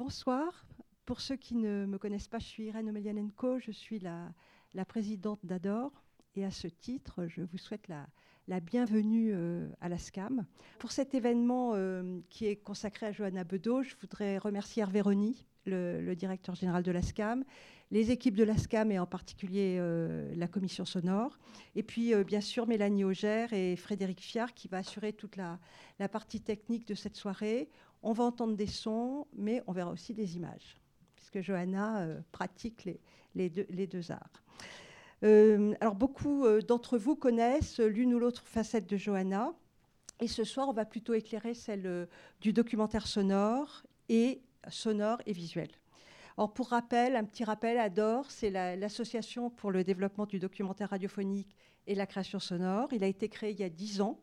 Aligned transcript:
bonsoir. 0.00 0.64
Pour 1.04 1.20
ceux 1.20 1.36
qui 1.36 1.54
ne 1.54 1.84
me 1.84 1.98
connaissent 1.98 2.26
pas, 2.26 2.38
je 2.38 2.46
suis 2.46 2.64
Irène 2.64 2.88
Omelianenko, 2.88 3.58
je 3.58 3.70
suis 3.70 3.98
la, 3.98 4.32
présidente 4.86 5.40
d'ADOR. 5.44 5.92
Et 6.36 6.44
à 6.46 6.50
ce 6.50 6.68
titre, 6.68 7.26
je 7.26 7.42
vous 7.42 7.58
souhaite 7.58 7.86
la, 7.88 8.60
bienvenue 8.60 9.32
euh, 9.34 9.68
à 9.82 9.90
la 9.90 9.98
SCAM. 9.98 10.46
Pour 10.78 10.90
cet 10.90 11.14
événement 11.14 11.72
euh, 11.74 12.18
qui 12.30 12.46
est 12.46 12.56
consacré 12.56 13.08
à 13.08 13.12
Johanna 13.12 13.44
Bedeau, 13.44 13.82
je 13.82 13.94
voudrais 14.00 14.38
remercier 14.38 14.80
Hervé 14.80 15.02
le, 15.66 16.14
directeur 16.14 16.54
général 16.54 16.82
de 16.82 16.92
la 16.92 17.02
SCAM, 17.02 17.44
les 17.90 18.10
équipes 18.10 18.36
de 18.36 18.44
la 18.44 18.56
SCAM 18.56 18.90
et 18.90 18.98
en 18.98 19.06
particulier 19.06 19.76
euh, 19.78 20.34
la 20.34 20.48
commission 20.48 20.86
sonore, 20.86 21.38
et 21.74 21.82
puis 21.82 22.14
bien 22.24 22.40
sûr 22.40 22.66
Mélanie 22.66 23.04
Auger 23.04 23.48
et 23.52 23.76
Frédéric 23.76 24.20
Fiard 24.20 24.54
qui 24.54 24.66
va 24.66 24.78
assurer 24.78 25.12
toute 25.12 25.36
la, 25.36 25.58
partie 26.08 26.40
technique 26.40 26.88
de 26.88 26.94
cette 26.94 27.16
soirée. 27.16 27.68
On 28.02 28.12
va 28.12 28.24
entendre 28.24 28.56
des 28.56 28.66
sons, 28.66 29.26
mais 29.34 29.62
on 29.66 29.72
verra 29.72 29.90
aussi 29.90 30.14
des 30.14 30.36
images, 30.36 30.78
puisque 31.16 31.40
Johanna 31.40 32.06
pratique 32.32 32.88
les, 33.34 33.50
deux, 33.50 34.12
arts. 34.12 34.42
Euh, 35.22 35.74
alors 35.80 35.94
beaucoup 35.94 36.46
euh, 36.46 36.62
d'entre 36.62 36.96
vous 36.96 37.14
connaissent 37.14 37.78
l'une 37.78 38.14
ou 38.14 38.18
l'autre 38.18 38.42
facette 38.46 38.88
de 38.88 38.96
Johanna. 38.96 39.52
Et 40.20 40.28
ce 40.28 40.44
soir, 40.44 40.68
on 40.68 40.72
va 40.72 40.84
plutôt 40.84 41.14
éclairer 41.14 41.54
celle 41.54 41.86
euh, 41.86 42.06
du 42.40 42.52
documentaire 42.52 43.06
sonore 43.06 43.82
et 44.08 44.42
sonore 44.68 45.18
et 45.26 45.32
visuel. 45.32 45.68
Alors 46.36 46.52
pour 46.52 46.68
rappel, 46.68 47.16
un 47.16 47.24
petit 47.24 47.44
rappel, 47.44 47.78
ADOR, 47.78 48.30
c'est 48.30 48.50
l'association 48.50 49.50
pour 49.50 49.70
le 49.70 49.84
développement 49.84 50.26
du 50.26 50.38
documentaire 50.38 50.90
radiophonique 50.90 51.54
et 51.86 51.94
la 51.94 52.06
création 52.06 52.38
sonore. 52.38 52.88
Il 52.92 53.04
a 53.04 53.06
été 53.06 53.28
créé 53.28 53.50
il 53.50 53.60
y 53.60 53.64
a 53.64 53.68
dix 53.68 54.00
ans 54.00 54.18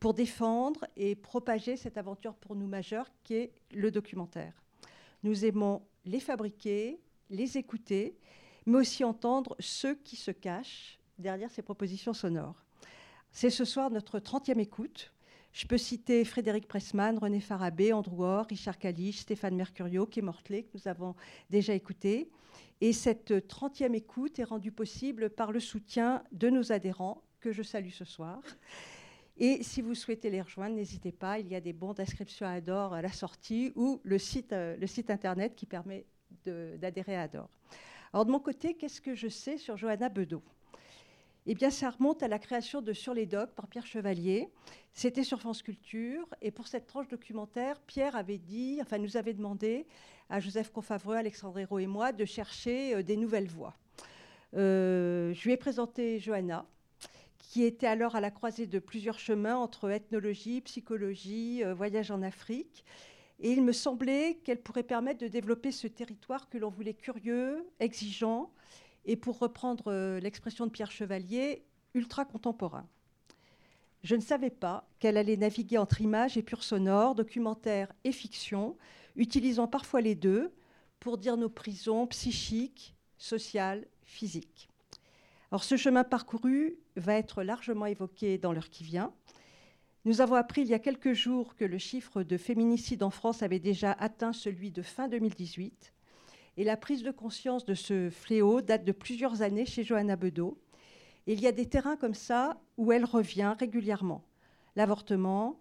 pour 0.00 0.14
défendre 0.14 0.86
et 0.96 1.14
propager 1.14 1.76
cette 1.76 1.98
aventure 1.98 2.34
pour 2.34 2.54
nous 2.54 2.66
majeure 2.66 3.10
qui 3.24 3.34
est 3.34 3.52
le 3.72 3.90
documentaire. 3.90 4.54
Nous 5.22 5.44
aimons 5.44 5.82
les 6.04 6.20
fabriquer, 6.20 7.00
les 7.30 7.58
écouter 7.58 8.16
mais 8.68 8.78
aussi 8.78 9.02
entendre 9.02 9.56
ceux 9.58 9.94
qui 9.94 10.16
se 10.16 10.30
cachent 10.30 10.98
derrière 11.18 11.50
ces 11.50 11.62
propositions 11.62 12.12
sonores. 12.12 12.62
C'est 13.32 13.48
ce 13.48 13.64
soir 13.64 13.90
notre 13.90 14.18
30e 14.18 14.58
écoute. 14.58 15.10
Je 15.52 15.66
peux 15.66 15.78
citer 15.78 16.22
Frédéric 16.26 16.68
Pressman, 16.68 17.16
René 17.16 17.40
Farabé, 17.40 17.94
Andrew 17.94 18.22
Orr, 18.22 18.46
Richard 18.50 18.78
Caliche, 18.78 19.20
Stéphane 19.20 19.56
Mercurio, 19.56 20.04
Kay 20.04 20.20
Mortley, 20.20 20.64
que 20.64 20.70
nous 20.74 20.86
avons 20.86 21.14
déjà 21.48 21.72
écouté. 21.72 22.30
Et 22.82 22.92
cette 22.92 23.32
30e 23.32 23.94
écoute 23.94 24.38
est 24.38 24.44
rendue 24.44 24.70
possible 24.70 25.30
par 25.30 25.50
le 25.50 25.60
soutien 25.60 26.22
de 26.32 26.50
nos 26.50 26.70
adhérents, 26.70 27.22
que 27.40 27.52
je 27.52 27.62
salue 27.62 27.90
ce 27.90 28.04
soir. 28.04 28.42
Et 29.40 29.62
si 29.62 29.82
vous 29.82 29.94
souhaitez 29.94 30.30
les 30.30 30.42
rejoindre, 30.42 30.74
n'hésitez 30.74 31.12
pas, 31.12 31.38
il 31.38 31.46
y 31.46 31.54
a 31.54 31.60
des 31.60 31.72
bons 31.72 31.92
d'inscription 31.92 32.44
à 32.44 32.50
Adore 32.50 32.92
à 32.92 33.02
la 33.02 33.12
sortie 33.12 33.72
ou 33.76 34.00
le 34.02 34.18
site, 34.18 34.52
euh, 34.52 34.76
internet 35.08 35.54
qui 35.54 35.64
permet 35.64 36.04
d'adhérer 36.44 37.16
à 37.16 37.22
Adore. 37.22 37.48
Alors 38.12 38.26
de 38.26 38.32
mon 38.32 38.40
côté, 38.40 38.74
qu'est-ce 38.74 39.00
que 39.00 39.14
je 39.14 39.28
sais 39.28 39.56
sur 39.56 39.76
Johanna 39.76 40.08
Bedeau 40.08 40.42
eh 41.50 41.54
bien, 41.54 41.70
ça 41.70 41.88
remonte 41.88 42.22
à 42.22 42.28
la 42.28 42.38
création 42.38 42.82
de 42.82 42.92
Sur 42.92 43.14
les 43.14 43.24
docks 43.24 43.54
par 43.54 43.68
Pierre 43.68 43.86
Chevalier. 43.86 44.50
C'était 44.92 45.24
sur 45.24 45.40
France 45.40 45.62
Culture. 45.62 46.26
Et 46.42 46.50
pour 46.50 46.68
cette 46.68 46.86
tranche 46.86 47.08
documentaire, 47.08 47.80
Pierre 47.80 48.16
avait 48.16 48.36
dit, 48.36 48.80
enfin, 48.82 48.98
nous 48.98 49.16
avait 49.16 49.32
demandé 49.32 49.86
à 50.28 50.40
Joseph 50.40 50.70
Confavreux, 50.70 51.16
Alexandre 51.16 51.58
Hérault 51.58 51.78
et 51.78 51.86
moi 51.86 52.12
de 52.12 52.26
chercher 52.26 52.96
euh, 52.96 53.02
des 53.02 53.16
nouvelles 53.16 53.48
voies. 53.48 53.74
Euh, 54.52 55.32
je 55.32 55.44
lui 55.44 55.52
ai 55.52 55.56
présenté 55.56 56.18
Johanna, 56.18 56.66
était 57.62 57.86
alors 57.86 58.16
à 58.16 58.20
la 58.20 58.30
croisée 58.30 58.66
de 58.66 58.78
plusieurs 58.78 59.18
chemins 59.18 59.56
entre 59.56 59.90
ethnologie, 59.90 60.60
psychologie, 60.60 61.64
euh, 61.64 61.74
voyage 61.74 62.10
en 62.10 62.22
Afrique. 62.22 62.84
Et 63.40 63.52
il 63.52 63.62
me 63.62 63.72
semblait 63.72 64.40
qu'elle 64.44 64.60
pourrait 64.60 64.82
permettre 64.82 65.20
de 65.20 65.28
développer 65.28 65.70
ce 65.70 65.86
territoire 65.86 66.48
que 66.48 66.58
l'on 66.58 66.70
voulait 66.70 66.94
curieux, 66.94 67.66
exigeant, 67.80 68.52
et 69.04 69.16
pour 69.16 69.38
reprendre 69.38 69.84
euh, 69.88 70.20
l'expression 70.20 70.66
de 70.66 70.70
Pierre 70.70 70.90
Chevalier, 70.90 71.64
ultra 71.94 72.24
contemporain. 72.24 72.86
Je 74.02 74.14
ne 74.14 74.20
savais 74.20 74.50
pas 74.50 74.88
qu'elle 74.98 75.16
allait 75.16 75.36
naviguer 75.36 75.78
entre 75.78 76.00
images 76.00 76.36
et 76.36 76.42
pur 76.42 76.62
sonore, 76.62 77.14
documentaire 77.14 77.92
et 78.04 78.12
fiction, 78.12 78.76
utilisant 79.16 79.66
parfois 79.66 80.00
les 80.00 80.14
deux 80.14 80.52
pour 81.00 81.18
dire 81.18 81.36
nos 81.36 81.48
prisons 81.48 82.06
psychiques, 82.06 82.94
sociales, 83.16 83.86
physiques. 84.04 84.68
Ce 85.56 85.76
chemin 85.76 86.04
parcouru 86.04 86.76
va 86.96 87.14
être 87.14 87.42
largement 87.42 87.86
évoqué 87.86 88.36
dans 88.36 88.52
l'heure 88.52 88.68
qui 88.68 88.84
vient. 88.84 89.12
Nous 90.04 90.20
avons 90.20 90.34
appris 90.34 90.60
il 90.60 90.68
y 90.68 90.74
a 90.74 90.78
quelques 90.78 91.14
jours 91.14 91.56
que 91.56 91.64
le 91.64 91.78
chiffre 91.78 92.22
de 92.22 92.36
féminicide 92.36 93.02
en 93.02 93.10
France 93.10 93.42
avait 93.42 93.58
déjà 93.58 93.92
atteint 93.92 94.32
celui 94.32 94.70
de 94.70 94.82
fin 94.82 95.08
2018. 95.08 95.94
Et 96.58 96.64
la 96.64 96.76
prise 96.76 97.02
de 97.02 97.10
conscience 97.10 97.64
de 97.64 97.74
ce 97.74 98.10
fléau 98.10 98.60
date 98.60 98.84
de 98.84 98.92
plusieurs 98.92 99.42
années 99.42 99.64
chez 99.64 99.84
Johanna 99.84 100.16
Bedeau. 100.16 100.58
il 101.26 101.40
y 101.40 101.46
a 101.46 101.52
des 101.52 101.66
terrains 101.66 101.96
comme 101.96 102.14
ça 102.14 102.60
où 102.76 102.92
elle 102.92 103.04
revient 103.04 103.54
régulièrement. 103.58 104.24
L'avortement, 104.76 105.60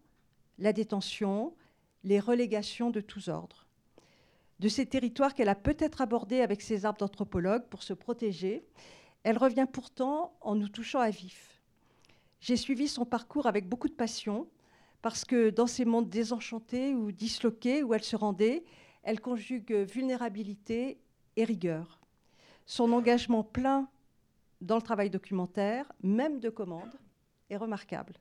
la 0.60 0.74
détention, 0.74 1.56
les 2.04 2.20
relégations 2.20 2.90
de 2.90 3.02
tous 3.02 3.30
ordres. 3.30 3.68
De 4.60 4.70
ces 4.70 4.86
territoires 4.86 5.34
qu'elle 5.34 5.50
a 5.50 5.56
peut-être 5.56 6.02
abordés 6.02 6.42
avec 6.42 6.62
ses 6.62 6.86
arbres 6.86 7.00
d'anthropologue 7.00 7.68
pour 7.70 7.84
se 7.84 7.94
protéger, 7.94 8.66
elle 9.28 9.38
revient 9.38 9.68
pourtant 9.70 10.38
en 10.40 10.56
nous 10.56 10.70
touchant 10.70 11.02
à 11.02 11.10
vif. 11.10 11.62
J'ai 12.40 12.56
suivi 12.56 12.88
son 12.88 13.04
parcours 13.04 13.46
avec 13.46 13.68
beaucoup 13.68 13.90
de 13.90 13.94
passion 13.94 14.48
parce 15.02 15.26
que 15.26 15.50
dans 15.50 15.68
ces 15.68 15.84
mondes 15.84 16.08
désenchantés 16.08 16.96
ou 16.96 17.12
disloqués 17.12 17.84
où 17.84 17.94
elle 17.94 18.06
se 18.06 18.16
rendait, 18.16 18.64
elle 19.04 19.20
conjugue 19.20 19.74
vulnérabilité 19.74 20.98
et 21.36 21.44
rigueur. 21.44 22.00
Son 22.66 22.94
engagement 22.94 23.44
plein 23.44 23.90
dans 24.62 24.78
le 24.78 24.82
travail 24.82 25.10
documentaire, 25.10 25.92
même 26.02 26.40
de 26.40 26.50
commande, 26.50 26.98
est 27.50 27.58
remarquable. 27.58 28.14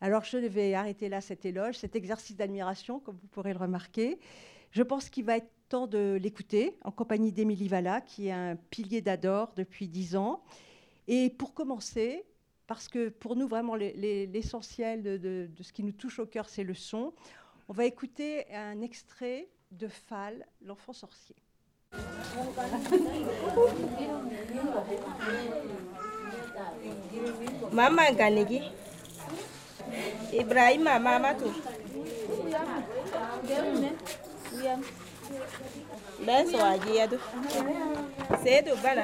Alors 0.00 0.22
je 0.22 0.38
vais 0.38 0.74
arrêter 0.74 1.08
là 1.08 1.20
cet 1.20 1.44
éloge, 1.44 1.78
cet 1.78 1.96
exercice 1.96 2.36
d'admiration, 2.36 3.00
comme 3.00 3.16
vous 3.20 3.26
pourrez 3.26 3.54
le 3.54 3.58
remarquer. 3.58 4.20
Je 4.70 4.84
pense 4.84 5.10
qu'il 5.10 5.24
va 5.24 5.38
être 5.38 5.50
de 5.80 6.18
l'écouter 6.20 6.76
en 6.84 6.90
compagnie 6.90 7.32
d'Émilie 7.32 7.68
Valla, 7.68 8.00
qui 8.00 8.28
est 8.28 8.32
un 8.32 8.56
pilier 8.56 9.00
d'Ador 9.00 9.52
depuis 9.56 9.88
dix 9.88 10.16
ans. 10.16 10.42
Et 11.08 11.30
pour 11.30 11.54
commencer, 11.54 12.24
parce 12.66 12.88
que 12.88 13.08
pour 13.08 13.36
nous, 13.36 13.48
vraiment, 13.48 13.74
l'essentiel 13.74 15.02
de, 15.02 15.48
ce 15.60 15.72
qui 15.72 15.82
nous 15.82 15.92
touche 15.92 16.18
au 16.18 16.26
cœur, 16.26 16.48
c'est 16.48 16.62
le 16.62 16.74
son. 16.74 17.14
On 17.68 17.72
va 17.72 17.86
écouter 17.86 18.44
un 18.54 18.82
extrait 18.82 19.48
de 19.70 19.88
Fall, 19.88 20.46
l'enfant 20.62 20.92
sorcier. 20.92 21.36
Mama 27.72 28.12
Ganegi. 28.12 28.60
Ibrahim 30.32 30.84
Mama 30.84 31.34
tu. 35.32 36.24
Ben 36.24 36.46
bala. 38.82 39.02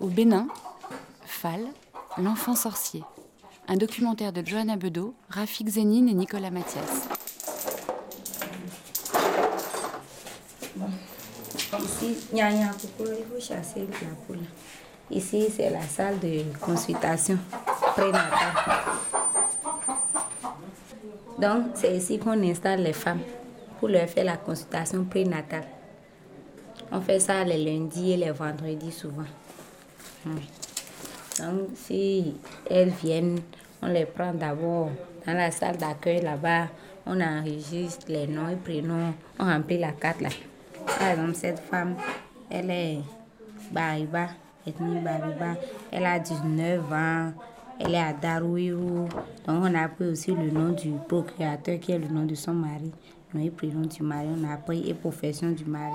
Au 0.00 0.06
Bénin, 0.06 0.48
Fall, 1.24 1.66
l'enfant 2.18 2.54
sorcier. 2.54 3.02
Un 3.68 3.76
documentaire 3.76 4.32
de 4.32 4.44
Johanna 4.44 4.76
Bedeau, 4.76 5.14
Rafik 5.28 5.68
Zénine 5.68 6.08
et 6.08 6.14
Nicolas 6.14 6.50
Mathias. 6.50 7.08
Ici, 11.78 12.16
c'est 15.20 15.70
la 15.70 15.82
salle 15.82 16.18
de 16.18 16.42
consultation 16.60 17.38
prénatale. 17.94 18.52
Donc, 21.38 21.64
c'est 21.74 21.96
ici 21.96 22.18
qu'on 22.18 22.42
installe 22.42 22.82
les 22.82 22.92
femmes 22.92 23.20
pour 23.78 23.88
leur 23.88 24.08
faire 24.08 24.24
la 24.24 24.36
consultation 24.36 25.04
prénatale. 25.04 25.66
On 26.90 27.00
fait 27.00 27.20
ça 27.20 27.44
les 27.44 27.62
lundis 27.64 28.12
et 28.12 28.16
les 28.16 28.30
vendredis 28.30 28.92
souvent. 28.92 29.24
Hmm. 30.24 30.38
Donc, 31.38 31.68
si 31.76 32.34
elles 32.68 32.90
viennent, 32.90 33.40
on 33.80 33.86
les 33.86 34.06
prend 34.06 34.32
d'abord 34.34 34.90
dans 35.26 35.34
la 35.34 35.50
salle 35.50 35.76
d'accueil 35.76 36.22
là-bas. 36.22 36.68
On 37.06 37.20
enregistre 37.20 38.06
les 38.08 38.26
noms 38.26 38.48
et 38.48 38.56
prénoms. 38.56 39.14
On 39.38 39.44
remplit 39.44 39.78
la 39.78 39.92
carte 39.92 40.20
là. 40.20 40.28
Par 40.98 41.10
exemple, 41.10 41.34
cette 41.34 41.60
femme, 41.60 41.96
elle 42.50 42.70
est 42.70 42.98
Bariba, 43.70 44.28
ethnie 44.68 45.00
Bariba. 45.00 45.54
Elle 45.90 46.06
a 46.06 46.18
19 46.18 46.92
ans. 46.92 47.32
Elle 47.80 47.94
est 47.94 47.98
à 47.98 48.12
Darouirou. 48.12 49.08
Donc, 49.46 49.62
on 49.62 49.74
a 49.74 49.88
pris 49.88 50.06
aussi 50.06 50.32
le 50.32 50.50
nom 50.50 50.70
du 50.70 50.92
procréateur 51.08 51.78
qui 51.78 51.92
est 51.92 51.98
le 51.98 52.08
nom 52.08 52.24
de 52.24 52.34
son 52.34 52.54
mari. 52.54 52.92
Nom 53.32 53.44
et 53.44 53.50
prénom 53.50 53.82
du 53.82 54.02
mari. 54.02 54.28
On 54.36 54.50
a 54.50 54.56
pris 54.56 54.88
et 54.88 54.94
profession 54.94 55.50
du 55.50 55.64
mari. 55.64 55.94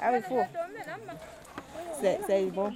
Ah 0.02 0.12
oui, 0.12 0.22
faut. 0.28 0.44
C'est 2.02 2.46
bon. 2.52 2.74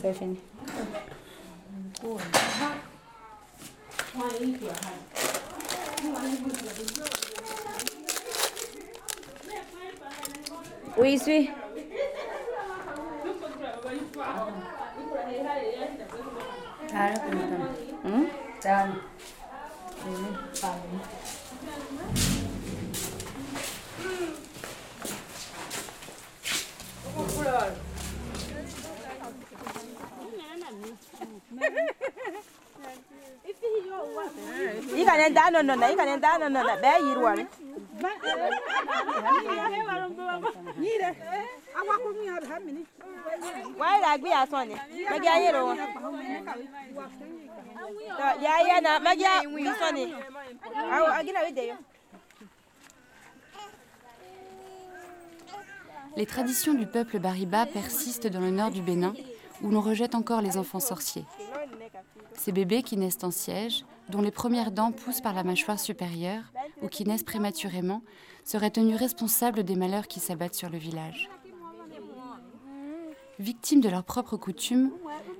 C'est 0.00 0.12
fini. 0.14 0.38
Oui, 10.98 11.18
suis. 11.18 11.50
Hmm? 18.04 18.26
I 18.64 20.34
ka 20.60 21.21
ne 35.16 35.30
da 35.30 35.50
no 35.50 35.62
no 35.62 35.74
na, 35.74 35.86
i 35.90 35.96
ka 35.96 36.04
ne 36.04 36.18
da 36.18 36.38
no 36.38 36.48
no 36.48 36.62
na, 36.62 36.76
be 36.76 36.92
yirwa 37.06 37.36
ne. 37.36 37.46
Wai 43.78 44.00
la 44.00 44.18
gbi 44.18 44.32
aso 44.32 44.64
ni. 44.64 44.74
Me 45.10 45.18
ga 45.20 45.38
yiro 45.42 45.66
won. 45.66 45.78
Ya 48.42 48.60
ya 48.68 48.80
na, 48.80 48.98
me 49.00 49.16
ga 49.16 49.42
wi 49.48 49.64
so 49.78 49.90
ni. 49.92 50.14
Awo 50.92 51.06
agina 51.18 51.40
we 51.44 51.52
de 51.52 51.66
yo. 51.68 51.74
Les 56.14 56.26
traditions 56.26 56.74
du 56.74 56.86
peuple 56.86 57.18
Bariba 57.18 57.64
persistent 57.64 58.26
dans 58.26 58.40
le 58.40 58.50
nord 58.50 58.70
du 58.70 58.82
Bénin, 58.82 59.14
où 59.62 59.70
l'on 59.70 59.80
rejette 59.80 60.14
encore 60.14 60.42
les 60.42 60.58
enfants 60.58 60.78
sorciers. 60.78 61.24
Ces 62.34 62.52
bébés 62.52 62.82
qui 62.82 62.98
naissent 62.98 63.24
en 63.24 63.30
siège, 63.30 63.86
dont 64.08 64.20
les 64.20 64.30
premières 64.30 64.72
dents 64.72 64.92
poussent 64.92 65.20
par 65.20 65.34
la 65.34 65.44
mâchoire 65.44 65.78
supérieure 65.78 66.52
ou 66.82 66.88
qui 66.88 67.04
naissent 67.04 67.22
prématurément, 67.22 68.02
seraient 68.44 68.70
tenus 68.70 68.98
responsables 68.98 69.62
des 69.62 69.76
malheurs 69.76 70.08
qui 70.08 70.20
s'abattent 70.20 70.54
sur 70.54 70.70
le 70.70 70.78
village. 70.78 71.30
Victimes 73.38 73.80
de 73.80 73.88
leurs 73.88 74.04
propres 74.04 74.36
coutumes, 74.36 74.92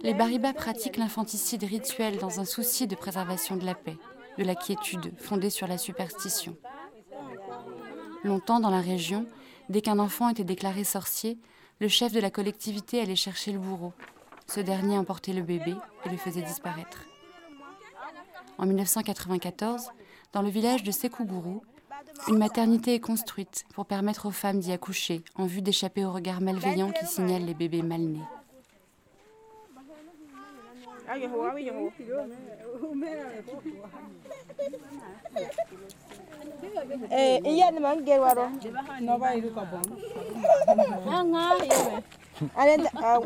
les 0.02 0.14
Bariba 0.14 0.52
pratiquent 0.52 0.96
l'infanticide 0.96 1.62
rituel 1.64 2.18
dans 2.18 2.40
un 2.40 2.44
souci 2.44 2.86
de 2.86 2.96
préservation 2.96 3.56
de 3.56 3.64
la 3.64 3.74
paix, 3.74 3.96
de 4.38 4.44
la 4.44 4.54
quiétude 4.54 5.12
fondée 5.18 5.50
sur 5.50 5.66
la 5.66 5.78
superstition. 5.78 6.56
Longtemps 8.24 8.60
dans 8.60 8.70
la 8.70 8.80
région, 8.80 9.26
dès 9.68 9.82
qu'un 9.82 9.98
enfant 9.98 10.28
était 10.28 10.44
déclaré 10.44 10.84
sorcier, 10.84 11.38
le 11.80 11.88
chef 11.88 12.12
de 12.12 12.20
la 12.20 12.30
collectivité 12.30 13.00
allait 13.00 13.16
chercher 13.16 13.52
le 13.52 13.58
bourreau. 13.58 13.92
Ce 14.46 14.60
dernier 14.60 14.96
emportait 14.98 15.32
le 15.32 15.42
bébé 15.42 15.74
et 16.04 16.08
le 16.08 16.16
faisait 16.16 16.42
disparaître. 16.42 17.04
En 18.62 18.66
1994, 18.66 19.90
dans 20.32 20.40
le 20.40 20.48
village 20.48 20.84
de 20.84 20.92
Sekougourou, 20.92 21.64
une 22.28 22.38
maternité 22.38 22.94
est 22.94 23.00
construite 23.00 23.64
pour 23.74 23.86
permettre 23.86 24.26
aux 24.26 24.30
femmes 24.30 24.60
d'y 24.60 24.70
accoucher 24.70 25.24
en 25.34 25.46
vue 25.46 25.62
d'échapper 25.62 26.04
au 26.04 26.12
regard 26.12 26.40
malveillant 26.40 26.92
qui 26.92 27.04
signale 27.04 27.44
les 27.44 27.54
bébés 27.54 27.82
mal 27.82 28.02
nés. 28.02 28.20
Ah. 42.56 43.18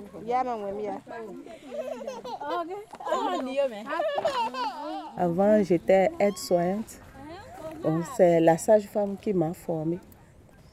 Avant, 5.17 5.63
j'étais 5.63 6.11
aide-soignante. 6.19 7.01
C'est 8.17 8.41
la 8.41 8.59
sage-femme 8.59 9.17
qui 9.17 9.33
m'a 9.33 9.53
formée. 9.53 9.99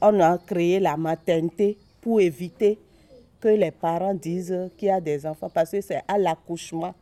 On 0.00 0.18
a 0.20 0.38
créé 0.38 0.80
la 0.80 0.96
maternité 0.96 1.78
pour 2.00 2.20
éviter 2.20 2.78
que 3.40 3.48
les 3.48 3.70
parents 3.70 4.14
disent 4.14 4.70
qu'il 4.76 4.88
y 4.88 4.90
a 4.90 5.00
des 5.00 5.26
enfants, 5.26 5.50
parce 5.52 5.70
que 5.70 5.80
c'est 5.80 6.02
à 6.08 6.18
l'accouchement. 6.18 6.94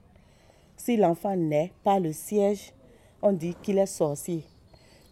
Si 0.76 0.96
l'enfant 0.96 1.36
naît 1.36 1.72
par 1.84 2.00
le 2.00 2.12
siège, 2.12 2.72
on 3.22 3.32
dit 3.32 3.54
qu'il 3.62 3.78
est 3.78 3.86
sorcier. 3.86 4.44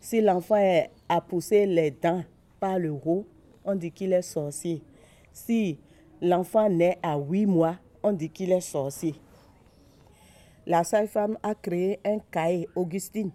Si 0.01 0.21
l'enfant 0.21 0.61
a 1.09 1.21
poussé 1.21 1.67
les 1.67 1.91
dents 1.93 2.25
par 2.59 2.79
le 2.79 2.91
haut, 2.91 3.25
on 3.65 3.75
dit 3.75 3.93
qu'il 3.93 4.13
est 4.13 4.23
sorcier. 4.23 4.83
Si 5.33 5.79
l'enfant 6.23 6.69
naît 6.69 6.99
à 7.03 7.17
8 7.19 7.47
mois, 7.47 7.77
on 8.03 8.13
dit 8.13 8.31
qu'il 8.31 8.53
est 8.53 8.61
sorcier. 8.61 9.15
La 10.67 10.85
sage-femme 10.85 11.39
a 11.43 11.55
créé 11.55 11.99
un 12.05 12.19
cahier, 12.31 12.69
Augustine. 12.75 13.31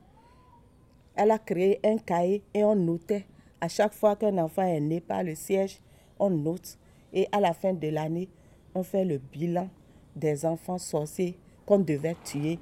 Elle 1.15 1.31
a 1.31 1.39
créé 1.39 1.79
un 1.83 1.97
cahier 1.97 2.43
et 2.53 2.63
on 2.63 2.75
notait. 2.75 3.25
À 3.59 3.67
chaque 3.67 3.93
fois 3.93 4.15
qu'un 4.15 4.37
enfant 4.37 4.63
est 4.63 4.79
né 4.79 5.01
par 5.01 5.23
le 5.23 5.33
siège, 5.33 5.79
on 6.19 6.29
note. 6.29 6.77
Et 7.13 7.27
à 7.31 7.39
la 7.39 7.53
fin 7.53 7.73
de 7.73 7.87
l'année, 7.87 8.29
on 8.73 8.83
fait 8.83 9.05
le 9.05 9.17
bilan 9.17 9.69
des 10.15 10.45
enfants 10.45 10.77
sorciers 10.77 11.37
qu'on 11.65 11.79
devait 11.79 12.15
tuer. 12.23 12.59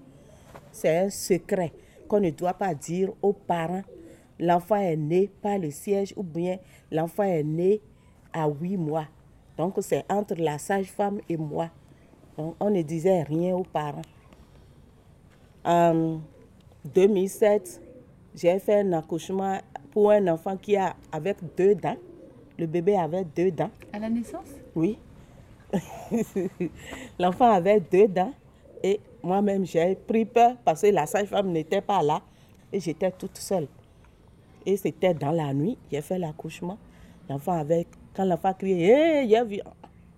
C'est 0.72 0.98
un 0.98 1.10
secret 1.10 1.74
qu'on 2.08 2.20
ne 2.20 2.30
doit 2.30 2.54
pas 2.54 2.74
dire 2.74 3.12
aux 3.22 3.34
parents. 3.34 3.84
L'enfant 4.40 4.76
est 4.76 4.96
né 4.96 5.30
par 5.42 5.58
le 5.58 5.72
siège 5.72 6.14
ou 6.16 6.24
bien 6.24 6.58
l'enfant 6.92 7.24
est 7.24 7.44
né 7.44 7.82
à 8.32 8.48
8 8.48 8.78
mois. 8.78 9.08
Donc 9.58 9.76
c'est 9.82 10.04
entre 10.12 10.36
la 10.38 10.58
sage-femme 10.58 11.20
et 11.30 11.38
moi. 11.38 11.70
Donc 12.38 12.56
on 12.60 12.70
ne 12.70 12.82
disait 12.82 13.24
rien 13.24 13.56
aux 13.56 13.64
parents. 13.64 14.02
En 15.64 16.20
2007, 16.94 17.82
j'ai 18.36 18.60
fait 18.60 18.82
un 18.82 18.94
accouchement 18.94 19.60
pour 19.92 20.12
un 20.12 20.28
enfant 20.28 20.58
qui 20.58 20.76
a 20.76 20.96
avec 21.12 21.38
deux 21.56 21.76
dents. 21.76 21.98
Le 22.58 22.66
bébé 22.66 22.96
avait 22.98 23.24
deux 23.24 23.52
dents. 23.52 23.70
À 23.92 24.00
la 24.00 24.10
naissance? 24.10 24.50
Oui. 24.76 24.98
L'enfant 27.20 27.52
avait 27.52 27.80
deux 27.80 28.08
dents 28.08 28.34
et 28.84 29.00
moi-même 29.24 29.66
j'ai 29.66 29.96
pris 29.96 30.26
peur 30.26 30.56
parce 30.64 30.82
que 30.82 30.88
la 30.88 31.06
sage-femme 31.06 31.52
n'était 31.52 31.82
pas 31.82 32.04
là 32.04 32.22
et 32.72 32.80
j'étais 32.80 33.12
toute 33.12 33.38
seule. 33.38 33.68
Et 34.66 34.78
c'était 34.78 35.14
dans 35.14 35.32
la 35.32 35.54
nuit, 35.54 35.78
j'ai 35.92 36.02
fait 36.02 36.18
l'accouchement. 36.18 36.78
L'enfant 37.30 37.54
avait, 37.54 37.88
quand 38.16 38.26
l'enfant 38.26 38.54
criait, 38.54 39.26
Hé, 39.26 39.30
j'ai 39.30 39.44
vu, 39.44 39.60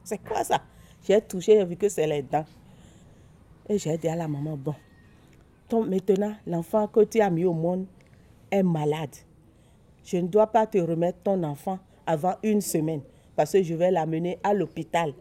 c'est 0.03 0.17
quoi 0.17 0.43
ça? 0.43 0.61
J'ai 1.07 1.21
touché, 1.21 1.57
j'ai 1.57 1.65
vu 1.65 1.75
que 1.75 1.89
c'est 1.89 2.07
les 2.07 2.21
dents. 2.21 2.45
Et 3.69 3.77
j'ai 3.77 3.97
dit 3.97 4.07
à 4.07 4.15
la 4.15 4.27
maman, 4.27 4.57
bon, 4.57 4.75
donc 5.69 5.87
maintenant, 5.87 6.33
l'enfant 6.45 6.87
que 6.87 7.03
tu 7.03 7.21
as 7.21 7.29
mis 7.29 7.45
au 7.45 7.53
monde 7.53 7.85
est 8.51 8.63
malade. 8.63 9.15
Je 10.03 10.17
ne 10.17 10.27
dois 10.27 10.47
pas 10.47 10.67
te 10.67 10.77
remettre 10.77 11.19
ton 11.23 11.41
enfant 11.43 11.79
avant 12.05 12.35
une 12.43 12.61
semaine 12.61 13.01
parce 13.35 13.51
que 13.51 13.63
je 13.63 13.73
vais 13.73 13.91
l'amener 13.91 14.37
à 14.43 14.53
l'hôpital, 14.53 15.13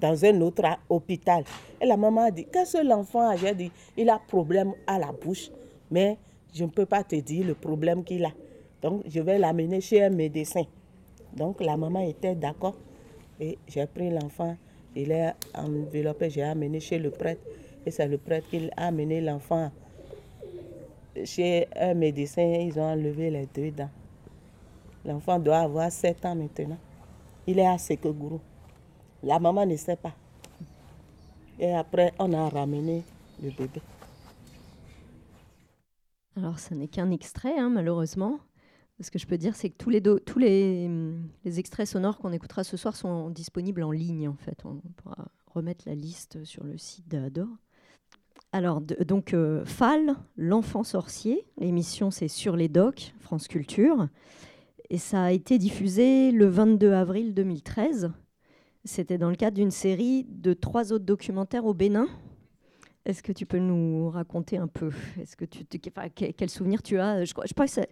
dans 0.00 0.24
un 0.24 0.40
autre 0.40 0.64
hôpital. 0.88 1.44
Et 1.80 1.86
la 1.86 1.96
maman 1.96 2.22
a 2.22 2.30
dit, 2.30 2.46
qu'est-ce 2.46 2.78
que 2.78 2.86
l'enfant 2.86 3.28
a 3.28 3.36
J'ai 3.36 3.54
dit, 3.54 3.70
il 3.96 4.08
a 4.08 4.18
problème 4.18 4.72
à 4.86 4.98
la 4.98 5.12
bouche, 5.12 5.50
mais 5.90 6.18
je 6.54 6.64
ne 6.64 6.70
peux 6.70 6.86
pas 6.86 7.04
te 7.04 7.16
dire 7.16 7.46
le 7.46 7.54
problème 7.54 8.02
qu'il 8.02 8.24
a. 8.24 8.32
Donc, 8.80 9.02
je 9.06 9.20
vais 9.20 9.38
l'amener 9.38 9.80
chez 9.80 10.02
un 10.02 10.10
médecin. 10.10 10.64
Donc, 11.36 11.60
la 11.60 11.76
maman 11.76 12.00
était 12.00 12.34
d'accord. 12.34 12.76
Et 13.40 13.58
j'ai 13.66 13.86
pris 13.86 14.10
l'enfant, 14.10 14.56
il 14.94 15.10
est 15.10 15.34
enveloppé, 15.54 16.30
j'ai 16.30 16.42
amené 16.42 16.80
chez 16.80 16.98
le 16.98 17.10
prêtre. 17.10 17.42
Et 17.84 17.90
c'est 17.90 18.06
le 18.06 18.18
prêtre 18.18 18.48
qui 18.48 18.70
a 18.76 18.86
amené 18.86 19.20
l'enfant 19.20 19.70
chez 21.24 21.66
un 21.74 21.94
médecin. 21.94 22.42
Ils 22.42 22.78
ont 22.78 22.92
enlevé 22.92 23.30
les 23.30 23.46
deux 23.46 23.70
dents. 23.70 23.90
L'enfant 25.04 25.38
doit 25.38 25.58
avoir 25.58 25.90
7 25.90 26.24
ans 26.26 26.34
maintenant. 26.34 26.78
Il 27.46 27.58
est 27.58 27.66
à 27.66 27.76
Sekegourou. 27.78 28.40
La 29.22 29.38
maman 29.38 29.66
ne 29.66 29.76
sait 29.76 29.96
pas. 29.96 30.12
Et 31.58 31.72
après, 31.72 32.12
on 32.18 32.32
a 32.32 32.48
ramené 32.48 33.02
le 33.42 33.50
bébé. 33.50 33.80
Alors, 36.36 36.58
ce 36.58 36.74
n'est 36.74 36.88
qu'un 36.88 37.10
extrait, 37.10 37.58
hein, 37.58 37.68
malheureusement. 37.68 38.38
Ce 39.02 39.10
que 39.10 39.18
je 39.18 39.26
peux 39.26 39.38
dire, 39.38 39.56
c'est 39.56 39.70
que 39.70 39.76
tous 39.76 39.90
les, 39.90 40.00
tous 40.00 40.38
les, 40.38 41.58
extraits 41.58 41.86
sonores 41.86 42.18
qu'on 42.18 42.32
écoutera 42.32 42.64
ce 42.64 42.76
soir 42.76 42.96
sont 42.96 43.30
disponibles 43.30 43.82
en 43.82 43.90
ligne, 43.90 44.28
en 44.28 44.36
fait. 44.36 44.58
On 44.64 44.80
pourra 44.96 45.28
remettre 45.46 45.84
la 45.86 45.94
liste 45.94 46.44
sur 46.44 46.64
le 46.64 46.78
site 46.78 47.08
d'Ador. 47.08 47.48
Alors, 48.52 48.80
donc, 48.80 49.34
euh, 49.34 49.64
Fall, 49.64 50.14
l'enfant 50.36 50.84
sorcier. 50.84 51.44
L'émission, 51.58 52.10
c'est 52.10 52.28
sur 52.28 52.54
les 52.54 52.68
docs, 52.68 53.14
France 53.20 53.48
Culture. 53.48 54.08
Et 54.90 54.98
ça 54.98 55.24
a 55.24 55.32
été 55.32 55.58
diffusé 55.58 56.32
le 56.32 56.46
22 56.46 56.92
avril 56.92 57.34
2013. 57.34 58.12
C'était 58.84 59.18
dans 59.18 59.30
le 59.30 59.36
cadre 59.36 59.56
d'une 59.56 59.70
série 59.70 60.24
de 60.28 60.52
trois 60.52 60.92
autres 60.92 61.04
documentaires 61.04 61.64
au 61.64 61.72
Bénin. 61.72 62.08
Est-ce 63.04 63.22
que 63.22 63.32
tu 63.32 63.46
peux 63.46 63.58
nous 63.58 64.10
raconter 64.10 64.58
un 64.58 64.68
peu? 64.68 64.90
Est-ce 65.20 65.36
que 65.36 65.44
tu, 65.44 65.64
quel 65.64 66.50
souvenir 66.50 66.82
tu 66.82 66.98
as? 66.98 67.24
Je 67.24 67.32
crois, 67.32 67.46
je 67.46 67.52
crois, 67.52 67.66
que 67.66 67.72
ça, 67.72 67.84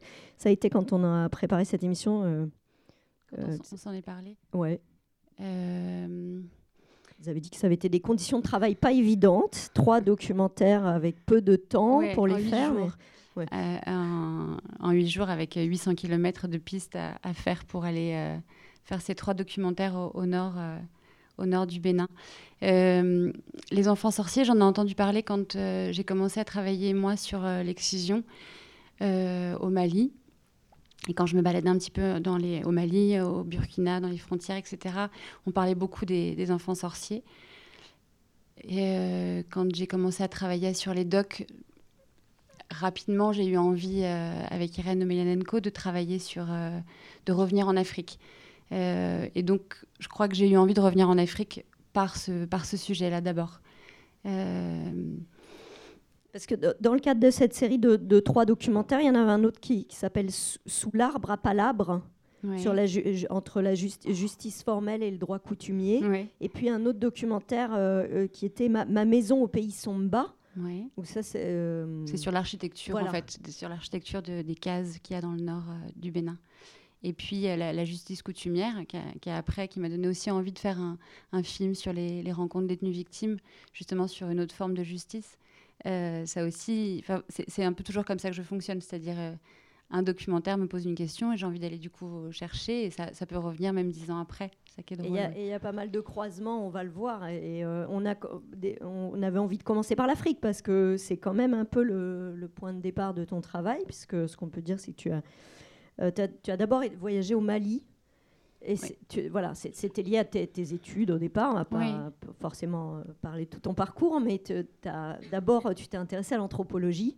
a 0.44 0.50
été 0.50 0.70
quand 0.70 0.92
on 0.92 1.04
a 1.04 1.28
préparé 1.28 1.64
cette 1.64 1.82
émission. 1.82 2.22
Euh, 2.22 2.46
euh, 3.38 3.58
on 3.72 3.76
s'en 3.76 3.92
est 3.92 4.02
parlé? 4.02 4.36
Ouais. 4.52 4.80
Euh... 5.40 6.40
Vous 7.20 7.28
avez 7.28 7.40
dit 7.40 7.50
que 7.50 7.56
ça 7.56 7.66
avait 7.66 7.74
été 7.74 7.90
des 7.90 8.00
conditions 8.00 8.38
de 8.38 8.42
travail 8.42 8.74
pas 8.74 8.92
évidentes, 8.92 9.70
trois 9.74 10.00
documentaires 10.00 10.86
avec 10.86 11.26
peu 11.26 11.42
de 11.42 11.54
temps 11.54 12.00
pour 12.14 12.26
les 12.26 12.42
faire. 12.44 12.72
Euh, 13.36 14.56
en 14.80 14.90
huit 14.90 15.08
jours, 15.08 15.28
avec 15.28 15.54
800 15.54 15.96
km 15.96 16.48
de 16.48 16.56
pistes 16.56 16.96
à, 16.96 17.34
faire 17.34 17.66
pour 17.66 17.84
aller 17.84 18.38
faire 18.84 19.02
ces 19.02 19.14
trois 19.14 19.34
documentaires 19.34 19.96
au, 20.14 20.24
nord, 20.24 20.54
au 21.40 21.46
nord 21.46 21.66
du 21.66 21.80
Bénin. 21.80 22.08
Euh, 22.62 23.32
les 23.70 23.88
enfants 23.88 24.10
sorciers, 24.10 24.44
j'en 24.44 24.58
ai 24.58 24.62
entendu 24.62 24.94
parler 24.94 25.22
quand 25.22 25.56
euh, 25.56 25.90
j'ai 25.92 26.04
commencé 26.04 26.40
à 26.40 26.44
travailler, 26.44 26.92
moi, 26.92 27.16
sur 27.16 27.44
euh, 27.44 27.62
l'excision 27.62 28.22
au 29.02 29.70
Mali. 29.70 30.12
Et 31.08 31.14
quand 31.14 31.24
je 31.24 31.34
me 31.34 31.40
baladais 31.40 31.70
un 31.70 31.78
petit 31.78 31.90
peu 31.90 32.20
dans 32.20 32.36
les, 32.36 32.62
au 32.64 32.70
Mali, 32.70 33.18
au 33.18 33.44
Burkina, 33.44 33.98
dans 33.98 34.10
les 34.10 34.18
frontières, 34.18 34.58
etc., 34.58 34.94
on 35.46 35.52
parlait 35.52 35.74
beaucoup 35.74 36.04
des, 36.04 36.50
enfants 36.50 36.74
sorciers. 36.74 37.22
Et 38.68 39.46
quand 39.48 39.74
j'ai 39.74 39.86
commencé 39.86 40.22
à 40.22 40.28
travailler 40.28 40.74
sur 40.74 40.92
les 40.92 41.06
docs, 41.06 41.46
rapidement, 42.70 43.32
j'ai 43.32 43.46
eu 43.46 43.56
envie, 43.56 44.04
avec 44.04 44.76
Irène 44.76 45.02
Omelianenko, 45.02 45.60
de 45.60 45.70
travailler 45.70 46.18
sur, 46.18 46.44
de 46.44 47.32
revenir 47.32 47.68
en 47.68 47.76
Afrique. 47.78 48.18
Et 48.70 49.42
donc, 49.42 49.84
je 49.98 50.08
crois 50.08 50.28
que 50.28 50.34
j'ai 50.34 50.48
eu 50.48 50.56
envie 50.56 50.74
de 50.74 50.80
revenir 50.80 51.08
en 51.08 51.18
Afrique 51.18 51.64
par 51.92 52.16
ce, 52.16 52.44
par 52.44 52.64
ce 52.64 52.76
sujet-là 52.76 53.20
d'abord. 53.20 53.60
Euh, 54.26 55.16
Parce 56.32 56.46
que 56.46 56.54
dans 56.80 56.94
le 56.94 57.00
cadre 57.00 57.20
de 57.20 57.30
cette 57.30 57.54
série 57.54 57.78
de, 57.78 58.20
trois 58.20 58.44
documentaires, 58.44 59.00
il 59.00 59.06
y 59.06 59.10
en 59.10 59.14
avait 59.14 59.30
un 59.30 59.44
autre 59.44 59.60
qui, 59.60 59.86
s'appelle 59.90 60.30
Sous 60.30 60.90
l'arbre 60.92 61.30
à 61.30 61.36
palabre. 61.36 62.02
Sur 62.56 62.72
la 62.72 62.84
entre 63.28 63.60
la 63.60 63.74
justice 63.74 64.62
formelle 64.62 65.02
et 65.02 65.10
le 65.10 65.18
droit 65.18 65.38
coutumier. 65.38 66.30
Et 66.40 66.48
puis 66.48 66.70
un 66.70 66.86
autre 66.86 66.98
documentaire 66.98 67.74
euh, 67.74 68.06
euh, 68.10 68.26
qui 68.28 68.46
était 68.46 68.70
ma, 68.70 68.86
maison 69.04 69.42
au 69.42 69.46
pays 69.46 69.72
Somba. 69.72 70.34
ça 71.06 71.22
c'est. 71.22 71.76
sur 72.16 72.32
l'architecture 72.32 72.96
en 72.96 73.04
fait, 73.10 73.38
sur 73.50 73.68
l'architecture 73.68 74.22
des 74.22 74.54
cases 74.54 74.98
qu'il 75.00 75.16
y 75.16 75.18
a 75.18 75.20
dans 75.20 75.32
le 75.32 75.42
nord 75.42 75.64
du 75.96 76.10
Bénin. 76.10 76.38
Et 77.02 77.12
puis 77.12 77.42
la, 77.42 77.84
justice 77.84 78.22
coutumière, 78.22 78.74
qui, 78.86 79.30
a, 79.30 79.36
après, 79.36 79.68
qui 79.68 79.80
m'a 79.80 79.88
donné 79.88 80.08
aussi 80.08 80.30
envie 80.30 80.52
de 80.52 80.58
faire 80.58 80.78
un, 81.32 81.42
film 81.42 81.74
sur 81.74 81.92
les, 81.92 82.32
rencontres 82.32 82.66
détenues 82.66 82.90
victimes, 82.90 83.38
justement 83.72 84.06
sur 84.06 84.28
une 84.28 84.40
autre 84.40 84.54
forme 84.54 84.74
de 84.74 84.82
justice. 84.82 85.38
Euh, 85.86 86.26
ça 86.26 86.44
aussi, 86.44 87.02
c'est 87.48 87.64
un 87.64 87.72
peu 87.72 87.82
toujours 87.82 88.04
comme 88.04 88.18
ça 88.18 88.28
que 88.28 88.36
je 88.36 88.42
fonctionne, 88.42 88.82
c'est-à-dire 88.82 89.18
euh, 89.18 89.32
un 89.90 90.02
documentaire 90.02 90.58
me 90.58 90.66
pose 90.66 90.84
une 90.84 90.94
question 90.94 91.32
et 91.32 91.38
j'ai 91.38 91.46
envie 91.46 91.58
d'aller 91.58 91.78
du 91.78 91.88
coup 91.88 92.30
chercher 92.32 92.84
et 92.84 92.90
ça, 92.90 93.26
peut 93.26 93.38
revenir 93.38 93.72
même 93.72 93.90
dix 93.90 94.10
ans 94.10 94.20
après. 94.20 94.50
Et 94.78 95.42
il 95.42 95.46
y, 95.46 95.52
a 95.52 95.58
pas 95.58 95.72
mal 95.72 95.90
de 95.90 96.00
croisements, 96.00 96.64
on 96.66 96.70
va 96.70 96.84
le 96.84 96.90
voir. 96.90 97.26
Et, 97.28 97.64
euh, 97.64 97.86
on, 97.88 98.06
a, 98.06 98.14
on 98.82 99.22
avait 99.22 99.38
envie 99.38 99.58
de 99.58 99.62
commencer 99.62 99.96
par 99.96 100.06
l'Afrique 100.06 100.40
parce 100.40 100.62
que 100.62 100.96
c'est 100.96 101.16
quand 101.16 101.34
même 101.34 101.54
un 101.54 101.64
peu 101.64 101.82
le, 101.82 102.34
le, 102.36 102.48
point 102.48 102.72
de 102.72 102.80
départ 102.80 103.12
de 103.12 103.24
ton 103.24 103.40
travail, 103.40 103.82
puisque 103.86 104.28
ce 104.28 104.36
qu'on 104.36 104.48
peut 104.48 104.62
dire, 104.62 104.78
c'est 104.78 104.92
que 104.92 104.96
tu 104.96 105.10
as 105.10 105.22
euh, 106.00 106.10
tu 106.42 106.50
as 106.50 106.56
d'abord 106.56 106.82
voyagé 106.98 107.34
au 107.34 107.40
Mali. 107.40 107.82
Et 108.62 108.76
voilà, 109.30 109.54
c'était 109.54 110.02
lié 110.02 110.18
à 110.18 110.24
tes, 110.24 110.74
études 110.74 111.10
au 111.10 111.18
départ. 111.18 111.52
On 111.52 111.54
va 111.54 111.64
pas 111.64 112.12
forcément 112.40 112.96
euh, 112.96 113.02
parler 113.22 113.46
de 113.46 113.50
tout 113.50 113.60
ton 113.60 113.72
parcours, 113.72 114.20
mais 114.20 114.42
d'abord, 115.30 115.74
tu 115.74 115.88
t'es 115.88 115.96
intéressé 115.96 116.34
à 116.34 116.38
l'anthropologie 116.38 117.16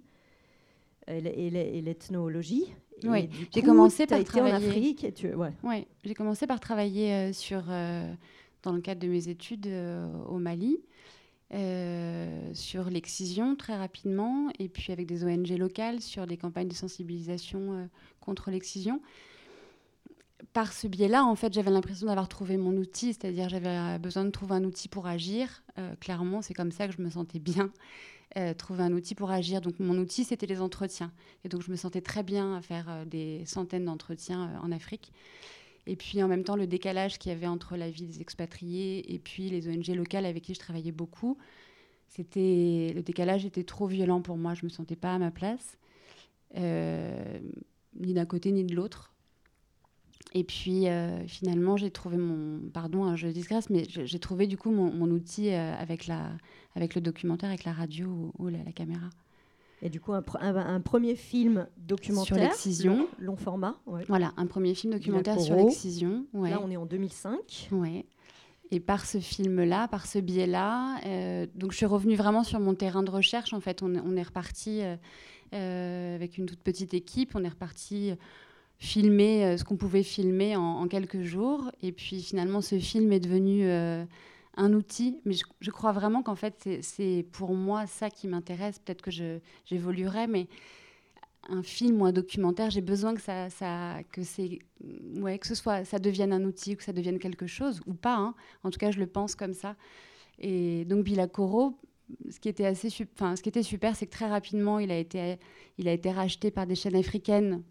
et 1.08 1.80
l'ethnologie. 1.82 2.72
Oui, 3.04 3.28
j'ai 3.52 3.62
commencé 3.62 4.06
par 4.06 4.22
travailler 4.22 4.54
en 4.54 4.56
Afrique. 4.58 5.02
Et 5.02 5.12
tu, 5.12 5.34
ouais. 5.34 5.88
j'ai 6.04 6.14
commencé 6.14 6.46
par 6.46 6.60
travailler 6.60 7.12
euh, 7.12 7.32
sur, 7.32 7.64
dans 8.62 8.72
le 8.72 8.80
cadre 8.80 9.00
de 9.00 9.08
mes 9.08 9.28
études 9.28 9.68
au 10.28 10.38
Mali. 10.38 10.78
Euh, 11.54 12.50
sur 12.54 12.88
l'excision 12.88 13.56
très 13.56 13.76
rapidement, 13.76 14.48
et 14.58 14.70
puis 14.70 14.90
avec 14.90 15.06
des 15.06 15.22
ONG 15.22 15.48
locales 15.58 16.00
sur 16.00 16.26
des 16.26 16.38
campagnes 16.38 16.68
de 16.68 16.74
sensibilisation 16.74 17.74
euh, 17.74 17.86
contre 18.20 18.50
l'excision. 18.50 19.02
Par 20.54 20.72
ce 20.72 20.86
biais-là, 20.86 21.24
en 21.24 21.36
fait, 21.36 21.52
j'avais 21.52 21.70
l'impression 21.70 22.06
d'avoir 22.06 22.28
trouvé 22.28 22.56
mon 22.56 22.72
outil, 22.78 23.12
c'est-à-dire 23.12 23.50
j'avais 23.50 23.98
besoin 23.98 24.24
de 24.24 24.30
trouver 24.30 24.54
un 24.54 24.64
outil 24.64 24.88
pour 24.88 25.06
agir. 25.06 25.62
Euh, 25.78 25.94
clairement, 25.96 26.40
c'est 26.40 26.54
comme 26.54 26.72
ça 26.72 26.88
que 26.88 26.94
je 26.96 27.02
me 27.02 27.10
sentais 27.10 27.38
bien. 27.38 27.70
trouver 28.56 28.82
un 28.82 28.92
outil 28.94 29.14
pour 29.14 29.30
agir. 29.30 29.60
Donc 29.60 29.78
mon 29.78 29.98
outil, 29.98 30.24
c'était 30.24 30.46
les 30.46 30.62
entretiens. 30.62 31.12
Et 31.44 31.50
donc 31.50 31.60
je 31.60 31.70
me 31.70 31.76
sentais 31.76 32.00
très 32.00 32.22
bien 32.22 32.56
à 32.56 32.62
faire 32.62 33.04
des 33.04 33.44
centaines 33.44 33.84
d'entretiens 33.84 34.58
en 34.62 34.72
Afrique. 34.72 35.12
Et 35.86 35.96
puis 35.96 36.22
en 36.22 36.28
même 36.28 36.44
temps, 36.44 36.56
le 36.56 36.66
décalage 36.66 37.18
qu'il 37.18 37.32
y 37.32 37.34
avait 37.34 37.46
entre 37.46 37.76
la 37.76 37.90
vie 37.90 38.06
des 38.06 38.20
expatriés 38.20 39.12
et 39.12 39.18
puis 39.18 39.48
les 39.48 39.68
ONG 39.68 39.88
locales 39.88 40.26
avec 40.26 40.44
qui 40.44 40.54
je 40.54 40.60
travaillais 40.60 40.92
beaucoup, 40.92 41.38
c'était 42.08 42.92
le 42.94 43.02
décalage 43.02 43.44
était 43.44 43.64
trop 43.64 43.86
violent 43.86 44.20
pour 44.20 44.36
moi. 44.36 44.54
Je 44.54 44.64
me 44.64 44.70
sentais 44.70 44.96
pas 44.96 45.14
à 45.14 45.18
ma 45.18 45.30
place, 45.30 45.78
euh, 46.56 47.40
ni 47.98 48.14
d'un 48.14 48.26
côté 48.26 48.52
ni 48.52 48.64
de 48.64 48.74
l'autre. 48.74 49.12
Et 50.34 50.44
puis 50.44 50.88
euh, 50.88 51.26
finalement, 51.26 51.76
j'ai 51.76 51.90
trouvé 51.90 52.16
mon, 52.16 52.68
pardon, 52.70 53.04
hein, 53.04 53.16
je 53.16 53.28
disgresse, 53.28 53.70
mais 53.70 53.84
j'ai 53.88 54.18
trouvé 54.18 54.46
du 54.46 54.56
coup 54.56 54.70
mon, 54.70 55.10
outil 55.10 55.50
euh, 55.50 55.74
avec 55.74 56.06
la, 56.06 56.32
avec 56.74 56.94
le 56.94 57.00
documentaire, 57.00 57.48
avec 57.48 57.64
la 57.64 57.72
radio 57.72 58.32
ou, 58.38 58.48
la 58.48 58.72
caméra. 58.72 59.10
Et 59.84 59.90
du 59.90 60.00
coup, 60.00 60.12
un, 60.12 60.80
premier 60.80 61.16
film 61.16 61.66
documentaire. 61.76 62.24
Sur 62.24 62.36
l'excision. 62.36 63.08
Long, 63.18 63.36
format. 63.36 63.74
Voilà, 64.06 64.32
un 64.36 64.46
premier 64.46 64.74
film 64.74 64.92
documentaire 64.92 65.40
sur 65.40 65.56
l'excision. 65.56 66.24
Là, 66.32 66.60
on 66.62 66.70
est 66.70 66.76
en 66.76 66.86
2005. 66.86 67.68
Ouais. 67.72 68.06
Et 68.70 68.80
par 68.80 69.04
ce 69.04 69.18
film-là, 69.18 69.88
par 69.88 70.06
ce 70.06 70.18
biais-là, 70.18 70.98
euh, 71.04 71.46
donc 71.56 71.72
je 71.72 71.76
suis 71.76 71.86
revenue 71.86 72.14
vraiment 72.14 72.42
sur 72.42 72.58
mon 72.58 72.74
terrain 72.74 73.02
de 73.02 73.10
recherche. 73.10 73.52
En 73.52 73.60
fait, 73.60 73.82
on, 73.82 74.16
est 74.16 74.22
reparti 74.22 74.80
euh, 74.80 74.96
euh, 75.52 76.14
avec 76.14 76.38
une 76.38 76.46
toute 76.46 76.60
petite 76.60 76.94
équipe. 76.94 77.32
On 77.34 77.44
est 77.44 77.48
reparti 77.48 78.12
filmer 78.78 79.58
ce 79.58 79.64
qu'on 79.64 79.76
pouvait 79.76 80.02
filmer 80.04 80.56
en, 80.56 80.62
en, 80.62 80.88
quelques 80.88 81.22
jours. 81.22 81.70
Et 81.82 81.92
puis 81.92 82.22
finalement, 82.22 82.60
ce 82.60 82.78
film 82.78 83.12
est 83.12 83.20
devenu 83.20 83.66
un 84.56 84.72
outil, 84.74 85.18
mais 85.24 85.34
je, 85.60 85.70
crois 85.70 85.92
vraiment 85.92 86.22
qu'en 86.22 86.34
fait, 86.34 86.68
c'est 86.82 87.26
pour 87.32 87.54
moi 87.54 87.86
ça 87.86 88.10
qui 88.10 88.28
m'intéresse. 88.28 88.78
Peut-être 88.78 89.02
que 89.02 89.10
j'évoluerai, 89.64 90.26
mais 90.26 90.48
un 91.48 91.62
film 91.62 92.02
ou 92.02 92.04
un 92.04 92.12
documentaire, 92.12 92.70
j'ai 92.70 92.82
besoin 92.82 93.14
que 93.14 93.20
ça, 93.20 93.48
que 94.12 94.22
c'est, 94.22 94.58
ouais, 95.16 95.38
que 95.38 95.46
ce 95.46 95.54
soit, 95.54 95.84
ça 95.84 95.98
devienne 95.98 96.32
un 96.32 96.44
outil, 96.44 96.76
que 96.76 96.84
ça 96.84 96.92
devienne 96.92 97.18
quelque 97.18 97.46
chose 97.46 97.80
ou 97.86 97.94
pas. 97.94 98.16
Hein. 98.16 98.34
En 98.62 98.70
tout 98.70 98.78
cas, 98.78 98.90
je 98.90 98.98
le 99.00 99.06
pense 99.06 99.34
comme 99.34 99.54
ça. 99.54 99.76
Et 100.38 100.84
donc 100.84 101.04
Bilakoro, 101.04 101.78
ce 102.30 102.38
qui 102.38 102.48
était 102.48 102.66
assez, 102.66 102.88
enfin, 103.14 103.36
ce 103.36 103.42
qui 103.42 103.48
était 103.48 103.62
super, 103.62 103.96
c'est 103.96 104.06
que 104.06 104.12
très 104.12 104.28
rapidement, 104.28 104.78
il 104.78 104.90
a 104.90 104.98
été, 104.98 105.38
il 105.78 105.88
a 105.88 105.92
été 105.92 106.10
racheté 106.10 106.50
par 106.50 106.66
des 106.66 106.74
chaînes 106.74 106.96
africaines 106.96 107.62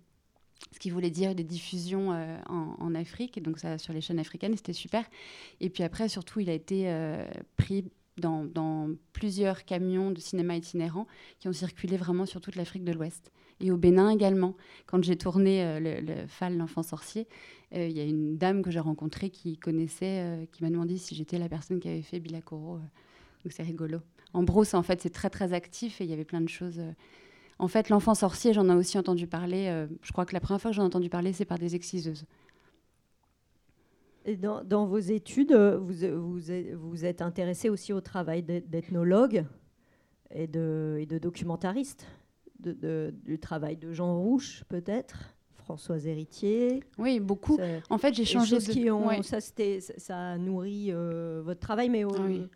ce 0.74 0.80
qui 0.80 0.89
voulait 0.89 1.10
dire 1.10 1.36
des 1.36 1.44
diffusions 1.44 2.12
euh, 2.12 2.38
en, 2.48 2.96
Afrique, 2.96 3.38
et 3.38 3.41
donc 3.41 3.60
ça 3.60 3.77
sur 3.77 3.94
les 3.94 4.01
chaînes 4.01 4.20
africaines, 4.20 4.56
c'était 4.56 4.74
super. 4.74 5.06
Et 5.60 5.70
puis 5.70 5.84
après, 5.84 6.10
surtout, 6.10 6.39
il 6.39 6.50
a 6.50 6.53
été 6.53 6.89
euh, 6.89 7.25
pris 7.58 7.86
dans, 8.18 8.89
plusieurs 9.13 9.65
camions 9.65 10.12
de 10.12 10.20
cinéma 10.20 10.56
itinérants 10.56 11.08
qui 11.39 11.48
ont 11.48 11.53
circulé 11.53 11.98
vraiment 11.98 12.25
sur 12.25 12.41
toute 12.41 12.56
l'Afrique 12.56 12.84
de 12.84 12.91
l'Ouest. 12.91 13.32
Et 13.60 13.72
au 13.72 13.77
Bénin 13.77 14.10
également. 14.10 14.56
Quand 14.86 15.03
j'ai 15.03 15.15
tourné 15.15 15.63
euh, 15.63 15.80
le, 15.80 16.01
le, 16.01 16.27
Fall, 16.27 16.58
l'enfant 16.58 16.84
sorcier, 16.84 17.27
il 17.74 17.91
y 17.91 18.01
a 18.01 18.03
une 18.03 18.38
dame 18.38 18.63
que 18.63 18.70
j'ai 18.70 18.82
rencontrée 18.82 19.30
qui 19.30 19.58
connaissait, 19.58 20.46
qui 20.51 20.62
m'a 20.62 20.70
demandé 20.70 20.98
si 20.98 21.15
j'étais 21.15 21.39
la 21.39 21.48
personne 21.48 21.80
qui 21.80 21.88
avait 21.88 22.01
fait 22.01 22.20
Bilakoro. 22.20 22.80
donc 23.44 23.53
c'est 23.53 23.63
rigolo. 23.63 24.00
En 24.34 24.44
brousse, 24.44 24.74
en 24.74 24.84
fait, 24.84 25.01
c'est 25.01 25.10
très 25.10 25.30
très 25.30 25.53
actif 25.53 26.01
et 26.01 26.03
il 26.03 26.10
y 26.10 26.13
avait 26.13 26.25
plein 26.25 26.41
de 26.41 26.50
choses 26.50 26.82
en 27.62 27.68
fait, 27.68 27.89
l'enfant 27.89 28.15
sorcier, 28.15 28.53
j'en 28.53 28.68
ai 28.70 28.74
aussi 28.74 28.98
entendu 28.98 29.27
parler. 29.27 29.68
Euh, 29.68 29.86
je 30.01 30.12
crois 30.12 30.25
que 30.25 30.34
la 30.34 30.39
première 30.39 30.60
fois 30.60 30.72
que 30.72 30.75
j'en 30.75 30.82
ai 30.82 30.88
entendu 30.88 31.10
parler, 31.10 31.32
c'est 31.32 31.46
par 31.46 31.60
des 31.60 31.75
exciseuses. 31.75 32.25
Et 34.25 34.36
dans, 34.36 34.86
vos 34.88 34.98
études, 34.98 35.51
euh, 35.51 35.77
vous, 35.77 36.39
vous, 36.80 37.06
êtes 37.06 37.22
intéressé 37.22 37.70
aussi 37.70 37.94
au 37.94 38.01
travail 38.01 38.41
d'ethnologue 38.41 39.46
et 40.32 40.48
de, 40.48 40.98
et 41.00 41.06
de 41.06 41.20
documentariste. 41.20 42.08
du 42.60 43.39
travail 43.39 43.77
de 43.77 43.94
Jean 43.94 44.20
Rouche, 44.20 44.63
peut-être 44.68 45.36
Françoise 45.53 46.08
Héritier. 46.08 46.84
Oui, 46.98 47.20
beaucoup. 47.20 47.60
en 47.91 47.98
fait, 48.00 48.15
j'ai 48.15 48.25
changé 48.25 48.58
de... 48.58 48.63
Qui 48.63 48.89
ont, 48.89 49.22
ça, 49.22 49.39
ça 49.39 50.18
a 50.18 50.38
nourri 50.39 50.88
euh, 50.89 51.44
votre 51.46 51.60
travail, 51.60 51.89
mais... 51.89 52.03
oui. 52.06 52.48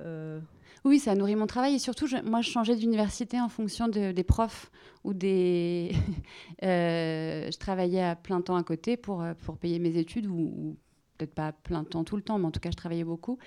Euh, 0.00 0.40
oui, 0.84 0.98
ça 0.98 1.12
a 1.12 1.14
nourri 1.14 1.36
mon 1.36 1.46
travail 1.46 1.74
et 1.74 1.78
surtout, 1.78 2.06
moi, 2.24 2.40
je 2.40 2.50
changeais 2.50 2.76
d'université 2.76 3.40
en 3.40 3.48
fonction 3.48 3.88
des 3.88 4.24
profs 4.24 4.70
ou 5.04 5.14
des. 5.14 5.92
Euh, 6.62 7.48
je 7.50 7.56
travaillais 7.56 8.02
à 8.02 8.16
plein 8.16 8.42
temps 8.42 8.56
à 8.56 8.62
côté 8.62 8.98
pour, 8.98 9.24
pour 9.46 9.56
payer 9.56 9.78
mes 9.78 9.96
études 9.96 10.26
ou, 10.26 10.76
peut-être 11.16 11.34
pas 11.34 11.46
à 11.48 11.52
plein 11.52 11.84
temps 11.84 12.04
tout 12.04 12.16
le 12.16 12.22
temps, 12.22 12.38
mais 12.38 12.44
en 12.44 12.50
tout 12.50 12.60
cas, 12.60 12.70
je 12.70 12.76
travaillais 12.76 13.04
beaucoup. 13.04 13.38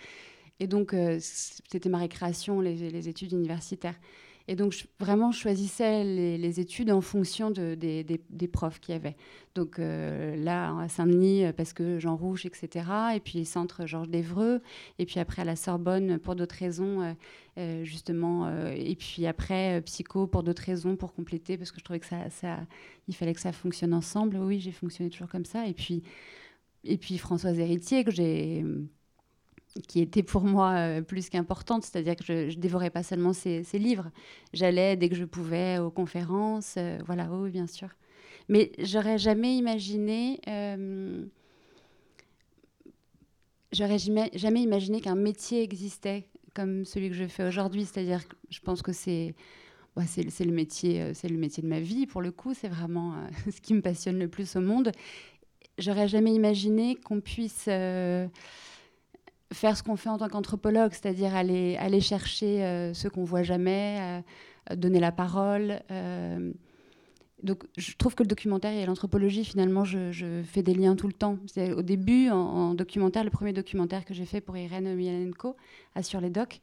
Et 0.60 0.66
donc, 0.66 0.96
c'était 1.20 1.90
ma 1.90 2.00
récréation, 2.00 2.60
les, 2.60 2.90
les 2.90 3.10
études 3.10 3.34
universitaires. 3.34 4.00
Et 4.50 4.56
donc, 4.56 4.88
vraiment, 5.00 5.32
je 5.32 5.40
choisissais 5.40 6.04
les, 6.04 6.60
études 6.60 6.92
en 6.92 7.00
fonction 7.00 7.50
de, 7.50 7.76
des, 7.76 8.48
profs 8.48 8.80
qu'il 8.80 8.94
y 8.94 8.96
avait. 8.96 9.16
Donc 9.56 9.80
euh, 9.80 10.36
là, 10.36 10.78
à 10.80 10.90
Saint-Denis, 10.90 11.46
euh, 11.46 11.54
parce 11.54 11.72
que 11.72 11.98
Jean 12.00 12.18
Rouge, 12.18 12.46
etc. 12.46 12.86
Et 13.16 13.20
puis 13.22 13.46
centre 13.46 13.86
Georges 13.86 14.10
d'Evreux. 14.10 14.62
Et 15.00 15.06
puis 15.06 15.20
après, 15.20 15.44
à 15.44 15.46
la 15.46 15.56
Sorbonne, 15.56 16.20
pour 16.20 16.36
d'autres 16.36 16.56
raisons, 16.56 17.16
euh, 17.58 17.84
justement. 17.86 18.50
et 18.72 18.96
puis 18.96 19.26
après, 19.28 19.82
psycho, 19.86 20.28
pour 20.28 20.44
d'autres 20.44 20.64
raisons, 20.64 20.98
pour 20.98 21.14
compléter, 21.14 21.58
parce 21.58 21.72
que 21.72 21.80
je 21.80 21.84
trouvais 21.86 22.00
que 22.00 22.06
ça, 22.06 22.60
il 23.08 23.16
fallait 23.16 23.34
que 23.34 23.42
ça 23.42 23.54
fonctionne 23.54 23.94
ensemble. 23.94 24.38
Oui, 24.38 24.60
j'ai 24.60 24.72
fonctionné 24.72 25.10
toujours 25.10 25.30
comme 25.30 25.46
ça. 25.46 25.68
Et 25.68 25.74
puis, 25.74 26.04
et 26.84 26.98
puis 26.98 27.18
Françoise 27.18 27.58
Héritier, 27.60 28.04
que 28.04 28.12
j'ai 28.12 28.66
qui 29.82 30.02
était 30.02 30.24
pour 30.24 30.44
moi 30.44 30.72
euh, 30.72 31.02
plus 31.02 31.30
qu'importante, 31.30 31.84
c'est-à-dire 31.84 32.16
que 32.16 32.24
je, 32.24 32.34
ne 32.34 32.62
dévorais 32.62 32.90
pas 32.90 33.04
seulement 33.04 33.34
ses, 33.34 33.64
livres, 33.74 34.12
j'allais 34.54 34.96
dès 34.96 35.10
que 35.10 35.16
je 35.16 35.26
pouvais 35.26 35.80
aux 35.80 35.90
conférences, 35.90 36.76
euh, 36.78 37.00
voilà, 37.06 37.28
oui, 37.32 37.50
bien 37.50 37.68
sûr. 37.68 37.90
Mais 38.50 38.72
j'aurais 38.78 39.18
jamais 39.18 39.58
imaginé, 39.58 40.40
euh, 40.48 41.26
j'aurais 43.72 43.98
jamais 43.98 44.62
imaginé 44.62 45.02
qu'un 45.02 45.16
métier 45.16 45.64
existait 45.64 46.28
comme 46.54 46.86
celui 46.86 47.10
que 47.10 47.16
je 47.16 47.26
fais 47.26 47.48
aujourd'hui, 47.48 47.86
c'est-à-dire 47.86 48.28
que 48.28 48.36
je 48.50 48.60
pense 48.60 48.84
que 48.84 48.92
c'est 48.92 49.34
le 49.96 50.52
métier, 50.52 51.14
c'est 51.16 51.30
le 51.30 51.38
métier 51.38 51.64
de 51.64 51.68
ma 51.68 51.80
vie 51.80 52.06
pour 52.06 52.22
le 52.22 52.32
coup, 52.32 52.54
c'est 52.54 52.68
vraiment 52.68 53.16
ce 53.52 53.60
qui 53.60 53.74
me 53.74 53.82
passionne 53.82 54.20
le 54.20 54.28
plus 54.28 54.56
au 54.56 54.62
monde. 54.62 54.92
J'aurais 55.80 56.08
jamais 56.08 56.32
imaginé 56.32 56.96
qu'on 56.96 57.22
puisse 57.22 57.68
faire 59.54 59.78
ce 59.78 59.84
qu'on 59.84 59.96
fait 59.96 60.10
en 60.10 60.18
tant 60.18 60.30
qu'anthropologue, 60.30 60.92
c'est-à-dire 60.92 61.36
aller, 61.36 61.76
aller 61.78 62.02
chercher 62.02 62.64
euh, 62.64 62.94
ce 62.94 63.08
qu'on 63.08 63.24
voit 63.24 63.44
jamais, 63.44 64.24
euh, 64.72 64.76
donner 64.76 65.00
la 65.00 65.12
parole. 65.12 65.82
Euh. 65.92 66.52
donc, 67.44 67.64
je 67.78 67.94
trouve 67.96 68.16
que 68.16 68.24
le 68.24 68.28
documentaire 68.28 68.72
et 68.72 68.86
l'anthropologie, 68.86 69.46
finalement, 69.46 69.84
je, 69.84 70.42
fais 70.46 70.64
des 70.64 70.74
liens 70.74 70.96
tout 70.96 71.08
le 71.08 71.14
temps. 71.14 71.38
Au 71.76 71.82
début, 71.82 72.30
en, 72.30 72.74
documentaire, 72.74 73.24
le 73.24 73.30
premier 73.30 73.54
documentaire 73.54 74.06
que 74.06 74.14
j'ai 74.14 74.26
fait 74.26 74.42
pour 74.42 74.58
Irène 74.58 74.96
Mialenko, 74.96 75.56
à 75.96 76.04
Sur 76.04 76.22
les 76.22 76.30
Docs, 76.30 76.60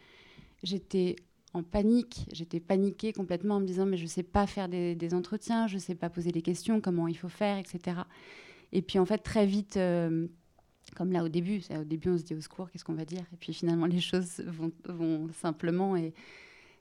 j'étais 0.62 1.16
en 1.52 1.62
panique. 1.62 2.26
J'étais 2.32 2.60
paniquée 2.60 3.12
complètement 3.12 3.56
en 3.56 3.60
me 3.60 3.66
disant, 3.66 3.86
mais 3.86 3.96
je 3.96 4.04
ne 4.04 4.08
sais 4.08 4.22
pas 4.22 4.46
faire 4.46 4.68
des, 4.68 4.94
des 4.94 5.14
entretiens, 5.14 5.66
je 5.66 5.74
ne 5.74 5.80
sais 5.80 5.94
pas 5.94 6.08
poser 6.08 6.30
des 6.32 6.42
questions, 6.42 6.80
comment 6.80 7.08
il 7.08 7.16
faut 7.16 7.28
faire, 7.28 7.58
etc. 7.58 7.98
Et 8.72 8.82
puis, 8.82 8.98
en 8.98 9.04
fait, 9.04 9.18
très 9.18 9.46
vite 9.46 9.78
comme 10.96 11.12
là 11.12 11.24
au 11.24 11.28
début. 11.28 11.60
Au 11.70 11.84
début, 11.84 12.10
on 12.10 12.18
se 12.18 12.22
dit 12.22 12.34
au 12.34 12.40
secours, 12.40 12.70
qu'est-ce 12.70 12.84
qu'on 12.84 12.94
va 12.94 13.04
dire? 13.04 13.22
Et 13.32 13.36
puis 13.36 13.52
finalement, 13.52 13.86
les 13.86 14.00
choses 14.00 14.42
vont, 14.86 15.28
simplement. 15.32 15.96
Et 15.96 16.12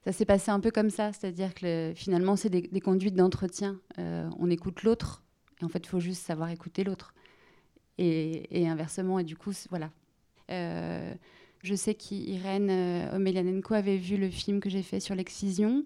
ça 0.04 0.12
s'est 0.12 0.26
passé 0.26 0.52
un 0.52 0.60
peu 0.60 0.72
comme 0.72 0.90
ça, 0.90 1.12
c'est-à-dire 1.14 1.54
que 1.54 1.94
finalement, 1.96 2.36
c'est 2.36 2.50
des, 2.50 2.82
conduites 2.82 3.16
d'entretien. 3.16 3.80
Euh, 3.98 4.30
on 4.40 4.50
écoute 4.50 4.84
l'autre, 4.84 5.24
et 5.62 5.66
en 5.66 5.70
fait, 5.70 5.80
il 5.80 5.90
faut 5.90 6.00
juste 6.00 6.24
savoir 6.26 6.50
écouter 6.50 6.84
l'autre. 6.84 7.14
Et, 7.98 8.66
inversement, 8.66 9.20
et 9.20 9.26
du 9.26 9.36
coup, 9.36 9.52
voilà. 9.70 9.92
Euh, 10.52 11.14
je 11.64 11.76
sais 11.76 11.96
qu'Irène 11.96 12.70
euh, 12.70 13.16
Omelianenko 13.16 13.74
avait 13.74 13.98
vu 13.98 14.16
le 14.16 14.30
film 14.30 14.62
que 14.62 14.70
j'ai 14.70 14.84
fait 14.84 15.02
sur 15.02 15.16
l'excision. 15.16 15.84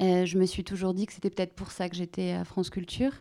je 0.00 0.36
me 0.36 0.44
suis 0.44 0.64
toujours 0.64 0.92
dit 0.92 1.06
que 1.06 1.12
c'était 1.12 1.30
peut-être 1.30 1.54
pour 1.54 1.70
ça 1.70 1.88
que 1.88 1.94
j'étais 1.94 2.32
à 2.32 2.44
France 2.44 2.68
Culture. 2.68 3.12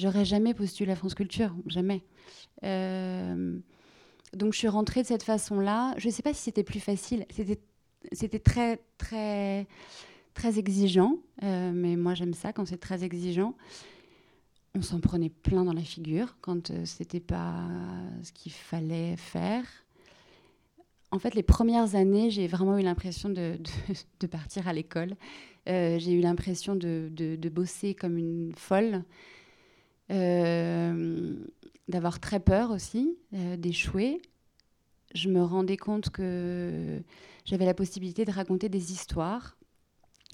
J'aurais 0.00 0.24
jamais 0.24 0.54
postulé 0.54 0.92
à 0.92 0.96
France 0.96 1.14
Culture, 1.14 1.54
jamais. 1.66 2.02
Euh, 2.64 3.58
donc 4.32 4.54
je 4.54 4.58
suis 4.58 4.68
rentrée 4.68 5.02
de 5.02 5.06
cette 5.06 5.22
façon-là. 5.22 5.94
Je 5.98 6.08
ne 6.08 6.12
sais 6.12 6.22
pas 6.22 6.32
si 6.32 6.44
c'était 6.44 6.62
plus 6.62 6.80
facile. 6.80 7.26
C'était 8.12 8.38
très, 8.38 8.80
très, 8.96 9.66
très 10.32 10.58
exigeant. 10.58 11.18
Euh, 11.42 11.70
mais 11.74 11.96
moi, 11.96 12.14
j'aime 12.14 12.32
ça 12.32 12.54
quand 12.54 12.64
c'est 12.64 12.78
très 12.78 13.04
exigeant. 13.04 13.54
On 14.74 14.80
s'en 14.80 15.00
prenait 15.00 15.28
plein 15.28 15.66
dans 15.66 15.74
la 15.74 15.82
figure 15.82 16.34
quand 16.40 16.70
euh, 16.70 16.86
c'était 16.86 17.20
pas 17.20 17.68
ce 18.22 18.32
qu'il 18.32 18.52
fallait 18.52 19.16
faire. 19.18 19.64
En 21.10 21.18
fait, 21.18 21.34
les 21.34 21.42
premières 21.42 21.94
années, 21.94 22.30
j'ai 22.30 22.46
vraiment 22.46 22.78
eu 22.78 22.82
l'impression 22.82 23.28
de, 23.28 23.58
partir 24.30 24.66
à 24.66 24.72
l'école. 24.72 25.14
j'ai 25.66 26.12
eu 26.12 26.20
l'impression 26.20 26.74
de, 26.74 27.50
bosser 27.52 27.94
comme 27.94 28.16
une 28.16 28.54
folle. 28.56 29.02
Euh, 30.10 31.34
d'avoir 31.88 32.20
très 32.20 32.40
peur 32.40 32.70
aussi, 32.70 33.16
euh, 33.34 33.56
d'échouer. 33.56 34.22
Je 35.14 35.28
me 35.28 35.42
rendais 35.42 35.76
compte 35.76 36.10
que 36.10 37.02
j'avais 37.44 37.64
la 37.64 37.74
possibilité 37.74 38.24
de 38.24 38.30
raconter 38.30 38.68
des 38.68 38.92
histoires. 38.92 39.56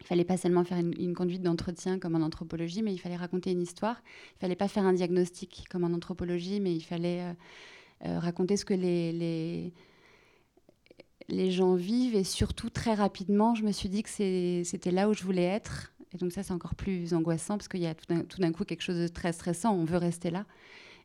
Il 0.01 0.07
fallait 0.07 0.25
pas 0.25 0.37
seulement 0.37 0.65
faire 0.65 0.79
une, 0.79 1.15
conduite 1.15 1.43
d'entretien 1.43 1.99
comme 1.99 2.15
en 2.15 2.21
anthropologie, 2.21 2.83
mais 2.83 2.93
il 2.93 2.99
fallait 2.99 3.17
raconter 3.17 3.53
une 3.53 3.63
histoire. 3.63 4.03
Il 4.37 4.41
fallait 4.41 4.57
pas 4.57 4.69
faire 4.69 4.85
un 4.85 4.93
diagnostic 4.93 5.65
comme 5.71 5.85
en 5.85 5.95
anthropologie, 5.95 6.61
mais 6.61 6.75
il 6.75 6.83
fallait 6.83 7.35
euh, 8.05 8.19
raconter 8.19 8.59
ce 8.59 8.67
que 8.67 8.75
les, 8.75 9.13
les, 9.13 9.73
les, 11.29 11.51
gens 11.51 11.75
vivent. 11.75 12.15
Et 12.15 12.25
surtout, 12.25 12.69
très 12.69 12.93
rapidement, 12.93 13.55
je 13.55 13.65
me 13.65 13.73
suis 13.73 13.89
dit 13.89 14.03
que 14.03 14.11
c'était 14.11 14.91
là 14.91 15.09
où 15.09 15.15
je 15.15 15.25
voulais 15.25 15.45
être. 15.45 15.95
Et 16.17 16.19
donc 16.19 16.33
ça, 16.33 16.43
c'est 16.43 16.55
encore 16.55 16.75
plus 16.75 17.13
angoissant 17.13 17.59
parce 17.59 17.69
qu'il 17.69 17.81
y 17.81 17.87
a 17.87 17.95
tout 17.95 18.41
d'un 18.41 18.53
coup 18.53 18.65
quelque 18.65 18.81
chose 18.81 18.99
de 18.99 19.07
très 19.07 19.35
stressant. 19.35 19.75
On 19.75 19.85
veut 19.85 19.99
rester 19.99 20.31
là. 20.31 20.47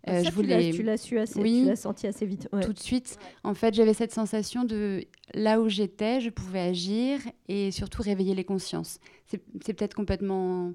Euh, 0.08 0.24
je 0.24 0.32
voulais... 0.32 0.72
Tu 0.72 0.84
l'as 0.84 0.96
su 0.96 1.20
assez, 1.20 1.40
oui, 1.40 1.64
tu 1.64 1.68
l'as 1.68 1.76
senti 1.76 2.08
assez 2.08 2.26
vite. 2.26 2.48
Tout 2.62 2.72
de 2.72 2.80
suite. 2.80 3.20
En 3.44 3.54
fait, 3.54 3.74
j'avais 3.74 3.94
cette 3.94 4.14
sensation 4.14 4.64
de 4.64 5.04
là 5.34 5.60
où 5.60 5.68
j'étais, 5.68 6.22
je 6.22 6.30
pouvais 6.30 6.62
agir 6.62 7.20
et 7.50 7.72
surtout 7.72 8.02
réveiller 8.02 8.34
les 8.34 8.46
consciences. 8.46 9.00
C'est 9.28 9.74
peut-être 9.74 9.96
complètement, 9.96 10.74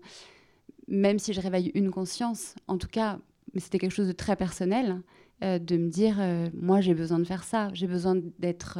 même 0.87 1.19
si 1.19 1.33
je 1.33 1.41
réveille 1.41 1.73
une 1.75 1.91
conscience, 1.91 2.55
en 2.69 2.77
tout 2.77 2.89
cas, 2.89 3.19
mais 3.55 3.61
c'était 3.61 3.79
quelque 3.79 3.95
chose 3.95 4.09
de 4.09 4.13
très 4.13 4.37
personnel, 4.37 5.01
euh, 5.43 5.59
de 5.59 5.79
me 5.79 5.89
dire, 5.89 6.19
euh, 6.21 6.51
moi 6.55 6.83
j'ai 6.83 6.95
besoin 6.95 7.19
de 7.19 7.25
faire 7.25 7.43
ça, 7.43 7.71
j'ai 7.73 7.87
besoin 7.87 8.17
d'être 8.39 8.79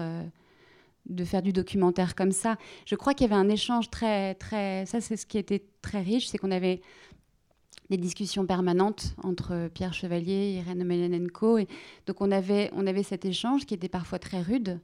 de 1.09 1.25
faire 1.25 1.43
du 1.43 1.53
documentaire 1.53 2.15
comme 2.15 2.33
ça. 2.33 2.57
Je 2.85 2.95
crois 2.95 3.15
qu'il 3.15 3.29
y 3.29 3.33
avait 3.33 3.41
un 3.41 3.49
échange 3.49 3.91
très, 3.91 4.35
très. 4.35 4.87
Ça, 4.87 5.01
c'est 5.01 5.17
ce 5.17 5.27
qui 5.27 5.39
était 5.39 5.65
très 5.83 6.01
riche, 6.01 6.29
c'est 6.29 6.39
qu'on 6.39 6.51
avait 6.51 6.81
des 7.91 7.97
discussions 7.97 8.47
permanentes 8.47 9.15
entre 9.23 9.69
Pierre 9.73 9.95
Chevalier, 9.95 10.57
Irène 10.57 10.85
Melanenko. 10.85 11.59
Et 11.59 11.69
donc, 12.07 12.21
on 12.21 12.31
avait, 12.33 12.71
on 12.73 12.87
avait 12.87 13.03
cet 13.03 13.25
échange 13.25 13.67
qui 13.67 13.75
était 13.75 13.89
parfois 13.89 14.19
très 14.19 14.43
rude. 14.43 14.81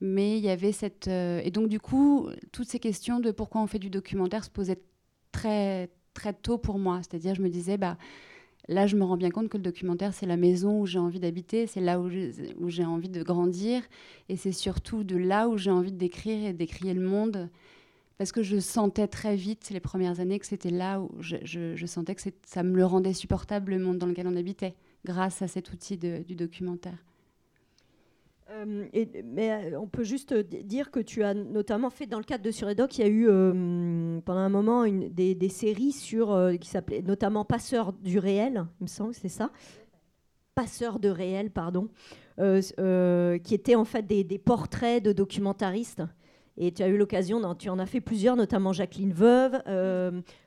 Mais 0.00 0.36
il 0.36 0.44
y 0.44 0.50
avait 0.50 0.72
cette. 0.72 1.08
Euh, 1.08 1.40
et 1.44 1.50
donc, 1.50 1.68
du 1.68 1.78
coup, 1.78 2.28
toutes 2.50 2.68
ces 2.68 2.80
questions 2.80 3.20
de 3.20 3.30
pourquoi 3.30 3.62
on 3.62 3.66
fait 3.66 3.78
du 3.78 3.88
documentaire 3.88 4.44
se 4.44 4.50
posaient 4.50 4.82
très, 5.30 5.90
très 6.12 6.32
tôt 6.32 6.58
pour 6.58 6.78
moi. 6.78 6.98
C'est-à-dire, 7.02 7.34
je 7.34 7.42
me 7.42 7.48
disais, 7.48 7.78
bah, 7.78 7.96
Là, 8.68 8.86
je 8.86 8.96
me 8.96 9.04
rends 9.04 9.16
bien 9.16 9.30
compte 9.30 9.48
que 9.48 9.56
le 9.56 9.62
documentaire, 9.62 10.14
c'est 10.14 10.26
la 10.26 10.36
maison 10.36 10.80
où 10.80 10.86
j'ai 10.86 10.98
envie 10.98 11.18
d'habiter, 11.18 11.66
c'est 11.66 11.80
là 11.80 12.00
où 12.00 12.68
j'ai 12.68 12.84
envie 12.84 13.08
de 13.08 13.22
grandir, 13.22 13.82
et 14.28 14.36
c'est 14.36 14.52
surtout 14.52 15.02
de 15.02 15.16
là 15.16 15.48
où 15.48 15.58
j'ai 15.58 15.70
envie 15.70 15.92
d'écrire 15.92 16.46
et 16.46 16.52
d'écrire 16.52 16.94
le 16.94 17.00
monde, 17.00 17.50
parce 18.18 18.30
que 18.30 18.42
je 18.42 18.58
sentais 18.60 19.08
très 19.08 19.34
vite, 19.34 19.70
les 19.70 19.80
premières 19.80 20.20
années, 20.20 20.38
que 20.38 20.46
c'était 20.46 20.70
là 20.70 21.00
où 21.00 21.10
je, 21.18 21.86
sentais 21.86 22.14
que 22.14 22.22
ça 22.46 22.62
me 22.62 22.76
le 22.76 22.84
rendait 22.84 23.14
supportable, 23.14 23.72
le 23.72 23.80
monde 23.80 23.98
dans 23.98 24.06
lequel 24.06 24.28
on 24.28 24.36
habitait, 24.36 24.74
grâce 25.04 25.42
à 25.42 25.48
cet 25.48 25.72
outil 25.72 25.98
du 25.98 26.36
documentaire. 26.36 26.98
Euh, 28.52 28.86
mais 29.24 29.50
euh, 29.50 29.80
on 29.80 29.86
peut 29.86 30.04
juste 30.04 30.34
dire 30.34 30.90
que 30.90 31.00
tu 31.00 31.22
as 31.22 31.34
notamment 31.34 31.90
fait 31.90 32.06
dans 32.06 32.18
le 32.18 32.24
cadre 32.24 32.44
de 32.44 32.50
Suredoc, 32.50 32.98
il 32.98 33.00
y 33.00 33.04
a 33.04 33.08
eu 33.08 33.28
euh, 33.28 34.20
pendant 34.24 34.40
un 34.40 34.48
moment 34.48 34.84
une, 34.84 35.08
des, 35.08 35.48
séries 35.48 35.92
sur 35.92 36.38
qui 36.60 36.68
s'appelait 36.68 37.02
notamment 37.02 37.44
Passeurs 37.44 37.92
du 37.92 38.18
réel, 38.18 38.66
il 38.80 38.84
me 38.84 38.88
semble, 38.88 39.14
c'est 39.14 39.28
ça? 39.28 39.50
Passeurs 40.54 40.98
de 40.98 41.08
réel, 41.08 41.50
pardon, 41.50 41.88
qui 42.38 43.54
étaient 43.54 43.74
en 43.74 43.84
fait 43.84 44.06
des, 44.06 44.38
portraits 44.38 45.02
de 45.02 45.12
documentaristes. 45.12 46.02
Et 46.58 46.70
tu 46.70 46.82
as 46.82 46.88
eu 46.88 46.98
l'occasion, 46.98 47.54
tu 47.54 47.70
en 47.70 47.78
as 47.78 47.86
fait 47.86 48.02
plusieurs, 48.02 48.36
notamment 48.36 48.74
Jacqueline 48.74 49.12
Veuve, 49.14 49.62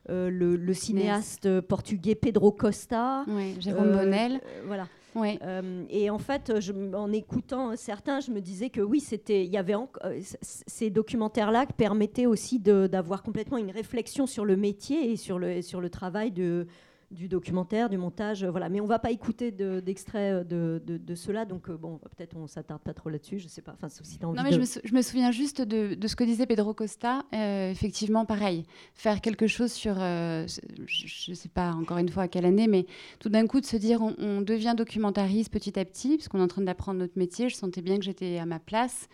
le, 0.07 0.73
cinéaste 0.73 1.61
portugais 1.61 2.13
Pedro 2.13 2.51
Costa. 2.51 3.25
Oui, 3.27 3.55
Jérôme 3.59 3.91
Bonnel. 3.91 4.41
voilà. 4.67 4.87
Euh, 5.15 5.83
et 5.89 6.09
en 6.09 6.19
fait, 6.19 6.51
en 6.93 7.11
écoutant 7.11 7.75
certains, 7.75 8.19
je 8.19 8.31
me 8.31 8.41
disais 8.41 8.69
que 8.69 8.81
oui, 8.81 8.99
c'était, 8.99 9.45
il 9.45 9.51
y 9.51 9.57
avait 9.57 9.75
euh, 9.75 10.19
ces 10.41 10.89
documentaires-là 10.89 11.65
qui 11.65 11.73
permettaient 11.73 12.25
aussi 12.25 12.59
d'avoir 12.59 13.23
complètement 13.23 13.57
une 13.57 13.71
réflexion 13.71 14.27
sur 14.27 14.45
le 14.45 14.57
métier 14.57 15.11
et 15.11 15.15
sur 15.15 15.39
le 15.39 15.89
travail 15.89 16.31
de, 16.31 16.67
du 17.15 17.27
documentaire, 17.27 17.89
du 17.89 17.97
montage. 17.97 18.43
euh, 18.43 18.51
Voilà. 18.51 18.69
Mais 18.69 18.79
on 18.81 18.85
va 18.85 18.99
pas 18.99 19.09
écouter 19.11 19.51
de- 19.51 19.79
d'extrait 19.79 20.43
de, 20.45 20.81
de, 20.85 20.97
de 20.97 21.15
cela, 21.15 21.45
donc 21.45 21.69
euh, 21.69 21.77
bon, 21.77 21.97
peut-être 22.15 22.35
on 22.37 22.45
s'attarde 22.47 22.81
pas 22.81 22.93
trop 22.93 23.09
là-dessus. 23.09 23.39
Je 23.39 23.47
sais 23.47 23.61
pas. 23.61 23.73
Enfin, 23.73 23.89
si 23.89 24.17
t'as 24.19 24.27
envie 24.27 24.37
Non, 24.37 24.43
mais 24.43 24.51
je 24.51 24.59
me, 24.59 24.65
sou- 24.65 24.79
je 24.83 24.93
me 24.93 25.01
souviens 25.01 25.31
juste 25.31 25.61
de, 25.61 25.95
de 25.95 26.07
ce 26.07 26.15
que 26.15 26.23
disait 26.23 26.45
Pedro 26.45 26.73
Costa. 26.73 27.23
Euh, 27.33 27.71
effectivement, 27.71 28.25
pareil, 28.25 28.63
faire 28.93 29.21
quelque 29.21 29.47
chose 29.47 29.71
sur, 29.71 29.95
euh, 29.99 30.45
je 30.85 31.31
ne 31.31 31.35
sais 31.35 31.49
pas 31.49 31.71
encore 31.71 31.97
une 31.97 32.09
fois 32.09 32.23
à 32.23 32.27
quelle 32.27 32.45
année, 32.45 32.67
mais 32.67 32.85
tout 33.19 33.29
d'un 33.29 33.47
coup 33.47 33.61
de 33.61 33.65
se 33.65 33.77
dire 33.77 34.01
on, 34.01 34.13
on 34.19 34.41
devient 34.41 34.73
documentariste 34.77 35.51
petit 35.51 35.79
à 35.79 35.85
petit, 35.85 36.15
puisqu'on 36.17 36.39
est 36.39 36.43
en 36.43 36.47
train 36.47 36.61
d'apprendre 36.61 36.99
notre 36.99 37.17
métier. 37.17 37.49
Je 37.49 37.55
sentais 37.55 37.81
bien 37.81 37.97
que 37.97 38.03
j'étais 38.03 38.37
à 38.37 38.45
ma 38.45 38.59
place. 38.59 39.07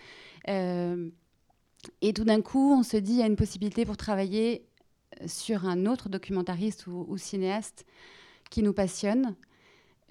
Euh, 0.50 1.10
et 2.02 2.14
tout 2.14 2.24
d'un 2.24 2.42
coup, 2.42 2.74
on 2.74 2.84
se 2.84 2.98
dit 2.98 3.14
il 3.14 3.20
y 3.20 3.24
a 3.24 3.28
une 3.28 3.36
possibilité 3.36 3.86
pour 3.86 3.98
travailler 3.98 4.66
sur 5.26 5.66
un 5.66 5.86
autre 5.86 6.10
documentariste 6.10 6.88
ou, 6.88 7.18
cinéaste 7.18 7.86
qui 8.50 8.64
nous 8.64 8.74
passionne. 8.74 9.36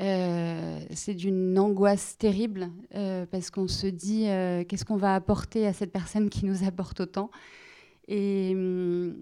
Euh, 0.00 0.80
c'est 0.94 1.12
d'une 1.12 1.58
angoisse 1.58 2.16
terrible 2.16 2.70
euh, 2.94 3.26
parce 3.26 3.50
qu'on 3.50 3.68
se 3.68 3.86
dit 3.86 4.28
euh, 4.28 4.64
qu'est-ce 4.64 4.86
qu'on 4.86 4.96
va 4.96 5.14
apporter 5.14 5.66
à 5.66 5.74
cette 5.74 5.92
personne 5.92 6.30
qui 6.30 6.46
nous 6.46 6.64
apporte 6.64 7.00
autant? 7.00 7.30
Et, 8.08 8.52
hum, 8.54 9.16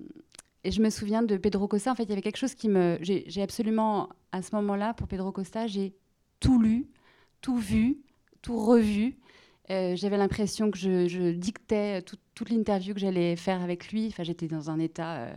et 0.64 0.70
je 0.70 0.80
me 0.80 0.90
souviens 0.90 1.22
de 1.22 1.36
Pedro 1.36 1.66
Costa. 1.66 1.90
En 1.90 1.94
fait, 1.94 2.04
il 2.04 2.10
y 2.10 2.12
avait 2.12 2.22
quelque 2.22 2.36
chose 2.36 2.54
qui 2.54 2.68
me. 2.68 2.98
J'ai 3.00 3.42
absolument, 3.42 4.08
à 4.32 4.42
ce 4.42 4.54
moment-là, 4.56 4.94
pour 4.94 5.08
Pedro 5.08 5.32
Costa, 5.32 5.66
j'ai 5.66 5.94
tout 6.40 6.60
lu, 6.60 6.86
tout 7.40 7.58
vu, 7.58 7.98
tout 8.42 8.58
revu. 8.58 9.16
J'avais 9.68 10.16
l'impression 10.16 10.70
que 10.70 10.78
je, 10.78 11.32
dictais 11.32 12.02
tout- 12.02 12.16
toute 12.34 12.50
l'interview 12.50 12.94
que 12.94 13.00
j'allais 13.00 13.36
faire 13.36 13.62
avec 13.62 13.92
lui. 13.92 14.06
Enfin, 14.08 14.22
j'étais 14.22 14.48
dans 14.48 14.70
un 14.70 14.78
état. 14.78 15.28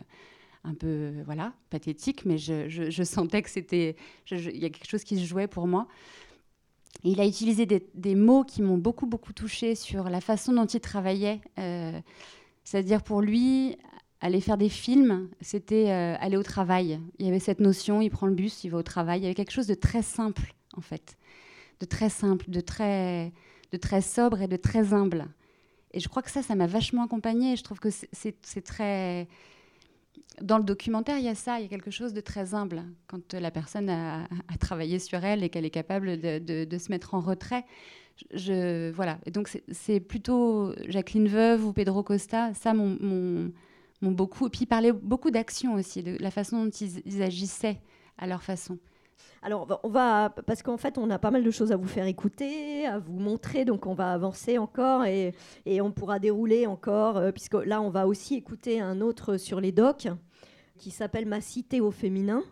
Un 0.63 0.73
peu 0.73 0.87
euh, 0.87 1.23
voilà 1.25 1.53
pathétique, 1.69 2.25
mais 2.25 2.37
je, 2.37 2.69
je- 2.69 3.03
sentais 3.03 3.41
que 3.41 3.49
c'était 3.49 3.95
il 4.29 4.57
y 4.57 4.65
a 4.65 4.69
quelque 4.69 4.89
chose 4.89 5.03
qui 5.03 5.17
se 5.17 5.25
jouait 5.25 5.47
pour 5.47 5.67
moi. 5.67 5.87
Il 7.03 7.19
a 7.19 7.25
utilisé 7.25 7.65
des, 7.65 8.15
mots 8.15 8.43
qui 8.43 8.61
m'ont 8.61 8.77
beaucoup 8.77 9.07
beaucoup 9.07 9.33
touchée 9.33 9.75
sur 9.75 10.09
la 10.09 10.21
façon 10.21 10.53
dont 10.53 10.65
il 10.65 10.79
travaillait. 10.79 11.41
Euh, 11.57 11.99
C'est-à-dire 12.63 13.01
pour 13.01 13.21
lui, 13.21 13.77
aller 14.19 14.39
faire 14.41 14.57
des 14.57 14.69
films, 14.69 15.29
c'était 15.41 15.89
euh, 15.89 16.15
aller 16.19 16.37
au 16.37 16.43
travail. 16.43 16.99
Il 17.17 17.25
y 17.25 17.29
avait 17.29 17.39
cette 17.39 17.59
notion, 17.59 18.01
il 18.01 18.11
prend 18.11 18.27
le 18.27 18.35
bus, 18.35 18.63
il 18.63 18.69
va 18.69 18.77
au 18.77 18.83
travail. 18.83 19.21
Il 19.21 19.23
y 19.23 19.25
avait 19.25 19.35
quelque 19.35 19.51
chose 19.51 19.67
de 19.67 19.73
très 19.73 20.03
simple 20.03 20.53
en 20.77 20.81
fait, 20.81 21.17
de 21.79 21.85
très 21.85 22.09
simple, 22.09 22.49
de 22.49 22.61
très 22.61 23.31
de 23.71 23.77
très 23.77 24.01
sobre 24.01 24.41
et 24.41 24.47
de 24.47 24.57
très 24.57 24.93
humble. 24.93 25.27
Et 25.93 25.99
je 25.99 26.07
crois 26.07 26.21
que 26.21 26.29
ça, 26.31 26.41
ça 26.43 26.55
m'a 26.55 26.67
vachement 26.67 27.03
accompagnée. 27.03 27.55
Je 27.55 27.63
trouve 27.63 27.79
que 27.79 27.89
c'est 27.89 28.61
très 28.63 29.27
dans 30.41 30.57
le 30.57 30.63
documentaire, 30.63 31.17
il 31.17 31.25
y 31.25 31.29
a 31.29 31.35
ça, 31.35 31.59
il 31.59 31.63
y 31.63 31.65
a 31.65 31.69
quelque 31.69 31.91
chose 31.91 32.13
de 32.13 32.21
très 32.21 32.53
humble 32.53 32.83
quand 33.07 33.33
la 33.33 33.51
personne 33.51 33.89
a, 33.89 34.27
travaillé 34.59 34.99
sur 34.99 35.23
elle 35.23 35.43
et 35.43 35.49
qu'elle 35.49 35.65
est 35.65 35.69
capable 35.71 36.19
de, 36.19 36.77
se 36.77 36.89
mettre 36.91 37.13
en 37.13 37.19
retrait. 37.19 37.65
Voilà. 38.93 39.19
Et 39.25 39.31
donc 39.31 39.49
c'est- 39.71 39.99
plutôt 39.99 40.73
Jacqueline 40.87 41.27
Veuve 41.27 41.65
ou 41.65 41.73
Pedro 41.73 42.03
Costa, 42.03 42.53
ça 42.53 42.73
m'ont 42.73 42.97
m'ont- 43.01 43.51
m'ont 44.01 44.11
beaucoup. 44.11 44.47
Et 44.47 44.49
puis 44.49 44.61
ils 44.63 44.67
parlaient 44.67 44.93
beaucoup 44.93 45.31
d'action 45.31 45.75
aussi, 45.75 46.03
de 46.03 46.17
la 46.19 46.31
façon 46.31 46.65
dont 46.65 46.71
ils 46.71 47.21
agissaient 47.21 47.79
à 48.17 48.27
leur 48.27 48.43
façon. 48.43 48.77
Alors, 49.41 49.79
on 49.83 49.89
va- 49.89 50.33
parce 50.45 50.61
qu'en 50.61 50.77
fait, 50.77 50.97
on 50.97 51.09
a 51.09 51.17
pas 51.17 51.31
mal 51.31 51.43
de 51.43 51.51
choses 51.51 51.71
à 51.71 51.75
vous 51.75 51.87
faire 51.87 52.05
écouter, 52.05 52.85
à 52.85 52.99
vous 52.99 53.19
montrer, 53.19 53.65
donc 53.65 53.87
on 53.87 53.93
va 53.93 54.13
avancer 54.13 54.57
encore 54.57 55.05
et, 55.05 55.33
on 55.81 55.91
pourra 55.91 56.19
dérouler 56.19 56.67
encore, 56.67 57.17
euh, 57.17 57.31
puisque 57.31 57.55
là, 57.55 57.81
on 57.81 57.89
va 57.89 58.07
aussi 58.07 58.35
écouter 58.35 58.79
un 58.79 59.01
autre 59.01 59.37
sur 59.37 59.59
les 59.59 59.71
docs 59.71 60.07
qui 60.77 60.91
s'appelle 60.91 61.25
Ma 61.25 61.41
cité 61.41 61.81
au 61.81 61.91
féminin, 61.91 62.43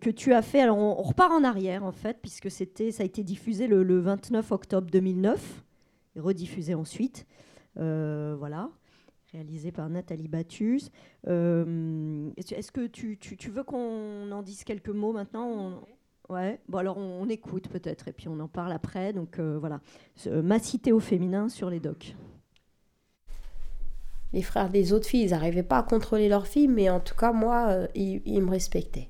que 0.00 0.10
tu 0.10 0.32
as 0.32 0.42
fait. 0.42 0.60
Alors, 0.60 0.78
on, 0.78 1.02
repart 1.02 1.32
en 1.32 1.44
arrière, 1.44 1.84
en 1.84 1.92
fait, 1.92 2.18
puisque 2.20 2.50
ça 2.50 2.64
a 2.64 3.04
été 3.04 3.22
diffusé 3.22 3.66
le, 3.66 3.82
le 3.82 4.00
29 4.00 4.50
octobre 4.52 4.90
2009 4.90 5.64
et 6.16 6.20
rediffusé 6.20 6.74
ensuite. 6.74 7.26
Euh, 7.78 8.34
voilà. 8.38 8.70
Réalisé 9.32 9.72
par 9.72 9.88
Nathalie 9.88 10.28
Battus. 10.28 10.90
Euh, 11.26 12.30
est-ce 12.36 12.70
que 12.70 12.86
tu, 12.86 13.16
tu- 13.18 13.36
tu 13.38 13.50
veux 13.50 13.62
qu'on 13.64 14.30
en 14.30 14.42
dise 14.42 14.62
quelques 14.64 14.90
mots 14.90 15.12
maintenant 15.12 15.48
On- 15.48 15.80
Ouais, 16.28 16.60
bon 16.68 16.78
alors 16.78 16.98
on, 16.98 17.22
on 17.22 17.28
écoute 17.28 17.68
peut-être 17.68 18.08
et 18.08 18.12
puis 18.12 18.28
on 18.28 18.38
en 18.40 18.48
parle 18.48 18.72
après. 18.72 19.12
Donc 19.12 19.38
euh, 19.38 19.58
voilà, 19.58 19.80
Ma 20.26 20.58
cité 20.58 20.92
au 20.92 21.00
féminin 21.00 21.48
sur 21.48 21.68
les 21.70 21.80
docs. 21.80 22.14
Les 24.32 24.42
frères 24.42 24.70
des 24.70 24.92
autres 24.92 25.06
filles, 25.06 25.24
ils 25.24 25.30
n'arrivaient 25.30 25.62
pas 25.62 25.78
à 25.78 25.82
contrôler 25.82 26.28
leurs 26.28 26.46
filles, 26.46 26.68
mais 26.68 26.88
en 26.88 27.00
tout 27.00 27.14
cas, 27.14 27.32
moi, 27.32 27.66
euh, 27.68 27.86
ils, 27.94 28.22
ils 28.24 28.40
me 28.42 28.50
respectaient. 28.50 29.08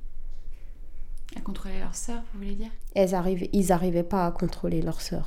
À 1.36 1.40
contrôler 1.40 1.78
leur 1.78 1.94
sœur, 1.94 2.22
vous 2.32 2.40
voulez 2.40 2.56
dire? 2.56 2.70
Elles 2.96 3.14
arrivaient, 3.14 3.50
ils 3.52 3.68
n'arrivaient 3.68 4.02
pas 4.02 4.26
à 4.26 4.32
contrôler 4.32 4.82
leurs 4.82 5.00
sœurs. 5.00 5.26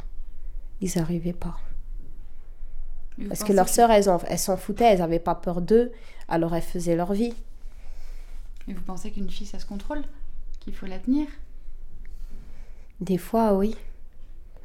Ils 0.81 0.91
n'arrivaient 0.97 1.31
pas. 1.33 1.55
Vous 3.17 3.27
Parce 3.29 3.43
que 3.43 3.53
leurs 3.53 3.69
sœurs, 3.69 3.91
elles 3.91 4.09
en- 4.09 4.19
elles 4.27 4.39
s'en 4.39 4.57
foutaient, 4.57 4.85
elles 4.93 4.99
n'avaient 4.99 5.19
pas 5.19 5.35
peur 5.35 5.61
d'eux, 5.61 5.91
alors 6.27 6.53
elles 6.55 6.61
faisaient 6.61 6.95
leur 6.95 7.13
vie. 7.13 7.33
Mais 8.67 8.73
vous 8.73 8.81
pensez 8.81 9.11
qu'une 9.11 9.29
fille, 9.29 9.47
ça 9.47 9.59
se 9.59 9.65
contrôle 9.65 10.01
Qu'il 10.59 10.73
faut 10.75 10.85
la 10.87 10.99
tenir? 10.99 11.27
Des 12.99 13.17
fois, 13.17 13.53
oui. 13.53 13.75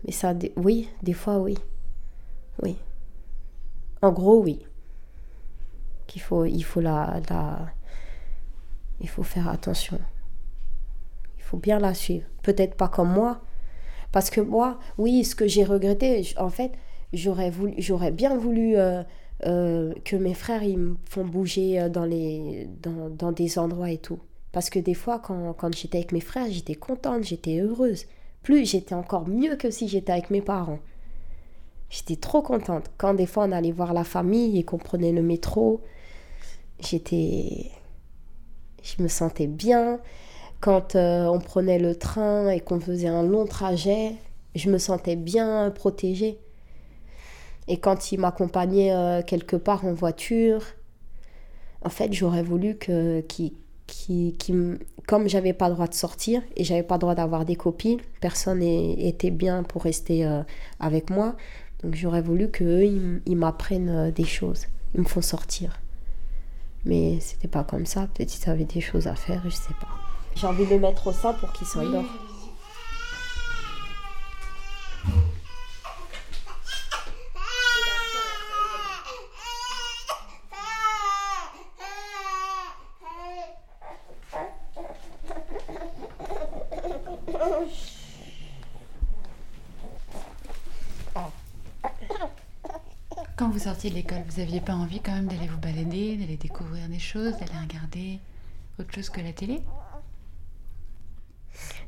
Mais 0.04 0.12
ça, 0.12 0.32
des- 0.34 0.52
oui, 0.56 0.88
des 1.02 1.12
fois, 1.12 1.38
oui. 1.38 1.58
Oui. 2.62 2.76
En 4.02 4.10
gros, 4.12 4.40
oui. 4.42 4.64
Qu'il 6.06 6.22
faut, 6.22 6.44
il 6.44 6.62
faut 6.62 6.80
la, 6.80 7.20
la- 7.28 7.68
il 9.00 9.08
faut 9.08 9.22
faire 9.22 9.48
attention. 9.48 10.00
Il 11.36 11.42
faut 11.42 11.58
bien 11.58 11.78
la 11.78 11.94
suivre. 11.94 12.26
Peut-être 12.42 12.74
pas 12.76 12.88
comme 12.88 13.12
moi, 13.12 13.40
parce 14.12 14.30
que 14.30 14.40
moi, 14.40 14.78
oui, 14.98 15.24
ce 15.24 15.34
que 15.34 15.46
j'ai 15.46 15.64
regretté, 15.64 16.26
en 16.38 16.48
fait, 16.50 16.72
j'aurais 17.12 17.50
voulu, 17.50 17.74
j'aurais 17.78 18.10
bien 18.10 18.36
voulu 18.36 18.76
euh, 18.76 19.02
euh, 19.46 19.92
que 20.04 20.16
mes 20.16 20.34
frères 20.34 20.62
ils 20.62 20.78
me 20.78 20.96
font 21.08 21.24
bouger 21.24 21.80
euh, 21.80 21.88
dans 21.88 22.04
les, 22.04 22.68
dans, 22.82 23.10
dans 23.10 23.32
des 23.32 23.58
endroits 23.58 23.90
et 23.90 23.98
tout. 23.98 24.20
Parce 24.52 24.68
que 24.70 24.78
des 24.78 24.94
fois, 24.94 25.20
quand, 25.20 25.52
quand 25.54 25.74
j'étais 25.74 25.98
avec 25.98 26.12
mes 26.12 26.20
frères, 26.20 26.46
j'étais 26.50 26.74
contente, 26.74 27.22
j'étais 27.22 27.60
heureuse. 27.60 28.06
Plus, 28.42 28.68
j'étais 28.68 28.94
encore 28.94 29.28
mieux 29.28 29.56
que 29.56 29.70
si 29.70 29.86
j'étais 29.86 30.12
avec 30.12 30.30
mes 30.30 30.40
parents. 30.40 30.80
J'étais 31.88 32.16
trop 32.16 32.42
contente. 32.42 32.90
Quand 32.98 33.14
des 33.14 33.26
fois 33.26 33.44
on 33.44 33.52
allait 33.52 33.72
voir 33.72 33.92
la 33.92 34.04
famille 34.04 34.58
et 34.58 34.64
qu'on 34.64 34.78
prenait 34.78 35.12
le 35.12 35.22
métro, 35.22 35.80
j'étais. 36.80 37.70
Je 38.82 39.02
me 39.02 39.08
sentais 39.08 39.46
bien. 39.46 40.00
Quand 40.60 40.94
on 40.94 41.38
prenait 41.38 41.78
le 41.78 41.94
train 41.94 42.50
et 42.50 42.60
qu'on 42.60 42.80
faisait 42.80 43.08
un 43.08 43.22
long 43.22 43.46
trajet, 43.46 44.14
je 44.54 44.70
me 44.70 44.78
sentais 44.78 45.16
bien 45.16 45.70
protégée. 45.70 46.38
Et 47.72 47.78
quand 47.78 48.10
il 48.10 48.18
m'accompagnait 48.18 48.92
euh, 48.92 49.22
quelque 49.22 49.54
part 49.54 49.84
en 49.84 49.92
voiture, 49.92 50.60
en 51.82 51.88
fait, 51.88 52.12
j'aurais 52.12 52.42
voulu 52.42 52.74
que, 52.76 53.20
qu'il- 53.22 53.52
qu'il 53.86 54.54
me- 54.56 54.78
comme 55.06 55.28
j'avais 55.28 55.52
pas 55.52 55.68
le 55.68 55.74
droit 55.74 55.86
de 55.86 55.94
sortir 55.94 56.42
et 56.56 56.64
j'avais 56.64 56.82
pas 56.82 56.96
le 56.96 57.00
droit 57.00 57.14
d'avoir 57.14 57.44
des 57.44 57.54
copines, 57.56 58.00
personne 58.20 58.58
n'est- 58.58 58.94
était 59.08 59.30
bien 59.30 59.62
pour 59.62 59.84
rester 59.84 60.26
euh, 60.26 60.42
avec 60.80 61.10
moi. 61.10 61.36
Donc 61.82 61.94
j'aurais 61.94 62.22
voulu 62.22 62.50
qu'eux, 62.50 62.84
ils, 62.84 63.22
ils 63.24 63.36
m'apprennent 63.36 63.88
euh, 63.88 64.10
des 64.10 64.24
choses. 64.24 64.66
Ils 64.94 65.00
me 65.02 65.06
font 65.06 65.22
sortir. 65.22 65.78
Mais 66.84 67.18
c'était 67.20 67.48
pas 67.48 67.62
comme 67.62 67.86
ça. 67.86 68.08
Peut-être 68.12 68.30
qu'ils 68.30 68.50
avaient 68.50 68.64
des 68.64 68.80
choses 68.80 69.06
à 69.06 69.14
faire, 69.14 69.42
je 69.44 69.50
sais 69.50 69.74
pas. 69.80 69.88
J'ai 70.34 70.46
envie 70.48 70.66
de 70.66 70.70
le 70.70 70.80
mettre 70.80 71.06
au 71.06 71.12
sein 71.12 71.32
pour 71.34 71.52
qu'il 71.52 71.66
s'endort. 71.68 72.04
Quand 93.40 93.48
vous 93.48 93.60
sortiez 93.60 93.88
de 93.88 93.94
l'école, 93.94 94.18
vous 94.28 94.42
aviez 94.42 94.60
pas 94.60 94.74
envie 94.74 95.00
quand 95.00 95.14
même 95.14 95.26
d'aller 95.26 95.46
vous 95.46 95.56
balader, 95.56 96.14
d'aller 96.18 96.36
découvrir 96.36 96.86
des 96.90 96.98
choses, 96.98 97.32
d'aller 97.38 97.58
regarder 97.66 98.18
autre 98.78 98.94
chose 98.94 99.08
que 99.08 99.22
la 99.22 99.32
télé? 99.32 99.62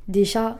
Déjà, 0.09 0.59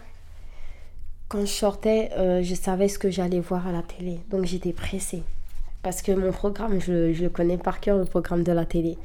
quand 1.29 1.41
je 1.41 1.51
sortais, 1.51 2.11
euh, 2.19 2.43
je 2.43 2.55
savais 2.55 2.89
ce 2.89 2.99
que 2.99 3.11
j'allais 3.11 3.41
voir 3.41 3.67
à 3.67 3.73
la 3.73 3.81
télé. 3.81 4.21
Donc 4.29 4.45
j'étais 4.45 4.75
pressée. 4.75 5.23
Parce 5.83 6.03
que 6.03 6.13
mon 6.13 6.31
programme, 6.31 6.79
je, 6.79 7.19
le 7.23 7.31
connais 7.31 7.57
par 7.57 7.81
cœur, 7.81 7.97
le 7.97 8.05
programme 8.05 8.43
de 8.43 8.53
la 8.53 8.67
télé. 8.67 8.99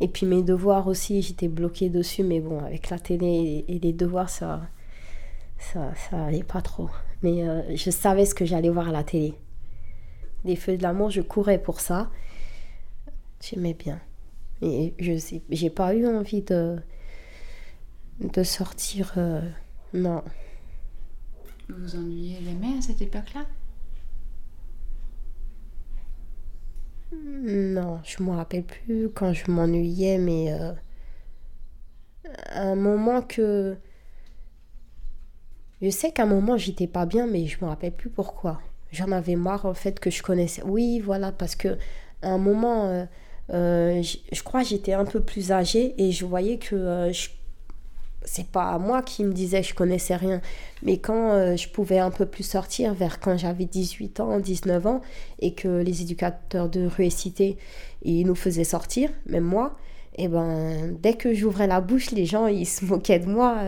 Et 0.00 0.08
puis 0.08 0.26
mes 0.26 0.42
devoirs 0.42 0.88
aussi, 0.88 1.22
j'étais 1.22 1.48
bloquée 1.48 1.88
dessus. 1.88 2.22
Mais 2.22 2.40
bon, 2.40 2.62
avec 2.62 2.90
la 2.90 2.98
télé 2.98 3.64
et, 3.66 3.78
les 3.78 3.94
devoirs, 3.94 4.28
ça, 4.28 4.60
ça, 5.58 5.94
ça 6.10 6.26
pas 6.46 6.60
trop. 6.60 6.90
Mais 7.22 7.48
euh, 7.48 7.62
je 7.74 7.90
savais 7.90 8.26
ce 8.26 8.34
que 8.34 8.44
j'allais 8.44 8.68
voir 8.68 8.90
à 8.90 8.92
la 8.92 9.04
télé. 9.04 9.32
Les 10.44 10.56
feux 10.56 10.76
de 10.76 10.82
l'amour, 10.82 11.10
je 11.10 11.20
courais 11.20 11.62
pour 11.62 11.80
ça. 11.80 12.10
J'aimais 13.40 13.74
bien. 13.74 14.00
Et 14.60 14.94
je 14.98 15.16
sais, 15.18 15.42
j'ai 15.50 15.70
pas 15.70 15.94
eu 15.94 16.06
envie 16.06 16.42
de, 16.42 16.78
de 18.20 18.42
sortir. 18.42 19.12
euh, 19.16 19.40
non. 19.92 20.22
Vous 21.68 21.76
vous 21.78 21.96
ennuyez 21.96 22.40
d'aimer 22.40 22.78
à 22.78 22.82
cette 22.82 23.02
époque-là? 23.02 23.46
Non, 27.12 28.00
je 28.04 28.22
me 28.22 28.30
rappelle 28.30 28.64
plus 28.64 29.10
quand 29.10 29.32
je 29.32 29.50
m'ennuyais, 29.50 30.18
mais 30.18 30.52
euh, 30.52 30.72
à 32.46 32.62
un 32.62 32.74
moment 32.76 33.22
que. 33.22 33.76
Je 35.82 35.90
sais 35.90 36.12
qu'à 36.12 36.22
un 36.22 36.26
moment 36.26 36.56
j'étais 36.56 36.86
pas 36.86 37.06
bien, 37.06 37.26
mais 37.26 37.46
je 37.46 37.62
me 37.62 37.68
rappelle 37.68 37.94
plus 37.94 38.10
pourquoi. 38.10 38.60
J'en 38.92 39.10
avais 39.12 39.36
marre 39.36 39.64
en 39.66 39.74
fait 39.74 39.98
que 40.00 40.10
je 40.10 40.22
connaissais. 40.22 40.62
Oui, 40.64 41.00
voilà, 41.00 41.32
parce 41.32 41.54
que 41.56 41.78
à 42.22 42.28
un 42.30 42.38
moment, 42.38 42.86
euh, 42.88 43.04
euh, 43.52 44.02
je 44.32 44.42
crois 44.42 44.62
j'étais 44.62 44.92
un 44.92 45.04
peu 45.04 45.20
plus 45.20 45.50
âgée 45.52 45.94
et 45.98 46.12
je 46.12 46.24
voyais 46.26 46.58
que 46.58 46.76
euh, 46.76 47.12
je- 47.12 47.30
c'est 48.24 48.46
pas 48.46 48.78
moi 48.78 49.02
qui 49.02 49.24
me 49.24 49.32
disais 49.32 49.62
que 49.62 49.68
je 49.68 49.74
connaissais 49.74 50.16
rien, 50.16 50.40
mais 50.82 50.98
quand 50.98 51.32
euh, 51.32 51.56
je 51.56 51.68
pouvais 51.68 51.98
un 51.98 52.10
peu 52.10 52.26
plus 52.26 52.44
sortir, 52.44 52.94
vers 52.94 53.20
quand 53.20 53.36
j'avais 53.36 53.64
18 53.66 54.20
ans, 54.20 54.40
19 54.40 54.86
ans, 54.86 55.00
et 55.40 55.54
que 55.54 55.68
les 55.82 56.02
éducateurs 56.02 56.68
de 56.68 56.86
rue 56.86 57.06
et 57.06 57.10
cité, 57.10 57.58
ils 58.02 58.24
nous 58.26 58.36
faisaient 58.36 58.64
sortir, 58.64 59.10
même 59.26 59.44
moi, 59.44 59.76
et 60.16 60.28
ben 60.28 60.94
dès 61.02 61.14
que 61.14 61.34
j'ouvrais 61.34 61.66
la 61.66 61.80
bouche, 61.80 62.12
les 62.12 62.26
gens 62.26 62.46
ils 62.46 62.66
se 62.66 62.84
moquaient 62.84 63.18
de 63.20 63.26
moi, 63.30 63.58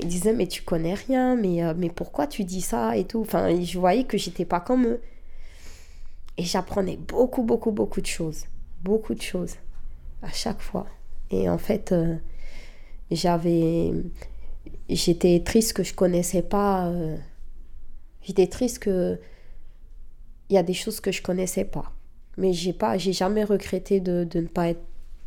ils 0.00 0.08
disaient 0.08 0.32
mais 0.34 0.46
tu 0.48 0.62
connais 0.62 0.94
rien, 0.94 1.36
mais, 1.36 1.62
euh, 1.64 1.74
mais 1.76 1.90
pourquoi 1.90 2.26
tu 2.26 2.44
dis 2.44 2.60
ça 2.62 2.96
et 2.96 3.04
tout? 3.04 3.20
Enfin, 3.22 3.60
je 3.62 3.78
voyais 3.78 4.04
que 4.04 4.18
j'étais 4.18 4.44
pas 4.44 4.60
comme 4.60 4.86
eux. 4.86 5.00
Et 6.36 6.44
j'apprenais 6.44 6.96
beaucoup, 6.96 7.42
beaucoup, 7.42 7.70
beaucoup 7.72 8.00
de 8.00 8.06
choses. 8.06 8.44
Beaucoup 8.82 9.14
de 9.14 9.22
choses. 9.22 9.54
À 10.22 10.30
chaque 10.32 10.60
fois. 10.60 10.86
Et 11.30 11.48
en 11.48 11.58
fait, 11.58 11.92
euh, 11.92 12.16
j'avais. 13.10 13.92
J'étais 14.88 15.42
triste 15.44 15.74
que 15.74 15.82
je 15.82 15.94
connaissais 15.94 16.42
pas. 16.42 16.86
euh, 16.88 17.16
J'étais 18.22 18.46
triste 18.46 18.78
que. 18.80 19.18
Il 20.50 20.54
y 20.54 20.58
a 20.58 20.62
des 20.62 20.74
choses 20.74 21.00
que 21.00 21.12
je 21.12 21.22
connaissais 21.22 21.64
pas. 21.64 21.92
Mais 22.36 22.52
j'ai 22.52 22.72
pas, 22.72 22.98
j'ai 22.98 23.12
jamais 23.12 23.44
regretté 23.44 24.00
de, 24.00 24.24
de 24.24 24.40
ne 24.40 24.46
pas 24.46 24.68
être 24.68 24.82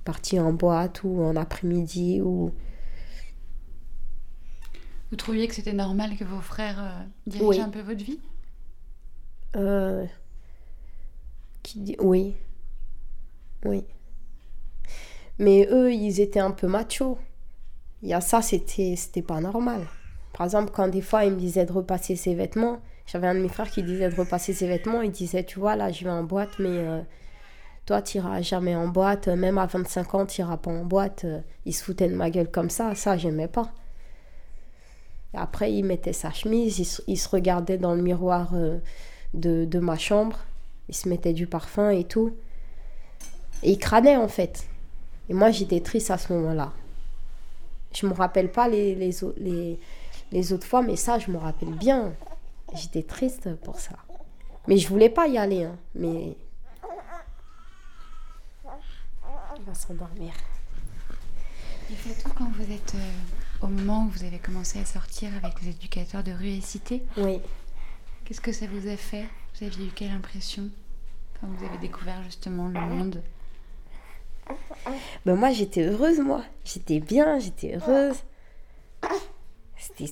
partie 0.05 0.39
en 0.39 0.53
boîte 0.53 1.03
ou 1.03 1.21
en 1.23 1.35
après-midi 1.35 2.21
ou. 2.21 2.51
Vous 5.09 5.15
trouviez 5.17 5.47
que 5.47 5.55
c'était 5.55 5.73
normal 5.73 6.17
que 6.17 6.23
vos 6.23 6.41
frères 6.41 6.79
euh, 6.81 7.03
dirigent 7.27 7.47
Oui. 7.49 7.59
un 7.61 7.69
peu 7.69 7.81
votre 7.81 8.03
vie? 8.03 8.19
Euh, 9.55 10.05
qui 11.63 11.79
dit 11.79 11.95
oui. 11.99 12.35
Oui. 13.65 13.83
Mais 15.39 15.67
eux, 15.71 15.93
ils 15.93 16.19
étaient 16.19 16.39
un 16.39 16.51
peu 16.51 16.67
machos. 16.67 17.17
Il 18.01 18.09
y 18.09 18.13
a 18.13 18.21
ça, 18.21 18.41
c'était 18.41 18.95
c'était 18.95 19.21
pas 19.21 19.39
normal. 19.39 19.87
Par 20.33 20.45
exemple, 20.45 20.71
quand 20.73 20.87
des 20.87 21.01
fois, 21.01 21.25
ils 21.25 21.31
me 21.33 21.37
disaient 21.39 21.65
de 21.65 21.71
repasser 21.71 22.15
ses 22.15 22.35
vêtements, 22.35 22.79
j'avais 23.07 23.27
un 23.27 23.33
de 23.35 23.39
mes 23.39 23.47
frères 23.49 23.71
qui 23.71 23.81
disait 23.83 24.09
de 24.09 24.15
repasser 24.15 24.53
ses 24.53 24.67
vêtements, 24.67 25.01
il 25.01 25.11
disait, 25.11 25.43
tu 25.43 25.59
vois, 25.59 25.75
là, 25.75 25.91
je 25.91 26.03
vais 26.03 26.11
en 26.11 26.23
boîte, 26.23 26.59
mais 26.59 26.67
euh, 26.69 27.01
toi, 27.87 28.01
tu 28.03 28.17
iras 28.17 28.41
jamais 28.41 28.75
en 28.75 28.87
boîte, 28.87 29.27
même 29.29 29.57
à 29.57 29.65
25 29.65 30.13
ans, 30.13 30.25
tu 30.27 30.41
iras 30.41 30.57
pas 30.57 30.69
en 30.69 30.85
boîte. 30.85 31.23
Euh, 31.25 31.39
Il 31.65 31.73
se 31.73 31.83
foutait 31.83 32.07
de 32.09 32.15
ma 32.15 32.29
gueule 32.29 32.51
comme 32.51 32.69
ça, 32.69 32.93
ça, 32.93 33.17
j'aimais 33.17 33.47
pas. 33.47 33.71
Après, 35.37 35.71
il 35.71 35.83
mettait 35.83 36.13
sa 36.13 36.31
chemise, 36.31 36.79
il 36.79 36.85
se, 36.85 37.01
il 37.07 37.17
se 37.17 37.29
regardait 37.29 37.77
dans 37.77 37.93
le 37.93 38.01
miroir 38.01 38.49
euh, 38.53 38.79
de, 39.33 39.65
de 39.65 39.79
ma 39.79 39.97
chambre, 39.97 40.39
il 40.89 40.95
se 40.95 41.07
mettait 41.07 41.33
du 41.33 41.47
parfum 41.47 41.89
et 41.91 42.03
tout. 42.03 42.35
Et 43.63 43.71
il 43.71 43.77
crânait 43.77 44.17
en 44.17 44.27
fait. 44.27 44.67
Et 45.29 45.33
moi, 45.33 45.51
j'étais 45.51 45.79
triste 45.81 46.11
à 46.11 46.17
ce 46.17 46.33
moment-là. 46.33 46.73
Je 47.93 48.05
me 48.05 48.13
rappelle 48.13 48.51
pas 48.51 48.67
les, 48.67 48.95
les, 48.95 49.23
au- 49.23 49.33
les, 49.37 49.79
les 50.31 50.53
autres 50.53 50.67
fois, 50.67 50.81
mais 50.81 50.95
ça, 50.95 51.19
je 51.19 51.31
me 51.31 51.37
rappelle 51.37 51.73
bien. 51.73 52.13
J'étais 52.73 53.03
triste 53.03 53.55
pour 53.63 53.79
ça. 53.79 53.95
Mais 54.67 54.77
je 54.77 54.87
voulais 54.89 55.09
pas 55.09 55.27
y 55.27 55.37
aller, 55.37 55.63
hein. 55.63 55.77
mais... 55.95 56.35
Il 59.59 59.63
va 59.65 59.73
s'endormir. 59.73 60.33
Et 61.89 61.95
tout 62.21 62.29
quand 62.37 62.49
vous 62.51 62.71
êtes 62.71 62.93
euh, 62.95 63.11
au 63.61 63.67
moment 63.67 64.05
où 64.05 64.09
vous 64.09 64.23
avez 64.23 64.37
commencé 64.39 64.79
à 64.79 64.85
sortir 64.85 65.29
avec 65.43 65.61
les 65.61 65.69
éducateurs 65.69 66.23
de 66.23 66.31
rue 66.31 66.49
et 66.49 66.61
cité, 66.61 67.03
Oui. 67.17 67.39
qu'est-ce 68.25 68.41
que 68.41 68.51
ça 68.51 68.65
vous 68.67 68.87
a 68.87 68.95
fait? 68.97 69.25
Vous 69.59 69.65
aviez 69.65 69.85
eu 69.87 69.91
quelle 69.95 70.11
impression? 70.11 70.69
Quand 71.39 71.47
vous 71.47 71.65
avez 71.65 71.77
découvert 71.77 72.21
justement 72.23 72.67
le 72.67 72.79
monde 72.79 73.21
Ben 75.25 75.35
moi, 75.35 75.51
j'étais 75.51 75.83
heureuse, 75.83 76.19
moi. 76.19 76.43
J'étais 76.63 76.99
bien, 76.99 77.39
j'étais 77.39 77.75
heureuse. 77.75 78.17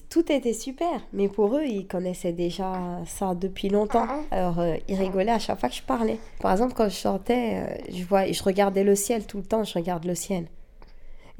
Tout 0.09 0.31
était 0.31 0.53
super. 0.53 1.01
Mais 1.13 1.27
pour 1.27 1.55
eux, 1.57 1.63
ils 1.65 1.87
connaissaient 1.87 2.31
déjà 2.33 3.01
ça 3.05 3.33
depuis 3.35 3.69
longtemps. 3.69 4.07
Alors, 4.31 4.59
euh, 4.59 4.75
ils 4.87 4.95
rigolaient 4.95 5.31
à 5.31 5.39
chaque 5.39 5.59
fois 5.59 5.69
que 5.69 5.75
je 5.75 5.81
parlais. 5.83 6.19
Par 6.39 6.51
exemple, 6.51 6.73
quand 6.73 6.89
je 6.89 6.95
sortais, 6.95 7.55
euh, 7.63 7.77
je, 7.93 8.03
vois, 8.03 8.31
je 8.31 8.41
regardais 8.43 8.83
le 8.83 8.95
ciel 8.95 9.25
tout 9.25 9.37
le 9.37 9.43
temps. 9.43 9.63
Je 9.63 9.73
regarde 9.73 10.05
le 10.05 10.15
ciel. 10.15 10.47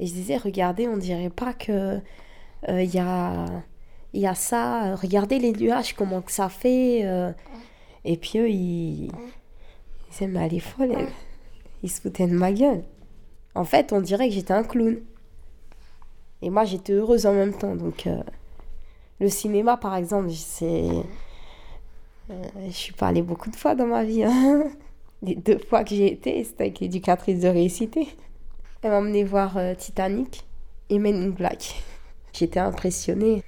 Et 0.00 0.06
je 0.06 0.12
disais, 0.12 0.36
regardez, 0.36 0.88
on 0.88 0.96
dirait 0.96 1.30
pas 1.30 1.52
que 1.54 2.00
euh, 2.68 2.82
il 2.82 2.94
y, 2.94 2.98
a, 2.98 3.46
y 4.14 4.26
a 4.26 4.34
ça. 4.34 4.94
Regardez 4.96 5.38
les 5.38 5.52
nuages, 5.52 5.94
comment 5.94 6.20
que 6.22 6.32
ça 6.32 6.48
fait. 6.48 7.02
euh. 7.04 7.32
Et 8.04 8.16
puis 8.16 8.38
eux, 8.38 8.50
ils, 8.50 9.06
ils 9.06 9.10
disaient, 10.10 10.26
mais 10.26 10.46
elle 10.46 10.54
est 10.54 10.58
folle. 10.60 10.94
Ils 11.82 11.90
se 11.90 12.00
foutaient 12.00 12.26
de 12.26 12.34
ma 12.36 12.52
gueule. 12.52 12.82
En 13.54 13.64
fait, 13.64 13.92
on 13.92 14.00
dirait 14.00 14.28
que 14.28 14.34
j'étais 14.34 14.52
un 14.54 14.62
clown. 14.64 14.98
Et 16.42 16.50
moi, 16.50 16.64
j'étais 16.64 16.92
heureuse 16.92 17.24
en 17.26 17.32
même 17.32 17.54
temps. 17.54 17.74
Donc, 17.74 18.06
euh, 18.06 18.22
le 19.20 19.28
cinéma, 19.30 19.76
par 19.78 19.96
exemple, 19.96 20.30
c'est. 20.30 20.84
euh, 22.30 22.42
je 22.66 22.70
suis 22.72 22.92
pas 22.92 23.08
allée 23.08 23.22
beaucoup 23.22 23.50
de 23.50 23.56
fois 23.56 23.74
dans 23.74 23.86
ma 23.86 24.04
vie. 24.04 24.24
hein. 24.24 24.64
Les 25.22 25.34
deux 25.34 25.58
fois 25.58 25.82
que 25.82 25.94
j'ai 25.94 26.12
été, 26.12 26.44
c'était 26.44 26.64
avec 26.64 26.80
l'éducatrice 26.80 27.40
de 27.40 27.48
réussité. 27.48 28.08
Elle 28.82 28.90
m'a 28.90 28.98
emmené 28.98 29.24
voir 29.24 29.56
euh, 29.56 29.74
Titanic 29.74 30.44
et 30.90 30.98
Men 30.98 31.16
in 31.16 31.30
Black. 31.30 31.82
J'étais 32.32 32.60
impressionnée. 32.60 33.42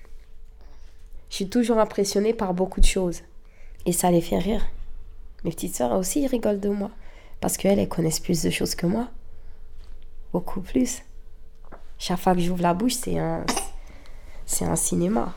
Je 1.30 1.36
suis 1.36 1.48
toujours 1.48 1.78
impressionnée 1.78 2.32
par 2.32 2.54
beaucoup 2.54 2.80
de 2.80 2.86
choses. 2.86 3.22
Et 3.86 3.92
ça 3.92 4.10
les 4.10 4.20
fait 4.20 4.38
rire. 4.38 4.66
Mes 5.44 5.50
petites 5.50 5.74
sœurs 5.74 5.92
aussi, 5.92 6.26
rigolent 6.26 6.60
de 6.60 6.70
moi. 6.70 6.90
Parce 7.40 7.56
qu'elles, 7.56 7.78
elles 7.78 7.88
connaissent 7.88 8.20
plus 8.20 8.42
de 8.42 8.50
choses 8.50 8.74
que 8.74 8.86
moi. 8.86 9.08
Beaucoup 10.32 10.60
plus. 10.60 11.02
Chaque 11.98 12.18
fois 12.18 12.34
que 12.34 12.40
j'ouvre 12.40 12.62
la 12.62 12.74
bouche, 12.74 12.94
c'est 12.94 13.18
un, 13.18 13.44
c'est 14.46 14.64
un 14.64 14.76
cinéma. 14.76 15.34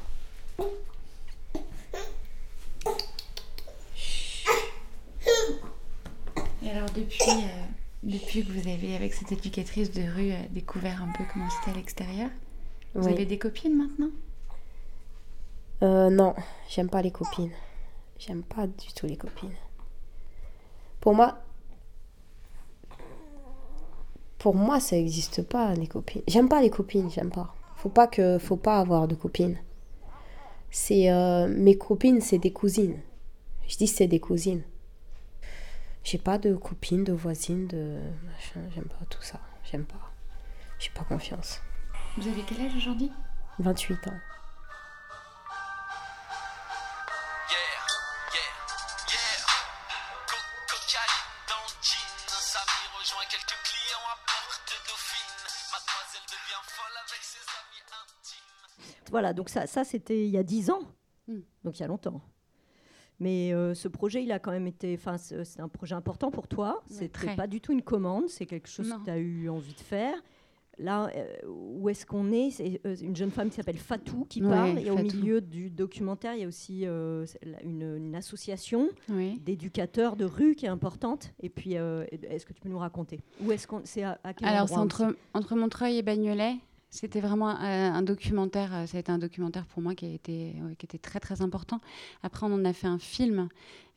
Et 6.63 6.69
alors 6.69 6.89
depuis, 6.95 7.29
euh, 7.29 7.70
depuis 8.03 8.43
que 8.45 8.51
vous 8.51 8.67
avez, 8.67 8.95
avec 8.95 9.13
cette 9.13 9.31
éducatrice 9.31 9.91
de 9.91 10.01
rue, 10.01 10.31
euh, 10.31 10.37
découvert 10.51 11.01
un 11.03 11.11
peu 11.11 11.23
comment 11.31 11.49
c'était 11.49 11.71
à 11.71 11.75
l'extérieur, 11.75 12.29
vous 12.95 13.05
Oui. 13.07 13.13
avez 13.13 13.25
des 13.25 13.37
copines 13.37 13.75
maintenant? 13.77 14.09
Euh, 15.83 16.09
non, 16.09 16.35
j'aime 16.69 16.89
pas 16.89 17.01
les 17.01 17.11
copines. 17.11 17.51
J'aime 18.19 18.43
pas 18.43 18.67
du 18.67 18.93
tout 18.95 19.07
les 19.07 19.17
copines. 19.17 19.53
Pour 20.99 21.15
moi, 21.15 21.39
pour 24.37 24.55
moi, 24.55 24.79
ça 24.79 24.95
n'existe 24.95 25.41
pas 25.43 25.73
les 25.73 25.87
copines. 25.87 26.21
J'aime 26.27 26.49
pas 26.49 26.61
les 26.61 26.69
copines, 26.69 27.09
j'aime 27.09 27.31
pas. 27.31 27.53
Faut 27.75 27.89
pas 27.89 28.07
que, 28.07 28.37
faut 28.37 28.57
pas 28.57 28.79
avoir 28.79 29.07
de 29.07 29.15
copines. 29.15 29.57
C'est 30.69 31.11
euh, 31.11 31.47
mes 31.47 31.77
copines, 31.77 32.21
c'est 32.21 32.37
des 32.37 32.53
cousines. 32.53 32.99
Je 33.67 33.77
dis 33.77 33.87
c'est 33.87 34.07
des 34.07 34.19
cousines. 34.19 34.61
J'ai 36.03 36.17
pas 36.17 36.37
de 36.37 36.55
copines, 36.55 37.03
de 37.03 37.13
voisines, 37.13 37.67
de 37.67 37.99
machin. 38.23 38.61
J'aime 38.73 38.85
pas 38.87 39.05
tout 39.09 39.21
ça. 39.21 39.39
J'aime 39.63 39.85
pas. 39.85 40.11
J'ai 40.79 40.89
pas 40.89 41.03
confiance. 41.03 41.61
Vous 42.17 42.27
avez 42.27 42.41
quel 42.43 42.61
âge 42.65 42.75
aujourd'hui? 42.75 43.11
28 43.59 44.07
ans. 44.07 44.19
Voilà, 59.09 59.33
donc 59.33 59.49
ça, 59.49 59.67
ça 59.67 59.83
c'était 59.83 60.23
il 60.25 60.29
y 60.31 60.37
a 60.37 60.43
10 60.43 60.69
ans, 60.71 60.81
Mm. 61.27 61.41
donc 61.63 61.77
il 61.77 61.81
y 61.81 61.85
a 61.85 61.87
longtemps. 61.87 62.19
Mais 63.21 63.53
euh, 63.53 63.75
ce 63.75 63.87
projet, 63.87 64.23
il 64.23 64.31
a 64.31 64.39
quand 64.39 64.49
même 64.51 64.65
été. 64.65 64.95
Enfin, 64.95 65.17
c'est 65.17 65.59
un 65.59 65.67
projet 65.69 65.93
important 65.93 66.31
pour 66.31 66.47
toi. 66.47 66.81
Ouais, 66.89 66.95
C'était 66.97 67.35
pas 67.35 67.45
du 67.47 67.61
tout 67.61 67.71
une 67.71 67.83
commande, 67.83 68.27
c'est 68.29 68.47
quelque 68.47 68.67
chose 68.67 68.89
Non. 68.89 68.97
que 68.99 69.05
tu 69.05 69.11
as 69.11 69.19
eu 69.19 69.47
envie 69.47 69.73
de 69.75 69.79
faire. 69.79 70.15
là, 70.79 71.11
euh, 71.15 71.27
où 71.47 71.87
est-ce 71.89 72.03
qu'on 72.07 72.31
est? 72.31 72.49
C'est 72.49 72.81
euh, 72.87 72.95
une 72.95 73.15
jeune 73.15 73.29
femme 73.29 73.49
qui 73.51 73.57
s'appelle 73.57 73.77
Fatou 73.77 74.25
qui 74.27 74.41
Ouais, 74.41 74.49
parle. 74.49 74.79
Et 74.79 74.89
au 74.89 74.97
milieu 74.97 75.39
du 75.39 75.69
documentaire, 75.69 76.33
il 76.33 76.41
y 76.41 76.43
a 76.43 76.47
aussi 76.47 76.83
une, 76.85 77.95
une 77.97 78.15
association 78.15 78.89
Oui. 79.09 79.39
d'éducateurs 79.45 80.15
de 80.15 80.25
rue 80.25 80.55
qui 80.55 80.65
est 80.65 80.69
importante. 80.69 81.31
Et 81.43 81.49
puis, 81.49 81.73
est-ce 81.73 82.45
que 82.45 82.53
tu 82.53 82.61
peux 82.61 82.69
nous 82.69 82.79
raconter? 82.79 83.19
Où 83.43 83.51
est-ce 83.51 83.67
qu'on 83.67 83.81
C'est 83.83 84.01
à, 84.03 84.19
à 84.23 84.33
quel 84.33 84.47
Alors, 84.47 84.67
c'est 84.67 84.77
entre, 84.77 85.15
entre 85.35 85.55
Montreuil 85.55 85.97
et 85.97 86.01
Bagnolet. 86.01 86.55
C'était 86.91 87.21
vraiment 87.21 87.49
un, 87.49 87.93
un 87.95 88.01
documentaire. 88.01 88.73
euh, 88.75 88.85
Ça 88.85 88.97
a 88.97 88.99
été 88.99 89.11
un 89.11 89.17
documentaire 89.17 89.65
pour 89.65 89.81
moi 89.81 89.95
qui, 89.95 90.05
a 90.05 90.09
été, 90.09 90.53
ouais, 90.61 90.75
qui 90.75 90.85
était 90.85 90.97
très, 90.97 91.19
très 91.21 91.41
important. 91.41 91.79
Après, 92.21 92.45
on 92.45 92.53
en 92.53 92.65
a 92.65 92.73
fait 92.73 92.87
un 92.87 92.99
film 92.99 93.47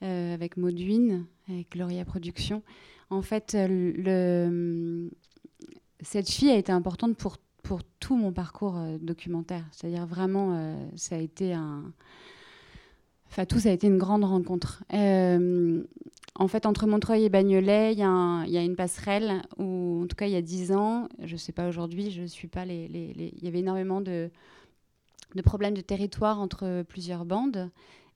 euh, 0.03 0.33
avec 0.33 0.57
Mauduine, 0.57 1.27
avec 1.49 1.73
Gloria 1.73 2.05
Productions. 2.05 2.63
En 3.11 3.21
fait, 3.21 3.55
euh, 3.57 5.09
cette 6.01 6.31
fille 6.31 6.51
a 6.51 6.57
été 6.57 6.71
importante 6.73 7.17
pour, 7.17 7.37
pour 7.63 7.81
tout 8.01 8.17
mon 8.17 8.33
parcours 8.33 8.79
euh, 8.79 8.97
documentaire. 9.01 9.65
C'est-à-dire 9.73 10.07
vraiment, 10.07 10.55
euh, 10.55 10.87
ça 10.97 11.17
a 11.17 11.19
été 11.19 11.53
un. 11.53 11.93
Fatou, 13.35 13.59
ça 13.59 13.71
a 13.71 13.73
été 13.73 13.89
une 13.89 13.99
grande 13.99 14.23
rencontre. 14.23 14.85
Euh, 14.93 15.83
en 16.37 16.47
fait, 16.47 16.67
entre 16.67 16.87
Montreuil 16.87 17.25
et 17.25 17.29
Bagnolet, 17.29 17.93
il 17.93 17.99
y, 17.99 18.03
a 18.05 18.63
une 18.63 18.77
passerelle 18.77 19.43
où, 19.59 20.03
en 20.05 20.07
tout 20.07 20.15
cas, 20.15 20.27
il 20.27 20.33
y 20.33 20.37
a 20.37 20.41
dix 20.41 20.71
ans, 20.71 21.09
je 21.21 21.33
ne 21.33 21.37
sais 21.37 21.51
pas 21.51 21.67
aujourd'hui, 21.67 22.13
je 22.13 22.23
suis 22.23 22.47
pas 22.47 22.65
les, 22.65 22.89
Il 23.37 23.43
y 23.43 23.49
avait 23.49 23.59
énormément 23.59 24.01
de, 24.01 24.31
de 25.35 25.43
problèmes 25.43 25.75
de 25.75 25.81
territoire 25.81 26.41
entre 26.41 26.85
plusieurs 26.89 27.25
bandes. 27.25 27.71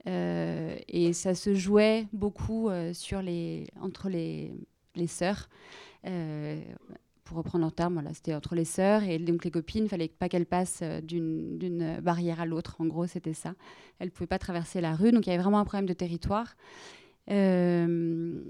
Euh, 0.07 0.76
et 0.87 1.12
ça 1.12 1.35
se 1.35 1.52
jouait 1.52 2.07
beaucoup 2.12 2.68
euh, 2.68 2.92
sur 2.92 3.20
les, 3.20 3.66
entre 3.81 4.09
les, 4.09 4.52
les 4.94 5.09
sœurs. 5.09 5.48
Pour 7.28 7.36
reprendre 7.36 7.64
leur 7.64 7.74
terme, 7.74 7.92
voilà, 7.92 8.14
c'était 8.14 8.32
entre 8.32 8.54
les 8.54 8.64
sœurs 8.64 9.02
et 9.02 9.18
donc 9.18 9.44
les 9.44 9.50
copines, 9.50 9.84
il 9.84 9.88
fallait 9.90 10.08
pas 10.08 10.30
qu'elles 10.30 10.46
passent 10.46 10.80
euh, 10.80 11.02
d'une 11.02 12.00
barrière 12.00 12.40
à 12.40 12.46
l'autre. 12.46 12.76
En 12.78 12.86
gros, 12.86 13.06
c'était 13.06 13.34
ça. 13.34 13.52
Elles 13.98 14.08
ne 14.08 14.12
pouvaient 14.12 14.26
pas 14.26 14.38
traverser 14.38 14.80
la 14.80 14.96
rue, 14.96 15.12
donc 15.12 15.26
il 15.26 15.30
y 15.30 15.32
avait 15.34 15.42
vraiment 15.42 15.58
un 15.58 15.66
problème 15.66 15.84
de 15.84 15.92
territoire. 15.92 16.56
Euh, 17.30 18.40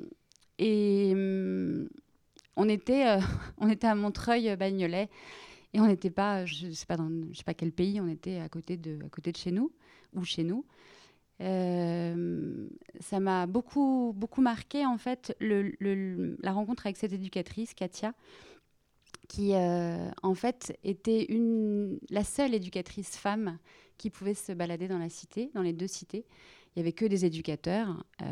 et 0.60 1.10
hum, 1.12 1.88
on 2.54 2.68
était, 2.68 3.08
euh, 3.08 3.20
on 3.58 3.68
était 3.68 3.88
à 3.88 3.96
Montreuil-Bagnolet 3.96 5.08
et 5.74 5.80
on 5.80 5.88
n'était 5.88 6.10
pas, 6.10 6.46
je 6.46 6.68
ne 6.68 6.72
sais 6.72 6.86
pas 6.86 6.96
dans, 6.96 7.10
sais 7.34 7.42
pas 7.42 7.54
quel 7.54 7.72
pays, 7.72 8.00
on 8.00 8.06
était 8.06 8.38
à 8.38 8.48
côté 8.48 8.76
de, 8.76 9.04
à 9.04 9.08
côté 9.08 9.32
de 9.32 9.36
chez 9.38 9.50
nous 9.50 9.72
ou 10.14 10.22
chez 10.22 10.44
nous. 10.44 10.64
Ça 11.40 13.18
m'a 13.18 13.46
beaucoup, 13.46 14.12
beaucoup 14.14 14.40
marqué 14.40 14.86
en 14.86 14.98
fait 14.98 15.36
la 15.40 16.52
rencontre 16.52 16.86
avec 16.86 16.96
cette 16.96 17.12
éducatrice, 17.12 17.74
Katia, 17.74 18.12
qui 19.28 19.54
euh, 19.54 20.10
en 20.22 20.34
fait 20.34 20.76
était 20.82 21.24
une, 21.26 21.98
la 22.10 22.24
seule 22.24 22.54
éducatrice 22.54 23.16
femme 23.16 23.58
qui 23.98 24.10
pouvait 24.10 24.34
se 24.34 24.52
balader 24.52 24.88
dans 24.88 24.98
la 24.98 25.10
cité, 25.10 25.50
dans 25.54 25.62
les 25.62 25.72
deux 25.72 25.86
cités. 25.86 26.24
Il 26.74 26.80
y 26.80 26.82
avait 26.82 26.92
que 26.92 27.04
des 27.04 27.24
éducateurs. 27.24 28.04
euh, 28.22 28.24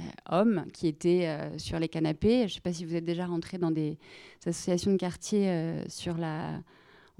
euh, 0.00 0.04
hommes 0.30 0.64
qui 0.72 0.88
étaient 0.88 1.28
sur 1.58 1.78
les 1.78 1.88
canapés. 1.88 2.38
Je 2.38 2.44
ne 2.44 2.48
sais 2.48 2.60
pas 2.60 2.72
si 2.72 2.86
vous 2.86 2.94
êtes 2.96 3.04
déjà 3.04 3.26
rentré 3.26 3.58
dans 3.58 3.70
des 3.70 3.98
associations 4.46 4.90
de 4.90 4.96
quartier 4.96 5.76
sur 5.88 6.16
la, 6.16 6.62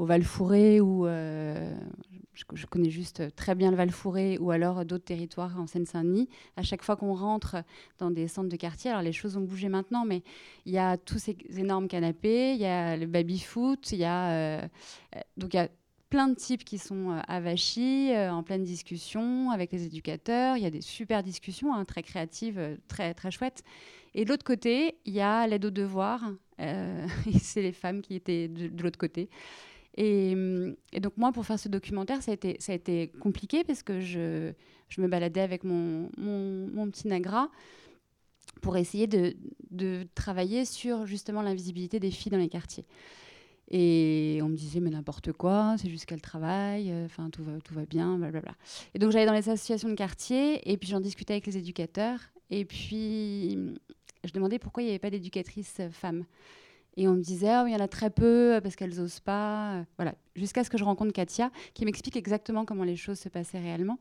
au 0.03 0.05
Val-Fouré 0.05 0.81
ou 0.81 1.07
euh, 1.07 1.73
je, 2.35 2.67
connais 2.67 2.91
juste 2.91 3.37
très 3.37 3.55
bien 3.55 3.71
le 3.71 3.77
Val-Fouré 3.77 4.37
ou 4.41 4.51
alors 4.51 4.85
d'autres 4.85 5.05
territoires 5.05 5.61
en 5.61 5.69
Seine-Saint-Denis. 5.69 6.29
À 6.57 6.65
chaque 6.65 6.83
fois 6.83 6.97
qu'on 6.97 7.15
rentre 7.15 7.63
dans 8.01 8.11
des 8.11 8.27
centres 8.27 8.49
de 8.49 8.57
quartier, 8.57 8.91
alors 8.91 9.03
les 9.03 9.13
choses 9.13 9.37
ont 9.37 9.43
bougé 9.43 9.69
maintenant, 9.69 10.05
mais 10.05 10.25
il 10.67 10.73
y 10.73 10.79
a 10.79 10.97
tous 10.97 11.19
ces 11.19 11.37
énormes 11.57 11.87
canapés, 11.87 12.55
il 12.55 12.61
y 12.61 12.67
a 12.67 12.97
le 12.97 13.07
baby-foot, 13.07 13.93
il 13.93 13.99
y 13.99 14.05
a 14.05 14.31
euh, 14.33 14.69
euh, 15.15 15.21
donc 15.37 15.55
il 15.55 15.59
y 15.59 15.61
a 15.61 15.69
plein 16.11 16.27
de 16.27 16.35
types 16.35 16.65
qui 16.65 16.79
sont 16.79 17.23
avachis, 17.29 18.11
en 18.15 18.43
pleine 18.43 18.65
discussion 18.65 19.51
avec 19.53 19.71
les 19.71 19.87
éducateurs. 19.87 20.57
Il 20.57 20.65
y 20.65 20.67
a 20.67 20.71
des 20.71 20.83
super 20.83 21.23
discussions, 21.23 21.73
hein, 21.73 21.85
très 21.85 22.03
créatives, 22.03 22.77
très, 22.89 23.15
très 23.15 23.31
chouettes. 23.31 23.63
Et 24.15 24.25
de 24.25 24.31
l'autre 24.31 24.45
côté, 24.45 24.99
il 25.07 25.15
y 25.15 25.21
a 25.21 25.47
l'aide 25.47 25.65
aux 25.65 25.71
devoirs. 25.71 26.23
euh, 26.61 27.07
c'est 27.41 27.63
les 27.63 27.73
femmes 27.73 28.03
qui 28.03 28.15
étaient 28.15 28.49
de 28.49 28.83
l'autre 28.83 28.99
côté. 28.99 29.31
Et, 29.97 30.33
hum, 30.33 30.75
et 30.93 31.01
donc 31.01 31.17
moi, 31.17 31.33
pour 31.33 31.45
faire 31.45 31.59
ce 31.59 31.69
documentaire, 31.69 32.23
ça 32.23 32.33
a 32.33 32.75
été, 32.75 33.09
compliqué 33.21 33.65
parce 33.65 33.83
que 33.83 34.01
je, 34.01 34.53
me 34.99 35.09
baladais 35.09 35.41
avec 35.41 35.65
mon, 35.65 36.09
petit 36.91 37.09
Nagra 37.09 37.51
pour 38.61 38.77
essayer 38.77 39.07
de, 39.07 40.07
travailler 40.15 40.65
sur 40.65 41.07
justement 41.07 41.43
l'invisibilité 41.43 42.01
des 42.01 42.11
filles 42.11 42.33
dans 42.33 42.39
les 42.39 42.49
quartiers. 42.49 42.85
Et 43.71 44.41
on 44.43 44.49
me 44.49 44.57
disait, 44.57 44.81
mais 44.81 44.91
n'importe 44.91 45.33
quoi, 45.33 45.77
c'est 45.79 45.89
juste 45.89 46.05
qu'elle 46.05 46.21
travaille, 46.21 46.93
enfin 47.07 47.31
tout, 47.31 47.43
va, 47.43 47.59
tout 47.61 47.73
va 47.73 47.87
bien, 47.87 48.19
blablabla. 48.19 48.55
Et 48.95 48.99
donc 48.99 49.13
j'allais 49.13 49.25
dans 49.25 49.33
les 49.33 49.49
associations 49.49 49.89
de 49.89 49.95
quartier, 49.95 50.71
et 50.71 50.77
puis 50.77 50.91
j'en 50.91 51.01
discutais 51.01 51.35
avec 51.35 51.47
les 51.47 51.57
éducateurs, 51.57 52.21
et 52.51 52.67
puis 52.67 53.59
je 54.25 54.33
demandais 54.33 54.59
pourquoi 54.59 54.83
il 54.83 54.87
n'y 54.87 54.93
avait 54.93 54.99
pas 54.99 55.11
d'éducatrices 55.11 55.79
euh, 55.81 55.91
femmes. 55.91 56.25
Et 56.97 57.09
on 57.09 57.15
me 57.15 57.23
disait, 57.23 57.49
ah, 57.49 57.65
il 57.67 57.73
y 57.73 57.77
en 57.77 57.81
a 57.81 57.89
très 57.89 58.11
peu, 58.11 58.55
euh, 58.57 58.61
parce 58.61 58.77
qu'elles 58.77 58.95
n'osent 58.97 59.21
pas. 59.21 59.77
euh, 59.77 59.85
Voilà, 59.97 60.15
jusqu'à 60.37 60.63
ce 60.63 60.69
que 60.69 60.77
je 60.77 60.85
rencontre 60.85 61.13
Katia, 61.13 61.51
qui 61.73 61.87
m'explique 61.87 62.17
exactement 62.17 62.67
comment 62.67 62.85
les 62.85 62.97
choses 62.97 63.19
se 63.19 63.31
passaient 63.31 63.61
réellement. 63.61 63.99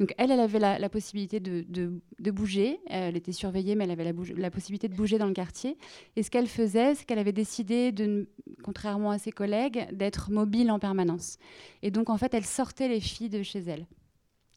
Donc 0.00 0.14
elle, 0.16 0.30
elle 0.30 0.40
avait 0.40 0.58
la, 0.58 0.88
possibilité 0.88 1.40
de, 1.40 1.62
de- 1.68 2.30
bouger. 2.30 2.80
Elle 2.86 3.16
était 3.16 3.32
surveillée, 3.32 3.74
mais 3.74 3.84
elle 3.84 3.90
avait 3.90 4.04
la, 4.04 4.12
la 4.36 4.50
possibilité 4.50 4.88
de 4.88 4.94
bouger 4.94 5.18
dans 5.18 5.26
le 5.26 5.34
quartier. 5.34 5.76
Et 6.16 6.22
ce 6.22 6.30
qu'elle 6.30 6.46
faisait, 6.46 6.94
c'est 6.94 7.04
qu'elle 7.04 7.18
avait 7.18 7.32
décidé, 7.32 7.92
de, 7.92 8.26
contrairement 8.64 9.10
à 9.10 9.18
ses 9.18 9.32
collègues, 9.32 9.86
d'être 9.92 10.30
mobile 10.30 10.70
en 10.70 10.78
permanence. 10.78 11.36
Et 11.82 11.90
donc, 11.90 12.08
en 12.08 12.16
fait, 12.16 12.32
elle 12.32 12.46
sortait 12.46 12.88
les 12.88 13.00
filles 13.00 13.28
de 13.28 13.42
chez 13.42 13.58
elle. 13.60 13.86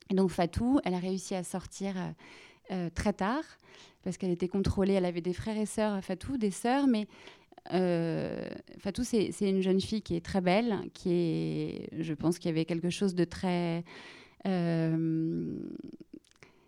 Et 0.09 0.15
donc, 0.15 0.29
Fatou, 0.29 0.79
elle 0.85 0.93
a 0.93 0.99
réussi 0.99 1.35
à 1.35 1.43
sortir 1.43 1.95
euh, 2.71 2.89
très 2.95 3.11
tard, 3.11 3.43
parce 4.03 4.17
qu'elle 4.17 4.31
était 4.31 4.47
contrôlée. 4.47 4.93
Elle 4.93 5.05
avait 5.05 5.19
des 5.21 5.33
frères 5.33 5.57
et 5.57 5.65
sœurs, 5.65 6.01
Fatou, 6.01 6.37
des 6.37 6.51
sœurs, 6.51 6.87
mais 6.87 7.07
Fatou, 7.69 9.03
c'est 9.03 9.31
une 9.41 9.61
jeune 9.61 9.81
fille 9.81 10.01
qui 10.01 10.15
est 10.15 10.25
très 10.25 10.41
belle, 10.41 10.75
qui 10.93 11.11
est, 11.11 11.89
je 11.99 12.13
pense 12.13 12.37
qu'il 12.39 12.49
y 12.49 12.53
avait 12.53 12.65
quelque 12.65 12.89
chose 12.89 13.15
de 13.15 13.25
très... 13.25 13.83
euh, 14.47 15.57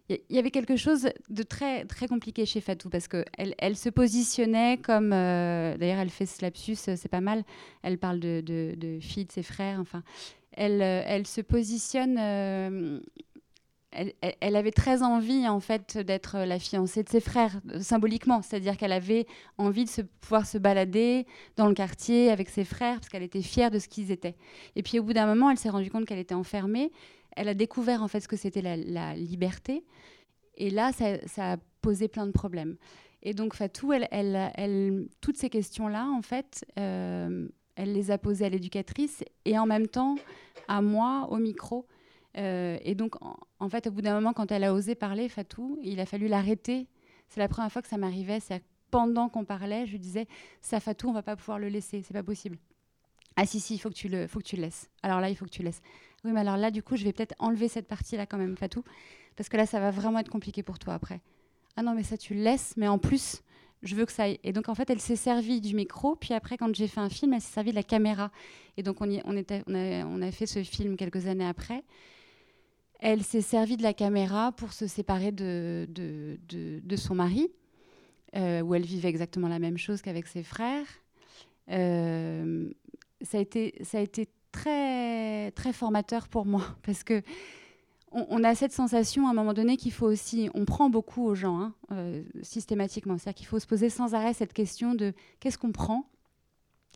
il 0.09 0.35
y 0.35 0.39
avait 0.39 0.51
quelque 0.51 0.77
chose 0.77 1.09
de 1.29 1.43
très, 1.43 1.83
très 1.83 2.07
compliqué 2.07 2.45
chez 2.45 2.61
Fatou 2.61 2.89
parce 2.89 3.09
qu'elle 3.09 3.53
elle 3.57 3.75
se 3.75 3.89
positionnait 3.89 4.77
comme. 4.77 5.11
euh, 5.11 5.75
D'ailleurs, 5.77 5.99
elle 5.99 6.09
fait 6.09 6.25
ce 6.25 6.41
lapsus, 6.41 6.77
euh, 6.87 6.95
c'est 6.95 7.09
pas 7.09 7.19
mal. 7.19 7.43
Elle 7.83 7.97
parle 7.97 8.21
de, 8.21 8.39
de, 8.39 8.73
de 8.77 8.99
fille 9.01 9.25
de 9.25 9.31
ses 9.33 9.43
frères. 9.43 9.79
Enfin, 9.81 10.03
elle, 10.53 10.81
euh, 10.81 11.03
elle 11.05 11.27
se 11.27 11.41
positionne. 11.41 12.15
euh, 12.17 12.99
elle, 13.91 14.55
avait 14.55 14.71
très 14.71 15.01
envie, 15.01 15.47
en 15.47 15.59
fait, 15.59 15.97
d'être 15.97 16.39
la 16.39 16.59
fiancée 16.59 17.03
de 17.03 17.09
ses 17.09 17.21
frères, 17.21 17.59
symboliquement. 17.79 18.41
C'est-à-dire 18.41 18.77
qu'elle 18.77 18.91
avait 18.91 19.25
envie 19.57 19.85
de 19.85 19.89
se, 19.89 20.01
pouvoir 20.01 20.45
se 20.45 20.57
balader 20.57 21.25
dans 21.55 21.67
le 21.67 21.73
quartier 21.73 22.29
avec 22.29 22.49
ses 22.49 22.65
frères 22.65 22.95
parce 22.95 23.09
qu'elle 23.09 23.23
était 23.23 23.41
fière 23.41 23.71
de 23.71 23.79
ce 23.79 23.87
qu'ils 23.87 24.11
étaient. 24.11 24.35
Et 24.75 24.83
puis, 24.83 24.99
au 24.99 25.03
bout 25.03 25.13
d'un 25.13 25.25
moment, 25.25 25.49
elle 25.49 25.57
s'est 25.57 25.69
rendue 25.69 25.89
compte 25.89 26.05
qu'elle 26.05 26.19
était 26.19 26.35
enfermée. 26.35 26.91
Elle 27.35 27.47
a 27.47 27.53
découvert, 27.53 28.03
en 28.03 28.07
fait, 28.07 28.19
ce 28.19 28.27
que 28.27 28.35
c'était 28.35 28.61
la, 28.61 29.15
liberté. 29.15 29.85
Et 30.55 30.69
là, 30.69 30.91
ça, 30.91 31.53
a 31.53 31.57
posé 31.81 32.07
plein 32.07 32.27
de 32.27 32.31
problèmes. 32.31 32.75
Et 33.23 33.33
donc, 33.33 33.53
Fatou, 33.53 33.93
elle- 33.93 35.07
toutes 35.21 35.37
ces 35.37 35.49
questions-là, 35.49 36.07
en 36.07 36.21
fait, 36.21 36.65
euh, 36.77 37.47
elle 37.75 37.93
les 37.93 38.11
a 38.11 38.17
posées 38.17 38.45
à 38.45 38.49
l'éducatrice 38.49 39.23
et 39.45 39.57
en 39.57 39.65
même 39.65 39.87
temps 39.87 40.15
à 40.67 40.81
moi, 40.81 41.27
au 41.31 41.37
micro. 41.37 41.87
Euh, 42.37 42.77
et 42.83 42.95
donc, 42.95 43.15
en, 43.59 43.69
fait, 43.69 43.87
au 43.87 43.91
bout 43.91 44.01
d'un 44.01 44.13
moment, 44.13 44.33
quand 44.33 44.51
elle 44.51 44.63
a 44.63 44.73
osé 44.73 44.95
parler, 44.95 45.27
Fatou, 45.29 45.79
il 45.81 45.99
a 45.99 46.05
fallu 46.05 46.27
l'arrêter. 46.27 46.87
C'est 47.29 47.39
la 47.39 47.47
première 47.47 47.71
fois 47.71 47.81
que 47.81 47.87
ça 47.87 47.97
m'arrivait. 47.97 48.39
C'est 48.39 48.63
pendant 48.91 49.27
qu'on 49.29 49.43
parlait, 49.43 49.85
je 49.85 49.91
lui 49.91 49.99
disais, 49.99 50.27
ça, 50.61 50.79
Fatou, 50.79 51.09
on 51.09 51.13
va 51.13 51.23
pas 51.23 51.35
pouvoir 51.35 51.59
le 51.59 51.67
laisser, 51.67 52.01
c'est 52.01 52.13
pas 52.13 52.23
possible. 52.23 52.57
Ah 53.35 53.45
si, 53.45 53.59
si, 53.59 53.75
il 53.75 53.79
faut 53.79 53.89
que 53.89 53.95
tu 53.95 54.07
le, 54.07 54.27
faut 54.27 54.39
que 54.39 54.45
tu 54.45 54.55
laisses. 54.55 54.89
Alors 55.03 55.19
là, 55.19 55.29
il 55.29 55.35
faut 55.35 55.45
que 55.45 55.51
tu 55.51 55.61
le 55.61 55.67
laisses. 55.67 55.81
Oui, 56.23 56.31
mais 56.31 56.39
alors 56.39 56.57
là, 56.57 56.71
du 56.71 56.81
coup, 56.81 56.95
je 56.95 57.03
vais 57.03 57.13
peut-être 57.13 57.35
enlever 57.39 57.67
cette 57.67 57.87
partie-là 57.87 58.25
quand 58.25 58.37
même, 58.37 58.55
Fatou, 58.57 58.83
parce 59.35 59.49
que 59.49 59.57
là, 59.57 59.65
ça 59.65 59.79
va 59.79 59.91
vraiment 59.91 60.19
être 60.19 60.31
compliqué 60.31 60.63
pour 60.63 60.79
toi 60.79 60.93
après. 60.95 61.21
Ah 61.75 61.83
non, 61.83 61.93
mais 61.93 62.03
ça, 62.03 62.17
tu 62.17 62.33
le 62.33 62.41
laisses, 62.41 62.73
mais 62.77 62.87
en 62.87 62.97
plus, 62.97 63.43
je 63.83 63.93
veux 63.95 64.05
que 64.05 64.11
ça 64.11 64.23
aille. 64.23 64.39
Et 64.43 64.53
donc, 64.53 64.69
en 64.69 64.75
fait, 64.75 64.89
elle 64.89 64.99
s'est 64.99 65.15
servie 65.15 65.61
du 65.61 65.75
micro, 65.75 66.15
puis 66.15 66.33
après, 66.33 66.57
quand 66.57 66.73
j'ai 66.73 66.87
fait 66.87 66.99
un 66.99 67.09
film, 67.09 67.33
elle 67.33 67.41
s'est 67.41 67.53
servie 67.53 67.69
de 67.69 67.75
la 67.75 67.83
caméra. 67.83 68.31
Et 68.77 68.83
donc, 68.83 69.01
on, 69.01 69.09
y- 69.09 69.21
on, 69.25 69.37
était, 69.37 69.63
on, 69.67 69.75
a, 69.75 70.05
on 70.05 70.21
a 70.21 70.31
fait 70.31 70.47
ce 70.47 70.63
film 70.63 70.97
quelques 70.97 71.27
années 71.27 71.45
après. 71.45 71.83
Elle 72.99 73.23
s'est 73.23 73.41
servie 73.41 73.77
de 73.77 73.83
la 73.83 73.93
caméra 73.93 74.51
pour 74.51 74.73
se 74.73 74.87
séparer 74.87 75.31
de, 75.31 75.87
de, 75.89 76.37
de- 76.49 76.95
son 76.95 77.15
mari, 77.15 77.47
euh, 78.35 78.61
où 78.61 78.73
elle 78.73 78.85
vivait 78.85 79.09
exactement 79.09 79.47
la 79.47 79.59
même 79.59 79.77
chose 79.77 80.01
qu'avec 80.01 80.27
ses 80.27 80.43
frères. 80.43 80.85
Euh, 81.69 82.69
ça 83.21 83.37
a 83.37 83.41
été, 83.41 83.75
ça 83.83 83.99
a 83.99 84.01
été 84.01 84.27
très, 84.51 85.51
très 85.51 85.73
formateur 85.73 86.27
pour 86.27 86.45
moi, 86.45 86.63
parce 86.83 87.03
que 87.03 87.21
on, 88.11 88.25
on 88.29 88.43
a 88.43 88.55
cette 88.55 88.71
sensation 88.71 89.27
à 89.27 89.31
un 89.31 89.33
moment 89.33 89.53
donné 89.53 89.77
qu'il 89.77 89.91
faut 89.91 90.07
aussi, 90.07 90.49
on 90.53 90.65
prend 90.65 90.89
beaucoup 90.89 91.25
aux 91.25 91.35
gens 91.35 91.59
hein, 91.59 91.73
euh, 91.91 92.23
systématiquement, 92.41 93.17
c'est-à-dire 93.17 93.37
qu'il 93.37 93.47
faut 93.47 93.59
se 93.59 93.67
poser 93.67 93.89
sans 93.89 94.15
arrêt 94.15 94.33
cette 94.33 94.53
question 94.53 94.95
de 94.95 95.13
qu'est-ce 95.39 95.57
qu'on 95.57 95.71
prend 95.73 96.09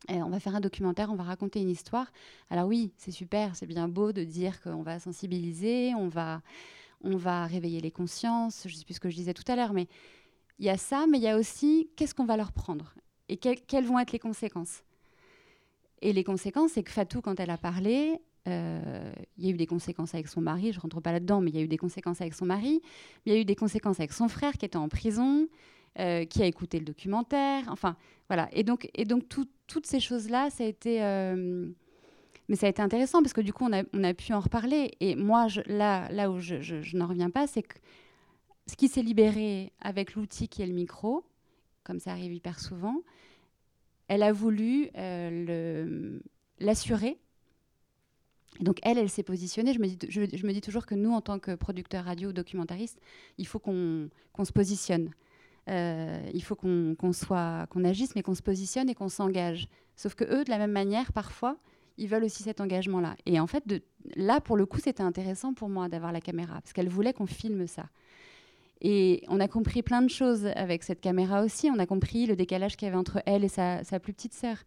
on 0.10 0.30
va 0.30 0.40
faire 0.40 0.56
un 0.56 0.60
documentaire, 0.60 1.12
on 1.12 1.16
va 1.16 1.24
raconter 1.24 1.62
une 1.62 1.70
histoire. 1.70 2.12
Alors 2.50 2.68
oui, 2.68 2.92
c'est 2.98 3.12
super, 3.12 3.56
c'est 3.56 3.66
bien 3.66 3.88
beau 3.88 4.12
de 4.12 4.24
dire 4.24 4.62
qu'on 4.62 4.82
va 4.82 5.00
sensibiliser, 5.00 5.94
on 5.96 6.08
va, 6.08 6.42
on 7.02 7.18
va 7.18 7.46
réveiller 7.46 7.82
les 7.82 7.92
consciences, 7.92 8.64
je 8.66 8.74
ne 8.74 8.80
sais 8.80 8.86
plus 8.86 8.96
ce 8.96 9.00
que 9.00 9.10
je 9.10 9.16
disais 9.16 9.34
tout 9.34 9.50
à 9.50 9.56
l'heure, 9.56 9.74
mais 9.74 9.88
il 10.60 10.66
y 10.66 10.70
a 10.70 10.78
ça, 10.78 11.06
mais 11.08 11.18
il 11.18 11.24
y 11.24 11.28
a 11.28 11.38
aussi 11.38 11.90
qu'est-ce 11.96 12.14
qu'on 12.14 12.26
va 12.26 12.38
leur 12.38 12.52
prendre 12.52 12.94
et 13.30 13.38
quelles 13.38 13.86
vont 13.86 13.98
être 14.00 14.12
les 14.12 14.20
conséquences. 14.20 14.84
Et 16.02 16.14
les 16.14 16.24
conséquences, 16.24 16.72
c'est 16.74 16.84
que 16.84 16.92
Fatou, 16.92 17.22
quand 17.22 17.40
elle 17.40 17.50
a 17.50 17.58
parlé, 17.58 18.20
euh, 18.48 19.14
il 19.38 19.46
y 19.46 19.48
a 19.50 19.52
eu 19.52 19.58
des 19.58 19.68
conséquences 19.68 20.14
avec 20.16 20.28
son 20.28 20.42
mari, 20.42 20.74
je 20.74 20.80
rentre 20.80 21.00
pas 21.00 21.12
là-dedans, 21.12 21.42
mais 21.42 21.52
il 21.52 21.56
y 21.56 21.60
a 21.60 21.62
eu 21.62 21.68
des 21.68 21.78
conséquences 21.78 22.22
avec 22.22 22.34
son 22.34 22.46
mari, 22.46 22.82
il 23.26 23.34
y 23.34 23.36
a 23.36 23.40
eu 23.40 23.46
des 23.46 23.56
conséquences 23.56 24.00
avec 24.00 24.12
son 24.12 24.28
frère 24.28 24.54
qui 24.54 24.66
était 24.66 24.78
en 24.78 24.90
prison, 24.90 25.48
euh, 26.00 26.26
qui 26.26 26.42
a 26.42 26.46
écouté 26.46 26.80
le 26.80 26.86
documentaire, 26.86 27.66
enfin 27.68 27.96
voilà. 28.28 28.50
Et 28.54 28.64
donc, 28.64 28.90
et 28.96 29.06
donc 29.06 29.24
toutes 29.28 29.86
ces 29.86 30.00
choses-là, 30.00 30.50
ça 30.50 30.64
a 30.64 30.68
été... 30.68 31.04
Euh, 31.04 31.68
mais 32.48 32.56
ça 32.58 32.66
a 32.66 32.70
été 32.70 32.82
intéressant 32.82 33.22
parce 33.22 33.34
que 33.34 33.42
du 33.42 33.54
coup, 33.54 33.66
on 33.66 33.72
a, 33.72 33.84
on 33.94 34.04
a 34.04 34.14
pu 34.14 34.34
en 34.34 34.42
reparler. 34.42 34.92
Et 35.00 35.16
moi, 35.16 35.48
là, 35.68 36.12
là 36.12 36.30
où 36.30 36.40
je, 36.40 36.98
n'en 36.98 37.08
reviens 37.08 37.30
pas, 37.30 37.48
c'est 37.48 37.64
que 37.64 37.78
ce 38.68 38.76
qui 38.76 38.90
s'est 38.90 39.02
libéré 39.02 39.72
avec 39.80 40.16
l'outil 40.16 40.50
qui 40.50 40.62
est 40.62 40.66
le 40.66 40.74
micro, 40.74 41.24
comme 41.84 42.00
ça 42.00 42.12
arrive 42.12 42.34
hyper 42.34 42.60
souvent, 42.60 42.98
elle 44.10 44.24
a 44.24 44.34
voulu 44.34 44.90
l'assurer 46.60 47.18
donc 48.60 48.80
elle, 48.84 48.98
elle 48.98 49.10
s'est 49.10 49.24
positionnée. 49.24 49.74
Je 49.74 49.80
me, 49.80 49.88
dis, 49.88 49.98
je, 50.10 50.20
me, 50.22 50.54
dis, 50.54 50.62
toujours 50.62 50.86
que 50.86 50.96
nous, 50.96 51.12
en 51.12 51.22
tant 51.22 51.40
que 51.40 51.56
producteurs 51.56 52.06
radio 52.06 52.30
ou 52.30 52.34
documentaristes, 52.34 53.00
il 53.38 53.48
faut 53.48 53.60
qu'on 53.60 54.10
se 54.44 54.52
positionne. 54.52 55.12
Euh, 55.70 56.20
il 56.34 56.44
faut 56.44 56.56
qu'on 56.56 57.14
soit, 57.14 57.68
qu'on 57.70 57.84
agisse, 57.84 58.16
mais 58.16 58.24
qu'on 58.24 58.34
se 58.34 58.42
positionne 58.42 58.90
et 58.90 58.96
qu'on 58.96 59.10
s'engage. 59.10 59.68
Sauf 59.96 60.16
que 60.16 60.24
eux, 60.24 60.44
de 60.44 60.50
la 60.50 60.58
même 60.58 60.72
manière, 60.72 61.14
parfois, 61.14 61.58
ils 61.98 62.08
veulent 62.08 62.24
aussi 62.24 62.44
cet 62.44 62.62
engagement-là. 62.62 63.16
Et 63.26 63.40
en 63.40 63.48
fait, 63.48 63.68
de, 63.68 63.82
là, 64.16 64.42
pour 64.42 64.58
le 64.58 64.66
coup, 64.66 64.80
c'était 64.80 65.04
intéressant 65.04 65.54
pour 65.54 65.70
moi 65.70 65.88
d'avoir 65.88 66.12
la 66.12 66.22
caméra, 66.22 66.56
parce 66.56 66.74
qu'elle 66.74 66.90
voulait 66.90 67.14
qu'on 67.14 67.28
filme 67.28 67.68
ça. 67.68 67.86
Et 68.82 69.24
on 69.28 69.40
a 69.40 69.48
compris 69.48 69.84
plein 69.84 70.02
de 70.02 70.10
choses 70.10 70.48
avec 70.56 70.82
cette 70.82 71.02
caméra 71.02 71.44
aussi. 71.44 71.70
On 71.70 71.78
a 71.78 71.86
compris 71.86 72.26
le 72.26 72.36
décalage 72.36 72.76
qu'il 72.76 72.88
y 72.88 72.90
avait 72.90 72.98
entre 72.98 73.22
elle 73.28 73.44
et 73.44 73.48
sa, 73.48 73.84
sa 73.84 74.00
plus 74.00 74.12
petite 74.12 74.34
sœur. 74.34 74.58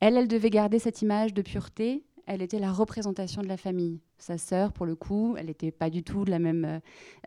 Elle, 0.00 0.18
elle 0.18 0.28
devait 0.28 0.50
garder 0.50 0.78
cette 0.78 1.00
image 1.00 1.32
de 1.32 1.40
pureté, 1.40 2.04
elle 2.26 2.42
était 2.42 2.58
la 2.58 2.72
représentation 2.72 3.42
de 3.42 3.48
la 3.48 3.56
famille. 3.56 4.00
Sa 4.18 4.38
sœur, 4.38 4.72
pour 4.72 4.86
le 4.86 4.94
coup, 4.94 5.34
elle 5.36 5.46
n'était 5.46 5.72
pas 5.72 5.90
du 5.90 6.02
tout 6.02 6.24
de 6.24 6.30
la 6.30 6.38
même. 6.38 6.64
Euh, 6.64 6.78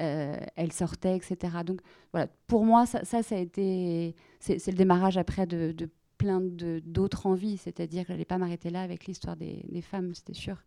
euh, 0.02 0.38
elle 0.56 0.72
sortait, 0.72 1.16
etc. 1.18 1.58
Donc 1.66 1.82
voilà, 2.12 2.28
pour 2.48 2.66
moi, 2.66 2.86
ça, 2.86 3.04
ça, 3.04 3.18
a 3.36 3.40
été. 3.40 4.16
C'est 4.40 4.68
le 4.68 4.78
démarrage 4.78 5.18
après 5.18 5.46
de, 5.46 5.76
plein 6.18 6.42
d'autres 6.42 7.26
envies. 7.26 7.58
C'est-à-dire 7.58 8.04
que 8.04 8.08
je 8.08 8.14
n'allais 8.14 8.26
pas 8.26 8.38
m'arrêter 8.38 8.70
là 8.70 8.82
avec 8.82 9.06
l'histoire 9.06 9.36
des, 9.36 9.82
femmes, 9.82 10.14
c'était 10.16 10.34
sûr. 10.34 10.64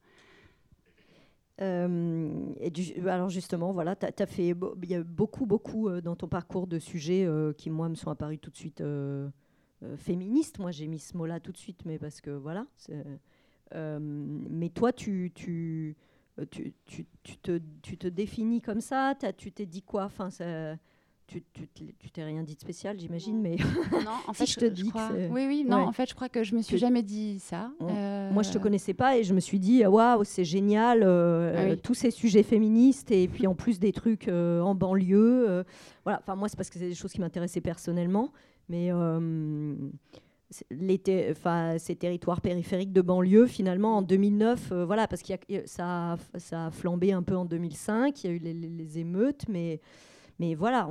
Euh, 1.60 2.54
alors 3.06 3.30
justement, 3.30 3.72
voilà, 3.72 3.96
tu 3.96 4.06
as, 4.06 4.26
fait, 4.26 4.54
il 4.82 4.90
y 4.90 4.94
a 4.94 5.02
beaucoup, 5.02 5.46
beaucoup 5.46 5.90
dans 6.00 6.14
ton 6.14 6.28
parcours 6.28 6.66
de 6.66 6.78
sujets 6.78 7.26
qui, 7.56 7.70
moi, 7.70 7.88
me 7.88 7.94
sont 7.94 8.10
apparus 8.10 8.38
tout 8.40 8.50
de 8.50 8.56
suite 8.56 8.82
féministes. 9.96 10.58
Moi, 10.58 10.70
j'ai 10.70 10.86
mis 10.86 10.98
ce 10.98 11.16
mot-là 11.16 11.40
tout 11.40 11.52
de 11.52 11.56
suite, 11.56 11.84
mais 11.86 11.98
parce 11.98 12.20
que, 12.20 12.30
voilà, 12.30 12.66
mais 13.74 14.68
toi, 14.70 14.92
tu, 14.92 15.32
tu, 15.34 15.96
euh, 16.38 16.44
tu, 16.50 16.72
tu, 16.84 17.36
te, 17.38 17.60
tu 17.82 17.96
te 17.96 18.06
définis 18.06 18.60
comme 18.60 18.80
ça 18.80 19.14
Tu 19.36 19.52
t'es 19.52 19.66
dit 19.66 19.82
quoi? 19.82 20.04
Enfin, 20.04 20.30
ça, 20.30 20.76
tu, 21.26 21.42
tu 21.74 22.10
t'es 22.10 22.24
rien 22.24 22.42
dit 22.42 22.54
de 22.54 22.60
spécial, 22.60 22.98
j'imagine, 22.98 23.40
mais 23.40 23.56
non, 23.92 24.12
en 24.26 24.32
fait, 24.32 24.46
je 24.46 24.56
te 24.56 24.64
dis 24.64 24.90
oui, 25.30 25.46
oui, 25.46 25.64
non, 25.68 25.78
en 25.78 25.92
fait, 25.92 26.08
je 26.08 26.14
crois 26.14 26.28
que 26.28 26.42
je 26.42 26.54
me 26.54 26.62
suis 26.62 26.78
jamais 26.78 27.02
dit 27.02 27.38
ça. 27.40 27.70
Euh, 27.82 28.30
Moi, 28.32 28.42
je 28.42 28.52
te 28.52 28.58
connaissais 28.58 28.94
pas 28.94 29.18
et 29.18 29.24
je 29.24 29.34
me 29.34 29.40
suis 29.40 29.58
dit, 29.58 29.84
waouh, 29.84 30.24
c'est 30.24 30.44
génial, 30.44 31.02
ah 31.02 31.76
tous 31.76 31.94
ces 31.94 32.10
sujets 32.10 32.42
féministes 32.42 33.10
et 33.10 33.28
puis 33.28 33.46
en 33.46 33.54
plus 33.54 33.78
des 33.78 33.92
trucs 33.92 34.28
en 34.28 34.74
banlieue. 34.74 35.64
voilà, 36.04 36.20
enfin 36.20 36.36
moi, 36.36 36.48
c'est 36.48 36.56
parce 36.56 36.70
que 36.70 36.78
c'est 36.78 36.88
des 36.88 36.94
choses 36.94 37.12
qui 37.12 37.20
m'intéressaient 37.20 37.60
personnellement, 37.60 38.32
mais 38.68 38.90
les 40.70 41.00
ces 41.78 41.96
territoires 41.96 42.40
périphériques 42.40 42.92
de 42.92 43.02
banlieue, 43.02 43.46
finalement, 43.46 43.98
en 43.98 44.02
2009, 44.02 44.72
euh, 44.72 44.84
voilà, 44.84 45.06
parce 45.06 45.22
que 45.22 45.34
ça, 45.66 46.16
ça 46.36 46.66
a 46.66 46.70
flambé 46.70 47.12
un 47.12 47.22
peu 47.22 47.36
en 47.36 47.44
2005, 47.44 48.24
il 48.24 48.26
y 48.26 48.30
a 48.30 48.32
eu 48.36 48.38
les, 48.38 48.98
émeutes, 48.98 49.44
mais, 49.48 49.80
mais 50.38 50.54
voilà, 50.54 50.88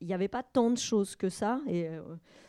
il 0.00 0.06
n'y 0.06 0.14
avait 0.14 0.28
pas 0.28 0.42
tant 0.42 0.70
de 0.70 0.78
choses 0.78 1.16
que 1.16 1.28
ça. 1.28 1.60
Et, 1.66 1.88
euh, 1.88 2.02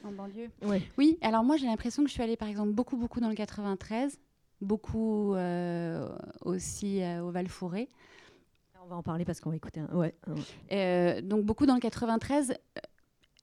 en 0.04 0.12
banlieue 0.12 0.50
Oui, 0.98 1.18
alors 1.22 1.44
moi 1.44 1.58
j'ai 1.58 1.66
l'impression 1.66 2.04
que 2.04 2.10
je 2.10 2.14
suis 2.14 2.24
allée 2.24 2.38
par 2.38 2.48
exemple 2.48 2.72
beaucoup, 2.72 2.98
beaucoup 2.98 3.20
dans 3.20 3.30
le 3.30 3.36
93, 3.36 4.20
beaucoup 4.62 5.34
euh, 5.34 6.08
aussi 6.42 7.02
au 7.22 7.32
Val-Fouré. 7.32 7.90
On 8.84 8.88
va 8.88 8.96
en 8.96 9.04
parler 9.04 9.26
parce 9.26 9.40
qu'on 9.40 9.52
va 9.52 9.56
écouter 9.56 9.80
un... 9.80 9.96
Ouais. 9.96 11.22
donc 11.22 11.46
beaucoup 11.46 11.66
dans 11.66 11.76
le 11.76 11.80
93, 11.80 12.54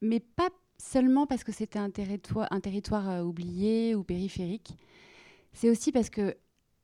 mais 0.02 0.20
pas 0.20 0.50
seulement 0.78 1.26
parce 1.26 1.44
que 1.44 1.52
c'était 1.52 1.78
un 1.78 1.90
territoire, 1.90 3.10
euh, 3.10 3.22
oublié 3.22 3.94
ou 3.94 4.02
périphérique. 4.04 4.76
C'est 5.52 5.70
aussi 5.70 5.92
parce 5.92 6.10
que, 6.10 6.36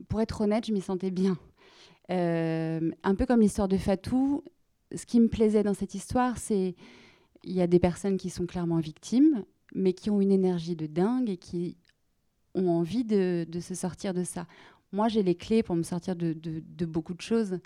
pour 0.09 0.21
être 0.21 0.41
honnête, 0.41 0.67
je 0.67 0.73
m'y 0.73 0.81
sentais 0.81 1.11
bien. 1.11 1.39
Euh, 2.11 2.91
un 3.03 3.15
peu 3.15 3.25
comme 3.27 3.41
l'histoire 3.41 3.69
de 3.69 3.77
Fatou, 3.77 4.45
ce 4.95 5.07
qui 5.07 5.21
me 5.21 5.29
plaisait 5.29 5.63
dans 5.63 5.75
cette 5.75 5.95
histoire, 5.95 6.39
c'est 6.39 6.75
il 7.45 7.53
y 7.53 7.63
a 7.63 7.67
des 7.67 7.79
personnes 7.79 8.17
qui 8.17 8.31
sont 8.31 8.47
clairement 8.47 8.79
victimes, 8.79 9.45
mais 9.75 9.93
qui 9.93 10.11
ont 10.11 10.21
une 10.21 10.33
énergie 10.33 10.77
de 10.77 10.87
dingue 10.87 11.31
et 11.31 11.37
qui 11.37 11.77
ont 12.55 12.69
envie 12.69 13.05
de, 13.05 13.47
se 13.61 13.75
sortir 13.75 14.15
de 14.15 14.25
ça. 14.25 14.47
Moi, 14.93 15.09
j'ai 15.09 15.23
les 15.23 15.35
clés 15.35 15.63
pour 15.63 15.77
me 15.77 15.83
sortir 15.83 16.17
de, 16.17 16.35
beaucoup 16.87 17.15
de 17.15 17.21
choses. 17.21 17.59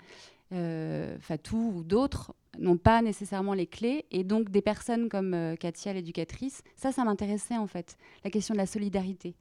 Euh, 0.51 1.17
Fatou 1.19 1.73
ou 1.75 1.83
d'autres 1.83 2.33
n'ont 2.57 2.77
pas 2.77 3.01
nécessairement 3.01 3.53
les 3.53 3.67
clés. 3.67 4.05
Et 4.11 4.23
donc, 4.23 4.49
des 4.49 4.61
personnes 4.61 5.09
comme 5.09 5.33
euh, 5.33 5.55
Katia, 5.55 5.93
l'éducatrice, 5.93 6.63
ça, 6.75 6.91
ça 6.91 7.03
m'intéressait 7.03 7.57
en 7.57 7.67
fait. 7.67 7.97
La 8.23 8.31
question 8.31 8.53
de 8.53 8.59
la 8.59 8.65
solidarité 8.65 9.35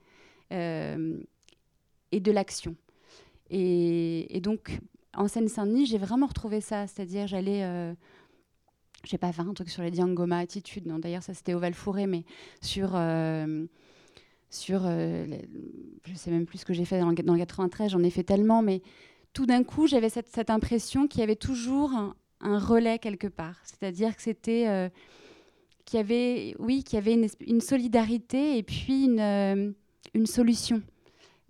euh, 0.53 1.19
et 2.13 2.21
de 2.21 2.33
l'action. 2.33 2.77
Et, 3.51 4.41
donc, 4.43 4.79
en 5.15 5.27
Seine-Saint-Denis, 5.27 5.87
j'ai 5.87 5.99
vraiment 5.99 6.27
retrouvé 6.27 6.61
ça. 6.61 6.87
C'est-à-dire, 6.87 7.27
j'allais. 7.27 7.65
Euh, 7.65 7.95
je 9.05 9.15
n'ai 9.15 9.19
pas 9.19 9.33
fait 9.33 9.43
un 9.43 9.55
truc 9.55 9.71
sur 9.71 9.83
les 9.83 9.91
Diangoma 9.91 10.39
attitudes, 10.39 10.87
non, 10.87 10.99
d'ailleurs, 10.99 11.23
ça 11.23 11.33
c'était 11.33 11.55
au 11.55 11.59
Val-Fouré, 11.59 12.07
mais 12.07 12.25
sur. 12.61 12.91
Euh, 12.95 13.67
sur 14.51 14.81
je 14.85 16.15
sais 16.15 16.31
même 16.31 16.47
plus 16.47 16.59
ce 16.59 16.65
que 16.65 16.73
j'ai 16.73 16.87
fait 16.87 16.99
dans 16.99 17.11
le, 17.11 17.15
dans 17.15 17.35
le 17.35 17.39
93, 17.39 17.91
j'en 17.91 18.03
ai 18.03 18.09
fait 18.09 18.23
tellement, 18.23 18.63
mais 18.63 18.81
tout 19.35 19.45
d'un 19.45 19.63
coup, 19.63 19.87
j'avais 19.87 20.09
cette, 20.09 20.51
impression 20.51 21.07
qu'il 21.07 21.21
y 21.21 21.23
avait 21.23 21.37
toujours 21.37 21.93
un, 22.41 22.59
relais 22.59 22.99
quelque 22.99 23.27
part. 23.27 23.57
C'est-à-dire 23.65 24.15
que 24.17 24.23
c'était 24.23 24.67
euh, 24.69 24.89
qu'il 25.85 25.99
y 25.99 26.01
avait, 26.01 26.55
oui, 26.59 26.83
qu'il 26.83 26.97
y 26.97 26.99
avait 26.99 27.29
une, 27.41 27.61
solidarité 27.61 28.59
et 28.59 28.63
puis 28.63 29.05
une, 29.05 29.21
euh, 29.21 29.73
une 30.15 30.27
solution. 30.27 30.83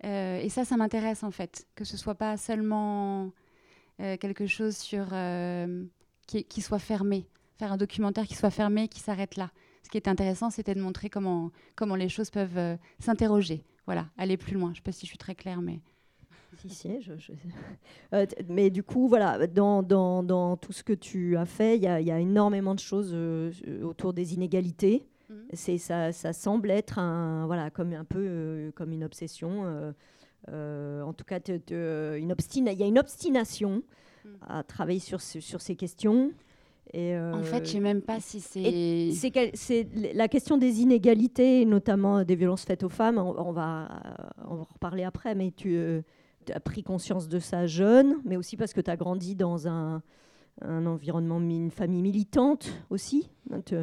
Euh, 0.05 0.39
et 0.39 0.49
ça, 0.49 0.65
ça 0.65 0.77
m'intéresse 0.77 1.23
en 1.23 1.31
fait, 1.31 1.67
que 1.75 1.83
ce 1.83 1.97
soit 1.97 2.15
pas 2.15 2.37
seulement 2.37 3.31
quelque 4.21 4.47
chose 4.47 4.77
sur 4.77 5.07
qui, 6.25 6.45
qui, 6.45 6.61
soit 6.61 6.79
fermé, 6.79 7.27
faire 7.57 7.73
un 7.73 7.77
documentaire 7.77 8.25
qui 8.27 8.35
soit 8.35 8.49
fermé, 8.49 8.87
qui 8.87 9.01
s'arrête 9.01 9.35
là. 9.35 9.51
Ce 9.83 9.89
qui 9.89 9.97
est 9.97 10.07
intéressant, 10.07 10.49
c'était 10.49 10.73
de 10.73 10.79
montrer 10.79 11.09
comment 11.09 11.51
comment 11.75 11.95
les 11.95 12.07
choses 12.07 12.29
peuvent 12.29 12.77
s'interroger. 12.99 13.65
Voilà, 13.87 14.07
aller 14.17 14.37
plus 14.37 14.53
loin. 14.53 14.67
Je 14.67 14.71
ne 14.71 14.75
sais 14.75 14.81
pas 14.83 14.93
si 14.93 15.05
je 15.05 15.09
suis 15.09 15.17
très 15.17 15.35
claire, 15.35 15.61
mais 15.61 15.81
Euh, 18.13 18.25
mais 18.47 18.71
du 18.71 18.81
coup, 18.81 19.07
voilà, 19.07 19.45
dans, 19.45 19.83
dans, 19.83 20.23
dans, 20.23 20.57
tout 20.57 20.73
ce 20.73 20.83
que 20.83 20.93
tu 20.93 21.37
as 21.37 21.45
fait, 21.45 21.77
il 21.77 21.81
y, 21.81 21.83
y, 21.83 22.11
a 22.11 22.19
énormément 22.19 22.73
de 22.73 22.79
choses 22.79 23.11
euh, 23.13 23.51
autour 23.83 24.13
des 24.13 24.33
inégalités. 24.33 25.05
Mhm. 25.29 25.35
C'est 25.53 25.77
ça, 25.77 26.11
ça, 26.11 26.33
semble 26.33 26.71
être 26.71 26.97
un, 26.97 27.45
voilà, 27.45 27.69
comme 27.69 27.93
un 27.93 28.05
peu 28.05 28.19
euh, 28.19 28.71
comme 28.71 28.91
une 28.93 29.03
obsession. 29.03 29.93
en 30.47 31.13
tout 31.13 31.23
cas, 31.23 31.39
il 31.47 31.61
y 31.69 32.83
a 32.83 32.87
une 32.87 32.99
obstination 32.99 33.83
mhm. 34.25 34.31
à 34.47 34.63
travailler 34.63 34.99
sur, 34.99 35.21
sur 35.21 35.61
ces 35.61 35.75
questions. 35.75 36.31
Et 36.91 37.15
en 37.15 37.43
fait, 37.43 37.65
je 37.65 37.73
sais 37.73 37.79
même 37.79 38.01
pas 38.01 38.19
si 38.19 38.41
c'est. 38.41 39.11
C'est 39.53 39.87
la 40.15 40.27
question 40.27 40.57
des 40.57 40.81
inégalités, 40.81 41.63
notamment 41.65 42.23
des 42.23 42.35
violences 42.35 42.65
faites 42.65 42.81
aux 42.81 42.89
femmes. 42.89 43.19
On, 43.19 43.51
va, 43.51 43.91
on 44.47 44.55
va 44.55 44.61
en 44.61 44.63
reparler 44.63 45.03
après, 45.03 45.35
mais 45.35 45.51
tu 45.51 46.03
as 46.53 46.59
pris 46.59 46.83
conscience 46.83 47.27
de 47.27 47.39
ça 47.39 47.67
jeune, 47.67 48.17
mais 48.25 48.37
aussi 48.37 48.57
parce 48.57 48.73
que 48.73 48.81
tu 48.81 48.89
as 48.89 48.97
grandi 48.97 49.35
dans 49.35 49.67
un, 49.67 50.01
un 50.61 50.85
environnement, 50.85 51.39
une 51.39 51.71
famille 51.71 52.01
militante 52.01 52.69
aussi 52.89 53.29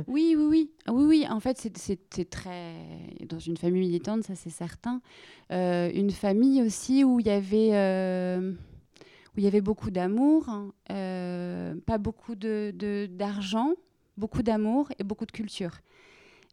Oui, 0.07 0.35
oui, 0.37 0.47
oui. 0.49 0.71
Oui, 0.89 1.05
oui. 1.05 1.27
En 1.29 1.41
fait, 1.41 1.59
c'était 1.77 2.25
très. 2.25 2.75
Dans 3.29 3.39
une 3.39 3.57
famille 3.57 3.81
militante, 3.81 4.25
ça 4.25 4.35
c'est 4.35 4.51
certain. 4.51 5.01
Euh, 5.53 5.91
une 5.95 6.11
famille 6.11 6.63
aussi 6.63 7.05
où 7.05 7.21
il 7.21 7.27
y 7.27 7.31
avait. 7.31 7.71
Euh, 7.73 8.53
où 8.53 9.39
il 9.39 9.45
y 9.45 9.47
avait 9.47 9.61
beaucoup 9.61 9.91
d'amour, 9.91 10.49
hein. 10.49 10.73
euh, 10.91 11.75
pas 11.85 11.99
beaucoup 11.99 12.35
d'argent, 12.35 13.69
de, 13.69 13.77
beaucoup 14.17 14.43
d'amour 14.43 14.89
et 14.99 15.05
beaucoup 15.05 15.27
de 15.27 15.33
culture. 15.33 15.73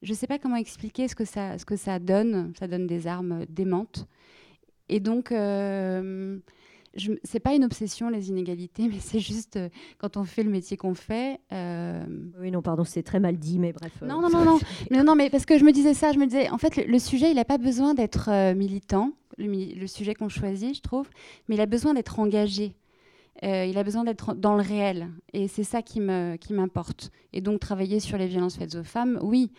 je 0.01 0.11
ne 0.11 0.15
sais 0.17 0.27
pas 0.27 0.37
comment 0.37 0.57
expliquer 0.57 1.07
ce 1.07 1.15
que, 1.15 1.23
ça, 1.23 1.57
ce 1.57 1.63
que 1.63 1.77
ça 1.77 1.99
donne. 1.99 2.51
Ça 2.59 2.67
donne 2.67 2.85
des 2.85 3.07
armes 3.07 3.45
démentes. 3.47 4.05
Et 4.93 4.99
donc, 4.99 5.31
euh, 5.31 6.37
ce 6.95 7.09
n'est 7.09 7.39
pas 7.39 7.55
une 7.55 7.63
obsession, 7.63 8.09
les 8.09 8.29
inégalités, 8.29 8.87
mais 8.91 8.99
c'est 8.99 9.19
juste 9.19 9.55
euh, 9.55 9.69
quand 9.97 10.17
on 10.17 10.23
fait 10.23 10.43
le 10.43 10.51
métier 10.51 10.77
qu'on 10.77 10.93
fait. 10.93 11.39
Euh, 11.51 12.05
oui, 12.39 12.51
non, 12.51 12.61
pardon, 12.61 12.83
c'est 12.83 13.01
très 13.01 13.19
mal 13.19 13.37
dit, 13.37 13.57
mais 13.57 13.73
bref. 13.73 13.91
Non, 14.03 14.21
non, 14.21 14.29
non, 14.29 14.45
non. 14.45 14.59
mais, 14.91 15.03
non, 15.03 15.15
mais 15.15 15.31
parce 15.31 15.47
que 15.47 15.57
je 15.57 15.65
me 15.65 15.71
disais 15.71 15.95
ça, 15.95 16.11
je 16.11 16.19
me 16.19 16.27
disais, 16.27 16.47
en 16.51 16.59
fait, 16.59 16.85
le, 16.85 16.99
sujet, 16.99 17.31
il 17.31 17.35
n'a 17.37 17.43
pas 17.43 17.57
besoin 17.57 17.95
d'être 17.95 18.53
militant, 18.53 19.13
le, 19.39 19.47
le 19.79 19.87
sujet 19.87 20.13
qu'on 20.13 20.29
choisit, 20.29 20.75
je 20.75 20.81
trouve, 20.81 21.09
mais 21.49 21.55
il 21.55 21.61
a 21.61 21.65
besoin 21.65 21.95
d'être 21.95 22.19
engagé. 22.19 22.75
Euh, 23.41 23.65
il 23.65 23.77
a 23.77 23.83
besoin 23.83 24.03
d'être 24.03 24.35
dans 24.35 24.55
le 24.55 24.61
réel. 24.61 25.09
Et 25.33 25.47
c'est 25.47 25.63
ça 25.63 25.81
qui 25.81 25.99
m'importe. 25.99 27.11
et 27.33 27.41
donc, 27.41 27.59
travailler 27.59 27.99
sur 27.99 28.17
les 28.17 28.27
violences 28.27 28.57
faites 28.57 28.75
aux 28.75 28.83
femmes, 28.83 29.19
oui. 29.21 29.51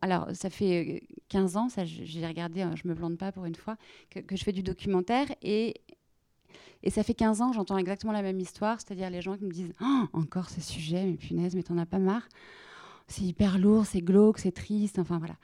alors, 0.00 0.28
ça 0.34 0.50
fait 0.50 1.02
15 1.28 1.56
euh, 1.56 1.58
ans, 1.58 1.68
ça, 1.68 1.84
j'ai 1.84 2.26
regardé, 2.26 2.62
hein, 2.62 2.74
je 2.80 2.86
me 2.88 2.94
plante 2.94 3.18
pas 3.18 3.32
pour 3.32 3.44
une 3.44 3.56
fois, 3.56 3.76
que, 4.10 4.36
je 4.36 4.44
fais 4.44 4.52
du 4.52 4.62
documentaire. 4.62 5.26
Et, 5.42 5.74
et 6.82 6.90
ça 6.90 7.02
fait 7.02 7.14
15 7.14 7.42
ans, 7.42 7.52
j'entends 7.52 7.76
exactement 7.76 8.12
la 8.12 8.22
même 8.22 8.38
histoire, 8.38 8.80
c'est-à-dire 8.80 9.10
les 9.10 9.20
gens 9.20 9.36
qui 9.36 9.44
me 9.44 9.52
disent 9.52 9.72
oh, 9.80 10.04
Encore 10.12 10.48
ce 10.48 10.60
sujet, 10.60 11.04
mais 11.04 11.14
punaise, 11.14 11.54
mais 11.56 11.62
t'en 11.62 11.78
as 11.78 11.86
pas 11.86 11.98
marre. 11.98 12.28
C'est 13.08 13.24
hyper 13.24 13.58
lourd, 13.58 13.84
c'est 13.84 14.00
glauque, 14.00 14.38
c'est 14.38 14.52
triste, 14.52 14.98
enfin 14.98 15.18
voilà. 15.18 15.34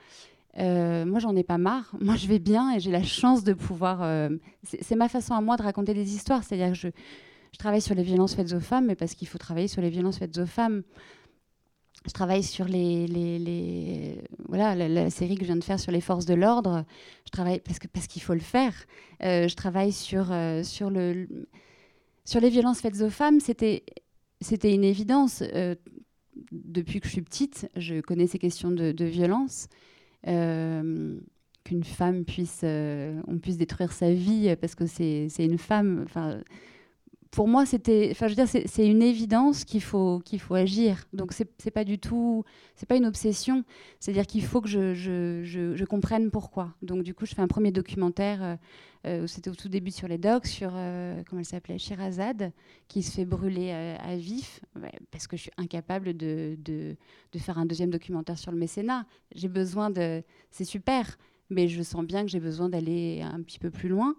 Euh, 0.56 1.04
moi, 1.04 1.18
j'en 1.18 1.36
ai 1.36 1.44
pas 1.44 1.59
marre. 1.59 1.92
Moi, 2.00 2.16
je 2.16 2.26
vais 2.26 2.38
bien 2.38 2.74
et 2.74 2.80
j'ai 2.80 2.90
la 2.90 3.02
chance 3.02 3.44
de 3.44 3.52
pouvoir. 3.52 4.30
c'est 4.64 4.96
ma 4.96 5.09
façon 5.09 5.34
à 5.34 5.40
moi 5.40 5.56
de 5.56 5.62
raconter 5.62 5.92
des 5.92 6.14
histoires. 6.14 6.42
C'est-à-dire 6.42 6.70
que 6.70 6.74
je, 6.74 6.88
je 7.53 7.59
travaille 7.59 7.80
sur 7.80 7.94
les 7.94 8.03
violences 8.03 8.34
faites 8.34 8.53
aux 8.53 8.61
femmes, 8.61 8.86
mais 8.86 8.94
parce 8.94 9.14
qu'il 9.14 9.28
faut 9.28 9.38
travailler 9.38 9.68
sur 9.68 9.82
les 9.82 9.90
violences 9.90 10.18
faites 10.18 10.36
aux 10.38 10.46
femmes. 10.46 10.82
Je 12.07 12.12
travaille 12.12 12.42
sur 12.42 12.66
les, 12.66 14.22
voilà 14.49 14.74
la, 14.74 15.11
série 15.11 15.34
que 15.34 15.42
je 15.42 15.46
viens 15.46 15.57
de 15.57 15.64
faire 15.64 15.80
sur 15.80 15.92
les 15.92 16.01
forces 16.01 16.26
de 16.26 16.34
l'ordre. 16.34 16.84
Je 17.26 17.30
travaille 17.30 17.61
parce 17.61 17.78
que 17.78 17.88
parce 17.88 18.07
qu'il 18.07 18.22
faut 18.22 18.34
le 18.34 18.40
faire. 18.40 18.72
Euh, 19.22 19.49
je 19.49 19.55
travaille 19.55 19.92
sur 19.92 20.30
euh, 20.30 20.62
sur 20.62 20.90
le 20.90 21.26
sur 22.24 22.40
les 22.40 22.51
violences 22.51 22.80
faites 22.80 23.01
aux 23.01 23.11
femmes. 23.11 23.40
C'était 23.40 23.84
c'était 24.40 24.72
une 24.72 24.84
évidence. 24.84 25.42
Euh, 25.55 25.74
depuis 26.53 27.01
que 27.01 27.09
je 27.09 27.12
suis 27.12 27.22
petite, 27.22 27.68
je 27.76 28.01
connais 28.01 28.28
ces 28.28 28.38
questions 28.38 28.70
de, 28.70 29.05
violence. 29.05 29.66
Qu'une 30.22 31.84
femme 31.84 32.24
puisse, 32.24 32.62
on 32.62 33.38
puisse 33.42 33.57
détruire 33.57 33.92
sa 33.92 34.12
vie 34.12 34.55
parce 34.61 34.76
que 34.76 34.86
c'est 34.86 35.28
une 35.40 35.59
femme. 35.59 36.07
Pour 37.30 37.46
moi, 37.46 37.66
c'était, 37.66 38.08
enfin, 38.10 38.26
je 38.26 38.34
veux 38.34 38.44
dire, 38.44 38.62
c'est 38.66 38.86
une 38.86 39.02
évidence 39.02 39.64
qu'il 39.64 39.82
faut 39.82 40.20
qu'il 40.24 40.40
faut 40.40 40.54
agir. 40.54 41.06
Donc 41.12 41.32
c'est 41.32 41.70
pas 41.70 41.84
du 41.84 41.98
tout, 41.98 42.44
c'est 42.74 42.86
pas 42.86 42.96
une 42.96 43.06
obsession. 43.06 43.64
C'est-à-dire 44.00 44.26
qu'il 44.26 44.42
faut 44.42 44.60
que 44.60 44.68
je, 44.68 44.94
je, 44.94 45.84
comprenne 45.84 46.30
pourquoi. 46.30 46.74
Donc 46.82 47.02
du 47.02 47.14
coup, 47.14 47.26
je 47.26 47.34
fais 47.34 47.42
un 47.42 47.48
premier 47.48 47.70
documentaire. 47.70 48.42
Euh, 48.42 48.56
euh 49.06 49.26
c'était 49.26 49.50
au 49.50 49.54
tout 49.54 49.68
début 49.68 49.90
sur 49.90 50.08
les 50.08 50.18
docs, 50.18 50.46
sur 50.46 50.72
euh, 50.74 51.22
comment 51.28 51.40
elle 51.40 51.46
s'appelait, 51.46 51.78
Shirazade, 51.78 52.52
qui 52.88 53.02
se 53.02 53.12
fait 53.12 53.24
brûler 53.24 53.70
euh, 53.72 53.96
à 54.00 54.16
vif, 54.16 54.60
parce 55.10 55.26
que 55.26 55.36
je 55.36 55.42
suis 55.42 55.52
incapable 55.58 56.16
de, 56.16 56.56
de, 56.64 56.96
de 57.32 57.38
faire 57.38 57.58
un 57.58 57.66
deuxième 57.66 57.90
documentaire 57.90 58.38
sur 58.38 58.52
le 58.52 58.58
mécénat. 58.58 59.06
J'ai 59.34 59.48
besoin 59.48 59.90
de, 59.90 60.22
c'est 60.50 60.64
super, 60.64 61.18
mais 61.50 61.68
je 61.68 61.82
sens 61.82 62.04
bien 62.04 62.22
que 62.22 62.30
j'ai 62.30 62.40
besoin 62.40 62.68
d'aller 62.68 63.20
un 63.22 63.42
petit 63.42 63.58
peu 63.58 63.70
plus 63.70 63.88
loin. 63.88 64.16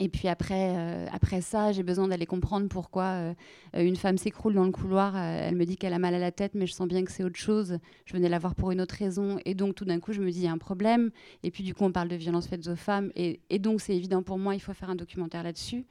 Et 0.00 0.08
puis 0.08 0.28
après, 0.28 0.74
euh, 0.76 1.06
après 1.10 1.40
ça, 1.40 1.72
j'ai 1.72 1.82
besoin 1.82 2.08
d'aller 2.08 2.26
comprendre 2.26 2.68
pourquoi 2.68 3.04
euh, 3.04 3.34
une 3.74 3.96
femme 3.96 4.16
s'écroule 4.16 4.54
dans 4.54 4.64
le 4.64 4.70
couloir. 4.70 5.16
Euh, 5.16 5.48
elle 5.48 5.56
me 5.56 5.64
dit 5.64 5.76
qu'elle 5.76 5.92
a 5.92 5.98
mal 5.98 6.14
à 6.14 6.18
la 6.18 6.30
tête, 6.30 6.54
mais 6.54 6.66
je 6.66 6.72
sens 6.72 6.86
bien 6.86 7.04
que 7.04 7.10
c'est 7.10 7.24
autre 7.24 7.38
chose. 7.38 7.78
Je 8.04 8.12
venais 8.12 8.28
la 8.28 8.38
voir 8.38 8.54
pour 8.54 8.70
une 8.70 8.80
autre 8.80 8.94
raison. 8.94 9.38
Et 9.44 9.54
donc, 9.54 9.74
tout 9.74 9.84
d'un 9.84 9.98
coup, 9.98 10.12
je 10.12 10.20
me 10.20 10.30
dis, 10.30 10.38
il 10.40 10.44
y 10.44 10.48
a 10.48 10.52
un 10.52 10.58
problème. 10.58 11.10
Et 11.42 11.50
puis, 11.50 11.64
du 11.64 11.74
coup, 11.74 11.84
on 11.84 11.92
parle 11.92 12.08
de 12.08 12.16
violences 12.16 12.46
faites 12.46 12.68
aux 12.68 12.76
femmes. 12.76 13.10
Et, 13.16 13.40
donc, 13.58 13.80
c'est 13.80 13.96
évident 13.96 14.22
pour 14.22 14.38
moi, 14.38 14.54
il 14.54 14.60
faut 14.60 14.72
faire 14.72 14.90
un 14.90 14.96
documentaire 14.96 15.42
là-dessus. 15.42 15.84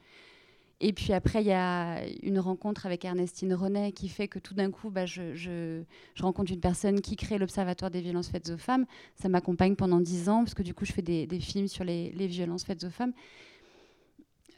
Et 0.80 0.94
puis 0.94 1.12
après, 1.12 1.42
il 1.42 1.48
y 1.48 1.54
a 1.54 2.06
une 2.22 2.38
rencontre 2.38 2.86
avec 2.86 3.04
Ernestine 3.04 3.52
Renet 3.56 3.92
qui 3.94 4.10
fait 4.10 4.28
que 4.28 4.38
tout 4.38 4.54
d'un 4.54 4.70
coup, 4.70 4.92
bah, 4.92 5.08
je, 5.08 5.82
rencontre 6.20 6.52
une 6.52 6.60
personne 6.60 7.02
qui 7.02 7.16
crée 7.16 7.40
l'Observatoire 7.40 7.90
des 7.90 8.00
violences 8.00 8.30
faites 8.30 8.52
aux 8.52 8.58
femmes. 8.58 8.86
Ça 9.16 9.28
m'accompagne 9.28 9.76
pendant 9.76 10.00
dix 10.00 10.30
ans, 10.30 10.44
parce 10.44 10.54
que 10.54 10.62
du 10.62 10.76
coup, 10.76 10.86
je 10.86 10.94
fais 10.94 11.02
des, 11.02 11.40
films 11.40 11.68
sur 11.68 11.84
les 11.84 12.28
violences 12.28 12.64
faites 12.64 12.84
aux 12.84 12.92
femmes 12.92 13.14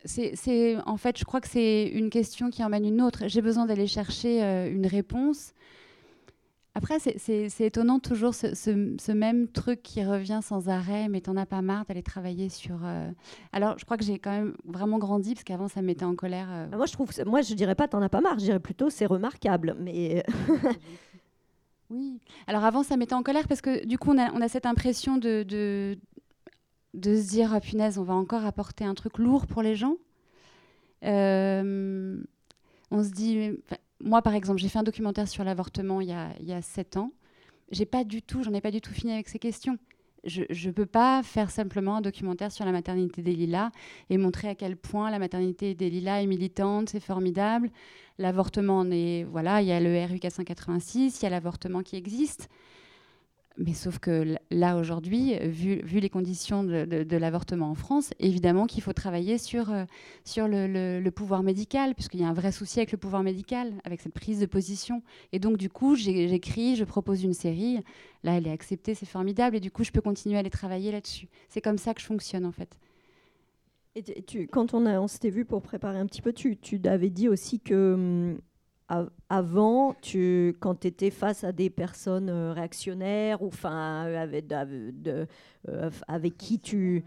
c'est, 0.06 0.78
en 0.86 0.98
fait, 0.98 1.18
je 1.18 1.26
crois 1.26 1.42
que 1.42 1.48
c'est 1.48 1.88
une 1.88 2.10
question 2.10 2.50
qui 2.50 2.64
emmène 2.64 2.86
une 2.86 3.02
autre. 3.02 3.24
J'ai 3.28 3.42
besoin 3.42 3.66
d'aller 3.66 3.88
chercher 3.88 4.44
euh, 4.44 4.72
une 4.72 4.88
réponse. 4.88 5.54
Après, 6.76 7.00
c'est, 7.00 7.60
étonnant 7.60 8.00
toujours 8.00 8.34
ce, 8.34 9.12
même 9.12 9.48
truc 9.50 9.82
qui 9.82 10.06
revient 10.06 10.40
sans 10.42 10.70
arrêt, 10.70 11.10
mais 11.10 11.20
t'en 11.20 11.36
as 11.36 11.46
pas 11.46 11.62
marre 11.62 11.84
d'aller 11.86 12.04
travailler 12.04 12.48
sur. 12.48 12.78
Euh, 12.86 13.10
alors, 13.52 13.78
je 13.78 13.86
crois 13.86 13.98
que 13.98 14.04
j'ai 14.06 14.20
quand 14.20 14.32
même 14.32 14.56
vraiment 14.64 15.00
grandi 15.00 15.34
parce 15.34 15.44
qu'avant, 15.44 15.68
ça 15.68 15.82
me 15.82 15.88
mettait 15.88 16.06
en 16.06 16.16
colère. 16.16 16.48
Euh. 16.50 16.68
Moi, 16.78 16.86
je 16.86 16.94
trouve, 16.94 17.10
moi, 17.26 17.42
je 17.42 17.54
dirais 17.56 17.76
pas 17.76 17.88
t'en 17.88 18.02
as 18.02 18.10
pas 18.10 18.22
marre, 18.22 18.40
je 18.40 18.46
dirais 18.46 18.60
plutôt 18.60 18.90
c'est 18.90 19.08
remarquable, 19.08 19.76
mais. 19.80 20.24
oui. 21.90 22.20
Alors 22.48 22.64
avant, 22.64 22.84
ça 22.84 22.96
mettait 22.96 23.16
en 23.16 23.24
colère 23.24 23.48
parce 23.48 23.62
que 23.62 23.86
du 23.86 23.98
coup, 23.98 24.12
on 24.12 24.42
a, 24.42 24.48
cette 24.48 24.66
impression 24.66 25.18
de, 25.18 25.44
de 25.44 25.98
se 26.94 27.30
dire, 27.30 27.54
ah, 27.54 27.60
punaise, 27.60 27.98
on 27.98 28.04
va 28.04 28.14
encore 28.14 28.46
apporter 28.46 28.84
un 28.84 28.96
truc 28.96 29.18
lourd 29.18 29.48
pour 29.48 29.62
les 29.62 29.76
gens. 29.76 29.96
Euh, 31.04 32.22
on 32.92 33.04
se 33.04 33.10
dit, 33.10 33.52
moi 34.02 34.22
par 34.22 34.34
exemple, 34.34 34.60
j'ai 34.60 34.70
fait 34.70 34.80
un 34.80 34.84
documentaire 34.84 35.28
sur 35.28 35.44
l'avortement 35.44 36.02
il, 36.02 36.10
y 36.10 36.54
a 36.54 36.62
sept 36.62 36.98
ans. 36.98 37.12
J'ai 37.72 37.86
pas 37.86 38.04
du 38.04 38.22
tout, 38.22 38.44
j'en 38.44 38.54
ai 38.54 38.62
pas 38.62 38.72
du 38.72 38.82
tout 38.82 38.94
fini 38.94 39.14
avec 39.14 39.30
ces 39.30 39.40
questions. 39.40 39.78
Je 40.26 40.42
ne 40.42 40.74
peux 40.74 40.86
pas 40.86 41.24
faire 41.24 41.50
simplement 41.50 41.98
un 41.98 42.02
documentaire 42.02 42.52
sur 42.52 42.66
la 42.66 42.74
maternité 42.74 43.22
des 43.22 43.34
Lilas 43.34 43.72
et 44.10 44.18
montrer 44.18 44.50
à 44.50 44.56
quel 44.56 44.76
point 44.76 45.10
la 45.12 45.20
maternité 45.20 45.76
des 45.76 45.90
Lilas 45.90 46.22
est 46.22 46.28
militante, 46.28 46.90
c'est 46.90 47.00
formidable. 47.00 47.70
L'avortement, 48.18 48.84
voilà, 49.32 49.62
il 49.62 49.68
y 49.68 49.72
a 49.72 49.80
le 49.80 50.06
RU 50.06 50.20
486, 50.20 51.22
il 51.22 51.24
y 51.24 51.26
a 51.26 51.30
l'avortement 51.30 51.84
qui 51.84 51.96
existe. 51.96 52.50
Mais 53.62 53.74
sauf 53.74 54.00
que 54.00 54.38
là, 54.52 54.78
aujourd'hui, 54.78 55.38
vu, 55.50 55.82
les 56.00 56.10
conditions 56.10 56.64
de, 56.64 57.18
l'avortement 57.18 57.70
en 57.70 57.76
France, 57.76 58.12
évidemment 58.18 58.68
qu'il 58.68 58.82
faut 58.82 58.94
travailler 58.94 59.38
sur, 59.38 59.70
euh, 59.70 59.84
sur 60.24 60.48
le, 60.48 61.10
pouvoir 61.10 61.44
médical, 61.44 61.94
puisqu'il 61.94 62.22
y 62.22 62.24
a 62.24 62.30
un 62.30 62.34
vrai 62.34 62.54
souci 62.54 62.80
avec 62.80 62.94
le 62.94 62.98
pouvoir 62.98 63.22
médical, 63.22 63.74
avec 63.84 64.00
cette 64.00 64.14
prise 64.14 64.40
de 64.40 64.46
position. 64.46 65.04
Et 65.34 65.40
donc, 65.40 65.58
du 65.58 65.70
coup, 65.70 65.96
j'écris, 65.96 66.78
je 66.78 66.86
propose 66.86 67.22
une 67.26 67.34
série. 67.34 67.84
Là, 68.24 68.38
elle 68.38 68.48
est 68.48 68.52
acceptée, 68.52 68.96
c'est 68.96 69.06
formidable. 69.06 69.58
Et 69.58 69.60
du 69.60 69.72
coup, 69.72 69.84
je 69.84 69.92
peux 69.92 70.02
continuer 70.02 70.38
à 70.38 70.40
aller 70.40 70.50
travailler 70.50 70.94
là-dessus. 70.94 71.28
C'est 71.50 71.62
comme 71.62 71.78
ça 71.78 71.94
que 71.94 72.00
je 72.00 72.06
fonctionne, 72.06 72.46
en 72.46 72.54
fait. 72.54 72.78
Et 73.96 74.48
quand 74.48 74.74
on, 74.74 74.86
on 74.86 75.08
s'était 75.08 75.32
vu 75.32 75.44
pour 75.44 75.62
préparer 75.62 76.00
un 76.00 76.06
petit 76.06 76.22
peu, 76.22 76.32
tu, 76.32 76.56
tu 76.56 76.80
avais 76.86 77.10
dit 77.10 77.28
aussi 77.28 77.60
que 77.60 77.94
hum, 77.94 78.40
avant, 79.30 79.94
tu, 80.02 80.56
quand 80.60 80.82
tu 80.82 80.88
étais 80.88 81.12
face 81.12 81.44
à 81.44 81.52
des 81.52 81.70
personnes 81.70 82.30
euh, 82.30 82.54
réactionnaires 82.54 83.42
ou 83.42 83.48
enfin 83.48 84.02
avec, 84.16 84.52
euh, 84.52 85.26
avec 86.08 86.38
qui 86.38 86.60
tu 86.60 87.04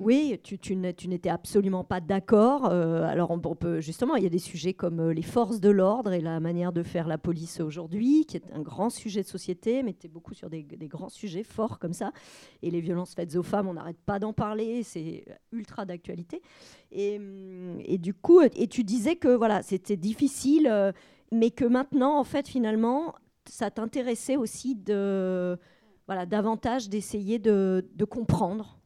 oui, 0.00 0.40
tu, 0.42 0.58
tu 0.58 0.74
n'étais 0.74 1.28
absolument 1.28 1.84
pas 1.84 2.00
d'accord. 2.00 2.66
Euh, 2.68 3.04
alors, 3.04 3.30
on, 3.30 3.38
peut, 3.38 3.80
justement, 3.80 4.16
il 4.16 4.24
y 4.24 4.26
a 4.26 4.30
des 4.30 4.40
sujets 4.40 4.74
comme 4.74 5.10
les 5.10 5.22
forces 5.22 5.60
de 5.60 5.70
l'ordre 5.70 6.12
et 6.12 6.20
la 6.20 6.40
manière 6.40 6.72
de 6.72 6.82
faire 6.82 7.06
la 7.06 7.16
police 7.16 7.60
aujourd'hui, 7.60 8.26
qui 8.26 8.36
est 8.36 8.52
un 8.52 8.60
grand 8.60 8.90
sujet 8.90 9.22
de 9.22 9.28
société, 9.28 9.84
mais 9.84 9.92
tu 9.92 10.06
es 10.06 10.10
beaucoup 10.10 10.34
sur 10.34 10.50
des, 10.50 10.64
des, 10.64 10.88
grands 10.88 11.08
sujets 11.08 11.44
forts 11.44 11.78
comme 11.78 11.92
ça. 11.92 12.10
Et 12.60 12.72
les 12.72 12.80
violences 12.80 13.14
faites 13.14 13.36
aux 13.36 13.44
femmes, 13.44 13.68
on 13.68 13.74
n'arrête 13.74 14.00
pas 14.04 14.18
d'en 14.18 14.32
parler, 14.32 14.82
c'est 14.82 15.24
ultra 15.52 15.84
d'actualité. 15.84 16.42
Et, 16.90 17.20
et, 17.84 17.98
du 17.98 18.14
coup, 18.14 18.40
et 18.40 18.66
tu 18.66 18.82
disais 18.82 19.14
que 19.14 19.28
voilà, 19.28 19.62
c'était 19.62 19.96
difficile 19.96 20.92
mais 21.32 21.50
que 21.50 21.64
maintenant, 21.64 22.18
en 22.18 22.24
fait, 22.24 22.48
finalement, 22.48 23.14
ça 23.48 23.70
t'intéressait 23.70 24.36
aussi 24.36 24.74
de, 24.74 25.58
voilà, 26.06 26.26
davantage 26.26 26.88
d'essayer 26.88 27.38
de, 27.38 27.86
de 27.94 28.04
comprendre. 28.04 28.78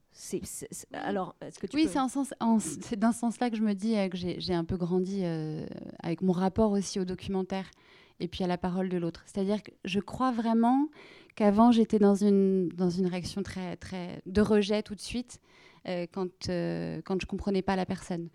Alors, 0.92 1.36
est-ce 1.40 1.58
que 1.60 1.66
tu 1.66 1.76
oui, 1.76 1.84
c'est, 1.86 1.92
sens, 1.92 2.34
c'est 2.80 2.98
dans 2.98 3.12
ce 3.12 3.20
sens-là 3.20 3.50
que 3.50 3.56
je 3.56 3.62
me 3.62 3.74
dis 3.74 3.96
euh, 3.96 4.08
que 4.08 4.16
j'ai, 4.16 4.54
un 4.54 4.64
peu 4.64 4.76
grandi 4.76 5.20
euh, 5.22 5.64
avec 6.02 6.22
mon 6.22 6.32
rapport 6.32 6.72
aussi 6.72 6.98
au 6.98 7.04
documentaire 7.04 7.70
et 8.18 8.26
puis 8.26 8.42
à 8.42 8.48
la 8.48 8.58
parole 8.58 8.88
de 8.88 8.98
l'autre. 8.98 9.22
C'est-à-dire 9.26 9.62
que 9.62 9.70
je 9.84 10.00
crois 10.00 10.32
vraiment 10.32 10.88
qu'avant 11.36 11.70
j'étais 11.70 12.00
dans 12.00 12.16
une, 12.16 12.68
dans 12.70 12.90
une 12.90 13.06
réaction 13.06 13.44
très, 13.44 13.76
très 13.76 14.20
de 14.26 14.40
rejet 14.40 14.82
tout 14.82 14.96
de 14.96 15.00
suite 15.00 15.40
euh, 15.86 16.06
quand, 16.10 16.48
quand 16.48 17.20
je 17.20 17.26
comprenais 17.26 17.62
pas 17.62 17.76
la 17.76 17.86
personne. 17.86 18.28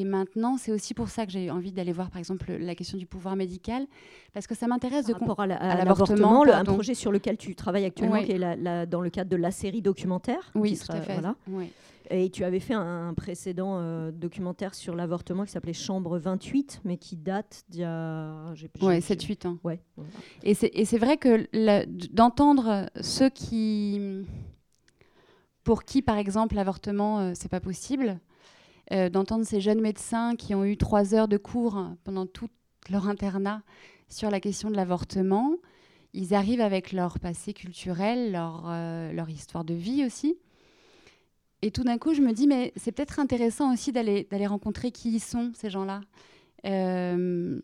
Et 0.00 0.04
maintenant, 0.04 0.56
c'est 0.58 0.70
aussi 0.70 0.94
pour 0.94 1.08
ça 1.08 1.26
que 1.26 1.32
j'ai 1.32 1.50
envie 1.50 1.72
d'aller 1.72 1.90
voir, 1.90 2.08
par 2.08 2.20
exemple, 2.20 2.52
la 2.52 2.76
question 2.76 2.96
du 2.98 3.06
pouvoir 3.06 3.34
médical, 3.34 3.84
parce 4.32 4.46
que 4.46 4.54
ça 4.54 4.68
m'intéresse 4.68 5.06
de 5.06 5.12
Par 5.12 5.22
rapport 5.22 5.40
à 5.40 5.46
la- 5.48 5.56
à 5.56 5.72
à 5.72 5.84
l'avortement, 5.84 6.44
un 6.44 6.62
projet 6.64 6.94
sur 6.94 7.10
lequel 7.10 7.36
tu 7.36 7.56
travailles 7.56 7.84
actuellement, 7.84 8.22
qui 8.22 8.30
est 8.30 8.38
la- 8.38 8.54
la- 8.54 8.86
dans 8.86 9.00
le 9.00 9.10
cadre 9.10 9.28
de 9.28 9.34
la 9.36 9.50
série 9.50 9.82
documentaire. 9.82 10.52
Oui, 10.54 10.74
qui 10.74 10.78
tout 10.78 10.84
sera- 10.86 10.98
à 10.98 11.00
fait. 11.00 11.14
voilà. 11.14 11.34
Et 12.10 12.30
tu 12.30 12.44
avais 12.44 12.60
fait 12.60 12.74
un, 12.74 13.08
un 13.08 13.14
précédent 13.14 13.78
euh, 13.80 14.12
documentaire 14.12 14.74
sur 14.76 14.94
l'avortement 14.94 15.44
qui 15.44 15.50
s'appelait 15.50 15.72
Chambre 15.74 16.16
28, 16.18 16.80
mais 16.84 16.96
qui 16.96 17.16
date 17.16 17.64
d'il 17.68 17.80
y 17.80 17.84
a. 17.84 18.50
Ouais, 18.80 19.00
j'ai- 19.00 19.00
7-8 19.00 19.46
ans. 19.46 19.58
Ouais. 19.64 19.80
Et 20.44 20.54
c'est 20.54 20.98
vrai 20.98 21.16
que 21.16 21.46
d'entendre 22.14 22.86
ceux 23.00 23.30
qui, 23.30 24.24
pour 25.64 25.82
qui, 25.84 26.02
par 26.02 26.16
exemple, 26.18 26.54
l'avortement, 26.54 27.18
euh, 27.18 27.32
c'est 27.34 27.50
pas 27.50 27.60
possible, 27.60 28.18
euh, 28.92 29.08
d'entendre 29.08 29.44
ces 29.44 29.60
jeunes 29.60 29.80
médecins 29.80 30.36
qui 30.36 30.54
ont 30.54 30.64
eu 30.64 30.76
trois 30.76 31.14
heures 31.14 31.28
de 31.28 31.36
cours 31.36 31.84
pendant 32.04 32.26
tout 32.26 32.48
leur 32.90 33.08
internat 33.08 33.62
sur 34.08 34.30
la 34.30 34.40
question 34.40 34.70
de 34.70 34.76
l'avortement, 34.76 35.56
ils 36.14 36.32
arrivent 36.32 36.62
avec 36.62 36.92
leur 36.92 37.18
passé 37.18 37.52
culturel, 37.52 38.32
leur, 38.32 38.64
euh, 38.68 39.24
histoire 39.28 39.64
de 39.64 39.74
vie 39.74 40.04
aussi. 40.06 40.36
Et 41.60 41.70
tout 41.70 41.84
d'un 41.84 41.98
coup, 41.98 42.14
je 42.14 42.22
me 42.22 42.32
dis, 42.32 42.46
mais 42.46 42.72
c'est 42.76 42.92
peut-être 42.92 43.18
intéressant 43.20 43.72
aussi 43.72 43.92
d'aller 43.92 44.46
rencontrer 44.46 44.90
qui 44.90 45.10
ils 45.10 45.20
sont, 45.20 45.52
ces 45.54 45.68
gens-là. 45.68 46.00
Euh, 46.64 47.60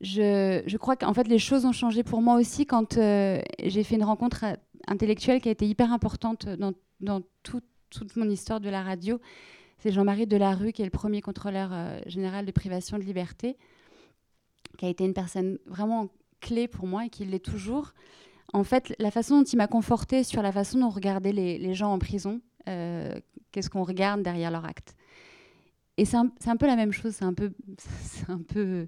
je, 0.00 0.76
crois 0.76 0.96
qu'en 0.96 1.14
fait, 1.14 1.26
les 1.28 1.38
choses 1.38 1.64
ont 1.64 1.72
changé 1.72 2.02
pour 2.02 2.20
moi 2.20 2.34
aussi 2.36 2.66
quand 2.66 2.94
j'ai 2.94 3.84
fait 3.84 3.94
une 3.94 4.04
rencontre 4.04 4.44
intellectuelle 4.86 5.40
qui 5.40 5.48
a 5.48 5.52
été 5.52 5.66
hyper 5.66 5.92
importante 5.92 6.46
dans, 6.46 6.72
dans 7.00 7.22
tout- 7.42 7.62
toute 7.90 8.16
mon 8.16 8.28
histoire 8.28 8.60
de 8.60 8.68
la 8.68 8.82
radio. 8.82 9.20
C'est 9.84 9.92
Jean-Marie 9.92 10.26
Delarue, 10.26 10.72
qui 10.72 10.80
est 10.80 10.86
le 10.86 10.90
premier 10.90 11.20
contrôleur 11.20 11.68
euh, 11.70 12.00
général 12.06 12.46
de 12.46 12.52
privation 12.52 12.96
de 12.96 13.02
liberté, 13.02 13.58
qui 14.78 14.86
a 14.86 14.88
été 14.88 15.04
une 15.04 15.12
personne 15.12 15.58
vraiment 15.66 16.08
clé 16.40 16.68
pour 16.68 16.86
moi 16.86 17.04
et 17.04 17.10
qui 17.10 17.26
l'est 17.26 17.44
toujours. 17.44 17.92
En 18.54 18.64
fait, 18.64 18.94
la 18.98 19.10
façon 19.10 19.40
dont 19.40 19.44
il 19.44 19.56
m'a 19.58 19.66
confortée 19.66 20.24
sur 20.24 20.40
la 20.40 20.52
façon 20.52 20.78
dont 20.78 20.86
on 20.86 20.88
regardait 20.88 21.32
les, 21.32 21.58
les 21.58 21.74
gens 21.74 21.92
en 21.92 21.98
prison, 21.98 22.40
euh, 22.66 23.12
qu'est-ce 23.52 23.68
qu'on 23.68 23.82
regarde 23.82 24.22
derrière 24.22 24.50
leur 24.50 24.64
acte. 24.64 24.96
Et 25.98 26.06
c'est 26.06 26.16
un, 26.16 26.32
c'est 26.40 26.48
un 26.48 26.56
peu 26.56 26.66
la 26.66 26.76
même 26.76 26.92
chose, 26.92 27.12
c'est 27.14 27.26
un 27.26 27.34
peu, 27.34 27.52
c'est 27.76 28.30
un 28.30 28.40
peu, 28.40 28.86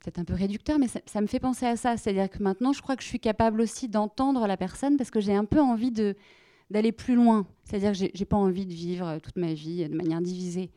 peut-être 0.00 0.18
un 0.18 0.24
peu 0.24 0.34
réducteur, 0.34 0.78
mais 0.78 0.88
ça, 0.88 1.00
ça 1.06 1.22
me 1.22 1.28
fait 1.28 1.40
penser 1.40 1.64
à 1.64 1.76
ça. 1.76 1.96
C'est-à-dire 1.96 2.28
que 2.28 2.42
maintenant, 2.42 2.74
je 2.74 2.82
crois 2.82 2.94
que 2.94 3.02
je 3.02 3.08
suis 3.08 3.20
capable 3.20 3.62
aussi 3.62 3.88
d'entendre 3.88 4.46
la 4.46 4.58
personne 4.58 4.98
parce 4.98 5.10
que 5.10 5.20
j'ai 5.20 5.34
un 5.34 5.46
peu 5.46 5.62
envie 5.62 5.92
de 5.92 6.14
d'aller 6.70 6.92
plus 6.92 7.14
loin. 7.14 7.46
C'est-à-dire 7.64 7.92
que 7.92 7.98
j'ai- 8.14 8.24
pas 8.24 8.36
envie 8.36 8.66
de 8.66 8.72
vivre 8.72 9.06
euh, 9.06 9.18
toute 9.18 9.36
ma 9.36 9.52
vie 9.54 9.88
de 9.88 9.94
manière 9.94 10.20
divisée. 10.20 10.70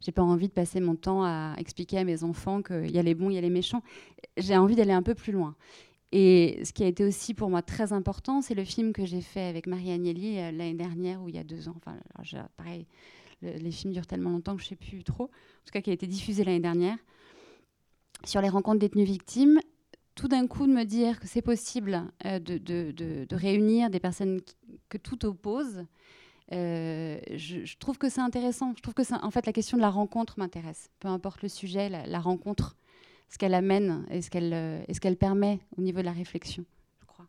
J'ai 0.00 0.12
pas 0.12 0.22
envie 0.22 0.46
de 0.48 0.52
passer 0.52 0.80
mon 0.80 0.94
temps 0.94 1.24
à 1.24 1.54
expliquer 1.58 1.98
à 1.98 2.04
mes 2.04 2.22
enfants 2.22 2.62
qu'il 2.62 2.90
y 2.90 2.98
a 2.98 3.02
les 3.02 3.14
bons, 3.14 3.30
il 3.30 3.34
y 3.34 3.38
a 3.38 3.40
les 3.40 3.50
méchants. 3.50 3.82
J'ai 4.36 4.56
envie 4.56 4.76
d'aller 4.76 4.92
un 4.92 5.02
peu 5.02 5.14
plus 5.14 5.32
loin. 5.32 5.56
Et 6.12 6.60
ce 6.64 6.72
qui 6.72 6.84
a 6.84 6.86
été 6.86 7.04
aussi 7.04 7.34
pour 7.34 7.50
moi 7.50 7.62
très 7.62 7.92
important, 7.92 8.40
c'est 8.40 8.54
le 8.54 8.64
film 8.64 8.92
que 8.92 9.04
j'ai 9.04 9.20
fait 9.20 9.42
avec 9.42 9.66
Marie 9.66 9.90
Agnelli 9.90 10.38
euh, 10.38 10.52
l'année 10.52 10.74
dernière 10.74 11.20
ou 11.22 11.28
il 11.28 11.34
y 11.34 11.38
a 11.38 11.44
deux 11.44 11.68
ans. 11.68 11.74
Enfin, 11.76 11.96
pareil, 12.56 12.86
le- 13.42 13.52
les 13.58 13.70
films 13.70 13.92
durent 13.92 14.06
tellement 14.06 14.30
longtemps 14.30 14.56
que 14.56 14.62
je 14.62 14.68
sais 14.68 14.76
plus 14.76 15.02
trop. 15.04 15.24
En 15.24 15.64
tout 15.66 15.72
cas, 15.72 15.80
qui 15.80 15.90
a 15.90 15.92
été 15.92 16.06
diffusé 16.06 16.44
l'année 16.44 16.60
dernière 16.60 16.96
sur 18.24 18.40
les 18.40 18.48
rencontres 18.48 18.78
détenues 18.78 19.04
victimes. 19.04 19.60
Tout 20.18 20.26
d'un 20.26 20.48
coup, 20.48 20.66
de 20.66 20.72
me 20.72 20.82
dire 20.82 21.20
que 21.20 21.28
c'est 21.28 21.42
possible 21.42 22.02
euh, 22.26 22.40
de, 22.40 22.58
de- 22.58 22.90
de- 22.90 23.36
réunir 23.36 23.88
des 23.88 24.00
personnes 24.00 24.40
que 24.88 24.98
tout 24.98 25.24
oppose, 25.24 25.84
euh, 26.52 27.20
je, 27.36 27.78
trouve 27.78 27.98
que 27.98 28.08
c'est 28.08 28.20
intéressant. 28.20 28.74
Je 28.76 28.82
trouve 28.82 28.94
que 28.94 29.02
en 29.24 29.30
fait, 29.30 29.46
la 29.46 29.52
question 29.52 29.76
de 29.76 29.82
la 29.82 29.90
rencontre 29.90 30.34
m'intéresse. 30.36 30.90
Peu 30.98 31.06
importe 31.06 31.42
le 31.42 31.48
sujet, 31.48 31.88
la, 31.88 32.18
rencontre, 32.18 32.74
ce 33.28 33.38
qu'elle 33.38 33.54
amène 33.54 34.06
et 34.10 34.20
ce 34.20 34.28
qu'elle 34.28 34.52
euh, 34.54 34.82
qu'elle 35.00 35.16
permet 35.16 35.60
au 35.76 35.82
niveau 35.82 36.00
de 36.00 36.06
la 36.06 36.10
réflexion, 36.12 36.64
je 36.98 37.06
crois. 37.06 37.28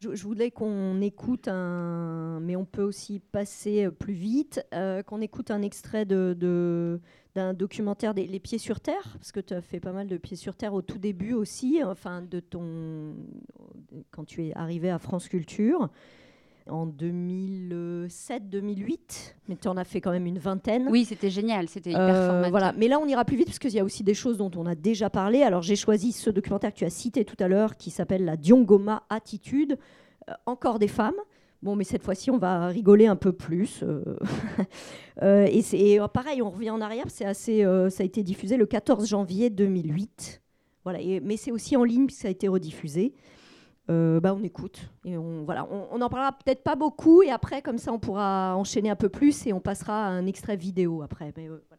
Je, 0.00 0.14
je 0.14 0.22
voulais 0.24 0.50
qu'on 0.50 1.00
écoute 1.00 1.48
un, 1.48 2.38
mais 2.40 2.54
on 2.56 2.66
peut 2.66 2.82
aussi 2.82 3.18
passer 3.18 3.86
euh, 3.86 3.90
plus 3.90 4.12
vite, 4.12 4.60
qu'on 5.06 5.22
écoute 5.22 5.50
un 5.50 5.62
extrait 5.62 6.04
de- 6.04 7.00
d'un 7.36 7.52
documentaire 7.54 8.14
des 8.14 8.26
Les 8.26 8.40
Pieds 8.40 8.58
sur 8.58 8.80
Terre, 8.80 9.16
parce 9.18 9.30
que 9.30 9.40
tu 9.40 9.52
as 9.52 9.60
fait 9.60 9.78
pas 9.78 9.92
mal 9.92 10.06
de 10.08 10.16
Pieds 10.16 10.36
sur 10.38 10.56
Terre 10.56 10.72
au 10.74 10.80
tout 10.82 10.96
début 10.98 11.34
aussi, 11.34 11.80
enfin 11.84 12.22
de 12.22 12.40
ton, 12.40 13.14
quand 14.10 14.24
tu 14.24 14.46
es 14.46 14.54
arrivé 14.56 14.88
à 14.90 14.98
France 14.98 15.28
Culture 15.28 15.90
en 16.68 16.86
2007-2008, 16.86 19.34
mais 19.48 19.56
tu 19.56 19.68
en 19.68 19.76
as 19.76 19.84
fait 19.84 20.00
quand 20.00 20.10
même 20.10 20.26
une 20.26 20.38
vingtaine. 20.38 20.88
Oui, 20.90 21.04
c'était 21.04 21.30
génial, 21.30 21.68
c'était 21.68 21.90
hyper 21.90 22.02
Euh, 22.14 22.26
formateur. 22.26 22.50
voilà. 22.50 22.72
Mais 22.76 22.88
là, 22.88 22.98
on 22.98 23.06
ira 23.06 23.24
plus 23.24 23.36
vite 23.36 23.46
parce 23.46 23.58
qu'il 23.58 23.72
y 23.72 23.78
a 23.78 23.84
aussi 23.84 24.02
des 24.02 24.14
choses 24.14 24.38
dont 24.38 24.50
on 24.56 24.66
a 24.66 24.74
déjà 24.74 25.10
parlé. 25.10 25.42
Alors, 25.42 25.62
j'ai 25.62 25.76
choisi 25.76 26.12
ce 26.12 26.30
documentaire 26.30 26.72
que 26.72 26.78
tu 26.78 26.84
as 26.84 26.90
cité 26.90 27.24
tout 27.24 27.36
à 27.38 27.48
l'heure 27.48 27.76
qui 27.76 27.90
s'appelle 27.90 28.24
La 28.24 28.36
Diongoma 28.36 29.04
Attitude. 29.10 29.78
Euh, 30.28 30.32
encore 30.46 30.78
des 30.78 30.88
femmes. 30.88 31.14
Bon, 31.62 31.74
mais 31.76 31.84
cette 31.84 32.02
fois-ci, 32.02 32.30
on 32.30 32.38
va 32.38 32.66
rigoler 32.68 33.06
un 33.06 33.16
peu 33.16 33.32
plus. 33.32 33.82
euh. 33.82 34.02
Euh, 35.22 35.46
et 35.46 35.64
et, 35.72 35.98
euh, 35.98 36.08
pareil, 36.08 36.42
on 36.42 36.50
revient 36.50 36.68
en 36.68 36.82
arrière. 36.82 37.06
C'est 37.08 37.24
assez, 37.24 37.64
euh, 37.64 37.88
ça 37.88 38.02
a 38.02 38.06
été 38.06 38.22
diffusé 38.22 38.58
le 38.58 38.66
14 38.66 39.08
janvier 39.08 39.48
2008. 39.48 40.42
Voilà. 40.84 40.98
Mais 41.22 41.38
c'est 41.38 41.50
aussi 41.50 41.74
en 41.74 41.84
ligne 41.84 42.04
puisque 42.04 42.20
ça 42.20 42.28
a 42.28 42.30
été 42.30 42.48
rediffusé. 42.48 43.14
Bah, 43.88 44.34
on 44.36 44.42
écoute 44.42 44.90
et 45.04 45.16
on 45.16 45.44
voilà 45.44 45.66
on, 45.70 45.98
parlera 46.08 46.32
peut-être 46.32 46.64
pas 46.64 46.74
beaucoup 46.74 47.22
et 47.22 47.30
après 47.30 47.62
comme 47.62 47.78
ça 47.78 47.92
on 47.92 48.00
pourra 48.00 48.56
enchaîner 48.56 48.90
un 48.90 48.96
peu 48.96 49.08
plus 49.08 49.46
et 49.46 49.52
on 49.52 49.60
passera 49.60 50.06
à 50.06 50.08
un 50.08 50.26
extrait 50.26 50.56
vidéo 50.56 51.02
après 51.02 51.32
voilà. 51.36 51.75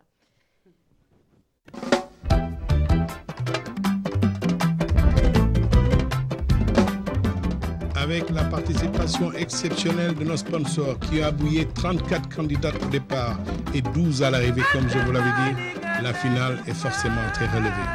Avec 8.07 8.29
la 8.29 8.45
participation 8.45 9.33
exceptionnelle 9.33 10.15
de 10.15 10.23
nos 10.23 10.37
sponsors 10.37 10.97
qui 10.97 11.21
a 11.21 11.29
bouillé 11.29 11.67
34 11.67 12.33
candidats 12.33 12.71
au 12.81 12.89
départ 12.89 13.37
et 13.75 13.81
12 13.81 14.23
à 14.23 14.31
l'arrivée, 14.31 14.61
comme 14.71 14.87
je 14.87 14.97
vous 14.99 15.11
l'avais 15.11 15.35
dit, 15.43 15.57
la 16.01 16.13
finale 16.13 16.57
est 16.65 16.73
forcément 16.73 17.27
très 17.33 17.47
relevée. 17.47 17.89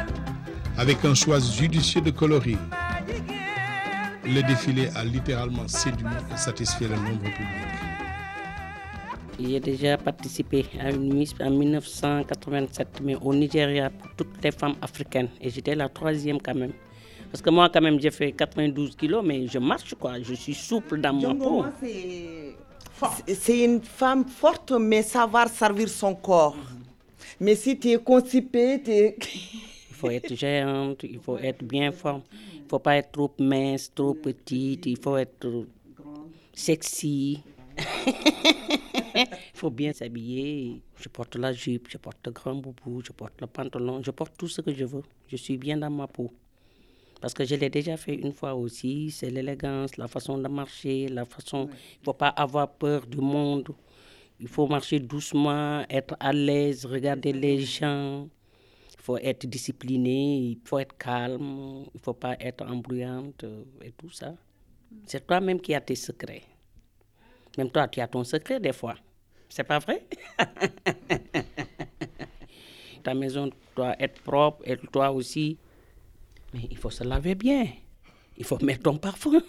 Avec 0.77 1.03
un 1.03 1.15
choix 1.15 1.39
judicieux 1.39 2.01
de 2.01 2.11
coloris, 2.11 2.59
le 4.23 4.41
défilé 4.43 4.89
a 4.95 5.03
littéralement 5.03 5.67
séduit 5.67 6.05
et 6.31 6.37
satisfait 6.37 6.89
le 6.89 6.95
nombre 6.95 7.23
public. 7.23 7.73
J'ai 9.39 9.59
déjà 9.59 9.97
participé 9.97 10.67
à 10.79 10.91
une 10.91 11.11
Miss 11.11 11.33
en 11.41 11.49
1987, 11.49 13.01
mais 13.03 13.15
au 13.15 13.33
Nigeria 13.33 13.89
pour 13.89 14.09
toutes 14.15 14.43
les 14.43 14.51
femmes 14.51 14.75
africaines. 14.79 15.29
Et 15.41 15.49
j'étais 15.49 15.73
la 15.73 15.89
troisième 15.89 16.39
quand 16.39 16.53
même. 16.53 16.73
Parce 17.33 17.41
que 17.41 17.49
moi, 17.49 17.67
quand 17.67 17.81
même, 17.81 17.99
j'ai 17.99 18.11
fait 18.11 18.31
92 18.31 18.95
kilos, 18.95 19.23
mais 19.25 19.47
je 19.47 19.57
marche, 19.57 19.95
quoi. 19.95 20.21
Je 20.21 20.35
suis 20.35 20.53
souple 20.53 21.01
dans 21.01 21.13
mon 21.13 21.33
peau. 21.35 21.65
C'est- 21.81 22.55
c'est- 23.25 23.33
C'est 23.33 23.63
une 23.65 23.81
femme 23.81 24.25
forte, 24.27 24.71
mais 24.73 25.01
savoir 25.01 25.49
servir 25.49 25.89
son 25.89 26.13
corps. 26.13 26.55
Mais 27.39 27.55
si 27.55 27.79
tu 27.79 27.89
es 27.89 27.97
constipée, 27.97 28.81
tu 28.85 28.91
es... 28.91 29.17
Il 29.89 29.95
faut 29.95 30.11
être 30.11 30.35
géante, 30.35 31.01
il 31.03 31.17
faut 31.19 31.37
être 31.39 31.63
bien 31.63 31.91
forme. 31.91 32.21
Il 32.53 32.63
ne 32.65 32.69
faut 32.69 32.77
pas 32.79 32.97
être 32.97 33.11
trop 33.13 33.33
mince, 33.39 33.89
trop 33.95 34.13
petite. 34.13 34.85
Il 34.85 34.99
faut 34.99 35.17
être 35.17 35.65
sexy. 36.53 37.41
Il 39.15 39.25
faut 39.53 39.69
bien 39.71 39.93
s'habiller. 39.93 40.81
Je 41.01 41.07
porte 41.09 41.35
la 41.37 41.51
jupe, 41.53 41.87
je 41.89 41.97
porte 41.97 42.17
le 42.25 42.31
grand 42.31 42.55
boubou, 42.55 43.01
je 43.03 43.11
porte 43.13 43.39
le 43.41 43.47
pantalon, 43.47 44.01
je 44.03 44.11
porte 44.11 44.33
tout 44.37 44.47
ce 44.49 44.61
que 44.61 44.73
je 44.73 44.85
veux. 44.85 45.03
Je 45.27 45.37
suis 45.37 45.57
bien 45.57 45.77
dans 45.77 45.89
ma 45.89 46.05
peau. 46.07 46.31
Parce 47.23 47.33
que 47.33 47.45
je 47.45 47.55
l'ai 47.55 47.69
déjà 47.69 47.95
fait 47.95 48.15
une 48.15 48.33
fois 48.33 48.53
aussi. 48.53 49.09
C'est 49.09 49.29
l'élégance, 49.29 49.95
la 49.95 50.09
façon 50.09 50.37
de 50.37 50.45
marcher, 50.49 51.07
la 51.07 51.23
façon. 51.23 51.69
Il 51.71 51.99
ne 52.01 52.03
faut 52.03 52.11
pas 52.11 52.27
avoir 52.27 52.69
peur 52.69 53.07
du 53.07 53.19
monde. 53.19 53.69
Il 54.41 54.49
faut 54.49 54.67
marcher 54.67 54.99
doucement, 54.99 55.85
être 55.89 56.17
à 56.19 56.33
l'aise, 56.33 56.85
regarder 56.85 57.31
les 57.31 57.61
gens. 57.61 58.27
Il 58.91 59.01
faut 59.01 59.17
être 59.19 59.47
discipliné, 59.47 60.37
il 60.37 60.59
faut 60.65 60.79
être 60.79 60.97
calme, 60.97 61.85
il 61.93 61.97
ne 61.97 62.01
faut 62.01 62.13
pas 62.13 62.35
être 62.41 62.69
embrouillante 62.69 63.45
et 63.81 63.93
tout 63.93 64.09
ça. 64.09 64.33
C'est 65.05 65.25
toi-même 65.25 65.61
qui 65.61 65.73
as 65.73 65.79
tes 65.79 65.95
secrets. 65.95 66.43
Même 67.57 67.71
toi, 67.71 67.87
tu 67.87 68.01
as 68.01 68.07
ton 68.09 68.25
secret 68.25 68.59
des 68.59 68.73
fois. 68.73 68.95
C'est 69.47 69.63
pas 69.63 69.79
vrai? 69.79 70.05
Ta 73.01 73.13
maison 73.13 73.49
doit 73.77 73.95
être 73.97 74.21
propre 74.23 74.61
et 74.65 74.75
toi 74.75 75.09
aussi. 75.09 75.57
Mais 76.53 76.67
il 76.69 76.77
faut 76.77 76.89
se 76.89 77.03
laver 77.03 77.35
bien. 77.35 77.67
Il 78.37 78.43
faut 78.45 78.57
mettre 78.63 78.83
ton 78.83 78.97
parfum. 78.97 79.41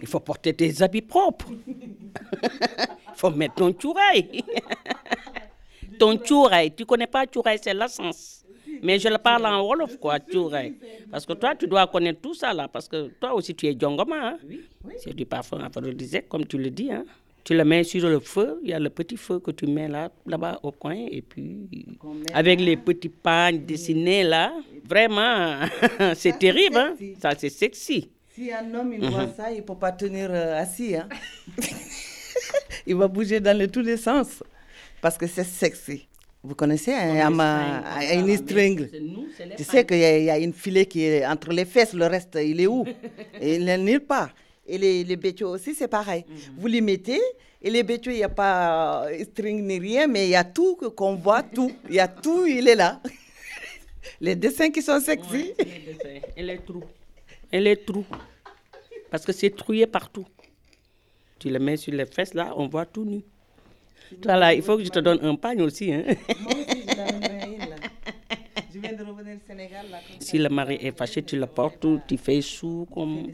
Il 0.00 0.06
faut 0.06 0.20
porter 0.20 0.54
tes 0.54 0.82
habits 0.82 1.02
propres. 1.02 1.50
Il 1.66 3.16
faut 3.16 3.30
mettre 3.30 3.54
ton 3.54 3.72
chourail. 3.72 4.42
ton 5.98 6.18
chourail. 6.22 6.74
Tu 6.74 6.84
connais 6.84 7.06
pas 7.06 7.24
chourail, 7.26 7.58
c'est 7.62 7.74
l'essence. 7.74 8.44
Mais 8.82 8.98
je 8.98 9.08
le 9.08 9.18
parle 9.18 9.46
en 9.46 9.62
Wolof, 9.64 9.98
quoi, 9.98 10.18
chourail. 10.20 10.74
Parce 11.10 11.24
que 11.24 11.32
toi, 11.32 11.54
tu 11.54 11.66
dois 11.66 11.86
connaître 11.86 12.20
tout 12.20 12.34
ça, 12.34 12.52
là. 12.52 12.68
Parce 12.68 12.88
que 12.88 13.08
toi 13.20 13.34
aussi, 13.34 13.54
tu 13.54 13.66
es 13.66 13.76
djongoma. 13.78 14.30
Hein? 14.30 14.38
C'est 14.98 15.14
du 15.14 15.24
parfum 15.24 15.60
aphrodisiaque, 15.60 16.28
comme 16.28 16.46
tu 16.46 16.58
le 16.58 16.70
dis. 16.70 16.90
Hein? 16.92 17.04
Tu 17.44 17.54
le 17.54 17.62
mets 17.64 17.84
sur 17.84 18.08
le 18.08 18.20
feu, 18.20 18.58
il 18.62 18.70
y 18.70 18.72
a 18.72 18.78
le 18.78 18.88
petit 18.88 19.18
feu 19.18 19.38
que 19.38 19.50
tu 19.50 19.66
mets 19.66 19.86
là, 19.88 20.10
là-bas 20.26 20.60
au 20.62 20.72
coin, 20.72 20.96
et 21.10 21.20
puis 21.20 21.68
avec 22.32 22.58
les 22.60 22.76
petits 22.78 23.10
pagnes 23.10 23.64
dessinés 23.66 24.24
là, 24.24 24.52
vraiment, 24.88 25.58
c'est 26.14 26.38
terrible, 26.38 26.76
hein? 26.78 26.94
ça 27.20 27.32
c'est 27.36 27.50
sexy. 27.50 28.10
Si 28.34 28.50
un 28.50 28.74
homme 28.74 28.92
il 28.94 29.00
Mhm. 29.02 29.08
voit 29.10 29.28
ça, 29.36 29.52
il 29.52 29.58
ne 29.58 29.62
peut 29.62 29.74
pas 29.76 29.92
tenir 29.92 30.28
euh, 30.30 30.58
assis. 30.60 30.96
Hein? 30.96 31.08
il 32.86 32.94
va 32.96 33.08
bouger 33.08 33.40
dans 33.40 33.56
les 33.56 33.68
tous 33.68 33.80
les 33.82 33.96
sens. 33.96 34.42
Parce 35.00 35.18
que 35.18 35.26
c'est 35.26 35.44
sexy. 35.44 36.06
Vous 36.42 36.54
connaissez 36.54 36.92
un, 36.92 37.24
Comme 37.26 37.40
un, 37.40 37.82
les 38.00 38.06
un, 38.16 38.24
fringues, 38.24 38.36
string 38.36 38.90
Tu 39.56 39.64
sais 39.64 39.84
qu'il 39.86 39.96
y, 39.98 40.24
y 40.24 40.30
a 40.30 40.38
une 40.38 40.52
filet 40.52 40.84
qui 40.86 41.02
est 41.04 41.24
entre 41.26 41.50
les 41.52 41.64
fesses, 41.64 41.94
le 41.94 42.06
reste, 42.06 42.38
il 42.42 42.60
est 42.60 42.66
où? 42.66 42.84
Il 43.42 43.64
n'est 43.64 43.78
nulle 43.78 44.00
part. 44.00 44.30
Et 44.66 44.78
les, 44.78 45.04
les 45.04 45.16
bétios 45.16 45.50
aussi, 45.50 45.74
c'est 45.74 45.88
pareil. 45.88 46.24
Mhm. 46.28 46.36
Vous 46.58 46.66
les 46.66 46.80
mettez, 46.80 47.20
et 47.62 47.70
les 47.70 47.82
bétios, 47.82 48.12
il 48.12 48.16
n'y 48.16 48.22
a 48.24 48.28
pas 48.28 49.04
euh, 49.06 49.24
string 49.24 49.62
ni 49.66 49.78
rien, 49.78 50.06
mais 50.06 50.26
il 50.26 50.30
y 50.30 50.36
a 50.36 50.44
tout 50.44 50.76
que- 50.76 50.86
qu'on 50.86 51.14
voit, 51.16 51.42
tout. 51.42 51.70
Il 51.88 51.94
y 51.96 52.00
a 52.00 52.08
tout, 52.08 52.46
il 52.46 52.66
est 52.68 52.74
là. 52.74 53.00
les 54.20 54.34
dessins 54.36 54.70
qui 54.70 54.82
sont 54.82 55.00
sexy. 55.00 55.52
Et 56.36 56.42
les 56.42 56.58
trous. 56.58 56.84
Et 57.52 57.60
les 57.60 57.76
trous. 57.76 58.06
Parce 59.10 59.24
que 59.24 59.32
c'est 59.32 59.50
trouillé 59.50 59.86
partout. 59.86 60.26
Tu 61.38 61.50
le 61.50 61.58
mets 61.58 61.76
sur 61.76 61.92
les 61.92 62.06
fesses 62.06 62.34
là, 62.34 62.52
on 62.56 62.68
voit 62.68 62.86
tout 62.86 63.04
nu. 63.04 63.22
Toi 64.22 64.36
là, 64.36 64.54
il 64.54 64.62
faut 64.62 64.76
que 64.76 64.84
je 64.84 64.88
te 64.90 64.98
donne 64.98 65.18
un 65.22 65.34
pagne 65.34 65.60
aussi. 65.62 65.92
Hein? 65.92 66.04
Je 66.06 67.43
viens 68.88 68.96
de 68.96 69.02
revenir 69.04 69.36
au 69.36 69.46
Sénégal. 69.46 69.86
Là, 69.90 69.98
comme 70.06 70.20
Si 70.20 70.38
le 70.38 70.48
mari 70.48 70.78
est 70.80 70.96
fâché, 70.96 71.22
tu 71.22 71.36
le 71.38 71.46
portes, 71.46 71.86
tu 72.06 72.16
fais 72.16 72.40
sous 72.40 72.86
comme 72.92 73.28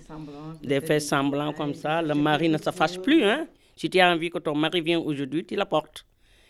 des 0.62 0.80
faits 0.80 1.02
semblants 1.02 1.52
comme 1.52 1.74
ça. 1.74 2.02
Le 2.02 2.14
mari 2.14 2.48
ne 2.48 2.58
se 2.58 2.70
fâche 2.70 2.98
plus. 2.98 3.22
Hein? 3.24 3.46
Si 3.76 3.88
tu 3.90 3.98
as 4.00 4.10
envie 4.12 4.30
que 4.30 4.38
ton 4.38 4.54
mari 4.54 4.80
vienne 4.80 5.02
aujourd'hui, 5.04 5.44
tu 5.44 5.56
la 5.56 5.66
portes. 5.66 6.04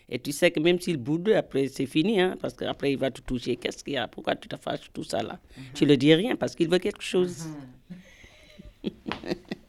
Et 0.09 0.19
tu 0.19 0.31
sais 0.33 0.51
que 0.51 0.59
même 0.59 0.79
s'il 0.79 0.97
boude, 0.97 1.29
après 1.29 1.67
c'est 1.67 1.85
fini, 1.85 2.19
hein, 2.19 2.35
parce 2.41 2.53
qu'après 2.53 2.91
il 2.91 2.97
va 2.97 3.09
te 3.09 3.21
toucher. 3.21 3.55
Qu'est-ce 3.55 3.81
qu'il 3.83 3.93
y 3.93 3.97
a? 3.97 4.07
Pourquoi 4.07 4.35
tu 4.35 4.49
te 4.49 4.57
fâches 4.57 4.91
tout 4.93 5.03
ça 5.03 5.23
là? 5.23 5.39
Tu 5.73 5.85
ne 5.85 5.95
dis 5.95 6.13
rien 6.13 6.35
parce 6.35 6.53
qu'il 6.55 6.69
veut 6.69 6.79
quelque 6.79 7.01
chose. 7.03 7.47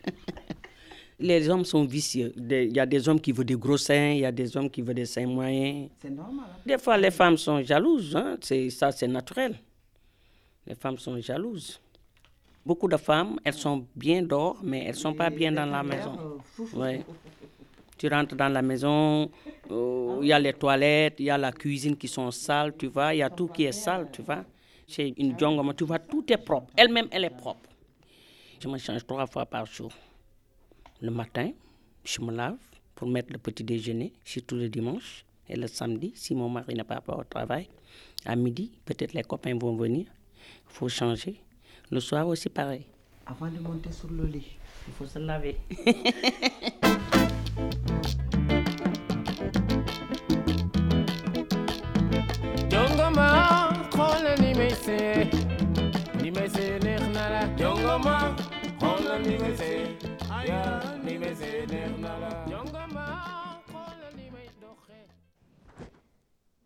Les 1.22 1.48
hommes 1.48 1.64
sont 1.64 1.84
vicieux. 1.84 2.32
Il 2.36 2.74
y 2.76 2.80
a 2.80 2.84
des 2.86 3.08
hommes 3.08 3.20
qui 3.20 3.30
veulent 3.30 3.46
des 3.46 3.54
gros 3.56 3.76
seins, 3.76 4.10
il 4.10 4.18
y 4.18 4.24
a 4.26 4.32
des 4.32 4.56
hommes 4.56 4.68
qui 4.68 4.82
veulent 4.82 4.96
des 4.96 5.06
seins 5.06 5.26
moyens. 5.26 5.88
C'est 6.00 6.10
normal. 6.10 6.46
hein. 6.50 6.58
Des 6.66 6.78
fois, 6.78 6.98
les 6.98 7.12
femmes 7.12 7.36
sont 7.38 7.62
jalouses. 7.62 8.16
Hein? 8.16 8.36
C'est, 8.40 8.68
ça, 8.70 8.90
c'est 8.90 9.06
naturel. 9.06 9.56
Les 10.66 10.74
femmes 10.74 10.98
sont 10.98 11.20
jalouses. 11.20 11.80
Beaucoup 12.66 12.88
de 12.88 12.96
femmes, 12.96 13.38
elles 13.44 13.54
sont 13.54 13.86
bien 13.94 14.22
dehors, 14.22 14.58
mais 14.62 14.80
elles 14.84 14.90
ne 14.90 14.96
sont 14.96 15.14
pas 15.14 15.30
bien 15.30 15.52
dans 15.52 15.66
la 15.66 15.82
maison. 15.82 16.38
Ouais. 16.74 17.04
Tu 17.98 18.08
rentres 18.08 18.34
dans 18.34 18.48
la 18.48 18.62
maison, 18.62 19.30
euh, 19.70 20.18
il 20.22 20.26
y 20.28 20.32
a 20.32 20.38
les 20.40 20.52
toilettes, 20.52 21.16
il 21.20 21.26
y 21.26 21.30
a 21.30 21.38
la 21.38 21.52
cuisine 21.52 21.96
qui 21.96 22.08
sont 22.08 22.30
sales, 22.32 22.74
tu 22.76 22.88
vois, 22.88 23.14
il 23.14 23.18
y 23.18 23.22
a 23.22 23.30
tout 23.30 23.46
qui 23.46 23.62
est 23.64 23.72
sale, 23.72 24.08
tu 24.12 24.22
vois. 24.22 24.44
Chez 24.88 25.14
une 25.16 25.38
jongoma, 25.38 25.72
tu 25.74 25.84
vois, 25.84 26.00
tout 26.00 26.24
est 26.32 26.36
propre. 26.36 26.72
Elle-même, 26.76 27.06
elle 27.12 27.24
est 27.24 27.30
propre. 27.30 27.68
Je 28.60 28.68
me 28.68 28.76
change 28.78 29.04
trois 29.06 29.26
fois 29.26 29.46
par 29.46 29.66
jour. 29.66 29.90
Le 31.02 31.10
matin, 31.10 31.50
je 32.04 32.20
me 32.20 32.30
lave 32.32 32.58
pour 32.94 33.08
mettre 33.08 33.32
le 33.32 33.38
petit 33.38 33.64
déjeuner, 33.64 34.12
surtout 34.24 34.54
le 34.54 34.68
dimanche. 34.68 35.24
Et 35.48 35.56
le 35.56 35.66
samedi, 35.66 36.12
si 36.14 36.32
mon 36.32 36.48
mari 36.48 36.76
n'est 36.76 36.84
pas 36.84 37.02
au 37.08 37.24
travail, 37.24 37.68
à 38.24 38.36
midi, 38.36 38.70
peut-être 38.84 39.12
les 39.12 39.24
copains 39.24 39.58
vont 39.58 39.74
venir. 39.74 40.06
Il 40.06 40.72
faut 40.72 40.88
changer. 40.88 41.40
Le 41.90 41.98
soir 41.98 42.28
aussi, 42.28 42.48
pareil. 42.48 42.86
Avant 43.26 43.50
de 43.50 43.58
monter 43.58 43.90
sur 43.90 44.12
le 44.12 44.26
lit. 44.26 44.46
Il 44.86 44.94
faut 44.94 45.06
se 45.06 45.18
laver. 45.18 45.56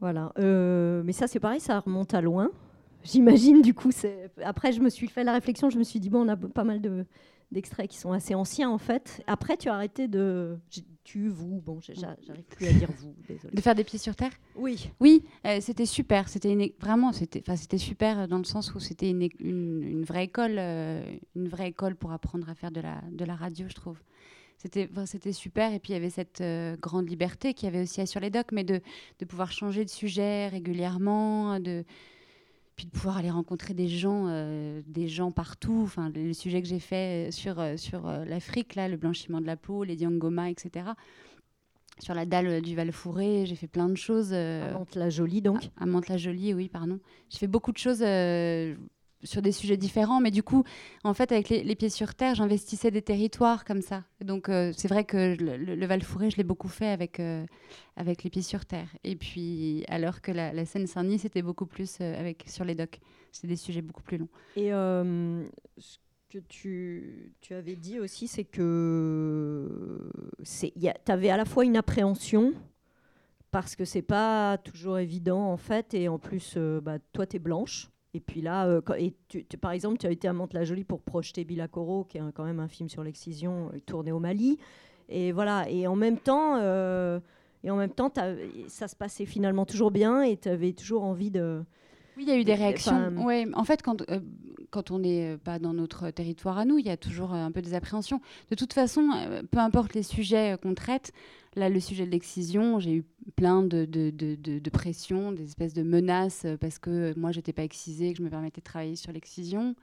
Voilà. 0.01 0.33
Euh, 0.39 1.03
mais 1.05 1.13
ça, 1.13 1.27
c'est 1.27 1.41
pareil, 1.41 1.61
ça 1.61 1.81
remonte 1.81 2.15
à 2.15 2.21
loin. 2.21 2.51
J'imagine, 3.05 3.63
du 3.63 3.73
coup. 3.75 3.91
Après, 4.45 4.73
je 4.73 4.81
me 4.81 4.91
suis 4.91 5.07
fait 5.09 5.25
la 5.25 5.33
réflexion, 5.33 5.71
je 5.71 5.79
me 5.79 5.85
suis 5.85 6.01
dit, 6.01 6.11
bon, 6.11 6.25
on 6.25 6.29
a 6.29 6.37
pas 6.37 6.65
mal 6.65 6.81
de 6.81 7.05
d'extraits 7.53 7.89
qui 7.89 7.97
sont 7.97 8.11
assez 8.11 8.35
anciens 8.35 8.69
en 8.69 8.77
fait. 8.79 9.23
Après, 9.29 9.57
tu 9.57 9.69
as 9.69 9.75
arrêté 9.75 10.09
de. 10.09 10.59
Tu, 11.05 11.29
vous, 11.29 11.61
bon, 11.65 11.79
j'arrive 11.81 12.43
plus 12.57 12.67
à 12.67 12.73
dire 12.73 12.89
vous, 12.99 13.15
désolé. 13.29 13.55
De 13.55 13.61
faire 13.61 13.77
des 13.77 13.85
pieds 13.85 14.01
sur 14.01 14.17
terre? 14.17 14.33
Oui. 14.57 14.91
Oui, 14.99 15.23
euh, 15.47 15.59
c'était 15.61 15.87
super. 15.87 16.29
C'était 16.29 16.53
une 16.53 16.69
vraiment, 16.81 17.13
c'était, 17.13 17.41
enfin, 17.47 17.55
c'était 17.55 17.79
super 17.79 18.27
dans 18.27 18.39
le 18.39 18.45
sens 18.45 18.75
où 18.75 18.81
c'était 18.81 19.11
une, 19.11 19.23
é- 19.23 19.31
une, 19.39 19.85
une 19.85 20.03
vraie 20.03 20.25
école, 20.25 20.57
euh, 20.59 21.05
une 21.37 21.47
vraie 21.47 21.69
école 21.69 21.95
pour 21.95 22.11
apprendre 22.11 22.49
à 22.51 22.57
faire 22.57 22.73
de 22.73 22.81
la, 22.81 23.01
de 23.13 23.25
la 23.25 23.37
radio, 23.37 23.67
je 23.69 23.75
trouve. 23.75 24.01
C'était, 24.59 24.89
c'était 25.05 25.33
super. 25.33 25.73
Et 25.73 25.79
puis 25.79 25.93
il 25.93 25.95
y 25.95 25.99
avait 25.99 26.11
cette 26.11 26.41
euh, 26.41 26.77
grande 26.77 27.09
liberté 27.09 27.55
qu'il 27.55 27.67
y 27.67 27.69
avait 27.69 27.83
aussi 27.83 28.01
à 28.01 28.07
sur 28.07 28.21
les 28.21 28.31
docs, 28.31 28.53
mais 28.53 28.65
de, 28.65 28.81
de 29.19 29.25
pouvoir 29.25 29.53
changer 29.53 29.85
de 29.85 29.91
sujet 29.91 30.49
régulièrement, 30.49 31.61
de 31.61 31.85
puis 32.75 32.85
de 32.85 32.91
pouvoir 32.91 33.17
aller 33.17 33.31
rencontrer 33.31 33.73
des 33.73 33.89
gens, 33.89 34.27
euh, 34.29 34.83
des 34.87 35.09
gens 35.09 35.31
partout. 35.31 35.81
Enfin, 35.85 36.11
le, 36.15 36.27
le 36.27 36.33
sujet 36.35 36.61
que 36.61 36.69
j'ai 36.69 36.79
fait 36.79 37.31
sur, 37.33 37.59
euh, 37.59 37.79
sur 37.79 38.07
euh, 38.07 38.27
l'Afrique, 38.27 38.75
là, 38.75 38.87
le 38.87 38.99
blanchiment 38.99 39.41
de 39.41 39.47
la 39.47 39.57
peau, 39.57 39.83
les 39.83 39.97
diangomas, 39.97 40.51
etc. 40.51 40.91
Sur 42.01 42.13
la 42.13 42.27
dalle 42.27 42.61
du 42.61 42.77
Val-Fouré, 42.77 43.47
j'ai 43.47 43.57
fait 43.57 43.67
plein 43.67 43.89
de 43.89 43.97
choses. 43.97 44.29
euh, 44.33 44.69
À 44.69 44.79
Mantes-la-Jolie, 44.79 45.41
donc. 45.41 45.71
À, 45.79 45.85
à 45.85 45.87
Mantes-la-Jolie, 45.87 46.53
oui, 46.53 46.69
pardon. 46.69 46.99
J'ai 47.31 47.39
fait 47.39 47.47
beaucoup 47.47 47.73
de 47.73 47.79
choses 47.79 48.03
euh, 48.03 48.77
sur 49.25 49.43
des 49.43 49.53
sujets 49.53 49.77
différents, 49.77 50.21
mais 50.21 50.31
du 50.31 50.43
coup, 50.43 50.65
en 51.05 51.15
fait, 51.15 51.33
avec 51.33 51.49
les, 51.49 51.75
pieds 51.75 51.89
sur 51.89 52.15
terre, 52.15 52.35
j'investissais 52.35 52.91
des 52.91 53.03
territoires 53.03 53.65
comme 53.65 53.83
ça. 53.83 54.05
Donc, 54.21 54.49
euh, 54.49 54.73
c'est 54.77 54.89
vrai 54.89 55.05
que 55.05 55.37
le, 55.39 55.57
le 55.57 55.87
Val-Fouré, 55.87 56.31
je 56.31 56.37
l'ai 56.37 56.45
beaucoup 56.45 56.69
fait 56.69 56.89
avec, 56.89 57.21
euh, 57.21 57.45
avec 57.97 58.23
les 58.23 58.31
pieds 58.31 58.43
sur 58.43 58.65
terre. 58.65 58.89
Et 59.05 59.17
puis, 59.17 59.85
alors 59.89 60.21
que 60.21 60.33
la, 60.33 60.53
la 60.53 60.65
Seine-Saint-Denis, 60.65 61.21
c'était 61.21 61.43
beaucoup 61.43 61.67
plus 61.67 61.99
euh, 62.01 62.19
avec, 62.19 62.45
sur 62.47 62.65
les 62.65 62.75
docks. 62.75 63.01
C'est 63.33 63.47
des 63.47 63.57
sujets 63.57 63.83
beaucoup 63.83 64.03
plus 64.03 64.19
longs. 64.19 64.29
Et 64.57 64.71
ce 64.71 65.99
que 66.31 66.39
tu, 66.39 67.33
tu 67.41 67.55
avais 67.55 67.77
dit 67.77 68.01
aussi, 68.01 68.29
c'est 68.29 68.45
que 68.45 70.11
tu 70.45 71.13
avais 71.13 71.31
à 71.31 71.37
la 71.37 71.45
fois 71.45 71.65
une 71.65 71.77
appréhension, 71.77 72.55
parce 73.51 73.77
que 73.77 73.85
c'est 73.85 74.03
pas 74.03 74.59
toujours 74.59 74.99
évident 74.99 75.51
en 75.51 75.57
fait, 75.57 75.93
et 75.95 76.09
en 76.09 76.19
plus, 76.19 76.57
bah, 76.83 76.99
toi, 77.13 77.27
tu 77.27 77.37
es 77.37 77.39
blanche. 77.39 77.91
Et 78.15 78.21
puis 78.21 78.41
là, 78.41 78.67
euh, 78.67 78.81
et 78.99 79.15
par 79.61 79.73
exemple, 79.73 79.99
tu 79.99 80.07
as 80.07 80.11
été 80.11 80.27
à 80.27 80.33
Mantes-la-Jolie 80.33 80.85
pour 80.85 81.03
projeter 81.03 81.45
Bilakoro, 81.45 82.05
qui 82.05 82.19
est 82.19 82.23
quand 82.35 82.45
même 82.45 82.61
un 82.61 82.69
film 82.69 82.89
sur 82.89 83.03
l'excision 83.03 83.71
euh, 83.75 83.79
tourné 83.85 84.13
au 84.13 84.19
Mali. 84.19 84.59
Et 85.09 85.33
voilà. 85.33 85.69
Et 85.69 85.87
en 85.87 85.97
même 85.97 86.19
temps, 86.19 86.57
euh, 86.57 87.21
et 87.63 87.71
en 87.71 87.77
même 87.77 87.91
temps, 87.91 88.13
ça 88.69 88.89
se 88.89 88.97
passait 88.97 89.27
finalement 89.27 89.67
toujours 89.67 89.91
bien, 89.91 90.23
et 90.23 90.37
tu 90.37 90.49
avais 90.49 90.73
toujours 90.73 91.05
envie 91.05 91.31
de. 91.31 91.63
Oui, 92.17 92.25
il 92.25 92.29
y 92.29 92.33
a 92.33 92.37
eu 92.37 92.45
des 92.45 92.55
de- 92.55 92.59
réactions. 92.59 92.93
enfin, 92.93 93.25
Ouais, 93.25 93.47
en 93.55 93.65
fait, 93.65 93.83
quand, 93.83 94.03
euh, 94.11 94.21
quand 94.71 94.91
on 94.91 94.99
n'est 94.99 95.37
pas 95.39 95.59
dans 95.59 95.73
notre 95.75 96.11
territoire 96.11 96.59
à 96.59 96.65
nous, 96.65 96.79
il 96.79 96.87
y 96.87 96.91
a 96.91 96.97
toujours 96.97 97.35
euh, 97.35 97.39
un 97.39 97.51
peu 97.53 97.63
des 97.63 97.75
appréhensions. 97.75 98.21
De 98.51 98.55
toute 98.57 98.73
façon, 98.73 99.11
euh, 99.15 99.43
peu 99.51 99.59
importe 99.59 99.95
les 99.95 100.03
sujets 100.03 100.57
qu'on 100.63 100.75
traite, 100.75 101.13
là, 101.55 101.69
le 101.69 101.81
sujet 101.81 102.07
de 102.07 102.11
l'excision, 102.11 102.81
j'ai 102.81 102.93
eu 102.95 103.05
plein 103.37 103.63
de, 103.63 103.85
de, 103.85 104.11
de, 104.11 104.71
pressions, 104.71 105.33
des 105.33 105.45
espèces 105.45 105.75
de 105.75 105.83
menaces 105.83 106.47
parce 106.61 106.79
que 106.79 107.13
moi, 107.19 107.33
j'étais 107.33 107.53
pas 107.53 107.65
excisée, 107.65 108.13
que 108.13 108.19
je 108.19 108.23
me 108.23 108.31
permettais 108.31 108.61
de 108.61 108.65
travailler 108.67 108.97
sur 108.97 109.13
l'excision. 109.13 109.75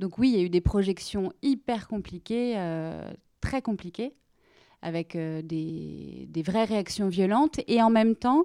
Donc 0.00 0.18
oui, 0.18 0.30
il 0.30 0.36
y 0.36 0.40
a 0.40 0.44
eu 0.44 0.50
des 0.50 0.60
projections 0.62 1.32
hyper 1.42 1.86
compliquées, 1.88 2.54
euh, 2.56 3.10
très 3.40 3.60
compliquées, 3.62 4.14
avec 4.82 5.14
euh, 5.14 5.42
des, 5.42 6.26
des 6.30 6.42
vraies 6.42 6.64
réactions 6.64 7.08
violentes. 7.08 7.60
Et 7.68 7.82
en 7.82 7.90
même 7.90 8.16
temps, 8.16 8.44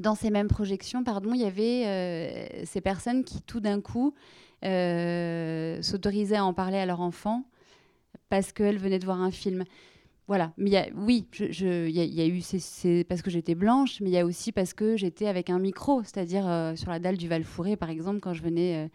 dans 0.00 0.14
ces 0.14 0.30
mêmes 0.30 0.48
projections, 0.48 1.04
pardon, 1.04 1.32
il 1.34 1.40
y 1.40 1.44
avait 1.44 1.84
euh, 1.86 2.64
ces 2.64 2.80
personnes 2.80 3.22
qui, 3.24 3.42
tout 3.42 3.60
d'un 3.60 3.80
coup, 3.80 4.14
euh, 4.64 5.80
s'autorisaient 5.82 6.36
à 6.36 6.44
en 6.44 6.52
parler 6.54 6.78
à 6.78 6.86
leur 6.86 7.00
enfant 7.00 7.44
parce 8.28 8.52
qu'elles 8.52 8.78
venaient 8.78 8.98
de 8.98 9.04
voir 9.04 9.20
un 9.20 9.30
film. 9.30 9.64
Voilà. 10.26 10.52
Mais 10.56 10.92
oui, 10.96 11.26
il 11.40 11.90
y, 11.90 12.20
a- 12.20 12.26
eu, 12.26 12.40
c'est- 12.40 13.04
parce 13.08 13.20
que 13.22 13.30
j'étais 13.30 13.54
blanche, 13.56 14.00
mais 14.00 14.10
il 14.10 14.12
y 14.12 14.18
a 14.18 14.24
aussi 14.24 14.52
parce 14.52 14.74
que 14.74 14.96
j'étais 14.96 15.26
avec 15.26 15.50
un 15.50 15.58
micro, 15.58 16.02
c'est-à-dire 16.04 16.48
euh, 16.48 16.76
sur 16.76 16.90
la 16.90 16.98
dalle 17.00 17.16
du 17.16 17.26
Val-Fouré, 17.28 17.76
par 17.76 17.90
exemple, 17.90 18.20
quand 18.20 18.32
je 18.32 18.42
venais 18.42 18.88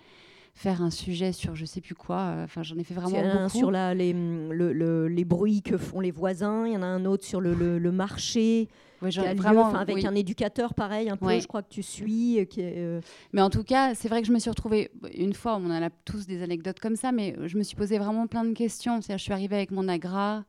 faire 0.57 0.81
un 0.81 0.89
sujet 0.89 1.33
sur 1.33 1.53
je 1.55 1.65
sais 1.65 1.81
plus 1.81 1.95
quoi. 1.95 2.17
euh, 2.19 2.43
Enfin, 2.45 2.63
j'en 2.63 2.77
ai 2.77 2.83
fait 2.83 2.93
Il 2.93 2.97
y 2.97 3.01
vraiment 3.01 3.17
en 3.19 3.23
a 3.29 3.33
un 3.33 3.45
beaucoup. 3.47 3.57
sur 3.57 3.71
la, 3.71 3.93
les, 3.93 4.13
le- 4.13 4.71
le- 4.73 5.07
les 5.07 5.25
bruits 5.25 5.61
que 5.61 5.77
font 5.77 5.99
les 5.99 6.11
voisins, 6.11 6.65
il 6.65 6.73
y 6.73 6.77
en 6.77 6.81
a 6.81 6.85
un 6.87 7.05
autre 7.05 7.25
sur 7.25 7.41
le, 7.41 7.53
le- 7.53 7.91
marché, 7.91 8.69
Ouais, 9.01 9.11
lieu, 9.11 9.35
vraiment, 9.35 9.75
avec 9.75 9.95
oui. 9.97 10.07
un 10.07 10.15
éducateur 10.15 10.73
pareil, 10.73 11.09
un 11.09 11.17
peu, 11.17 11.25
Ouais. 11.25 11.41
je 11.41 11.47
crois 11.47 11.61
que 11.61 11.69
tu 11.69 11.83
suis. 11.83 12.39
euh, 12.39 12.45
Qui 12.45 12.61
est, 12.61 12.73
euh, 12.77 13.01
Mais 13.33 13.41
en 13.41 13.49
tout 13.49 13.63
cas, 13.63 13.93
c'est 13.93 14.07
vrai 14.07 14.21
que 14.21 14.27
je 14.27 14.31
me 14.31 14.39
suis 14.39 14.49
retrouvée, 14.49 14.89
une 15.13 15.33
fois, 15.33 15.57
on 15.57 15.65
en 15.65 15.83
a 15.83 15.89
tous 15.89 16.25
des 16.25 16.41
anecdotes 16.41 16.79
comme 16.79 16.95
ça, 16.95 17.11
mais 17.11 17.35
je 17.45 17.57
me 17.57 17.63
suis 17.63 17.75
posé 17.75 17.97
vraiment 17.99 18.25
plein 18.25 18.45
de 18.45 18.53
questions. 18.53 19.01
C'est-à-dire, 19.01 19.17
je 19.17 19.23
suis 19.23 19.33
arrivée 19.33 19.57
avec 19.57 19.71
mon 19.71 19.89
agra, 19.89 20.45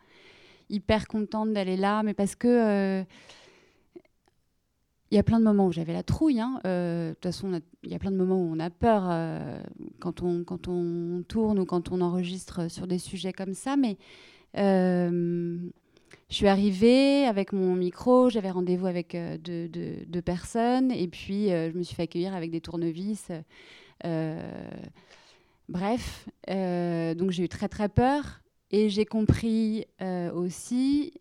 hyper 0.71 1.09
contente 1.09 1.53
d'aller 1.53 1.77
là, 1.77 2.03
mais 2.05 2.15
parce 2.15 2.37
que 2.37 2.47
euh, 2.49 3.05
il 5.11 5.15
y 5.15 5.19
a 5.19 5.23
plein 5.23 5.39
de 5.39 5.45
moments 5.45 5.67
où 5.67 5.73
j'avais 5.73 5.93
la 5.93 6.03
trouille. 6.03 6.41
hein. 6.41 6.61
Euh, 6.67 7.11
De 7.11 7.15
toute 7.15 7.23
façon, 7.25 7.61
il 7.85 7.91
y 7.91 7.95
a 7.95 7.99
plein 7.99 8.11
de 8.11 8.17
moments 8.17 8.41
où 8.41 8.53
on 8.53 8.59
a 8.59 8.71
peur 8.71 9.05
euh, 9.09 9.61
quand, 10.01 10.23
on, 10.23 10.43
tourne 11.23 11.59
ou 11.59 11.65
quand 11.65 11.93
on 11.93 12.01
enregistre 12.01 12.69
sur 12.71 12.87
des 12.87 12.99
sujets 12.99 13.33
comme 13.33 13.55
ça. 13.55 13.77
Mais 13.77 13.99
euh, 14.57 15.57
je 16.29 16.35
suis 16.35 16.49
arrivée 16.49 17.25
avec 17.25 17.53
mon 17.53 17.77
micro, 17.77 18.31
j'avais 18.31 18.51
rendez-vous 18.51 18.87
avec 18.87 19.17
deux, 19.43 20.23
personnes, 20.25 20.91
et 20.91 21.07
puis 21.07 21.49
je 21.51 21.77
me 21.77 21.85
suis 21.85 21.95
fait 21.95 22.03
accueillir 22.05 22.35
avec 22.35 22.51
des 22.51 22.61
tournevis. 22.61 23.29
bref, 25.69 26.29
donc 26.49 27.31
j'ai 27.31 27.45
eu 27.45 27.49
très 27.49 27.69
très 27.69 27.89
peur. 27.89 28.41
Et 28.73 28.89
j'ai 28.89 29.05
compris 29.05 29.87
aussi 30.35 31.13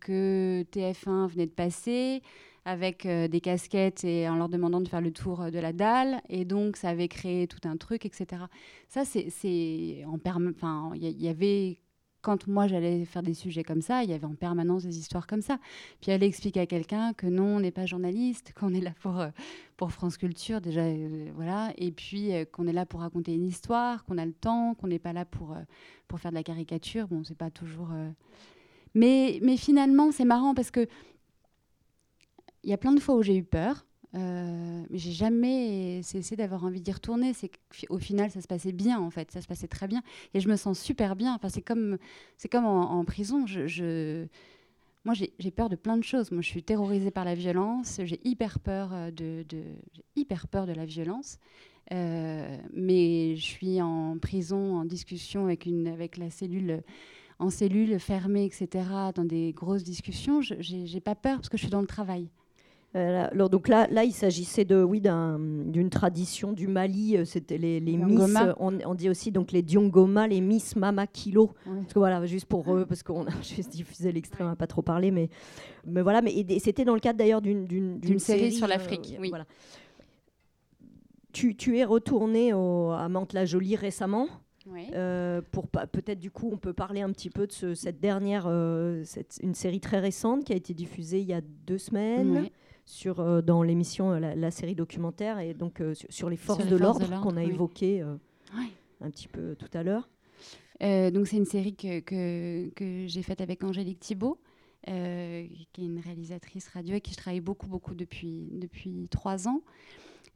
que 0.00 0.64
TF1 0.72 1.28
venait 1.28 1.46
de 1.46 1.52
passer 1.52 2.22
avec 2.68 3.06
euh, 3.06 3.28
des 3.28 3.40
casquettes 3.40 4.04
et 4.04 4.28
en 4.28 4.36
leur 4.36 4.50
demandant 4.50 4.82
de 4.82 4.88
faire 4.88 5.00
le 5.00 5.10
tour 5.10 5.40
euh, 5.40 5.50
de 5.50 5.58
la 5.58 5.72
dalle. 5.72 6.20
Et 6.28 6.44
donc, 6.44 6.76
ça 6.76 6.90
avait 6.90 7.08
créé 7.08 7.46
tout 7.46 7.66
un 7.66 7.78
truc, 7.78 8.04
etc. 8.04 8.42
Ça, 8.88 9.06
c'est- 9.06 10.04
Enfin, 10.04 10.92
il 10.94 11.22
y, 11.22 11.28
avait... 11.28 11.78
Quand 12.20 12.46
moi, 12.46 12.66
j'allais 12.66 13.06
faire 13.06 13.22
des 13.22 13.32
sujets 13.32 13.62
comme 13.64 13.80
ça, 13.80 14.04
il 14.04 14.10
y 14.10 14.12
avait 14.12 14.26
en 14.26 14.34
permanence 14.34 14.82
des 14.84 14.98
histoires 14.98 15.26
comme 15.26 15.40
ça. 15.40 15.58
Puis 16.02 16.12
aller 16.12 16.26
expliquer 16.26 16.60
à 16.60 16.66
quelqu'un 16.66 17.14
que 17.14 17.26
non, 17.26 17.56
on 17.56 17.60
n'est 17.60 17.70
pas 17.70 17.86
journaliste, 17.86 18.52
qu'on 18.54 18.74
est 18.74 18.82
là 18.82 18.92
pour, 19.00 19.18
euh, 19.18 19.28
pour 19.78 19.90
France 19.92 20.18
Culture, 20.18 20.60
déjà, 20.60 20.82
voilà. 21.34 21.72
Et 21.78 21.90
puis 21.90 22.32
qu'on 22.52 22.66
est 22.66 22.72
là 22.74 22.84
pour 22.84 23.00
raconter 23.00 23.32
une 23.34 23.46
histoire, 23.46 24.04
qu'on 24.04 24.18
a 24.18 24.26
le 24.26 24.34
temps, 24.34 24.74
qu'on 24.74 24.88
n'est 24.88 24.98
pas 24.98 25.14
là 25.14 25.24
pour, 25.24 25.56
pour 26.06 26.20
faire 26.20 26.32
de 26.32 26.36
la 26.36 26.42
caricature. 26.42 27.08
Bon, 27.08 27.24
c'est 27.24 27.38
pas 27.38 27.50
toujours... 27.50 27.88
Mais, 28.94 29.38
mais 29.42 29.56
finalement, 29.56 30.10
c'est 30.12 30.24
marrant 30.24 30.54
parce 30.54 30.70
que 30.70 30.86
il 32.64 32.70
y 32.70 32.72
a 32.72 32.78
plein 32.78 32.92
de 32.92 33.00
fois 33.00 33.14
où 33.16 33.22
j'ai 33.22 33.36
eu 33.36 33.44
peur, 33.44 33.86
euh, 34.14 34.82
mais 34.88 34.98
j'ai 34.98 35.12
jamais 35.12 36.00
cessé 36.02 36.34
d'avoir 36.34 36.64
envie 36.64 36.80
d'y 36.80 36.92
retourner. 36.92 37.34
C'est 37.34 37.50
qu'au 37.88 37.98
final, 37.98 38.30
ça 38.30 38.40
se 38.40 38.46
passait 38.46 38.72
bien, 38.72 38.98
en 38.98 39.10
fait. 39.10 39.30
Ça 39.30 39.40
se 39.40 39.46
passait 39.46 39.68
très 39.68 39.86
bien. 39.86 40.02
Et 40.34 40.40
je 40.40 40.48
me 40.48 40.56
sens 40.56 40.78
super 40.80 41.16
bien. 41.16 41.34
Enfin, 41.34 41.48
c'est 41.48 41.62
comme, 41.62 41.98
c'est 42.36 42.48
comme 42.48 42.64
en, 42.64 43.04
prison. 43.04 43.44
Moi, 45.04 45.14
j'ai 45.14 45.50
peur 45.50 45.68
de 45.68 45.76
plein 45.76 45.96
de 45.96 46.04
choses. 46.04 46.30
Moi, 46.32 46.42
je 46.42 46.48
suis 46.48 46.62
terrorisée 46.62 47.10
par 47.10 47.24
la 47.24 47.34
violence. 47.34 48.00
J'ai 48.04 48.20
hyper 48.24 48.58
peur 48.60 48.90
euh, 48.92 49.10
de, 49.10 49.44
hyper 50.16 50.48
peur 50.48 50.66
de 50.66 50.72
la 50.72 50.86
violence. 50.86 51.38
Euh, 51.92 52.58
mais 52.74 53.36
je 53.36 53.42
suis 53.42 53.80
en 53.80 54.18
prison, 54.18 54.76
en 54.76 54.84
discussion 54.84 55.44
avec, 55.44 55.64
une, 55.66 55.88
avec 55.88 56.16
la 56.16 56.30
cellule 56.30 56.82
en 57.40 57.50
cellule 57.50 58.00
fermée, 58.00 58.44
etc., 58.46 58.84
dans 59.14 59.24
des 59.24 59.52
grosses 59.52 59.84
discussions, 59.84 60.40
j'ai 60.40 61.00
pas 61.00 61.14
peur 61.14 61.36
parce 61.36 61.48
que 61.48 61.56
je 61.56 61.62
suis 61.62 61.70
dans 61.70 61.80
le 61.80 61.86
travail. 61.86 62.28
Euh, 62.98 63.12
là- 63.12 63.24
alors, 63.32 63.48
donc 63.48 63.68
là, 63.68 63.86
là, 63.90 64.02
il 64.04 64.12
s'agissait 64.12 64.64
de, 64.64 64.82
oui, 64.82 65.00
d'un- 65.00 65.38
d'une 65.38 65.88
tradition 65.88 66.52
du 66.52 66.66
Mali. 66.66 67.16
euh, 67.16 67.24
C'était 67.24 67.56
les, 67.56 67.78
les 67.80 67.96
Miss. 67.96 68.34
Euh, 68.36 68.52
On, 68.58 68.76
on 68.84 68.94
dit 68.94 69.08
aussi 69.08 69.30
donc 69.30 69.52
les 69.52 69.62
Diongoma, 69.62 70.26
les 70.26 70.40
Miss 70.40 70.74
Mama 70.74 71.06
Kilo. 71.06 71.50
Ouais. 71.66 71.76
Parce 71.82 71.92
que 71.94 71.98
voilà, 71.98 72.26
juste 72.26 72.46
pour 72.46 72.74
eux, 72.74 72.84
parce 72.86 73.02
qu'on 73.02 73.24
a 73.26 73.30
juste 73.42 73.70
diffusé 73.70 74.10
l'extrait, 74.10 74.42
on 74.42 74.48
n'a 74.48 74.56
pas 74.56 74.66
trop 74.66 74.82
parlé, 74.82 75.10
mais, 75.10 75.28
mais 75.86 76.02
voilà. 76.02 76.20
Mais 76.22 76.32
c'était 76.58 76.84
dans 76.84 76.94
le 76.94 77.00
cadre 77.00 77.18
d'ailleurs 77.18 77.40
d'une 77.40 77.66
D'une 77.66 78.18
série 78.18 78.52
sur 78.52 78.66
euh, 78.66 78.68
l'Afrique, 78.68 79.16
oui. 79.20 79.28
Voilà. 79.28 79.46
Tu, 81.32 81.54
tu 81.56 81.78
es 81.78 81.84
retourné 81.84 82.52
au, 82.54 82.90
à 82.90 83.08
Mantes-la-Jolie 83.08 83.76
récemment. 83.76 84.26
Euh, 84.94 85.40
pour 85.50 85.66
peut-être 85.68 86.18
du 86.18 86.30
coup 86.30 86.50
on 86.52 86.58
peut 86.58 86.74
parler 86.74 87.00
un 87.00 87.10
petit 87.10 87.30
peu 87.30 87.46
de 87.46 87.52
ce- 87.52 87.74
cette 87.74 88.00
dernière 88.00 88.44
euh, 88.46 89.00
cette- 89.04 89.38
une 89.42 89.54
série 89.54 89.80
très 89.80 89.98
récente 89.98 90.44
qui 90.44 90.52
a 90.52 90.56
été 90.56 90.74
diffusée 90.74 91.20
il 91.20 91.26
y 91.26 91.32
a 91.32 91.40
deux 91.40 91.78
semaines 91.78 92.32
Ouais. 92.32 92.52
Sur 92.88 93.20
euh, 93.20 93.42
dans 93.42 93.62
l'émission 93.62 94.12
euh, 94.12 94.18
la, 94.18 94.34
la 94.34 94.50
série 94.50 94.74
documentaire 94.74 95.38
et 95.38 95.52
donc 95.52 95.82
euh, 95.82 95.92
sur, 96.08 96.30
les 96.30 96.38
forces 96.38 96.64
les 96.64 96.70
de 96.70 96.76
l'ordre 96.76 97.20
qu'on 97.20 97.36
a 97.36 97.44
oui. 97.44 97.50
évoqué 97.50 98.02
Ouais. 98.56 98.70
un 99.02 99.10
petit 99.10 99.28
peu 99.28 99.54
tout 99.56 99.68
à 99.74 99.82
l'heure 99.82 100.08
donc 100.80 101.26
c'est 101.26 101.36
une 101.36 101.44
série 101.44 101.74
que, 101.74 102.00
que, 102.00 102.70
que 102.70 103.06
j'ai 103.06 103.22
faite 103.22 103.40
avec 103.40 103.64
Angélique 103.64 103.98
Thibault, 103.98 104.38
euh, 104.88 105.44
qui 105.72 105.82
est 105.82 105.84
une 105.86 105.98
réalisatrice 105.98 106.68
radio 106.68 106.92
avec 106.92 107.02
qui 107.02 107.12
je 107.12 107.16
travaille 107.16 107.40
beaucoup, 107.40 107.66
beaucoup 107.66 107.94
depuis, 107.94 108.48
depuis 108.52 109.08
trois 109.10 109.48
ans. 109.48 109.60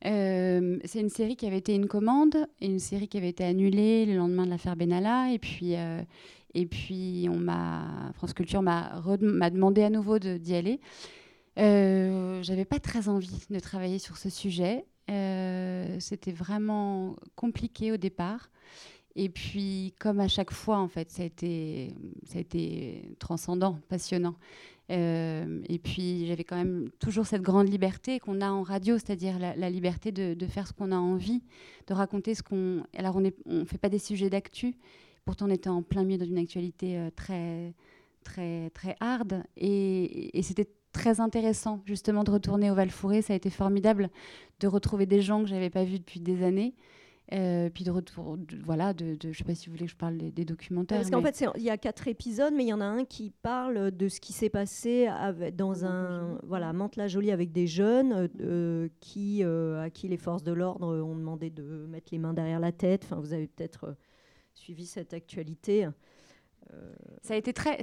Euh, 0.05 0.79
c'est 0.85 1.01
une 1.01 1.11
série 1.11 1.37
qui 1.37 1.47
avait 1.47 1.59
été 1.59 1.75
une 1.75 1.87
commande 1.87 2.49
et 2.61 2.67
une 2.67 2.81
série 2.81 3.07
qui 3.07 3.19
avait 3.19 3.29
été 3.29 3.45
annulée 3.45 4.05
le 4.05 4.17
lendemain 4.17 4.45
de 4.45 4.51
l'affaire 4.51 4.75
Benalla. 4.77 5.33
Et 5.33 5.39
puis, 5.39 5.77
euh, 5.77 6.03
et 6.55 6.67
puis 6.67 7.29
on 7.31 7.37
m'a, 7.39 8.13
France 8.15 8.35
Culture 8.35 8.63
m'a, 8.63 9.01
demandé 9.17 9.85
à 9.85 9.91
nouveau 9.91 10.19
d'y 10.19 10.55
aller. 10.55 10.81
Euh, 11.59 12.43
J'avais 12.43 12.65
pas 12.65 12.79
très 12.79 13.09
envie 13.09 13.47
de 13.51 13.59
travailler 13.61 13.99
sur 13.99 14.17
ce 14.17 14.31
sujet. 14.31 14.87
Euh, 15.11 15.97
C'était 16.01 16.33
vraiment 16.33 17.17
compliqué 17.37 17.93
au 17.93 17.97
départ. 17.97 18.51
Et 19.15 19.29
puis, 19.29 19.95
comme 20.01 20.21
à 20.21 20.29
chaque 20.29 20.53
fois, 20.53 20.79
en 20.79 20.89
fait, 20.89 21.11
ça 21.11 21.23
a 21.23 21.27
été, 21.27 21.95
ça 22.27 22.39
a 22.39 22.41
été 22.41 23.15
transcendant, 23.19 23.79
passionnant. 23.89 24.37
Euh, 24.91 25.63
et 25.69 25.79
puis, 25.79 26.27
j'avais 26.27 26.45
quand 26.45 26.57
même 26.57 26.91
toujours 26.99 27.27
cette 27.27 27.43
grande 27.43 27.69
liberté 27.69 28.19
qu'on 28.19 28.41
a 28.41 28.51
en 28.51 28.63
radio, 28.63 28.97
c'est-à-dire 28.97 29.39
la, 29.39 29.71
liberté 29.71 30.13
de, 30.13 30.47
faire 30.47 30.67
ce 30.67 30.73
qu'on 30.73 30.93
a 30.93 30.97
envie, 30.97 31.43
de 31.89 31.95
raconter 31.95 32.35
ce 32.35 32.43
qu'on. 32.43 32.85
Alors, 32.97 33.17
on 33.17 33.21
ne 33.21 33.65
fait 33.65 33.79
pas 33.79 33.91
des 33.91 33.99
sujets 33.99 34.31
d'actu, 34.31 34.75
pourtant, 35.27 35.47
on 35.47 35.51
était 35.51 35.69
en 35.69 35.83
plein 35.83 36.05
milieu 36.05 36.19
dans 36.19 36.31
une 36.31 36.39
actualité 36.39 37.09
très, 37.15 37.75
très, 38.25 38.71
très 38.71 38.97
hard. 38.99 39.45
Et 39.59 40.41
c'était 40.43 40.69
très 40.93 41.21
intéressant, 41.21 41.81
justement, 41.87 42.25
de 42.25 42.31
retourner 42.31 42.71
au 42.71 42.75
Val-Fouré. 42.75 43.23
Ça 43.23 43.33
a 43.33 43.37
été 43.37 43.51
formidable 43.51 44.11
de 44.61 44.69
retrouver 44.69 45.07
des 45.07 45.21
gens 45.23 45.43
que 45.43 45.49
je 45.49 45.55
n'avais 45.55 45.71
pas 45.71 45.85
vus 45.85 45.99
depuis 45.99 46.21
des 46.21 46.43
années. 46.45 46.75
Euh, 47.33 47.71
puis 47.71 47.85
de 47.85 47.91
retour, 47.91 48.37
de- 48.37 48.59
voilà, 48.63 48.93
de, 48.93 49.15
de- 49.15 49.33
je 49.33 49.39
sais 49.39 49.45
pas 49.45 49.55
si 49.55 49.67
vous 49.67 49.73
voulez 49.73 49.87
que 49.87 49.93
je 49.93 49.97
parle 49.97 50.19
des, 50.19 50.31
des 50.31 50.45
documentaires. 50.45 50.99
parce 50.99 51.09
qu'en 51.11 51.23
mais- 51.23 51.33
fait 51.33 51.47
il 51.57 51.63
y 51.63 51.71
a 51.71 51.79
quatre 51.79 52.07
épisodes 52.09 52.53
mais 52.55 52.65
il 52.65 52.69
y 52.69 52.73
en 52.75 52.81
a 52.81 52.85
un 52.85 53.05
qui 53.05 53.31
parle 53.31 53.91
de 53.93 54.09
ce 54.09 54.21
qui 54.21 54.33
s'est 54.35 54.51
passé 54.51 55.07
avec- 55.07 55.55
dans 55.57 55.87
un 55.87 56.37
voilà 56.43 56.73
Mantes-la-Jolie 56.75 57.31
avec 57.31 57.53
des 57.53 57.67
jeunes 57.69 58.13
euh, 58.13 58.29
euh, 58.41 58.89
qui 59.01 59.45
euh, 59.45 59.81
à 59.83 59.89
qui 59.89 60.09
les 60.09 60.19
forces 60.19 60.43
de 60.43 60.53
l'ordre 60.53 60.95
ont 61.01 61.15
demandé 61.17 61.49
de 61.49 61.87
mettre 61.89 62.09
les 62.13 62.19
mains 62.19 62.35
derrière 62.35 62.61
la 62.61 62.73
tête 62.73 63.05
enfin 63.05 63.17
vous 63.21 63.33
avez 63.33 63.47
peut-être 63.47 63.85
euh, 63.85 63.93
suivi 64.53 64.85
cette 64.85 65.15
actualité 65.15 65.89
Ça 67.23 67.35
a 67.35 67.37
été 67.37 67.53
très. 67.53 67.79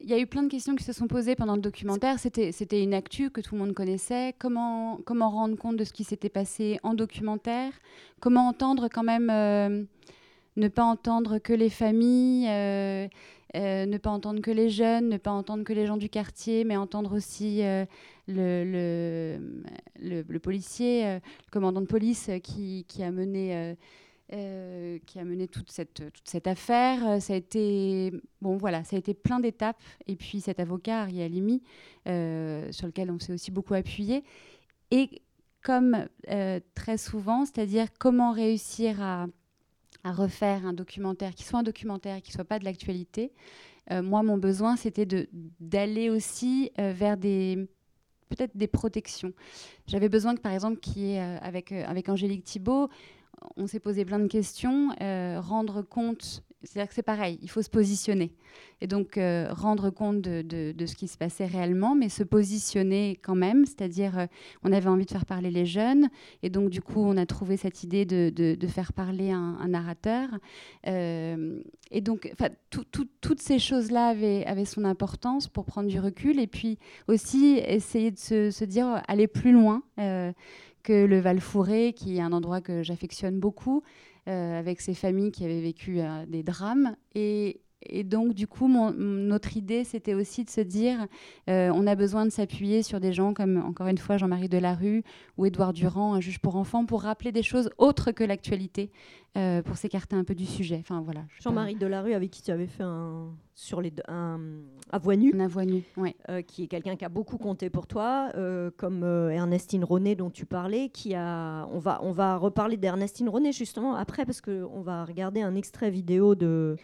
Il 0.00 0.08
y 0.10 0.12
a 0.12 0.18
eu 0.18 0.26
plein 0.26 0.42
de 0.42 0.48
questions 0.48 0.74
qui 0.74 0.82
se 0.82 0.92
sont 0.92 1.06
posées 1.06 1.36
pendant 1.36 1.54
le 1.54 1.60
documentaire. 1.62 2.18
C'était, 2.18 2.82
une 2.82 2.94
actu 2.94 3.30
que 3.30 3.40
tout 3.40 3.54
le 3.54 3.60
monde 3.60 3.74
connaissait. 3.74 4.34
Comment, 4.38 4.98
rendre 5.06 5.56
compte 5.56 5.76
de 5.76 5.84
ce 5.84 5.92
qui 5.92 6.02
s'était 6.02 6.28
passé 6.28 6.78
en 6.82 6.94
documentaire? 6.94 7.72
Comment 8.20 8.48
entendre 8.48 8.88
quand 8.88 9.04
même 9.04 9.30
euh, 9.30 9.84
ne 10.56 10.68
pas 10.68 10.84
entendre 10.84 11.38
que 11.38 11.52
les 11.52 11.70
familles, 11.70 12.48
euh, 12.48 13.08
euh, 13.54 13.86
ne 13.86 13.98
pas 13.98 14.10
entendre 14.10 14.40
que 14.40 14.50
les 14.50 14.68
jeunes, 14.70 15.08
ne 15.08 15.16
pas 15.16 15.30
entendre 15.30 15.64
que 15.64 15.72
les 15.72 15.86
gens 15.86 15.96
du 15.96 16.08
quartier, 16.08 16.64
mais 16.64 16.76
entendre 16.76 17.14
aussi 17.14 17.62
euh, 17.62 17.84
le, 18.28 19.38
policier, 20.38 21.06
euh, 21.06 21.14
le 21.16 21.50
commandant 21.50 21.80
de 21.80 21.86
police 21.86 22.28
euh, 22.28 22.38
qui 22.38 22.84
a 23.02 23.10
mené. 23.10 23.76
Euh, 24.32 24.98
qui 25.04 25.18
a 25.18 25.24
mené 25.24 25.46
toute 25.46 25.70
cette, 25.70 26.10
toute 26.10 26.26
cette 26.26 26.46
affaire. 26.46 27.06
Euh, 27.06 27.20
Ça 27.20 27.34
a 27.34 27.36
été 27.36 28.12
bon, 28.40 28.56
voilà, 28.56 28.82
ça 28.82 28.96
a 28.96 28.98
été 28.98 29.12
plein 29.12 29.40
d'étapes. 29.40 29.82
Et 30.06 30.16
puis 30.16 30.40
cet 30.40 30.58
avocat, 30.58 31.02
Ari 31.02 31.22
Halimi, 31.22 31.62
euh, 32.08 32.72
sur 32.72 32.86
lequel 32.86 33.10
on 33.10 33.18
s'est 33.18 33.34
aussi 33.34 33.50
beaucoup 33.50 33.74
appuyé. 33.74 34.24
Et 34.90 35.20
comme 35.62 36.08
très 36.74 36.96
souvent, 36.96 37.44
c'est-à-dire 37.44 37.86
comment 37.98 38.32
réussir 38.32 39.00
à, 39.02 39.26
refaire 40.04 40.66
un 40.66 40.72
documentaire 40.72 41.34
qui 41.34 41.44
soit 41.44 41.60
un 41.60 41.62
documentaire 41.62 42.20
qui 42.20 42.32
soit 42.32 42.44
pas 42.44 42.58
de 42.58 42.64
l'actualité. 42.64 43.32
Moi, 43.90 44.24
mon 44.24 44.38
besoin, 44.38 44.76
c'était 44.76 45.06
d'aller 45.60 46.10
aussi 46.10 46.72
vers 46.76 47.16
des 47.16 47.68
peut-être 48.28 48.56
des 48.56 48.66
protections. 48.66 49.32
J'avais 49.86 50.08
besoin 50.08 50.34
que, 50.34 50.40
par 50.40 50.52
exemple, 50.52 50.80
qui 50.80 51.12
est 51.12 51.20
avec 51.20 51.70
avec 51.70 52.08
Angélique 52.08 52.42
Thibault, 52.44 52.88
on 53.56 53.66
s'est 53.66 53.80
posé 53.80 54.04
plein 54.04 54.18
de 54.18 54.26
questions, 54.26 54.90
euh, 55.00 55.40
rendre 55.40 55.82
compte, 55.82 56.42
c'est-à-dire 56.62 56.88
que 56.88 56.94
c'est 56.94 57.02
pareil, 57.02 57.38
il 57.42 57.50
faut 57.50 57.62
se 57.62 57.70
positionner. 57.70 58.32
Et 58.80 58.86
donc 58.86 59.16
euh, 59.16 59.48
rendre 59.50 59.90
compte 59.90 60.20
de, 60.20 60.86
ce 60.86 60.94
qui 60.94 61.08
se 61.08 61.16
passait 61.16 61.46
réellement, 61.46 61.94
mais 61.94 62.08
se 62.08 62.22
positionner 62.22 63.18
quand 63.22 63.34
même, 63.34 63.64
c'est-à-dire 63.66 64.18
euh, 64.18 64.26
on 64.62 64.72
avait 64.72 64.88
envie 64.88 65.04
de 65.04 65.10
faire 65.10 65.26
parler 65.26 65.50
les 65.50 65.66
jeunes, 65.66 66.08
et 66.42 66.50
donc 66.50 66.70
du 66.70 66.80
coup 66.80 67.00
on 67.00 67.16
a 67.16 67.26
trouvé 67.26 67.56
cette 67.56 67.82
idée 67.82 68.04
de, 68.04 68.66
faire 68.68 68.92
parler 68.92 69.30
un, 69.30 69.68
narrateur. 69.68 70.28
Et 70.84 72.00
donc 72.00 72.32
toutes 72.70 73.40
ces 73.40 73.58
choses-là 73.58 74.08
avaient, 74.08 74.64
son 74.64 74.84
importance 74.84 75.48
pour 75.48 75.64
prendre 75.64 75.88
du 75.88 75.98
recul, 75.98 76.38
et 76.38 76.46
puis 76.46 76.78
aussi 77.08 77.60
essayer 77.66 78.10
de 78.10 78.50
se 78.50 78.64
dire 78.64 79.02
aller 79.08 79.26
plus 79.26 79.52
loin. 79.52 79.82
Que 80.82 81.06
le 81.06 81.20
Val-Fouré, 81.20 81.92
qui 81.92 82.16
est 82.16 82.20
un 82.20 82.32
endroit 82.32 82.60
que 82.60 82.82
j'affectionne 82.82 83.38
beaucoup, 83.38 83.82
euh, 84.28 84.58
avec 84.58 84.80
ces 84.80 84.94
familles 84.94 85.32
qui 85.32 85.44
avaient 85.44 85.60
vécu 85.60 86.00
euh, 86.00 86.26
des 86.26 86.42
drames. 86.42 86.96
Et, 87.14 87.60
et 87.86 88.04
donc, 88.04 88.34
du 88.34 88.46
coup, 88.46 88.66
mon- 88.68 88.92
notre 88.92 89.56
idée, 89.56 89.84
c'était 89.84 90.14
aussi 90.14 90.44
de 90.44 90.50
se 90.50 90.60
dire, 90.60 91.06
euh, 91.48 91.70
on 91.74 91.86
a 91.86 91.94
besoin 91.94 92.24
de 92.24 92.30
s'appuyer 92.30 92.82
sur 92.82 93.00
des 93.00 93.12
gens 93.12 93.34
comme, 93.34 93.56
encore 93.66 93.88
une 93.88 93.98
fois, 93.98 94.16
Jean-Marie 94.16 94.48
Delarue 94.48 95.02
ou 95.36 95.46
Édouard 95.46 95.72
Durand, 95.72 96.14
un 96.14 96.20
juge 96.20 96.38
pour 96.40 96.56
enfants, 96.56 96.84
pour 96.86 97.02
rappeler 97.02 97.32
des 97.32 97.42
choses 97.42 97.70
autres 97.78 98.12
que 98.12 98.24
l'actualité, 98.24 98.90
euh, 99.36 99.62
pour 99.62 99.76
s'écarter 99.76 100.14
un 100.16 100.24
peu 100.24 100.34
du 100.34 100.46
sujet. 100.46 100.78
Enfin, 100.80 101.00
voilà. 101.00 101.20
pas. 101.20 101.26
Jean-Marie 101.40 101.74
Delarue, 101.76 102.12
avec 102.14 102.30
qui 102.30 102.42
tu 102.42 102.50
avais 102.50 102.66
fait 102.66 102.82
un 102.82 103.28
sur 103.54 103.80
les 103.82 103.92
un 104.08 104.40
Un 105.34 105.40
avoine 105.40 105.68
nu, 105.70 105.82
ouais. 105.98 106.14
euh, 106.30 106.40
qui 106.42 106.64
est 106.64 106.66
quelqu'un 106.66 106.96
qui 106.96 107.04
a 107.04 107.08
beaucoup 107.10 107.36
compté 107.38 107.68
pour 107.70 107.86
toi, 107.86 108.30
comme 108.76 109.04
Ernestine 109.04 109.84
René 109.84 110.14
dont 110.14 110.30
tu 110.30 110.46
parlais, 110.46 110.88
qui 110.88 111.14
a. 111.14 111.66
On 111.72 111.78
va 111.78 112.00
on 112.02 112.12
va 112.12 112.36
reparler 112.36 112.76
d'Ernestine 112.76 113.28
René 113.28 113.52
justement 113.52 113.94
après 113.94 114.24
parce 114.24 114.40
que 114.40 114.64
on 114.72 114.80
va 114.80 115.04
regarder 115.04 115.42
un 115.42 115.54
extrait 115.54 115.90
vidéo 115.90 116.34
de 116.34 116.76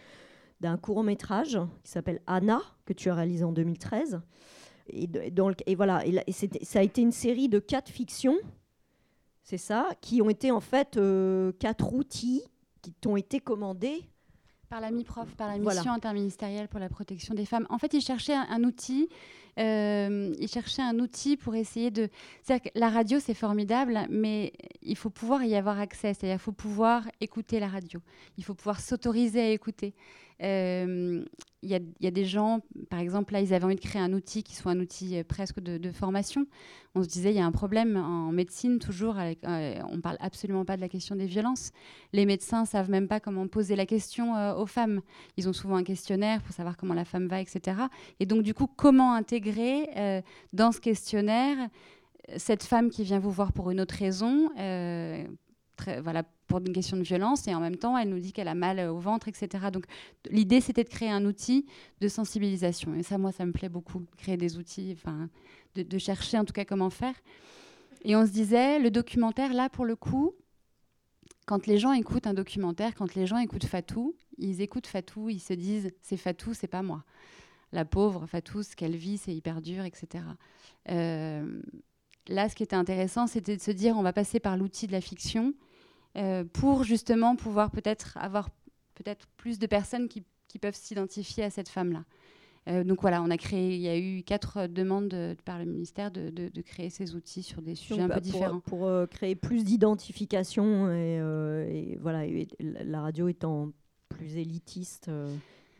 d'un 0.59 0.77
court 0.77 1.03
métrage 1.03 1.57
qui 1.83 1.91
s'appelle 1.91 2.21
Anna 2.27 2.61
que 2.85 2.93
tu 2.93 3.09
as 3.09 3.15
réalisé 3.15 3.43
en 3.43 3.51
2013. 3.51 4.21
Et, 4.91 5.07
dans 5.07 5.49
le- 5.49 5.55
et 5.67 5.75
voilà, 5.75 6.05
et, 6.05 6.11
là- 6.11 6.23
et 6.27 6.31
c'était- 6.31 6.63
ça 6.65 6.79
a 6.79 6.81
été 6.81 7.01
une 7.01 7.11
série 7.11 7.47
de 7.47 7.59
quatre 7.59 7.89
fictions, 7.89 8.37
c'est 9.43 9.57
ça, 9.57 9.89
qui 10.01 10.21
ont 10.21 10.29
été 10.29 10.51
en 10.51 10.59
fait 10.59 10.97
euh, 10.97 11.51
quatre 11.59 11.93
outils 11.93 12.41
qui 12.81 12.91
t'ont 12.93 13.15
été 13.17 13.39
commandés 13.39 14.03
Par 14.69 14.81
la 14.81 14.91
MIPROF, 14.91 15.35
par 15.35 15.47
la 15.47 15.57
Voilà. 15.59 15.79
mission 15.79 15.91
interministérielle 15.93 16.67
pour 16.67 16.79
la 16.79 16.89
protection 16.89 17.33
des 17.35 17.45
femmes. 17.45 17.65
En 17.69 17.77
fait, 17.77 17.93
ils 17.93 18.01
cherchaient 18.01 18.35
un, 18.35 18.47
un 18.49 18.63
outil. 18.63 19.09
Euh, 19.57 20.33
ils 20.39 20.47
cherchaient 20.47 20.81
un 20.81 20.99
outil 20.99 21.37
pour 21.37 21.55
essayer 21.55 21.91
de. 21.91 22.09
C'est-à-dire 22.43 22.71
que 22.71 22.79
la 22.79 22.89
radio, 22.89 23.19
c'est 23.19 23.33
formidable, 23.33 23.99
mais 24.09 24.53
il 24.81 24.95
faut 24.95 25.09
pouvoir 25.09 25.43
y 25.43 25.55
avoir 25.55 25.79
accès. 25.79 26.13
C'est-à-dire 26.13 26.35
qu'il 26.35 26.43
faut 26.43 26.51
pouvoir 26.51 27.09
écouter 27.21 27.59
la 27.59 27.67
radio. 27.67 27.99
Il 28.37 28.43
faut 28.43 28.53
pouvoir 28.53 28.79
s'autoriser 28.79 29.41
à 29.41 29.49
écouter. 29.49 29.93
Euh, 30.41 31.23
Il 31.61 31.69
y, 31.69 31.75
a, 32.07 32.11
des 32.11 32.23
gens, 32.23 32.61
par 32.89 32.99
exemple, 32.99 33.33
là, 33.33 33.41
ils 33.41 33.53
avaient 33.53 33.65
envie 33.65 33.75
de 33.75 33.81
créer 33.81 34.01
un 34.01 34.13
outil 34.13 34.43
qui 34.43 34.55
soit 34.55 34.71
un 34.71 34.79
outil 34.79 35.17
euh, 35.17 35.23
presque 35.25 35.59
de, 35.59 35.91
formation. 35.91 36.45
On 36.95 37.03
se 37.03 37.09
disait, 37.09 37.31
il 37.31 37.35
y 37.35 37.41
a 37.41 37.45
un 37.45 37.51
problème 37.51 37.97
en 37.97 38.31
médecine, 38.31 38.79
toujours, 38.79 39.17
on 39.43 39.99
parle 39.99 40.15
absolument 40.21 40.63
pas 40.63 40.77
de 40.77 40.81
la 40.81 40.87
question 40.87 41.17
des 41.17 41.25
violences. 41.25 41.71
Les 42.13 42.25
médecins 42.25 42.63
savent 42.63 42.89
même 42.89 43.09
pas 43.09 43.19
comment 43.19 43.47
poser 43.47 43.75
la 43.75 43.85
question 43.85 44.33
aux 44.57 44.65
femmes. 44.65 45.01
Ils 45.35 45.49
ont 45.49 45.53
souvent 45.53 45.75
un 45.75 45.83
questionnaire 45.83 46.41
pour 46.41 46.55
savoir 46.55 46.77
comment 46.77 46.93
la 46.93 47.05
femme 47.05 47.27
va, 47.27 47.41
etc. 47.41 47.77
Et 48.21 48.25
donc, 48.25 48.41
du 48.41 48.53
coup, 48.53 48.67
comment 48.67 49.13
intégrer 49.13 49.38
euh, 49.47 50.21
dans 50.53 50.71
ce 50.71 50.79
questionnaire 50.79 51.69
cette 52.37 52.63
femme 52.63 52.89
qui 52.89 53.03
vient 53.03 53.19
vous 53.19 53.31
voir 53.31 53.53
pour 53.53 53.71
une 53.71 53.81
autre 53.81 53.95
raison, 53.95 54.51
euh, 54.59 55.25
voilà, 56.03 56.23
pour 56.47 56.59
une 56.59 56.73
question 56.73 56.97
de 56.97 57.01
violence, 57.01 57.47
et 57.47 57.55
en 57.55 57.59
même 57.59 57.77
temps, 57.77 57.97
elle 57.97 58.09
nous 58.09 58.19
dit 58.19 58.33
qu'elle 58.33 58.47
a 58.47 58.53
mal 58.53 58.79
au 58.89 58.99
ventre, 58.99 59.27
etc. 59.27 59.69
Donc, 59.71 59.85
l'idée, 60.29 60.61
c'était 60.61 60.83
de 60.83 60.89
créer 60.89 61.09
un 61.09 61.25
outil 61.25 61.65
de 62.01 62.07
sensibilisation. 62.07 62.93
Et 62.95 63.03
ça, 63.03 63.17
moi, 63.17 63.31
ça 63.31 63.45
me 63.45 63.51
plaît 63.51 63.69
beaucoup, 63.69 64.03
créer 64.17 64.37
des 64.37 64.57
outils, 64.57 64.95
enfin, 64.95 65.29
de 65.75 65.97
chercher 65.97 66.37
en 66.37 66.45
tout 66.45 66.53
cas 66.53 66.65
comment 66.65 66.89
faire. 66.89 67.15
Et 68.03 68.15
on 68.15 68.25
se 68.25 68.31
disait, 68.31 68.79
le 68.79 68.91
documentaire, 68.91 69.53
là, 69.53 69.69
pour 69.69 69.85
le 69.85 69.95
coup, 69.95 70.33
quand 71.45 71.65
les 71.65 71.77
gens 71.77 71.93
écoutent 71.93 72.27
un 72.27 72.33
documentaire, 72.33 72.93
quand 72.93 73.15
les 73.15 73.25
gens 73.25 73.37
écoutent 73.37 73.65
Fatou, 73.65 74.15
ils 74.37 74.61
écoutent 74.61 74.87
Fatou, 74.87 75.29
ils 75.29 75.39
se 75.39 75.53
disent 75.53 75.91
c'est 76.01 76.17
Fatou, 76.17 76.53
c'est 76.53 76.67
pas 76.67 76.83
moi. 76.83 77.03
La 77.71 77.85
pauvre 77.85 78.25
Fatou, 78.25 78.63
ce 78.63 78.75
qu'elle 78.75 78.95
vit, 78.95 79.17
c'est 79.17 79.33
hyper 79.33 79.61
dur, 79.61 79.83
etc. 79.85 80.23
Euh, 80.89 81.61
là, 82.27 82.49
ce 82.49 82.55
qui 82.55 82.63
était 82.63 82.75
intéressant, 82.75 83.27
c'était 83.27 83.55
de 83.55 83.61
se 83.61 83.71
dire 83.71 83.95
on 83.97 84.01
va 84.01 84.13
passer 84.13 84.39
par 84.39 84.57
l'outil 84.57 84.87
de 84.87 84.91
la 84.91 85.01
fiction 85.01 85.53
euh, 86.17 86.43
pour 86.43 86.83
justement 86.83 87.35
pouvoir 87.35 87.69
peut-être 87.71 88.17
avoir 88.17 88.49
peut-être 88.95 89.27
plus 89.37 89.59
de 89.59 89.67
personnes 89.67 90.07
qui, 90.07 90.23
qui 90.47 90.59
peuvent 90.59 90.75
s'identifier 90.75 91.43
à 91.43 91.49
cette 91.49 91.69
femme-là. 91.69 92.03
Euh, 92.67 92.83
donc 92.83 93.01
voilà, 93.01 93.23
on 93.23 93.29
a 93.31 93.37
créé, 93.37 93.75
il 93.75 93.81
y 93.81 93.87
a 93.87 93.97
eu 93.97 94.21
quatre 94.23 94.67
demandes 94.67 95.15
par 95.45 95.59
le 95.59 95.65
ministère 95.65 96.11
de, 96.11 96.29
de- 96.29 96.61
créer 96.61 96.89
ces 96.89 97.15
outils 97.15 97.41
sur 97.41 97.61
des 97.61 97.73
sujets 97.73 97.95
Donc, 97.95 98.05
un 98.05 98.07
bah, 98.09 98.15
peu 98.15 98.21
différents. 98.21 98.59
Pour, 98.59 98.85
euh, 98.85 99.05
créer 99.07 99.35
plus 99.35 99.63
d'identification 99.63 100.87
et, 100.89 101.19
euh, 101.19 101.67
et 101.67 101.97
voilà, 102.01 102.25
et 102.25 102.47
la 102.59 103.01
radio 103.01 103.27
étant 103.27 103.69
plus 104.09 104.37
élitiste, 104.37 105.09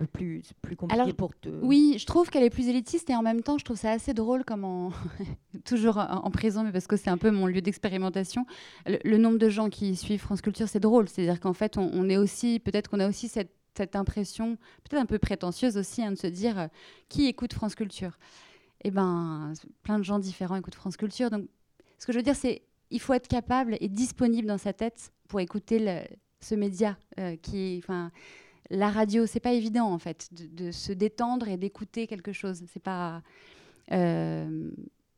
plus, 0.08 0.44
plus 0.62 0.76
compliqué 0.76 1.02
Alors, 1.02 1.16
pour 1.16 1.36
te. 1.36 1.50
Oui, 1.62 1.96
je 2.00 2.06
trouve 2.06 2.30
qu'elle 2.30 2.44
est 2.44 2.50
plus 2.50 2.68
élitiste 2.68 3.10
et 3.10 3.16
en 3.16 3.22
même 3.22 3.42
temps, 3.42 3.58
je 3.58 3.66
trouve 3.66 3.78
ça 3.78 3.92
assez 3.92 4.14
drôle 4.14 4.46
comme 4.46 4.64
en... 4.64 4.92
toujours 5.66 5.98
en, 5.98 6.32
prison, 6.32 6.64
mais 6.64 6.72
parce 6.72 6.88
que 6.88 6.96
c'est 6.96 7.10
un 7.10 7.18
peu 7.18 7.32
mon 7.32 7.48
lieu 7.48 7.62
d'expérimentation. 7.62 8.46
Le, 8.86 8.98
le 9.04 9.18
nombre 9.18 9.38
de 9.38 9.50
gens 9.50 9.70
qui 9.70 9.96
suivent 9.96 10.22
France 10.22 10.42
Culture, 10.42 10.68
c'est 10.68 10.80
drôle. 10.80 11.10
C'est-à-dire 11.10 11.40
qu'en 11.40 11.54
fait, 11.54 11.78
on, 11.78 11.90
on 11.94 12.10
est 12.10 12.18
aussi, 12.18 12.60
peut-être 12.60 12.90
qu'on 12.90 13.00
a 13.00 13.08
aussi 13.10 13.28
cette, 13.28 13.52
cette 13.76 13.96
impression, 13.96 14.58
peut-être 14.84 15.02
un 15.02 15.06
peu 15.06 15.20
prétentieuse 15.20 15.78
aussi, 15.78 16.04
hein, 16.04 16.12
de 16.12 16.18
se 16.18 16.28
dire 16.28 16.60
euh, 16.60 16.68
qui 17.08 17.28
écoute 17.28 17.54
France 17.54 17.76
Culture? 17.76 18.18
Eh 18.84 18.92
ben, 18.92 19.54
plein 19.84 20.00
de 20.00 20.04
gens 20.04 20.20
différents 20.20 20.56
écoutent 20.56 20.76
France 20.76 20.98
Culture. 20.98 21.30
Donc, 21.30 21.48
ce 21.98 22.06
que 22.06 22.14
je 22.14 22.18
veux 22.18 22.24
dire, 22.24 22.36
c'est 22.36 22.64
il 22.92 23.00
faut 23.00 23.14
être 23.14 23.28
capable 23.28 23.78
et 23.80 23.88
disponible 23.88 24.48
dans 24.48 24.58
sa 24.58 24.74
tête 24.74 25.12
pour 25.28 25.40
écouter 25.40 25.80
le- 25.80 26.16
ce 26.42 26.56
média 26.56 26.98
euh, 27.20 27.36
qui 27.36 27.58
est, 27.58 27.78
enfin, 27.78 28.12
la 28.70 28.90
radio, 28.90 29.26
c'est 29.26 29.40
pas 29.40 29.54
évident 29.54 29.92
en 29.92 29.98
fait 30.00 30.30
de, 30.32 30.66
de 30.66 30.72
se 30.72 30.92
détendre 30.94 31.48
et 31.48 31.58
d'écouter 31.58 32.08
quelque 32.08 32.32
chose. 32.34 32.64
C'est 32.72 32.82
pas, 32.84 33.22
euh, 33.92 34.70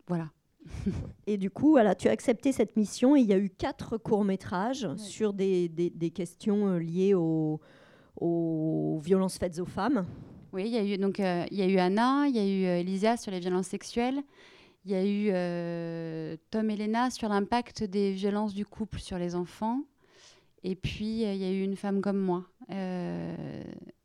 voilà. 0.08 0.30
Et 1.28 1.38
du 1.38 1.49
coup, 1.49 1.72
voilà, 1.72 1.95
tu 1.95 2.08
as 2.08 2.12
accepté 2.12 2.52
cette 2.52 2.78
mission 2.78 3.16
et 3.16 3.22
il 3.22 3.26
y 3.28 3.34
a 3.34 3.38
eu 3.39 3.49
quatre 3.49 3.97
courts-métrages 3.97 4.88
sur 4.95 5.34
des, 5.34 5.68
des- 5.70 5.89
des 5.89 6.12
questions 6.12 6.68
euh, 6.68 6.78
liées 6.80 7.16
aux, 7.16 7.60
aux 8.16 8.99
violences 9.04 9.38
faites 9.38 9.60
aux 9.60 9.66
femmes. 9.66 10.06
Oui, 10.54 10.64
il 10.66 10.72
y 10.72 10.78
a 10.78 10.84
eu 10.84 10.97
donc 10.97 11.20
euh, 11.20 11.45
il 11.49 11.58
y 11.58 11.62
a 11.62 11.68
eu 11.68 11.78
Anna, 11.78 12.26
il 12.28 12.36
y 12.36 12.39
a 12.39 12.45
eu 12.45 12.80
Elisa 12.82 13.18
sur 13.18 13.32
les 13.32 13.39
violences 13.39 13.68
sexuelles, 13.68 14.22
il 14.86 14.91
y 14.91 14.95
a 14.95 15.04
eu 15.06 15.30
euh, 15.32 16.36
Tom 16.52 16.70
et 16.70 16.76
Lena 16.76 17.10
sur 17.10 17.30
l'impact 17.30 17.84
des 17.84 18.12
violences 18.12 18.54
du 18.54 18.66
couple 18.66 18.99
sur 18.99 19.18
les 19.18 19.34
enfants, 19.34 19.82
et 20.64 20.76
puis 20.76 21.26
euh, 21.26 21.34
il 21.34 21.39
y 21.39 21.45
a 21.45 21.51
eu 21.51 21.64
une 21.64 21.76
femme 21.76 22.01
comme 22.01 22.18
moi. 22.18 22.45
Euh, 22.72 23.64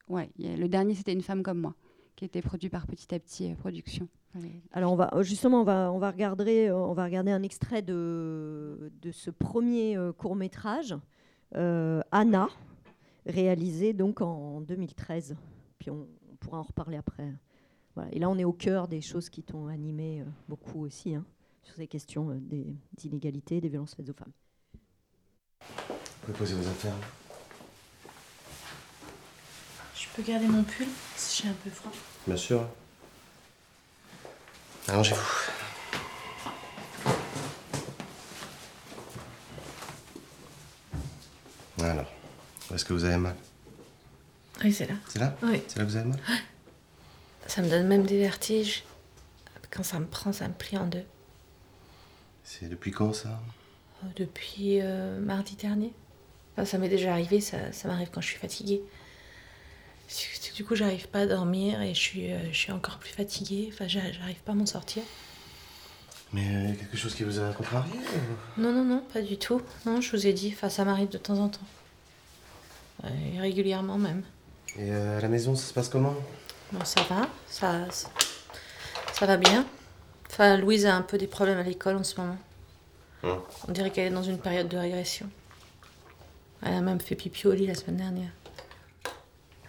ouais, 0.08 0.30
le 0.38 0.66
dernier 0.66 0.94
c'était 0.94 1.12
une 1.12 1.22
femme 1.22 1.42
comme 1.42 1.60
moi, 1.60 1.74
qui 2.16 2.24
était 2.24 2.42
produit 2.42 2.68
par 2.68 2.86
Petit 2.86 3.14
à 3.14 3.18
Petit 3.18 3.52
euh, 3.52 3.54
Production. 3.54 4.08
Alors 4.72 5.22
justement 5.22 5.62
on 5.62 5.98
va 5.98 6.10
regarder 6.10 6.70
on 6.70 6.92
va 6.92 7.04
regarder 7.04 7.30
un 7.30 7.42
extrait 7.42 7.80
de 7.80 8.90
ce 9.10 9.30
premier 9.30 9.96
court 10.18 10.36
métrage 10.36 10.94
Anna 11.54 12.48
réalisé 13.24 13.94
donc 13.94 14.20
en 14.20 14.60
2013. 14.60 15.36
Puis 15.78 15.90
on, 15.90 16.06
pourra 16.38 16.58
en 16.58 16.64
reparler 16.64 16.98
après. 16.98 17.32
Et 18.12 18.18
là 18.18 18.28
on 18.28 18.36
est 18.36 18.44
au 18.44 18.52
cœur 18.52 18.88
des 18.88 19.00
choses 19.00 19.30
qui 19.30 19.42
t'ont 19.42 19.68
animé 19.68 20.22
beaucoup 20.50 20.84
aussi 20.84 21.14
hein, 21.14 21.24
sur 21.62 21.76
ces 21.76 21.86
questions 21.86 22.38
des 22.38 22.76
inégalités, 23.04 23.62
des 23.62 23.70
violences 23.70 23.94
faites 23.94 24.10
aux 24.10 24.12
femmes. 24.12 24.34
Vous 26.26 26.32
pouvez 26.32 26.38
poser 26.38 26.54
vos 26.54 26.68
affaires. 26.68 26.92
Je 29.94 30.06
peux 30.14 30.22
garder 30.22 30.46
mon 30.46 30.64
pull 30.64 30.86
si 31.16 31.42
j'ai 31.42 31.48
un 31.48 31.52
peu 31.52 31.70
froid. 31.70 31.92
Bien 32.26 32.36
sûr. 32.36 32.68
Allongez-vous. 34.88 35.20
Alors, 41.84 42.10
où 42.70 42.74
est-ce 42.74 42.84
que 42.84 42.92
vous 42.92 43.04
avez 43.04 43.18
mal? 43.18 43.36
Oui, 44.64 44.72
c'est 44.72 44.86
là. 44.86 44.94
C'est 45.08 45.18
là? 45.20 45.36
Oui. 45.42 45.62
C'est 45.68 45.78
là 45.78 45.84
que 45.84 45.90
vous 45.90 45.96
avez 45.96 46.08
mal? 46.08 46.18
Ça 47.46 47.62
me 47.62 47.68
donne 47.68 47.86
même 47.86 48.04
des 48.04 48.18
vertiges. 48.18 48.82
Quand 49.70 49.84
ça 49.84 50.00
me 50.00 50.06
prend, 50.06 50.32
ça 50.32 50.48
me 50.48 50.54
plie 50.54 50.76
en 50.78 50.86
deux. 50.86 51.04
C'est 52.42 52.68
depuis 52.68 52.90
quand 52.90 53.12
ça? 53.12 53.40
Euh, 54.02 54.08
Depuis 54.16 54.80
euh, 54.80 55.20
mardi 55.20 55.54
dernier. 55.54 55.92
Enfin, 56.56 56.64
ça 56.64 56.78
m'est 56.78 56.88
déjà 56.88 57.12
arrivé, 57.12 57.40
ça, 57.40 57.58
ça 57.72 57.86
m'arrive 57.88 58.08
quand 58.12 58.20
je 58.22 58.28
suis 58.28 58.38
fatiguée. 58.38 58.82
Du 60.54 60.64
coup, 60.64 60.74
j'arrive 60.74 61.08
pas 61.08 61.20
à 61.20 61.26
dormir 61.26 61.82
et 61.82 61.92
je 61.92 62.00
suis, 62.00 62.32
euh, 62.32 62.38
je 62.50 62.56
suis 62.56 62.72
encore 62.72 62.96
plus 62.98 63.10
fatiguée. 63.10 63.68
Enfin, 63.72 63.86
j'a- 63.88 64.10
j'arrive 64.12 64.36
pas 64.44 64.52
à 64.52 64.54
m'en 64.54 64.64
sortir. 64.64 65.02
Mais 66.32 66.46
euh, 66.48 66.72
quelque 66.74 66.96
chose 66.96 67.14
qui 67.14 67.24
vous 67.24 67.38
a 67.38 67.52
contrarié 67.52 67.92
ou- 67.94 68.60
Non, 68.60 68.72
non, 68.72 68.84
non, 68.84 69.04
pas 69.12 69.20
du 69.20 69.36
tout. 69.36 69.60
Non, 69.84 70.00
je 70.00 70.10
vous 70.16 70.26
ai 70.26 70.32
dit, 70.32 70.52
enfin, 70.56 70.68
ça 70.70 70.84
m'arrive 70.84 71.08
de 71.10 71.18
temps 71.18 71.38
en 71.38 71.48
temps. 71.48 71.60
Régulièrement 73.38 73.98
même. 73.98 74.22
Et 74.78 74.90
euh, 74.90 75.18
à 75.18 75.20
la 75.20 75.28
maison, 75.28 75.54
ça 75.54 75.66
se 75.66 75.72
passe 75.74 75.88
comment? 75.88 76.14
Bon, 76.72 76.84
ça 76.84 77.02
va, 77.04 77.28
ça, 77.48 77.84
ça, 77.90 78.08
ça 79.12 79.26
va 79.26 79.36
bien. 79.36 79.66
Enfin, 80.30 80.56
Louise 80.56 80.86
a 80.86 80.94
un 80.94 81.02
peu 81.02 81.18
des 81.18 81.26
problèmes 81.28 81.58
à 81.58 81.62
l'école 81.62 81.96
en 81.96 82.04
ce 82.04 82.18
moment. 82.20 82.36
Hum. 83.22 83.40
On 83.68 83.72
dirait 83.72 83.90
qu'elle 83.90 84.06
est 84.06 84.14
dans 84.14 84.22
une 84.22 84.38
période 84.38 84.68
de 84.68 84.76
régression. 84.76 85.28
Elle 86.62 86.74
a 86.74 86.80
même 86.80 87.00
fait 87.00 87.14
pipi 87.14 87.46
au 87.46 87.52
lit 87.52 87.66
la 87.66 87.74
semaine 87.74 87.96
dernière. 87.98 88.30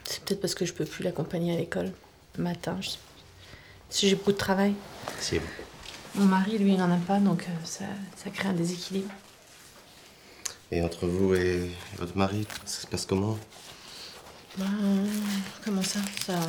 C'est 0.03 0.23
peut-être 0.23 0.41
parce 0.41 0.55
que 0.55 0.65
je 0.65 0.73
peux 0.73 0.85
plus 0.85 1.03
l'accompagner 1.03 1.53
à 1.53 1.57
l'école 1.57 1.91
le 2.37 2.43
matin. 2.43 2.77
je. 2.81 2.91
Si 3.89 4.09
j'ai 4.09 4.15
beaucoup 4.15 4.31
de 4.33 4.37
travail. 4.37 4.73
C'est 5.19 5.39
bon. 5.39 5.45
Mon 6.15 6.25
mari, 6.25 6.57
lui, 6.57 6.71
il 6.73 6.77
n'en 6.77 6.91
a 6.91 6.97
pas, 6.97 7.19
donc 7.19 7.43
euh, 7.43 7.65
ça, 7.65 7.85
ça 8.15 8.29
crée 8.29 8.49
un 8.49 8.53
déséquilibre. 8.53 9.11
Et 10.71 10.81
entre 10.81 11.07
vous 11.07 11.35
et 11.35 11.69
votre 11.97 12.17
mari, 12.17 12.45
ça 12.65 12.81
se 12.81 12.87
passe 12.87 13.05
comment? 13.05 13.37
Bah, 14.57 14.65
comment 15.63 15.83
ça? 15.83 15.99
Ça, 16.25 16.39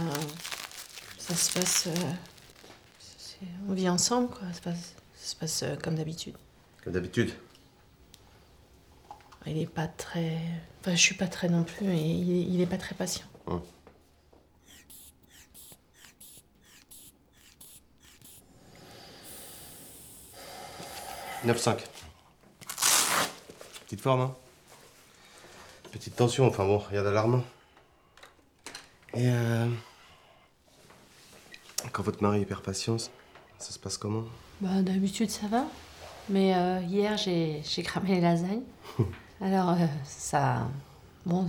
ça 1.19 1.35
se 1.35 1.53
passe. 1.53 1.89
euh, 1.89 3.47
on 3.69 3.75
vit 3.75 3.89
ensemble, 3.89 4.29
quoi. 4.29 4.41
Ça 4.49 4.55
se 4.55 4.61
passe, 4.63 4.95
ça 5.17 5.31
se 5.31 5.37
passe 5.37 5.63
euh, 5.63 5.77
comme 5.77 5.95
d'habitude. 5.95 6.35
Comme 6.83 6.95
d'habitude? 6.95 7.33
Il 9.49 9.59
est 9.59 9.67
pas 9.67 9.87
très. 9.87 10.39
Enfin, 10.81 10.95
je 10.95 11.01
suis 11.01 11.15
pas 11.15 11.27
très 11.27 11.49
non 11.49 11.65
plus, 11.65 11.87
mais 11.87 11.99
il 11.99 12.31
est, 12.31 12.43
il 12.43 12.61
est 12.61 12.67
pas 12.67 12.77
très 12.77 12.95
patient. 12.95 13.25
Hum. 13.47 13.63
«9,5. 21.47 21.79
Petite 23.85 24.01
forme, 24.01 24.21
hein 24.23 24.35
Petite 25.93 26.17
tension, 26.17 26.47
enfin 26.47 26.67
bon, 26.67 26.79
rien 26.79 27.05
d'alarmant. 27.05 27.45
Et 29.15 29.29
euh... 29.29 29.69
Quand 31.93 32.03
votre 32.03 32.23
mari 32.23 32.45
perd 32.45 32.63
patience, 32.63 33.11
ça 33.59 33.71
se 33.71 33.79
passe 33.79 33.97
comment? 33.97 34.25
Bah, 34.61 34.83
d'habitude, 34.83 35.31
ça 35.31 35.47
va. 35.47 35.65
Mais 36.29 36.57
euh, 36.57 36.81
hier, 36.81 37.17
j'ai 37.17 37.63
j'ai 37.65 37.83
cramé 37.85 38.17
les 38.17 38.21
lasagnes. 38.21 38.65
Alors, 39.41 39.71
euh, 39.71 39.87
ça. 40.05 40.67
Bon, 41.27 41.45
euh, 41.45 41.49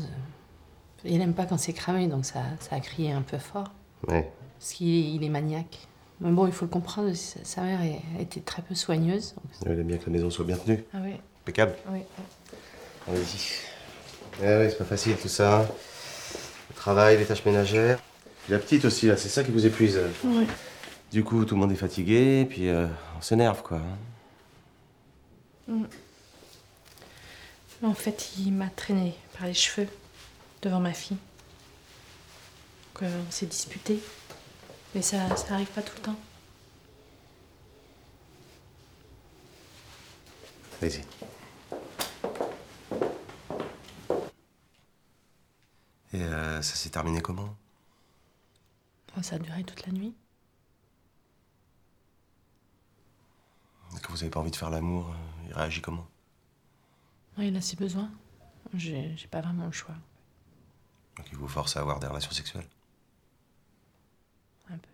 il 1.06 1.22
aime 1.22 1.34
pas 1.34 1.46
quand 1.46 1.58
c'est 1.58 1.74
cramé, 1.74 2.08
donc 2.08 2.26
ça, 2.26 2.42
ça 2.60 2.76
a 2.76 2.80
crié 2.80 3.12
un 3.12 3.22
peu 3.22 3.38
fort. 3.38 3.72
Ouais. 4.08 4.32
Parce 4.60 4.74
qu'il 4.74 4.90
est, 4.90 5.12
il 5.16 5.24
est 5.24 5.30
maniaque. 5.30 5.78
Mais 6.22 6.32
bon, 6.32 6.46
il 6.48 6.52
faut 6.54 6.66
le 6.66 6.72
comprendre, 6.72 7.12
sa 7.16 7.62
mère 7.62 7.82
est- 7.82 8.02
était 8.22 8.42
très 8.42 8.62
peu 8.62 8.76
soigneuse. 8.76 9.34
donc- 9.36 9.74
Il 9.74 9.80
aime 9.80 9.88
bien 9.88 9.98
que 9.98 10.06
la 10.06 10.12
maison 10.12 10.30
soit 10.30 10.44
bien 10.46 10.58
tenue. 10.58 10.84
Ah 10.94 10.98
oui. 11.02 11.14
Impeccable. 11.44 11.76
Oui. 11.92 12.00
Allez-y. 13.08 13.54
Eh 14.42 14.46
ouais, 14.46 14.68
c'est 14.70 14.78
pas 14.78 14.84
facile 14.86 15.16
tout 15.16 15.30
ça. 15.30 15.62
hein. 15.62 15.68
Le 16.70 16.76
travail, 16.76 17.18
les 17.18 17.26
tâches 17.26 17.46
ménagères. 17.46 18.00
Puis 18.44 18.52
la 18.54 18.60
petite 18.60 18.86
aussi, 18.86 19.08
là, 19.08 19.16
c'est 19.18 19.30
ça 19.30 19.44
qui 19.44 19.52
vous 19.52 19.66
épuise. 19.66 20.00
Oui. 20.26 20.46
Du 21.12 21.24
coup, 21.24 21.44
tout 21.46 21.56
le 21.56 21.62
monde 21.62 21.72
est 21.72 21.76
fatigué, 21.76 22.46
puis 22.50 22.68
euh, 22.70 22.86
on 23.18 23.22
s'énerve, 23.22 23.64
quoi. 23.64 23.78
hein. 23.78 23.98
Mm. 25.74 25.84
En 27.82 27.94
fait, 27.94 28.34
il 28.38 28.52
m'a 28.54 28.70
traîné 28.70 29.16
par 29.38 29.48
les 29.48 29.54
cheveux 29.54 29.88
devant 30.62 30.80
ma 30.80 30.94
fille. 30.94 31.18
Donc, 32.94 33.04
euh, 33.04 33.24
on 33.28 33.32
s'est 33.32 33.46
disputé. 33.46 34.00
Mais 34.94 35.02
ça, 35.02 35.36
ça 35.38 35.54
arrive 35.54 35.70
pas 35.70 35.82
tout 35.82 35.96
le 35.96 36.02
temps. 36.02 36.20
Allez-y. 40.82 41.04
Et 46.12 46.22
euh, 46.22 46.62
ça 46.62 46.76
s'est 46.76 46.90
terminé 46.90 47.22
comment? 47.22 47.56
Enfin, 49.12 49.24
ça 49.24 49.36
a 49.36 49.40
duré 49.40 49.64
toute 49.64 49.86
la 49.86 49.94
nuit. 49.94 50.14
Quand 54.02 54.12
vous 54.12 54.22
avez 54.22 54.30
pas 54.30 54.40
envie 54.40 54.52
de 54.52 54.56
faire 54.56 54.70
l'amour, 54.70 55.14
il 55.48 55.54
réagit 55.54 55.82
comment? 55.82 56.08
Il 57.42 57.56
a 57.56 57.62
ses 57.62 57.76
besoins. 57.76 58.12
J'ai 58.74 59.16
pas 59.32 59.42
vraiment 59.42 59.66
le 59.66 59.72
choix. 59.72 59.96
Donc 61.18 61.26
il 61.32 61.38
vous 61.38 61.48
force 61.48 61.76
à 61.78 61.82
avoir 61.82 62.00
des 62.00 62.08
relations 62.08 62.32
sexuelles 62.32 62.68
Un 64.70 64.78
peu. 64.78 64.90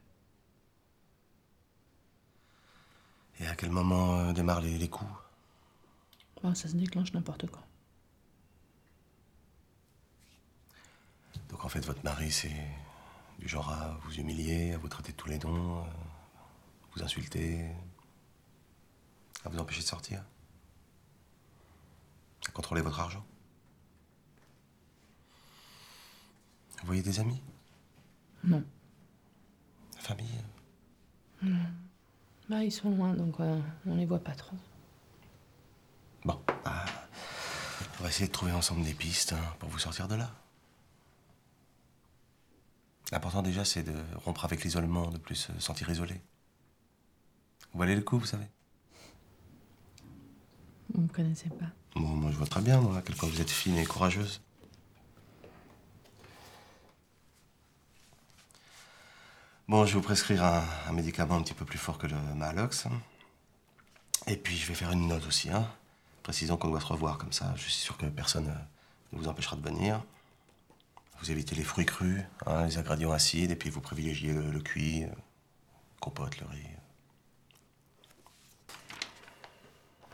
Et 3.39 3.47
à 3.47 3.55
quel 3.55 3.69
moment 3.69 4.19
euh, 4.19 4.33
démarrent 4.33 4.61
les, 4.61 4.77
les 4.77 4.89
coups? 4.89 5.11
Bon, 6.41 6.55
ça 6.55 6.67
se 6.67 6.75
déclenche 6.75 7.13
n'importe 7.13 7.47
quand. 7.49 7.63
Donc 11.49 11.65
en 11.65 11.69
fait, 11.69 11.85
votre 11.85 12.03
mari, 12.03 12.31
c'est 12.31 12.67
du 13.39 13.47
genre 13.47 13.69
à 13.69 13.97
vous 14.03 14.13
humilier, 14.15 14.73
à 14.73 14.77
vous 14.77 14.87
traiter 14.87 15.11
de 15.11 15.17
tous 15.17 15.29
les 15.29 15.39
noms, 15.39 15.79
à 15.81 15.87
vous 16.95 17.03
insulter, 17.03 17.69
à 19.43 19.49
vous 19.49 19.59
empêcher 19.59 19.81
de 19.81 19.85
sortir, 19.85 20.23
à 22.47 22.51
contrôler 22.51 22.81
votre 22.81 22.99
argent. 22.99 23.25
Vous 26.79 26.87
voyez 26.87 27.01
des 27.01 27.19
amis? 27.19 27.41
Non. 28.43 28.63
La 29.95 30.01
famille? 30.01 30.41
Non. 31.41 31.65
Bah, 32.49 32.63
ils 32.63 32.71
sont 32.71 32.91
loin, 32.91 33.13
donc 33.15 33.39
euh, 33.39 33.59
on 33.87 33.95
les 33.95 34.05
voit 34.05 34.23
pas 34.23 34.35
trop. 34.35 34.55
Bon, 36.23 36.39
bah, 36.63 36.85
on 37.99 38.03
va 38.03 38.09
essayer 38.09 38.27
de 38.27 38.31
trouver 38.31 38.51
ensemble 38.51 38.83
des 38.83 38.93
pistes 38.93 39.33
hein, 39.33 39.55
pour 39.59 39.69
vous 39.69 39.79
sortir 39.79 40.07
de 40.07 40.15
là. 40.15 40.31
L'important 43.11 43.41
déjà, 43.41 43.65
c'est 43.65 43.83
de 43.83 43.95
rompre 44.23 44.45
avec 44.45 44.63
l'isolement, 44.63 45.09
de 45.09 45.17
plus 45.17 45.35
se 45.35 45.59
sentir 45.59 45.89
isolé. 45.89 46.21
Vous 47.71 47.79
valez 47.79 47.95
le 47.95 48.01
coup, 48.01 48.17
vous 48.17 48.25
savez? 48.25 48.47
Vous 50.93 51.01
me 51.01 51.07
connaissez 51.07 51.49
pas. 51.49 51.71
Bon, 51.95 52.09
moi, 52.09 52.29
je 52.29 52.35
vois 52.35 52.47
très 52.47 52.61
bien, 52.61 52.81
moi, 52.81 52.97
à 52.97 53.01
quel 53.01 53.15
point 53.15 53.29
vous 53.29 53.39
êtes 53.39 53.49
fine 53.49 53.77
et 53.77 53.85
courageuse. 53.85 54.41
Bon, 59.67 59.85
je 59.85 59.93
vais 59.93 59.99
vous 59.99 60.01
prescrire 60.01 60.43
un, 60.43 60.91
médicament 60.91 61.37
un 61.37 61.41
petit 61.41 61.53
peu 61.53 61.65
plus 61.65 61.79
fort 61.79 61.97
que 61.97 62.05
le 62.07 62.17
Malox. 62.35 62.87
Et 64.27 64.35
puis, 64.35 64.57
je 64.57 64.67
vais 64.67 64.75
faire 64.75 64.91
une 64.91 65.07
note 65.07 65.25
aussi, 65.25 65.49
hein, 65.49 65.67
précisant 66.21 66.57
qu'on 66.57 66.69
doit 66.69 66.81
se 66.81 66.85
revoir 66.85 67.17
comme 67.17 67.31
ça. 67.31 67.53
Je 67.55 67.61
suis 67.61 67.71
sûr 67.71 67.97
que 67.97 68.05
personne 68.07 68.49
euh, 68.49 69.13
ne 69.13 69.19
vous 69.19 69.27
empêchera 69.27 69.55
de 69.55 69.61
venir. 69.61 70.03
Vous 71.21 71.31
évitez 71.31 71.55
les 71.55 71.63
fruits 71.63 71.85
crus, 71.85 72.23
hein, 72.45 72.65
les 72.65 72.77
ingrédients 72.77 73.11
acides, 73.11 73.51
et 73.51 73.55
puis 73.55 73.69
vous 73.69 73.81
privilégiez 73.81 74.33
le, 74.33 74.51
le 74.51 74.59
cuit, 74.59 75.05
euh, 75.05 75.09
compote, 76.01 76.37
le 76.39 76.47
riz. 76.47 76.67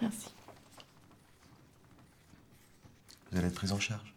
Merci. 0.01 0.29
Vous 3.31 3.37
allez 3.37 3.47
être 3.47 3.55
prise 3.55 3.71
en 3.71 3.79
charge. 3.79 4.13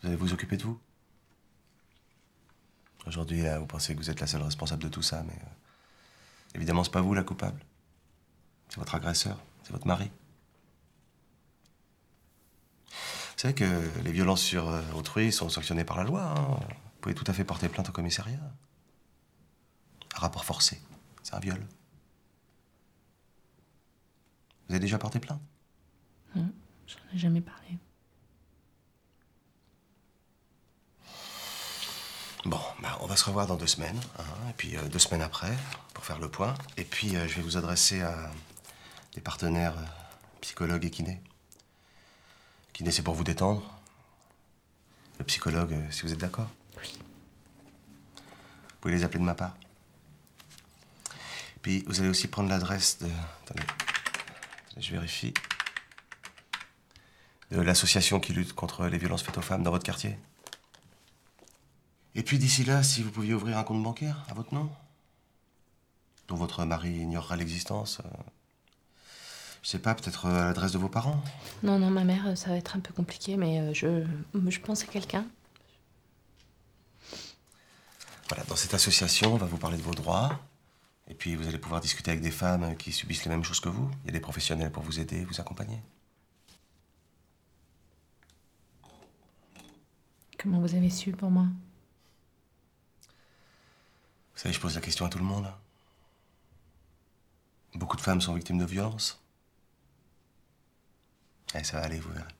Vous 0.00 0.08
allez 0.08 0.16
vous 0.16 0.32
occuper 0.32 0.56
de 0.56 0.62
vous. 0.62 0.78
Aujourd'hui, 3.06 3.42
là, 3.42 3.58
vous 3.58 3.66
pensez 3.66 3.94
que 3.94 3.98
vous 3.98 4.10
êtes 4.10 4.20
la 4.20 4.26
seule 4.26 4.42
responsable 4.42 4.82
de 4.82 4.88
tout 4.88 5.02
ça, 5.02 5.22
mais 5.22 5.32
euh, 5.32 6.54
évidemment, 6.54 6.84
c'est 6.84 6.90
pas 6.90 7.00
vous 7.00 7.14
la 7.14 7.22
coupable. 7.22 7.64
C'est 8.68 8.78
votre 8.78 8.94
agresseur, 8.94 9.40
c'est 9.62 9.72
votre 9.72 9.86
mari. 9.86 10.10
Vous 12.90 13.42
savez 13.42 13.54
que 13.54 13.90
les 14.04 14.12
violences 14.12 14.42
sur 14.42 14.68
euh, 14.68 14.82
autrui 14.94 15.32
sont 15.32 15.48
sanctionnées 15.48 15.84
par 15.84 15.96
la 15.96 16.04
loi. 16.04 16.22
hein. 16.22 16.58
Vous 16.60 17.00
pouvez 17.00 17.14
tout 17.14 17.24
à 17.28 17.32
fait 17.32 17.44
porter 17.44 17.68
plainte 17.68 17.88
au 17.88 17.92
commissariat. 17.92 18.40
Un 20.16 20.18
rapport 20.18 20.44
forcé, 20.44 20.82
c'est 21.22 21.34
un 21.34 21.38
viol. 21.38 21.64
Vous 24.66 24.74
avez 24.74 24.80
déjà 24.80 24.98
porté 24.98 25.20
plainte? 25.20 25.40
Non, 26.34 26.52
j'en 26.88 27.14
ai 27.14 27.18
jamais 27.18 27.40
parlé. 27.40 27.78
Bon, 32.44 32.60
bah, 32.80 32.96
on 33.00 33.06
va 33.06 33.16
se 33.16 33.24
revoir 33.24 33.46
dans 33.46 33.56
deux 33.56 33.66
semaines, 33.66 34.00
hein, 34.18 34.22
et 34.48 34.52
puis 34.54 34.76
euh, 34.76 34.82
deux 34.88 34.98
semaines 34.98 35.22
après, 35.22 35.54
pour 35.92 36.04
faire 36.04 36.18
le 36.18 36.30
point. 36.30 36.54
Et 36.76 36.84
puis, 36.84 37.16
euh, 37.16 37.26
je 37.28 37.34
vais 37.34 37.42
vous 37.42 37.56
adresser 37.56 38.00
à 38.00 38.30
des 39.14 39.20
partenaires 39.20 39.76
euh, 39.76 39.84
psychologues 40.40 40.84
et 40.84 40.90
kinés. 40.90 41.20
Kiné, 42.72 42.90
c'est 42.90 43.02
pour 43.02 43.14
vous 43.14 43.24
détendre. 43.24 43.62
Le 45.18 45.24
psychologue, 45.24 45.74
si 45.90 46.02
vous 46.02 46.12
êtes 46.12 46.20
d'accord. 46.20 46.48
Oui. 46.78 46.96
Vous 48.16 48.76
pouvez 48.80 48.94
les 48.94 49.02
appeler 49.04 49.18
de 49.18 49.24
ma 49.24 49.34
part. 49.34 49.56
Puis, 51.60 51.82
vous 51.88 51.98
allez 52.00 52.08
aussi 52.08 52.28
prendre 52.28 52.48
l'adresse 52.48 52.98
de... 53.00 53.10
Attendez, 53.42 53.66
je 54.78 54.92
vérifie. 54.92 55.34
De 57.50 57.60
l'association 57.60 58.20
qui 58.20 58.32
lutte 58.32 58.52
contre 58.52 58.86
les 58.86 58.98
violences 58.98 59.22
faites 59.22 59.38
aux 59.38 59.42
femmes 59.42 59.62
dans 59.62 59.70
votre 59.70 59.84
quartier. 59.84 60.18
Et 62.14 62.22
puis 62.22 62.38
d'ici 62.38 62.64
là, 62.64 62.82
si 62.82 63.02
vous 63.02 63.10
pouviez 63.10 63.32
ouvrir 63.32 63.56
un 63.56 63.62
compte 63.62 63.82
bancaire 63.82 64.24
à 64.28 64.34
votre 64.34 64.52
nom, 64.52 64.70
dont 66.26 66.36
votre 66.36 66.64
mari 66.64 66.90
ignorera 66.90 67.36
l'existence, 67.36 68.00
euh, 68.04 68.08
je 69.62 69.68
sais 69.68 69.78
pas, 69.78 69.94
peut-être 69.94 70.26
euh, 70.26 70.42
à 70.42 70.44
l'adresse 70.46 70.72
de 70.72 70.78
vos 70.78 70.88
parents. 70.88 71.22
Non, 71.62 71.78
non, 71.78 71.90
ma 71.90 72.04
mère, 72.04 72.26
euh, 72.26 72.34
ça 72.34 72.50
va 72.50 72.56
être 72.56 72.76
un 72.76 72.80
peu 72.80 72.92
compliqué, 72.92 73.36
mais 73.36 73.72
je, 73.72 74.04
je 74.34 74.60
pense 74.60 74.82
à 74.82 74.86
quelqu'un. 74.86 75.26
Voilà, 78.28 78.44
dans 78.44 78.56
cette 78.56 78.74
association, 78.74 79.34
on 79.34 79.38
va 79.38 79.46
vous 79.46 79.56
parler 79.56 79.78
de 79.78 79.82
vos 79.82 79.94
droits. 79.94 80.38
Et 81.10 81.14
puis 81.14 81.34
vous 81.34 81.48
allez 81.48 81.58
pouvoir 81.58 81.80
discuter 81.80 82.10
avec 82.10 82.22
des 82.22 82.30
femmes 82.30 82.76
qui 82.76 82.92
subissent 82.92 83.24
les 83.24 83.30
mêmes 83.30 83.44
choses 83.44 83.60
que 83.60 83.70
vous. 83.70 83.90
Il 84.04 84.08
y 84.08 84.10
a 84.10 84.12
des 84.12 84.20
professionnels 84.20 84.70
pour 84.70 84.82
vous 84.82 85.00
aider, 85.00 85.24
vous 85.24 85.40
accompagner. 85.40 85.80
Comment 90.38 90.60
vous 90.60 90.74
avez 90.76 90.88
su 90.88 91.10
pour 91.10 91.30
moi 91.30 91.46
Vous 94.34 94.38
savez, 94.38 94.54
je 94.54 94.60
pose 94.60 94.76
la 94.76 94.80
question 94.80 95.04
à 95.04 95.08
tout 95.08 95.18
le 95.18 95.24
monde. 95.24 95.52
Beaucoup 97.74 97.96
de 97.96 98.02
femmes 98.02 98.20
sont 98.20 98.34
victimes 98.34 98.58
de 98.58 98.64
violences. 98.64 99.20
Eh, 101.54 101.64
ça 101.64 101.78
va 101.78 101.84
aller, 101.84 101.98
vous 101.98 102.12
verrez. 102.12 102.37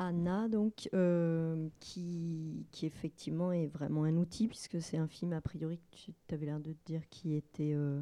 Anna, 0.00 0.48
donc, 0.48 0.88
euh, 0.94 1.68
qui, 1.78 2.64
qui 2.72 2.86
effectivement 2.86 3.52
est 3.52 3.66
vraiment 3.66 4.04
un 4.04 4.16
outil, 4.16 4.48
puisque 4.48 4.80
c'est 4.80 4.96
un 4.96 5.06
film, 5.06 5.34
a 5.34 5.42
priori, 5.42 5.78
que 5.78 5.96
tu 5.96 6.34
avais 6.34 6.46
l'air 6.46 6.58
de 6.58 6.72
te 6.72 6.86
dire, 6.86 7.02
qui 7.10 7.34
était 7.34 7.74
euh, 7.74 8.00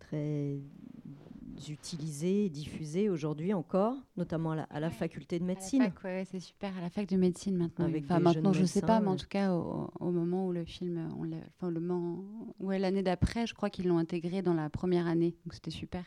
très 0.00 0.58
utilisé 1.68 2.46
et 2.46 2.50
diffusé 2.50 3.08
aujourd'hui 3.08 3.54
encore, 3.54 3.94
notamment 4.16 4.52
à 4.52 4.56
la, 4.56 4.62
à 4.64 4.80
la 4.80 4.90
faculté 4.90 5.38
de 5.38 5.44
médecine. 5.44 5.82
Ouais, 5.82 5.92
ouais, 6.02 6.24
c'est 6.28 6.40
super, 6.40 6.76
à 6.76 6.80
la 6.80 6.90
fac 6.90 7.08
de 7.08 7.16
médecine 7.16 7.56
maintenant. 7.56 7.84
Avec 7.84 8.06
enfin, 8.06 8.18
maintenant, 8.18 8.52
je 8.52 8.64
sais 8.64 8.80
pas, 8.80 8.98
mais 8.98 9.08
en 9.08 9.16
tout 9.16 9.28
cas, 9.28 9.54
au, 9.54 9.88
au 10.00 10.10
moment 10.10 10.48
où 10.48 10.52
le 10.52 10.64
film, 10.64 11.08
on 11.16 11.30
enfin, 11.56 11.70
le 11.70 11.80
ouais, 12.58 12.80
l'année 12.80 13.04
d'après, 13.04 13.46
je 13.46 13.54
crois 13.54 13.70
qu'ils 13.70 13.86
l'ont 13.86 13.98
intégré 13.98 14.42
dans 14.42 14.54
la 14.54 14.68
première 14.68 15.06
année, 15.06 15.36
donc 15.44 15.54
c'était 15.54 15.70
super, 15.70 16.04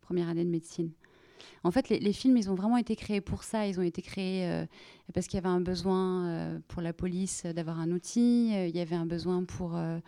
première 0.00 0.30
année 0.30 0.46
de 0.46 0.50
médecine. 0.50 0.92
En 1.64 1.70
fait, 1.70 1.88
les, 1.88 2.12
films, 2.12 2.36
ils 2.36 2.50
ont 2.50 2.54
vraiment 2.54 2.76
été 2.76 2.96
créés 2.96 3.20
pour 3.20 3.42
ça. 3.42 3.66
Ils 3.66 3.78
ont 3.78 3.82
été 3.82 4.02
créés 4.02 4.46
euh, 4.46 4.64
parce 5.14 5.26
qu'il 5.26 5.36
y 5.36 5.38
avait 5.38 5.48
un 5.48 5.60
besoin 5.60 6.26
euh, 6.26 6.58
pour 6.68 6.82
la 6.82 6.92
police 6.92 7.44
d'avoir 7.44 7.80
un 7.80 7.90
outil. 7.90 8.52
euh, 8.54 8.66
il 8.68 8.76
y 8.76 8.80
avait 8.80 8.96
un 8.96 9.06
besoin 9.06 9.44
pour 9.44 9.76
euh, 9.76 9.98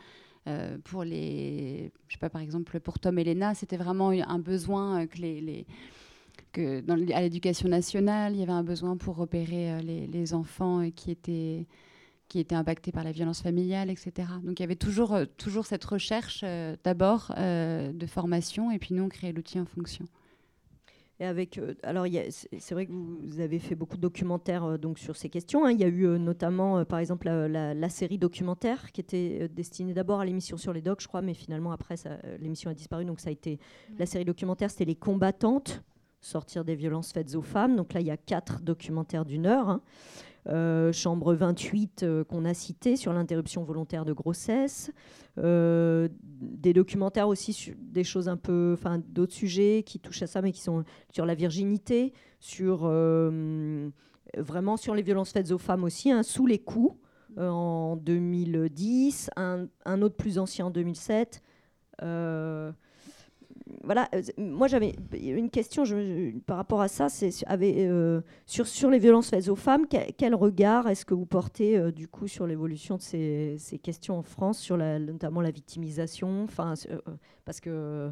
euh, 0.49 0.79
pour 0.85 1.05
les, 1.05 1.93
je 2.09 2.15
sais 2.15 2.19
pas, 2.19 2.31
par 2.31 2.41
exemple, 2.41 2.81
pour 2.81 2.99
Tom 2.99 3.19
et 3.19 3.25
Lena, 3.25 3.55
c'était 3.55 3.77
vraiment 3.77 4.11
un 4.11 4.39
besoin 4.39 5.03
euh, 5.03 5.07
que 5.07 5.19
les, 5.19 5.67
que 6.53 7.13
à 7.13 7.21
l'éducation 7.21 7.69
nationale, 7.69 8.35
il 8.35 8.41
y 8.41 8.43
avait 8.43 8.53
un 8.53 8.63
besoin 8.63 8.97
pour 8.97 9.17
repérer 9.17 9.73
euh, 9.73 9.81
les, 9.81 10.35
enfants 10.35 10.81
euh, 10.81 10.91
qui 10.91 11.11
étaient 11.11 11.67
qui 12.29 12.41
étaient 12.41 12.55
impactés 12.55 12.93
par 12.93 13.05
la 13.05 13.13
violence 13.13 13.41
familiale, 13.41 13.89
etc. 13.89 14.29
Donc 14.45 14.61
il 14.61 14.63
y 14.63 14.65
avait 14.65 14.77
toujours, 14.77 15.15
euh, 15.15 15.25
toujours 15.39 15.65
cette 15.65 15.85
recherche 15.85 16.43
euh, 16.45 16.77
d'abord 16.85 17.33
euh, 17.39 17.91
de 17.91 18.07
formation 18.07 18.71
et 18.71 18.79
puis 18.79 18.95
nous 18.95 19.05
on 19.05 19.09
créait 19.09 19.33
l'outil 19.33 19.59
en 19.59 19.65
fonction. 19.65 20.05
Et 21.21 21.25
avec, 21.25 21.59
euh, 21.59 21.75
alors 21.83 22.07
c'est 22.31 22.75
vrai 22.75 22.87
que 22.87 22.93
vous 22.93 23.41
avez 23.41 23.59
fait 23.59 23.75
beaucoup 23.75 23.97
de 23.97 24.01
documentaires 24.03 24.65
euh, 24.65 24.79
donc 24.79 24.99
sur 25.01 25.17
ces 25.17 25.29
questions. 25.29 25.65
hein. 25.67 25.73
Il 25.73 25.81
y 25.81 25.85
a 25.85 25.89
eu 25.89 26.07
euh, 26.07 26.17
notamment, 26.19 26.85
par 26.85 27.01
exemple, 27.01 27.27
la, 27.27 27.49
la- 27.49 27.75
la 27.75 27.89
série 27.89 28.19
documentaire 28.19 28.93
qui 28.93 29.01
était 29.01 29.49
destinée 29.49 29.95
d'abord 29.95 30.21
à 30.21 30.25
l'émission 30.25 30.57
sur 30.57 30.73
les 30.73 30.81
docs, 30.81 31.01
je 31.03 31.09
crois, 31.09 31.21
mais 31.23 31.35
finalement 31.35 31.73
après 31.73 31.97
l'émission 32.41 32.71
a 32.71 32.75
disparu. 32.75 33.05
Donc 33.05 33.19
ça 33.19 33.31
a 33.31 33.33
été 33.33 33.59
la 33.99 34.07
série 34.07 34.25
documentaire, 34.25 34.71
c'était 34.71 34.85
les 34.85 34.95
combattantes 34.95 35.83
sortir 36.21 36.65
des 36.65 36.75
violences 36.75 37.13
faites 37.13 37.35
aux 37.37 37.43
femmes. 37.43 37.77
Donc 37.77 37.93
là, 37.95 38.01
il 38.01 38.07
y 38.07 38.11
a 38.11 38.17
quatre 38.17 38.61
documentaires 38.61 39.25
d'une 39.25 39.47
heure. 39.47 39.69
hein. 39.69 39.81
Euh, 40.49 40.93
chambre 40.93 41.35
28 41.35 42.03
euh, 42.03 42.25
qu'on 42.25 42.47
a 42.47 42.55
cité 42.55 42.97
sur 42.97 43.13
l'interruption 43.13 43.65
volontaire 43.65 44.05
de 44.05 44.13
grossesse, 44.13 44.91
Euh, 45.39 46.09
des 46.41 46.73
documentaires 46.73 47.29
aussi 47.29 47.53
sur 47.53 47.75
des 47.79 48.03
choses 48.03 48.29
un 48.29 48.37
peu, 48.37 48.75
enfin 48.77 49.01
d'autres 49.07 49.35
sujets 49.35 49.85
qui 49.87 50.01
touchent 50.01 50.23
à 50.23 50.27
ça, 50.27 50.43
mais 50.43 50.51
qui 50.51 50.61
sont 50.61 50.83
sur 51.13 51.27
la 51.27 51.37
virginité, 51.37 52.13
sur 52.41 52.91
vraiment 54.37 54.77
sur 54.77 54.97
les 54.97 55.03
violences 55.03 55.31
faites 55.31 55.53
aux 55.53 55.59
femmes 55.59 55.85
aussi, 55.85 56.11
hein, 56.11 56.25
sous 56.25 56.47
les 56.47 56.59
coups 56.59 56.97
en 57.37 57.97
2010, 57.97 59.31
un, 59.37 59.69
autre 60.03 60.17
plus 60.17 60.39
ancien 60.39 60.67
en 60.67 60.71
2007. 60.71 61.41
Euh, 62.03 62.73
voilà, 63.85 64.09
euh, 64.15 64.23
moi 64.39 64.67
j'avais 64.69 64.95
une 65.13 65.51
question 65.51 65.85
je- 65.85 66.37
par 66.41 66.57
rapport 66.57 66.81
à 66.81 66.89
ça, 66.89 67.09
c'est 67.09 67.31
sur- 67.31 67.47
euh, 67.51 68.21
sur, 68.47 68.67
sur 68.67 68.91
les 68.91 68.99
violences 68.99 69.31
faites 69.31 69.49
aux 69.49 69.57
femmes, 69.57 69.87
quel, 69.89 70.13
quel 70.17 70.35
regard 70.35 70.89
est-ce 70.89 71.05
que 71.05 71.15
vous 71.15 71.27
portez 71.27 71.77
euh, 71.79 71.91
du 71.93 72.09
coup 72.09 72.29
sur 72.29 72.47
l'évolution 72.47 72.97
de 72.97 73.03
ces, 73.03 73.57
ces 73.59 73.79
questions 73.79 74.19
en 74.19 74.23
France, 74.23 74.59
sur 74.59 74.77
la, 74.77 74.99
notamment 74.99 75.41
la 75.41 75.51
victimisation, 75.51 76.45
enfin 76.45 76.75
parce 77.45 77.61
que 77.61 78.11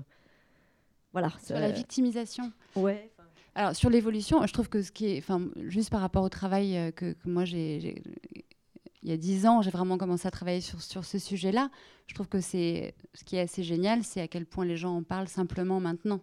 voilà. 1.12 1.30
Sur 1.42 1.58
la 1.58 1.70
victimisation. 1.70 2.52
Ouais. 2.74 3.10
Alors 3.54 3.74
sur 3.74 3.88
l'évolution, 3.88 4.46
je 4.46 4.52
trouve 4.52 4.68
que 4.68 4.82
ce 4.82 4.92
qui 4.92 5.06
est, 5.06 5.18
enfin, 5.18 5.40
juste 5.64 5.88
par 5.90 6.02
rapport 6.02 6.22
au 6.22 6.28
travail 6.28 6.92
que, 6.94 7.12
que 7.12 7.28
moi 7.28 7.46
j'ai- 7.46 8.02
il 9.06 9.10
y 9.10 9.12
a 9.12 9.16
dix 9.16 9.46
ans, 9.46 9.62
j'ai 9.62 9.70
vraiment 9.70 9.98
commencé 9.98 10.26
à 10.26 10.32
travailler 10.32 10.60
sur, 10.60 11.04
ce 11.04 11.18
sujet-là. 11.18 11.70
Je 12.08 12.14
trouve 12.14 12.26
que 12.28 12.40
c'est 12.40 12.92
ce 13.14 13.22
qui 13.22 13.36
est 13.36 13.40
assez 13.40 13.62
génial, 13.62 14.02
c'est 14.02 14.20
à 14.20 14.26
quel 14.26 14.44
point 14.44 14.64
les 14.64 14.76
gens 14.76 14.96
en 14.96 15.04
parlent 15.04 15.28
simplement 15.28 15.78
maintenant. 15.78 16.20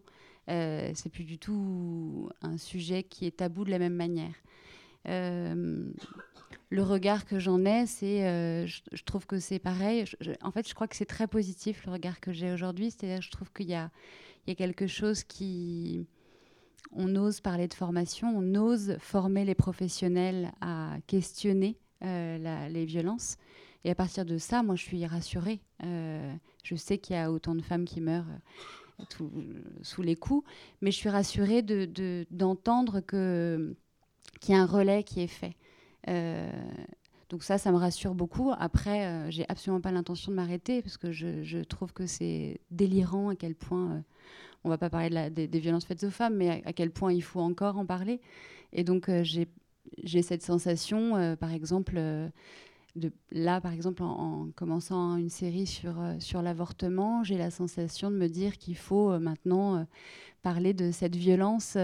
Euh, 0.50 0.92
c'est 0.94 1.08
plus 1.08 1.24
du 1.24 1.40
tout 1.40 2.30
un 2.42 2.58
sujet 2.58 3.04
qui 3.04 3.26
est 3.26 3.38
tabou 3.38 3.64
de 3.64 3.72
la 3.72 3.80
même 3.80 3.96
manière. 3.96 4.36
Euh, 5.08 5.94
le 6.72 6.84
regard 6.84 7.26
que 7.26 7.40
j'en 7.40 7.64
ai, 7.64 7.86
c'est, 7.86 8.28
euh, 8.28 8.68
je, 8.68 9.04
trouve 9.06 9.26
que 9.28 9.40
c'est 9.40 9.60
pareil. 9.60 10.04
En 10.42 10.52
fait, 10.52 10.68
je 10.68 10.74
crois 10.76 10.90
que 10.90 10.98
c'est 10.98 11.06
très 11.06 11.28
positif 11.28 11.86
le 11.86 11.94
regard 11.94 12.20
que 12.20 12.34
j'ai 12.34 12.52
aujourd'hui. 12.52 12.92
C'est-à-dire, 12.92 13.22
je 13.22 13.32
trouve 13.32 13.50
qu'il 13.54 13.70
y 13.70 13.76
a, 13.76 13.92
quelque 14.58 14.88
chose 14.88 15.24
qui, 15.24 16.06
on 16.92 17.16
ose 17.16 17.40
parler 17.40 17.70
de 17.70 17.74
formation, 17.74 18.28
on 18.36 18.56
ose 18.56 18.98
former 19.00 19.46
les 19.46 19.56
professionnels 19.56 20.52
à 20.60 20.98
questionner 21.08 21.78
la- 22.04 22.70
les 22.70 22.86
violences. 22.86 23.38
Et 23.84 23.92
à 23.92 23.96
partir 23.96 24.26
de 24.26 24.38
ça, 24.38 24.64
moi, 24.64 24.76
je 24.76 24.84
suis 24.84 25.06
rassurée. 25.06 25.60
Euh, 25.84 26.34
je 26.64 26.76
sais 26.76 26.98
qu'il 26.98 27.16
y 27.16 27.20
a 27.20 27.32
autant 27.32 27.56
de 27.56 27.62
femmes 27.62 27.86
qui 27.86 28.02
meurent 28.02 28.30
euh, 28.30 29.26
sous 29.82 30.02
les 30.02 30.16
coups, 30.16 30.48
mais 30.82 30.92
je 30.92 30.98
suis 30.98 31.10
rassurée 31.10 31.62
de- 31.62 31.86
de- 31.86 32.26
d'entendre 32.32 33.02
que 33.02 33.76
qu'il 34.40 34.56
y 34.56 34.58
a 34.58 34.62
un 34.62 34.66
relais 34.66 35.04
qui 35.04 35.22
est 35.22 35.28
fait. 35.28 35.56
Euh, 36.10 36.52
donc 37.30 37.44
ça, 37.44 37.58
ça 37.58 37.72
me 37.72 37.78
rassure 37.78 38.14
beaucoup. 38.14 38.52
Après, 38.58 39.06
euh, 39.06 39.32
j'ai 39.32 39.46
absolument 39.50 39.82
pas 39.82 39.92
l'intention 39.92 40.32
de 40.32 40.36
m'arrêter 40.36 40.82
parce 40.82 40.98
que 40.98 41.12
je, 41.12 41.64
trouve 41.64 41.94
que 41.94 42.06
c'est 42.08 42.60
délirant 42.72 43.30
à 43.30 43.36
quel 43.36 43.56
point, 43.56 43.92
euh, 43.92 44.02
on 44.64 44.70
va 44.70 44.78
pas 44.78 44.90
parler 44.90 45.30
de 45.30 45.46
des, 45.46 45.60
violences 45.60 45.86
faites 45.86 46.04
aux 46.04 46.10
femmes, 46.12 46.36
mais 46.36 46.50
à, 46.50 46.70
à 46.70 46.74
quel 46.74 46.92
point 46.92 47.14
il 47.14 47.24
faut 47.24 47.40
encore 47.42 47.78
en 47.78 47.86
parler. 47.86 48.22
Et 48.74 48.84
donc 48.84 49.10
euh, 49.10 49.24
j'ai 49.24 49.48
j'ai 50.04 50.22
cette 50.22 50.44
sensation, 50.44 51.16
euh, 51.16 51.36
par 51.36 51.52
exemple, 51.52 51.94
euh, 51.98 52.30
là, 53.32 53.60
par 53.62 53.74
exemple, 53.74 54.04
en, 54.04 54.08
en 54.08 54.48
commençant 54.56 55.18
une 55.18 55.30
série 55.30 55.66
sur, 55.66 56.00
euh, 56.00 56.16
sur 56.20 56.42
l'avortement, 56.42 57.24
j'ai 57.24 57.38
la 57.38 57.52
sensation 57.52 58.12
de 58.12 58.18
me 58.18 58.28
dire 58.28 58.58
qu'il 58.58 58.78
faut 58.78 59.18
maintenant 59.20 59.86
parler 60.44 60.74
de 60.74 60.92
cette 60.92 61.16
violence 61.16 61.78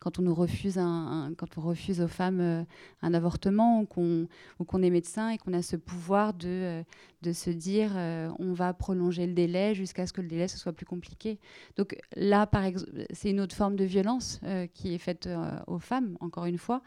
quand 0.00 0.18
on 0.18 0.22
nous 0.22 0.34
refuse 0.34 0.78
un, 0.78 1.34
quand 1.36 1.58
on 1.58 1.60
refuse 1.60 2.00
aux 2.00 2.08
femmes 2.08 2.64
un 3.02 3.14
avortement 3.14 3.82
ou 3.82 3.84
qu'on 3.84 4.26
qu'on 4.66 4.82
est 4.82 4.88
médecin 4.88 5.28
et 5.28 5.36
qu'on 5.36 5.52
a 5.52 5.60
ce 5.60 5.76
pouvoir 5.76 6.32
de, 6.32 6.82
de 7.20 7.32
se 7.32 7.50
dire 7.50 7.92
on 8.38 8.54
va 8.54 8.72
prolonger 8.72 9.26
le 9.26 9.34
délai 9.34 9.74
jusqu'à 9.74 10.06
ce 10.06 10.14
que 10.14 10.22
le 10.22 10.28
délai 10.28 10.48
ce 10.48 10.56
soit 10.56 10.72
plus 10.72 10.86
compliqué. 10.86 11.38
Donc 11.76 11.94
là, 12.16 12.46
par 12.46 12.64
exemple, 12.64 12.90
c'est 13.12 13.30
une 13.30 13.40
autre 13.40 13.54
forme 13.54 13.76
de 13.76 13.84
violence 13.84 14.40
qui 14.72 14.94
est 14.94 14.98
faite 14.98 15.28
aux 15.66 15.78
femmes, 15.78 16.16
encore 16.20 16.46
une 16.46 16.58
fois. 16.58 16.82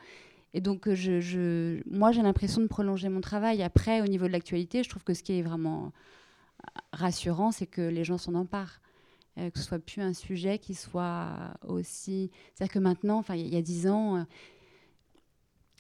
Et 0.53 0.61
donc, 0.61 0.87
euh, 0.87 1.81
moi, 1.89 2.11
j'ai 2.11 2.21
l'impression 2.21 2.61
de 2.61 2.67
prolonger 2.67 3.09
mon 3.09 3.21
travail. 3.21 3.63
Après, 3.63 4.01
au 4.01 4.05
niveau 4.05 4.27
de 4.27 4.31
l'actualité, 4.31 4.83
je 4.83 4.89
trouve 4.89 5.03
que 5.03 5.13
ce 5.13 5.23
qui 5.23 5.39
est 5.39 5.41
vraiment 5.41 5.91
rassurant, 6.91 7.51
c'est 7.51 7.65
que 7.65 7.81
les 7.81 8.03
gens 8.03 8.17
s'en 8.17 8.35
emparent. 8.35 8.79
Euh, 9.39 9.49
que 9.49 9.57
ce 9.57 9.65
soit 9.65 9.79
plus 9.79 10.01
un 10.01 10.13
sujet 10.13 10.59
qui 10.59 10.75
soit 10.75 11.55
aussi. 11.67 12.29
C'est-à-dire 12.53 12.71
que 12.71 12.79
maintenant, 12.79 13.23
il 13.29 13.51
y 13.51 13.57
a 13.57 13.63
dix 13.63 13.87
ans, 13.87 14.17
euh, 14.17 14.23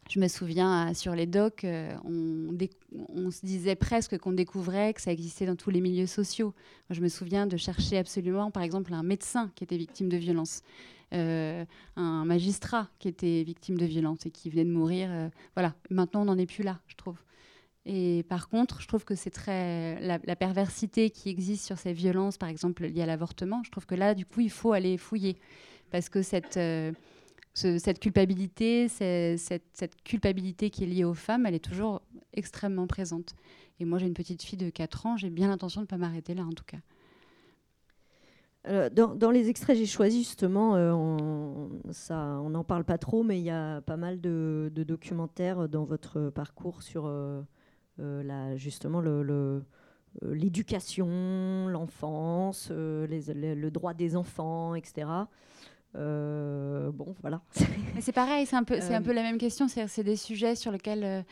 je 0.09 0.19
me 0.19 0.27
souviens 0.27 0.89
euh, 0.89 0.93
sur 0.93 1.15
les 1.15 1.25
docs, 1.25 1.63
euh, 1.63 1.95
on, 2.03 3.31
se 3.31 3.45
disait 3.45 3.75
presque 3.75 4.17
qu'on 4.17 4.33
découvrait 4.33 4.93
que 4.93 5.01
ça 5.01 5.11
existait 5.11 5.45
dans 5.45 5.55
tous 5.55 5.69
les 5.69 5.81
milieux 5.81 6.07
sociaux. 6.07 6.53
Je 6.89 7.01
me 7.01 7.07
souviens 7.07 7.47
de 7.47 7.57
chercher 7.57 7.97
absolument, 7.97 8.51
par 8.51 8.63
exemple, 8.63 8.93
un 8.93 9.03
médecin 9.03 9.51
qui 9.55 9.63
était 9.63 9.77
victime 9.77 10.09
de 10.09 10.17
violence, 10.17 10.61
euh, 11.13 11.65
un 11.95 12.25
magistrat 12.25 12.89
qui 12.99 13.07
était 13.07 13.43
victime 13.43 13.77
de 13.77 13.85
violence 13.85 14.25
et 14.25 14.31
qui 14.31 14.49
venait 14.49 14.65
de 14.65 14.71
mourir. 14.71 15.09
euh, 15.11 15.29
voilà, 15.55 15.75
maintenant 15.89 16.21
on 16.21 16.25
n'en 16.25 16.37
est 16.37 16.45
plus 16.45 16.63
là, 16.63 16.79
je 16.87 16.95
trouve. 16.95 17.17
Et 17.85 18.23
par 18.29 18.47
contre, 18.49 18.81
je 18.81 18.87
trouve 18.87 19.03
que 19.05 19.15
c'est 19.15 19.29
très 19.29 19.99
la, 20.01 20.19
perversité 20.37 21.09
qui 21.09 21.29
existe 21.29 21.65
sur 21.65 21.77
ces 21.77 21.93
violences, 21.93 22.37
par 22.37 22.49
exemple 22.49 22.85
liées 22.85 23.01
à 23.01 23.05
l'avortement. 23.05 23.61
Je 23.63 23.71
trouve 23.71 23.85
que 23.85 23.95
là, 23.95 24.15
du 24.15 24.25
coup, 24.25 24.39
il 24.41 24.49
faut 24.51 24.71
aller 24.73 24.97
fouiller 24.97 25.37
parce 25.91 26.09
que 26.09 26.21
cette 26.21 26.57
euh, 26.57 26.93
ce- 27.53 27.77
cette 27.77 27.99
culpabilité, 27.99 28.87
cette, 28.87 29.63
cette 29.73 30.03
culpabilité 30.03 30.69
qui 30.69 30.83
est 30.83 30.87
liée 30.87 31.03
aux 31.05 31.13
femmes, 31.13 31.45
elle 31.45 31.55
est 31.55 31.63
toujours 31.63 32.01
extrêmement 32.33 32.87
présente. 32.87 33.35
Et 33.79 33.85
moi, 33.85 33.99
j'ai 33.99 34.07
une 34.07 34.13
petite 34.13 34.43
fille 34.43 34.57
de 34.57 34.69
4 34.69 35.05
ans, 35.05 35.17
j'ai 35.17 35.29
bien 35.29 35.49
l'intention 35.49 35.81
de 35.81 35.85
ne 35.85 35.87
pas 35.89 35.97
m'arrêter 35.97 36.33
là, 36.35 36.43
en 36.45 36.51
tout 36.53 36.63
cas. 36.65 36.77
Euh, 38.67 38.89
dans, 38.89 39.13
dans 39.13 39.29
les 39.31 39.49
extraits, 39.49 39.77
j'ai 39.77 39.85
choisi 39.85 40.19
justement, 40.19 40.75
euh, 40.77 40.91
on 40.93 41.69
ça, 41.91 42.39
on 42.41 42.49
n'en 42.49 42.63
parle 42.63 42.85
pas 42.85 42.97
trop, 42.97 43.21
mais 43.23 43.37
il 43.39 43.43
y 43.43 43.49
a 43.49 43.81
pas 43.81 43.97
mal 43.97 44.21
de, 44.21 44.71
de 44.73 44.83
documentaires 44.83 45.67
dans 45.67 45.83
votre 45.83 46.29
parcours 46.29 46.81
sur 46.81 47.03
euh, 47.05 47.41
la, 47.99 48.55
justement 48.55 49.01
le, 49.01 49.21
le- 49.23 49.63
l'éducation, 50.21 51.67
l'enfance, 51.67 52.69
le 52.71 53.69
droit 53.69 53.93
des 53.93 54.15
enfants, 54.15 54.75
etc. 54.75 55.07
Bon, 55.95 57.15
voilà. 57.21 57.41
C'est 57.99 58.11
pareil, 58.13 58.45
c'est 58.45 58.55
un, 58.55 58.63
peu, 58.63 58.79
c'est 58.79 58.95
un 58.95 59.01
peu 59.01 59.13
la 59.13 59.23
même 59.23 59.37
question. 59.37 59.67
C'est, 59.67 60.03
des 60.03 60.15
sujets 60.15 60.55
sur 60.55 60.71
lesquels 60.71 61.25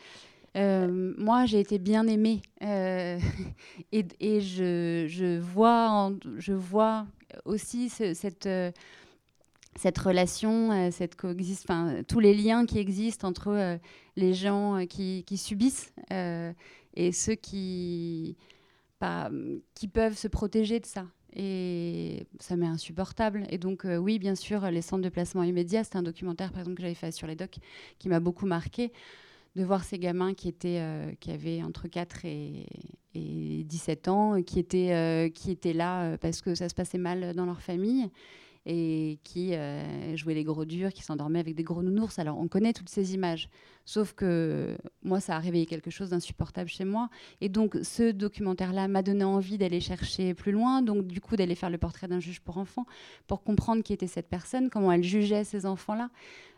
euh, 0.56 1.14
moi 1.16 1.46
j'ai 1.46 1.60
été 1.60 1.78
bien 1.78 2.06
aimée. 2.06 2.42
euh, 2.62 3.18
et 3.92 4.04
et 4.20 4.40
je, 4.40 5.06
je, 5.08 5.38
vois 5.38 5.88
en- 5.90 6.16
je 6.36 6.52
vois 6.52 7.06
aussi 7.44 7.88
ce- 7.88 8.14
cette, 8.14 8.46
euh, 8.46 8.70
cette 9.76 9.98
relation, 9.98 10.70
euh, 10.72 10.90
cette 10.90 11.16
coexiste, 11.16 11.68
tous 12.08 12.20
les 12.20 12.34
liens 12.34 12.66
qui 12.66 12.78
existent 12.78 13.28
entre 13.28 13.48
euh, 13.48 13.76
les 14.16 14.34
gens 14.34 14.84
qui, 14.86 15.24
subissent 15.36 15.92
et 16.94 17.12
ceux 17.12 17.34
qui, 17.34 18.36
qui 19.74 19.88
peuvent 19.88 20.16
se 20.16 20.28
protéger 20.28 20.80
de 20.80 20.86
ça. 20.86 21.06
Et 21.34 22.26
ça 22.40 22.56
m'est 22.56 22.66
insupportable. 22.66 23.46
Et 23.48 23.56
donc, 23.56 23.86
oui, 23.86 24.18
bien 24.18 24.34
sûr, 24.34 24.70
les 24.70 24.82
centres 24.82 25.02
de 25.02 25.08
placement 25.08 25.42
immédiat, 25.42 25.82
c'était 25.82 25.96
un 25.96 26.02
documentaire, 26.02 26.50
par 26.50 26.60
exemple, 26.60 26.76
que 26.76 26.82
j'avais 26.82 26.94
fait 26.94 27.10
sur 27.10 27.26
les 27.26 27.36
docs, 27.36 27.56
qui 27.98 28.10
m'a 28.10 28.20
beaucoup 28.20 28.44
marqué, 28.44 28.92
de 29.56 29.64
voir 29.64 29.84
ces 29.84 29.98
gamins 29.98 30.34
qui, 30.34 30.54
euh, 30.64 31.12
avaient 31.28 31.62
entre 31.62 31.88
4 31.88 32.24
et, 32.24 32.66
et 33.14 33.64
17 33.64 34.08
ans, 34.08 34.42
qui 34.42 34.58
étaient, 34.58 34.92
euh, 34.92 35.72
là 35.74 36.04
euh, 36.04 36.16
parce 36.16 36.40
que 36.40 36.54
ça 36.54 36.68
se 36.68 36.74
passait 36.74 36.98
mal 36.98 37.34
dans 37.34 37.46
leur 37.46 37.60
famille 37.60 38.08
et 38.64 39.18
qui 39.24 39.54
euh, 39.54 40.16
jouaient 40.16 40.34
les 40.34 40.44
gros 40.44 40.64
durs, 40.64 40.92
qui 40.92 41.02
s'endormaient 41.02 41.40
avec 41.40 41.54
des 41.54 41.64
gros 41.64 41.82
nounours. 41.82 42.18
Alors, 42.18 42.38
on 42.38 42.46
connaît 42.46 42.72
toutes 42.72 42.88
ces 42.88 43.14
images. 43.14 43.48
Sauf 43.84 44.12
que 44.12 44.76
moi, 45.02 45.18
ça 45.18 45.36
a 45.36 45.38
réveillé 45.40 45.66
quelque 45.66 45.90
chose 45.90 46.10
d'insupportable 46.10 46.68
chez 46.68 46.84
moi. 46.84 47.08
Et 47.40 47.48
donc, 47.48 47.76
ce 47.82 48.12
documentaire-là 48.12 48.86
m'a 48.86 49.02
donné 49.02 49.24
envie 49.24 49.58
d'aller 49.58 49.80
chercher 49.80 50.34
plus 50.34 50.52
loin. 50.52 50.82
Donc, 50.82 51.06
du 51.06 51.20
coup, 51.20 51.36
d'aller 51.36 51.56
faire 51.56 51.70
le 51.70 51.78
portrait 51.78 52.06
d'un 52.06 52.20
juge 52.20 52.40
pour 52.40 52.58
enfants, 52.58 52.86
pour 53.26 53.42
comprendre 53.42 53.82
qui 53.82 53.92
était 53.92 54.06
cette 54.06 54.28
personne, 54.28 54.70
comment 54.70 54.92
elle 54.92 55.02
jugeait 55.02 55.42
ces 55.42 55.66
enfants-là. 55.66 56.10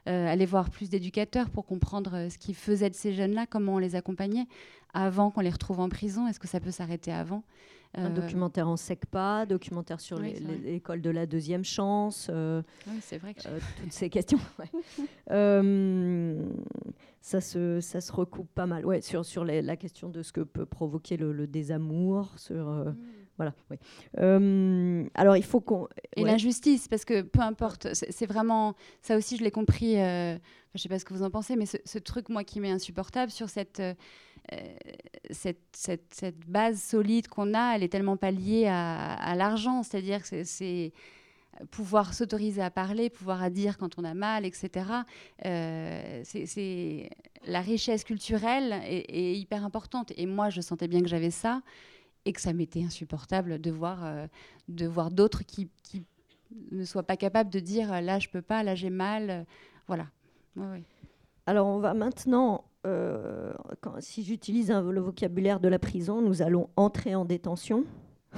Euh, 0.07 0.31
aller 0.31 0.45
voir 0.45 0.69
plus 0.69 0.91
d'éducateurs 0.91 1.49
pour 1.49 1.65
comprendre 1.65 2.15
euh, 2.15 2.29
ce 2.29 2.37
qu'ils 2.37 2.55
faisaient 2.55 2.91
de 2.91 2.95
ces 2.95 3.15
jeunes-là, 3.15 3.47
comment 3.47 3.77
on 3.77 3.79
les 3.79 3.97
accompagnait 3.97 4.47
avant 4.93 5.31
qu'on 5.31 5.41
les 5.41 5.49
retrouve 5.49 5.81
en 5.81 5.89
prison. 5.89 6.29
Est-ce 6.29 6.39
que 6.39 6.47
ça 6.47 6.61
peut 6.61 6.71
s'arrêter 6.71 7.11
avant? 7.11 7.43
Un 7.97 8.07
Euh, 8.07 8.09
documentaire 8.15 8.69
en 8.69 8.77
SECPA, 8.77 9.47
documentaire 9.47 10.01
sur 10.01 10.19
Oui, 10.19 10.35
l'école 10.65 11.01
de 11.01 11.11
la 11.11 11.27
deuxième 11.27 11.65
chance. 11.65 12.29
euh, 12.31 12.61
Oui, 12.89 12.99
c'est 13.01 13.19
vrai 13.19 13.35
que 13.35 13.47
euh, 13.47 13.59
toutes 13.81 13.93
ces 13.93 14.11
questions. 14.11 14.39
ouais. 14.59 14.69
Ça, 17.21 17.41
se, 17.41 17.81
ça 17.81 18.01
se 18.03 18.13
recoupe 18.13 18.51
pas 18.55 18.67
mal. 18.67 18.85
Ouais, 18.85 19.01
sur 19.01 19.25
sur 19.25 19.45
les- 19.45 19.63
la 19.63 19.77
question 19.77 20.11
de 20.11 20.23
ce 20.23 20.31
que 20.33 20.43
peut 20.43 20.67
provoquer 20.67 21.17
le, 21.17 21.33
le 21.33 21.47
désamour. 21.47 22.31
Sur, 22.37 22.69
euh, 22.69 22.91
Voilà. 23.39 23.55
oui. 23.71 23.79
Euh, 24.19 25.05
alors, 25.15 25.37
il 25.37 25.43
faut 25.43 25.61
qu'on. 25.61 25.89
Et 26.17 26.23
ouais. 26.23 26.31
l'injustice, 26.31 26.87
parce 26.87 27.05
que 27.07 27.23
peu 27.23 27.41
importe, 27.41 27.89
c'est 27.95 28.27
vraiment 28.27 28.75
ça 29.01 29.17
aussi, 29.17 29.37
je 29.39 29.43
l'ai 29.45 29.51
compris. 29.51 29.99
euh, 30.01 30.37
je 30.75 30.83
sais 30.83 30.89
pas 30.89 30.99
ce 30.99 31.05
que 31.05 31.15
vous 31.15 31.23
en 31.23 31.31
pensez, 31.31 31.57
mais 31.57 31.67
ce, 31.67 31.77
ce 31.85 31.99
truc 31.99 32.29
moi 32.29 32.45
qui 32.45 32.61
m'est 32.61 32.71
insupportable 32.73 33.31
sur 33.31 33.49
cette, 33.49 33.81
euh, 33.81 33.95
cette, 35.31 35.59
cette 35.73 36.47
base 36.47 36.81
solide 36.81 37.29
qu'on 37.29 37.55
a, 37.55 37.75
elle 37.75 37.83
est 37.83 37.89
tellement 37.89 38.17
pas 38.17 38.31
liée 38.31 38.67
à, 38.69 39.35
l'argent, 39.37 39.83
c'est-à-dire 39.83 40.23
que 40.23 40.45
c'est- 40.45 40.93
pouvoir 41.71 42.15
s'autoriser 42.15 42.63
à 42.63 42.71
parler, 42.71 43.11
pouvoir 43.11 43.43
à 43.43 43.49
dire 43.49 43.79
quand 43.79 43.99
on 43.99 44.05
a 44.05 44.15
mal, 44.15 44.45
etc. 44.45 45.05
Euh, 45.45 46.21
c'est- 46.25 47.11
la 47.47 47.61
richesse 47.61 48.05
culturelle 48.05 48.73
est, 48.85 49.37
hyper 49.37 49.65
importante. 49.65 50.13
Et 50.17 50.27
moi, 50.27 50.51
je 50.51 50.61
sentais 50.61 50.89
bien 50.89 51.01
que 51.01 51.09
j'avais 51.09 51.31
ça 51.31 51.63
et 52.25 52.33
que 52.33 52.41
ça 52.41 52.53
m'était 52.53 52.83
insupportable 52.83 53.61
de 53.61 53.71
voir, 53.71 54.05
euh, 54.05 54.27
d'autres 54.69 55.45
qui, 55.45 55.69
ne 56.71 56.85
soient 56.85 57.03
pas 57.03 57.17
capables 57.17 57.51
de 57.51 57.59
dire 57.59 57.93
euh, 57.93 58.01
là 58.01 58.21
je 58.21 58.29
peux 58.29 58.43
pas, 58.43 58.63
là 58.63 58.75
j'ai 58.75 58.91
mal, 58.91 59.31
euh, 59.31 59.45
voilà. 59.89 60.07
Alors, 61.47 61.67
on 61.67 61.79
va 61.79 61.95
maintenant, 61.95 62.65
euh, 62.87 63.53
si 64.01 64.23
j'utilise 64.23 64.71
le 64.71 65.01
vocabulaire 65.01 65.61
de 65.61 65.69
la 65.69 65.79
prison, 65.79 66.21
nous 66.23 66.43
allons 66.43 66.69
entrer 66.77 67.15
en 67.15 67.25
détention. 67.25 67.85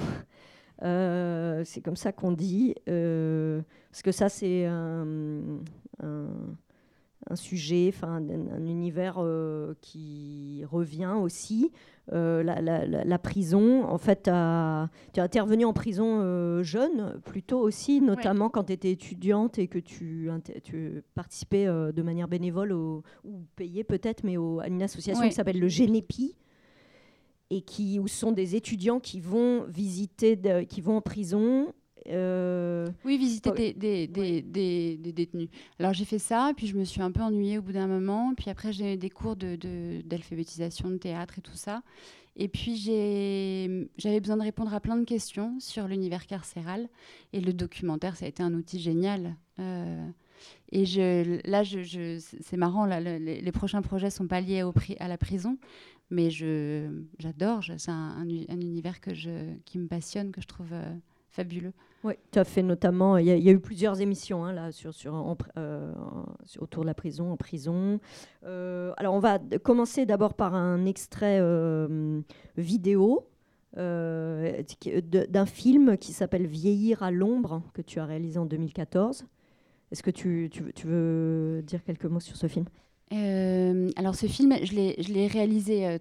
Euh, 0.82 1.62
c'est 1.64 1.80
comme 1.80 1.96
ça 1.96 2.12
qu'on 2.12 2.32
dit, 2.32 2.74
euh, 2.86 3.62
parce 3.90 4.02
que 4.02 4.12
ça, 4.12 4.28
c'est 4.28 4.66
un- 4.66 5.40
un 7.28 7.36
sujet, 7.36 7.86
enfin, 7.94 8.16
un, 8.22 8.28
un 8.56 8.66
univers 8.66 9.16
euh, 9.18 9.74
qui 9.80 10.62
revient 10.70 11.14
aussi. 11.20 11.72
Euh, 12.12 12.44
la, 12.44 12.60
la- 12.60 12.86
la- 12.86 13.04
la 13.04 13.18
prison, 13.18 13.82
en 13.84 13.98
fait, 13.98 14.24
tu 14.24 14.30
es 14.30 15.20
intervenu 15.20 15.64
en 15.64 15.72
prison 15.72 16.20
euh, 16.20 16.62
jeune, 16.62 17.20
plutôt 17.24 17.58
aussi, 17.58 18.00
notamment 18.00 18.48
quand 18.48 18.64
tu 18.64 18.72
étais 18.74 18.92
étudiante 18.92 19.58
et 19.58 19.66
que 19.66 19.80
tu, 19.80 20.30
participais 21.16 21.66
euh, 21.66 21.90
de 21.90 22.02
manière 22.02 22.28
bénévole 22.28 22.70
au- 22.72 23.02
ou 23.24 23.44
payée 23.56 23.82
peut-être, 23.82 24.22
mais 24.22 24.36
au- 24.36 24.60
à 24.60 24.68
une 24.68 24.82
association 24.84 25.22
Ouais. 25.24 25.30
qui 25.30 25.34
s'appelle 25.34 25.58
le 25.58 25.66
Génépi 25.68 26.36
et 27.50 27.62
qui, 27.62 27.98
où 27.98 28.06
sont 28.06 28.30
des 28.32 28.54
étudiants 28.54 29.00
qui 29.00 29.18
vont 29.20 29.64
visiter, 29.64 30.36
de- 30.36 30.62
qui 30.62 30.80
vont 30.80 30.98
en 30.98 31.02
prison. 31.02 31.72
Euh, 32.08 32.86
Oui, 33.04 33.18
visiter 33.18 33.50
des, 33.52 33.72
des, 33.72 34.06
des, 34.06 34.42
des- 34.42 34.96
des 34.96 35.12
détenus. 35.12 35.48
Alors 35.78 35.92
j'ai 35.92 36.04
fait 36.04 36.18
ça, 36.18 36.52
puis 36.56 36.66
je 36.66 36.76
me 36.76 36.84
suis 36.84 37.02
un 37.02 37.10
peu 37.10 37.20
ennuyée 37.22 37.58
au 37.58 37.62
bout 37.62 37.72
d'un 37.72 37.86
moment. 37.86 38.34
Puis 38.36 38.50
après, 38.50 38.72
j'ai 38.72 38.94
eu 38.94 38.96
des 38.96 39.10
cours 39.10 39.36
de- 39.36 39.56
de- 39.56 40.02
d'alphabétisation, 40.04 40.90
de, 40.90 40.96
théâtre 40.96 41.38
et 41.38 41.42
tout 41.42 41.56
ça. 41.56 41.82
Et 42.38 42.48
puis 42.48 42.76
j'avais 42.76 44.20
besoin 44.20 44.36
de 44.36 44.42
répondre 44.42 44.74
à 44.74 44.80
plein 44.80 44.96
de 44.96 45.04
questions 45.04 45.58
sur 45.58 45.88
l'univers 45.88 46.26
carcéral. 46.26 46.88
Et 47.32 47.40
le 47.40 47.52
documentaire, 47.52 48.16
ça 48.16 48.26
a 48.26 48.28
été 48.28 48.42
un 48.42 48.52
outil 48.54 48.78
génial. 48.78 49.36
Euh, 49.58 50.06
et 50.70 50.84
je, 50.84 51.40
là, 51.48 51.62
je, 51.62 51.82
je- 51.82 52.18
c'est 52.40 52.56
marrant, 52.58 52.84
là, 52.84 53.00
le- 53.00 53.16
les, 53.16 53.52
prochains 53.52 53.80
projets 53.82 54.10
sont 54.10 54.26
pas 54.26 54.40
liés 54.42 54.62
au 54.62 54.72
pri- 54.72 54.96
à 55.00 55.08
la 55.08 55.16
prison, 55.16 55.56
mais 56.10 56.28
j'adore. 57.18 57.64
C'est 57.78 57.90
un, 57.90 57.94
un 57.94 58.28
u- 58.28 58.44
un 58.50 58.60
univers 58.60 59.00
que 59.00 59.14
je, 59.14 59.30
qui 59.64 59.78
me 59.78 59.86
passionne, 59.88 60.30
que 60.30 60.42
je 60.42 60.46
trouve 60.46 60.72
euh, 60.72 60.94
fabuleux. 61.30 61.72
Oui, 62.04 62.14
tu 62.30 62.38
as 62.38 62.44
fait 62.44 62.62
notamment, 62.62 63.16
il 63.16 63.26
y, 63.26 63.30
a- 63.30 63.36
il 63.36 63.42
y 63.42 63.48
a 63.48 63.52
eu 63.52 63.58
plusieurs 63.58 64.00
émissions 64.00 64.44
hein, 64.44 64.52
là, 64.52 64.70
sur, 64.70 64.94
sur, 64.94 65.14
en 65.14 65.36
euh, 65.58 65.92
sur- 66.44 66.62
autour 66.62 66.82
de 66.82 66.86
la 66.86 66.94
prison, 66.94 67.32
en 67.32 67.36
prison. 67.36 67.98
Euh, 68.44 68.92
alors 68.96 69.14
on 69.14 69.18
va 69.18 69.38
commencer 69.62 70.06
d'abord 70.06 70.34
par 70.34 70.54
un 70.54 70.84
extrait 70.86 71.38
euh, 71.40 72.20
vidéo 72.56 73.26
d'un 73.74 75.46
film 75.46 75.96
qui 75.98 76.12
s'appelle 76.12 76.46
Vieillir 76.46 77.02
à 77.02 77.10
l'ombre, 77.10 77.62
que 77.74 77.82
tu 77.82 77.98
as 77.98 78.04
réalisé 78.06 78.38
en 78.38 78.46
2014. 78.46 79.24
Est-ce 79.92 80.02
que 80.02 80.10
tu, 80.10 80.48
tu 80.52 80.62
veux- 80.62 80.72
tu 80.72 80.86
veux 80.86 81.62
dire 81.62 81.82
quelques 81.84 82.04
mots 82.06 82.20
sur 82.20 82.36
ce 82.36 82.46
film? 82.46 82.66
Alors 83.96 84.14
ce 84.14 84.26
film, 84.26 84.54
je 84.62 84.72
l'ai, 84.74 84.96
je 85.02 85.12
l'ai 85.12 85.26
réalisé. 85.26 85.98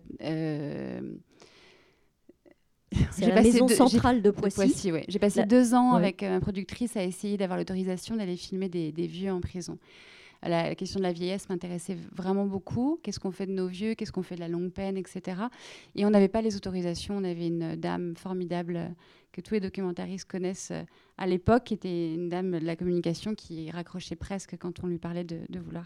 C'est 3.11 3.27
la 3.27 3.35
passé 3.35 3.51
maison 3.53 3.65
deux- 3.65 3.75
centrale 3.75 4.21
de 4.21 4.31
Poissy. 4.31 4.91
ouais. 4.91 5.05
J'ai 5.07 5.19
passé 5.19 5.39
La- 5.41 5.45
deux 5.45 5.73
ans 5.73 5.91
Ouais. 5.93 5.97
avec 5.99 6.23
euh, 6.23 6.29
ma 6.29 6.39
productrice 6.39 6.95
à 6.97 7.03
essayer 7.03 7.37
d'avoir 7.37 7.57
l'autorisation 7.57 8.15
d'aller 8.15 8.35
filmer 8.37 8.69
des, 8.69 8.91
des 8.91 9.07
vieux 9.07 9.31
en 9.31 9.41
prison. 9.41 9.77
La, 10.43 10.69
la 10.69 10.75
question 10.75 10.99
de 10.99 11.03
la 11.05 11.11
vieillesse 11.13 11.49
m'intéressait 11.49 11.97
vraiment 12.13 12.45
beaucoup. 12.45 12.99
Qu'est-ce 13.01 13.19
qu'on 13.19 13.31
fait 13.31 13.47
de 13.47 13.51
nos 13.53 13.67
vieux? 13.67 13.95
Qu'est-ce 13.95 14.11
qu'on 14.11 14.21
fait 14.21 14.35
de 14.35 14.41
la 14.41 14.47
longue 14.47 14.71
peine, 14.71 14.95
etc. 14.95 15.37
Et 15.95 16.05
on 16.05 16.11
n'avait 16.11 16.27
pas 16.27 16.41
les 16.41 16.55
autorisations. 16.55 17.17
On 17.17 17.23
avait 17.23 17.47
une 17.47 17.75
dame 17.75 18.15
formidable 18.15 18.75
euh, 18.75 18.87
que 19.31 19.41
tous 19.41 19.55
les 19.55 19.59
documentaristes 19.59 20.29
connaissent 20.29 20.69
euh, 20.71 20.83
à 21.17 21.25
l'époque, 21.25 21.63
qui 21.63 21.73
était 21.73 22.13
une 22.13 22.29
dame 22.29 22.59
de 22.59 22.65
la 22.65 22.75
communication 22.75 23.33
qui 23.33 23.71
raccrochait 23.71 24.15
presque 24.15 24.55
quand 24.59 24.83
on 24.83 24.87
lui 24.87 24.99
parlait 24.99 25.23
de, 25.23 25.39
de 25.49 25.59
vouloir 25.59 25.85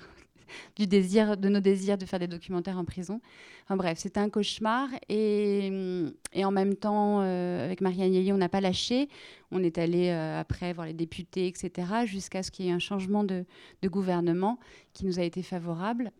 du 0.76 0.88
désir, 0.88 1.38
de 1.38 1.50
nos 1.50 1.60
désirs 1.60 1.98
de 1.98 2.06
faire 2.06 2.20
des 2.20 2.28
documentaires 2.28 2.78
en 2.78 2.86
prison. 2.86 3.22
Enfin 3.70 3.78
bref, 3.78 4.00
c'était 4.00 4.20
un 4.20 4.30
cauchemar. 4.30 4.90
Et, 5.10 5.70
hum, 5.72 6.12
en 6.36 6.52
même 6.52 6.76
temps, 6.76 7.22
euh, 7.22 7.66
avec 7.66 7.82
Marianne 7.82 8.12
Yeli, 8.12 8.34
on 8.34 8.38
n'a 8.38 8.50
pas 8.50 8.62
lâché. 8.62 9.10
On 9.52 9.62
est 9.62 9.78
allé 9.78 10.10
euh, 10.10 10.40
après 10.40 10.74
voir 10.74 10.88
les 10.88 10.94
députés, 10.94 11.48
etc., 11.48 11.88
jusqu'à 12.06 12.42
ce 12.42 12.50
qu'il 12.50 12.66
y 12.66 12.70
ait 12.70 12.72
un 12.72 12.80
changement 12.80 13.24
de, 13.24 13.46
gouvernement 13.86 14.58
qui 14.94 15.06
nous 15.06 15.20
a 15.20 15.24
été 15.24 15.44
favorable. 15.44 16.12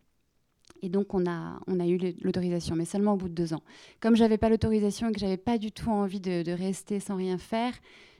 Et 0.84 0.90
donc, 0.90 1.16
on 1.16 1.26
a, 1.26 1.60
eu 1.88 1.98
l'autorisation, 2.22 2.76
mais 2.76 2.86
seulement 2.86 3.14
au 3.14 3.18
bout 3.18 3.30
de 3.30 3.34
deux 3.34 3.54
ans. 3.54 3.64
Comme 4.00 4.16
j'avais 4.16 4.38
pas 4.38 4.50
l'autorisation 4.50 5.10
et 5.10 5.12
que 5.12 5.20
j'avais 5.20 5.38
pas 5.38 5.58
du 5.58 5.72
tout 5.72 5.90
envie 5.90 6.20
de, 6.20 6.52
rester 6.52 7.00
sans 7.00 7.16
rien 7.16 7.40
faire, 7.40 7.74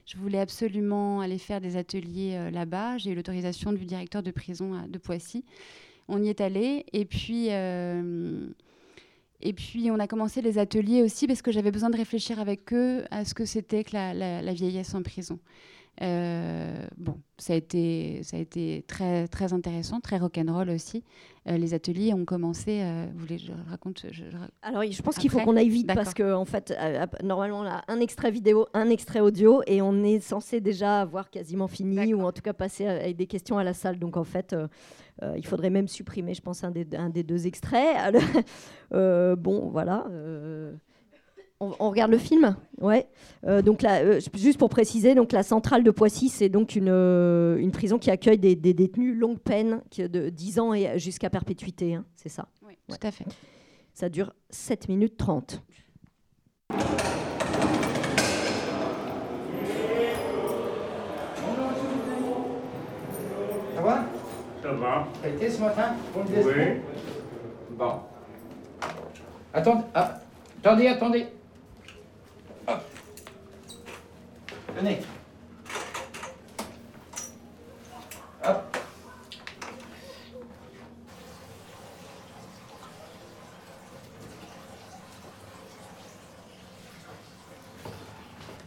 je 0.06 0.16
voulais 0.16 0.40
absolument 0.40 1.20
aller 1.20 1.38
faire 1.38 1.60
des 1.60 1.76
ateliers 1.76 2.34
euh, 2.34 2.50
là-bas. 2.50 2.98
J'ai 2.98 3.12
eu 3.12 3.14
l'autorisation 3.14 3.72
du 3.72 3.86
directeur 3.86 4.24
de 4.24 4.32
prison 4.32 4.88
de 4.88 4.98
Poissy. 4.98 5.44
On 6.10 6.22
y 6.22 6.28
est 6.28 6.40
allé. 6.40 6.84
Et 6.92 7.04
puis, 7.04 7.46
euh, 7.50 8.46
et 9.40 9.52
puis, 9.54 9.90
on 9.90 9.98
a 9.98 10.06
commencé 10.06 10.42
les 10.42 10.58
ateliers 10.58 11.02
aussi 11.02 11.26
parce 11.26 11.40
que 11.42 11.50
j'avais 11.52 11.70
besoin 11.70 11.88
de 11.90 11.96
réfléchir 11.96 12.38
avec 12.40 12.72
eux 12.74 13.04
à 13.10 13.24
ce 13.24 13.32
que 13.32 13.44
c'était 13.46 13.84
que 13.84 13.92
la, 13.94 14.12
la- 14.12 14.42
la 14.42 14.52
vieillesse 14.52 14.94
en 14.94 15.02
prison. 15.02 15.38
Euh, 16.02 16.86
bon, 16.96 17.16
ça 17.36 17.52
a 17.52 17.56
été, 17.56 18.22
ça 18.22 18.36
a 18.38 18.40
été 18.40 18.84
très, 18.86 19.28
très 19.28 19.52
intéressant, 19.52 20.00
très 20.00 20.16
rock'n'roll 20.18 20.70
aussi. 20.70 21.02
Euh, 21.48 21.58
les 21.58 21.74
ateliers 21.74 22.14
ont 22.14 22.24
commencé. 22.24 22.80
euh, 22.82 23.06
vous 23.12 23.20
voulez 23.20 23.38
je 23.38 23.52
raconte 23.68 24.06
je- 24.10 24.30
je 24.30 24.36
ra- 24.36 24.48
Alors, 24.62 24.82
je 24.90 25.02
pense 25.02 25.16
qu'il 25.18 25.28
faut 25.30 25.40
qu'on 25.40 25.56
aille 25.56 25.68
vite 25.68 25.88
parce 25.88 26.14
que 26.14 26.32
en 26.32 26.44
fait, 26.46 26.72
normalement, 27.22 27.60
on 27.60 27.66
a 27.66 27.82
un 27.88 28.00
extrait 28.00 28.30
vidéo, 28.30 28.66
un 28.72 28.88
extrait 28.88 29.20
audio, 29.20 29.62
et 29.66 29.82
on 29.82 30.02
est 30.02 30.20
censé 30.20 30.60
déjà 30.60 31.00
avoir 31.02 31.28
quasiment 31.28 31.68
fini 31.68 32.14
ou 32.14 32.22
en 32.22 32.32
tout 32.32 32.42
cas 32.42 32.52
passer 32.54 32.86
à- 32.86 32.92
avec 32.92 33.16
des 33.16 33.26
questions 33.26 33.58
à 33.58 33.64
la 33.64 33.74
salle. 33.74 33.98
Donc 33.98 34.16
en 34.16 34.24
fait, 34.24 34.56
euh, 35.22 35.34
il 35.36 35.46
faudrait 35.46 35.70
même 35.70 35.88
supprimer, 35.88 36.34
je 36.34 36.42
pense, 36.42 36.64
un 36.64 36.70
des, 36.70 36.86
un 36.96 37.08
des 37.10 37.22
deux 37.22 37.46
extraits. 37.46 37.96
Alors, 37.98 38.22
euh, 38.94 39.36
bon, 39.36 39.68
voilà. 39.70 40.06
euh, 40.10 40.72
On, 41.60 41.72
on 41.78 41.90
regarde 41.90 42.10
le 42.10 42.16
film 42.18 42.56
Ouais. 42.80 43.06
Donc 43.64 43.82
là, 43.82 44.18
juste 44.34 44.58
pour 44.58 44.70
préciser, 44.70 45.14
donc 45.14 45.32
la 45.32 45.42
centrale 45.42 45.84
de 45.84 45.90
Poissy, 45.90 46.28
c'est 46.30 46.48
donc 46.48 46.74
une, 46.74 46.88
une 46.88 47.70
prison 47.70 47.98
qui 47.98 48.10
accueille 48.10 48.38
des, 48.38 48.56
des 48.56 48.72
détenus 48.72 49.14
longue 49.14 49.38
peine 49.40 49.82
qui- 49.90 50.08
de 50.08 50.30
10 50.30 50.58
ans 50.58 50.72
et 50.72 50.98
jusqu'à 50.98 51.28
perpétuité. 51.28 51.94
hein, 51.96 52.04
c'est 52.16 52.30
ça? 52.30 52.48
Oui, 52.66 52.78
tout 52.88 53.06
à 53.06 53.10
fait. 53.10 53.26
Ça 53.92 54.08
dure 54.08 54.32
7 54.48 54.88
minutes 54.88 55.18
30. 55.18 55.62
Ça 64.70 64.76
va 64.76 65.08
été 65.28 65.50
ce 65.50 65.60
matin 65.60 65.96
pour 66.12 66.22
le 66.22 66.28
Oui. 66.46 66.80
Bon. 67.70 68.02
Attendez, 69.52 69.82
ah, 69.92 70.20
attendez, 70.62 70.86
attendez. 70.86 71.26
Hop. 72.68 72.80
Tenez. 74.78 75.00
Hop. 78.44 78.76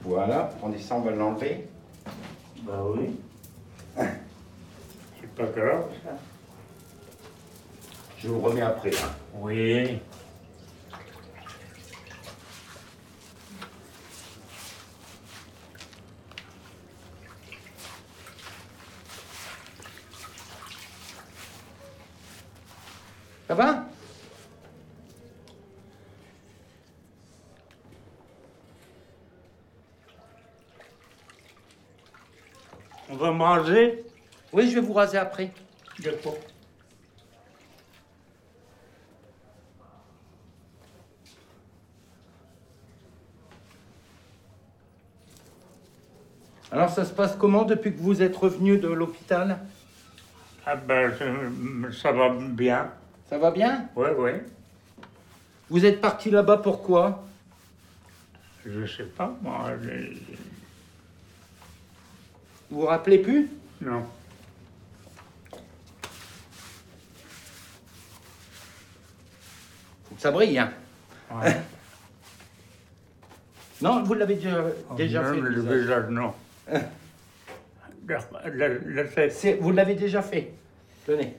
Voilà, 0.01 0.51
prenez 0.59 0.79
ça, 0.79 0.95
on 0.95 0.99
va 0.99 1.11
l'enlever. 1.11 1.69
Bah 2.63 2.83
oui. 2.93 3.17
Pas 5.35 5.45
grave. 5.45 5.89
Je 8.19 8.27
vous 8.27 8.39
remets 8.39 8.61
après. 8.61 8.91
hein. 8.91 9.15
Oui. 9.33 9.99
Ça 23.47 23.55
va? 23.55 23.85
On 33.09 33.15
va 33.15 33.31
raser 33.31 34.12
Oui, 34.53 34.69
je 34.69 34.75
vais 34.75 34.81
vous 34.81 34.93
raser 34.93 35.17
après. 35.17 35.51
D'accord. 35.99 36.37
Alors, 46.71 46.89
ça 46.89 47.05
se 47.05 47.13
passe 47.13 47.35
comment 47.37 47.63
depuis 47.63 47.93
que 47.93 47.99
vous 48.01 48.21
êtes 48.21 48.35
revenu 48.35 48.77
de 48.77 48.87
l'hôpital? 48.87 49.59
Ah 50.65 50.75
ben, 50.75 51.11
ça- 51.17 51.91
ça 52.01 52.11
va 52.11 52.29
bien. 52.29 52.89
Ça 53.29 53.37
va 53.37 53.51
bien? 53.51 53.89
Oui, 53.95 54.07
oui. 54.17 54.31
Vous 55.69 55.85
êtes 55.85 56.01
parti 56.01 56.29
là-bas 56.31 56.57
pourquoi 56.57 57.23
Je 58.65 58.85
sais 58.85 59.03
pas, 59.03 59.35
moi. 59.41 59.71
les- 59.81 60.17
Vous 62.71 62.81
vous 62.81 62.85
rappelez 62.87 63.19
plus? 63.19 63.49
Non. 63.81 64.03
Faut 65.51 65.57
que 65.57 65.61
ça 70.17 70.31
brille, 70.31 70.57
hein 70.59 70.71
Ouais. 71.31 71.55
Non, 73.81 74.01
vous 74.03 74.13
l'avez 74.13 74.35
déjà, 74.35 74.63
Oh, 74.89 74.93
déjà 74.95 75.21
non, 75.23 75.33
fait. 75.33 75.41
Le 75.41 75.61
visage. 75.61 76.09
non. 76.09 76.33
La, 78.07 78.19
la- 78.53 78.67
la 78.85 79.03
tête. 79.05 79.31
C'est- 79.33 79.55
Vous 79.55 79.71
l'avez 79.71 79.95
déjà 79.95 80.21
fait. 80.21 80.51
Tenez. 81.05 81.35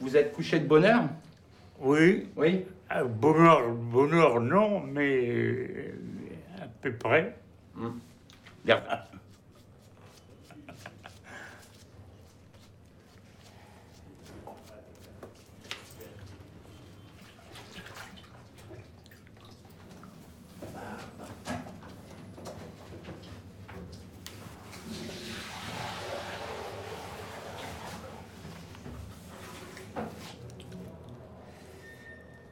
Vous 0.00 0.16
êtes 0.16 0.32
couché 0.32 0.58
de 0.60 0.66
bonne 0.66 0.84
heure 0.84 1.04
Oui. 1.80 2.28
Oui. 2.36 2.64
Ah, 2.90 3.04
Bonheur, 3.04 3.70
bonheur, 3.70 4.40
non, 4.40 4.80
mais 4.80 5.26
euh, 5.28 5.92
à 6.62 6.66
peu 6.82 6.92
près. 6.92 7.36
Bien. 8.64 8.82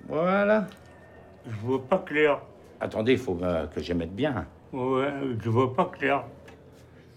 Voilà. 0.06 0.66
Je 1.46 1.54
vois 1.56 1.84
pas 1.86 1.98
clair. 2.12 2.40
Attendez, 2.80 3.12
il 3.12 3.18
faut 3.18 3.38
euh, 3.42 3.66
que 3.66 3.80
je 3.80 3.92
mette 3.92 4.14
bien. 4.14 4.46
Ouais, 4.72 5.12
je 5.42 5.48
vois 5.48 5.72
pas 5.74 5.86
clair. 5.86 6.24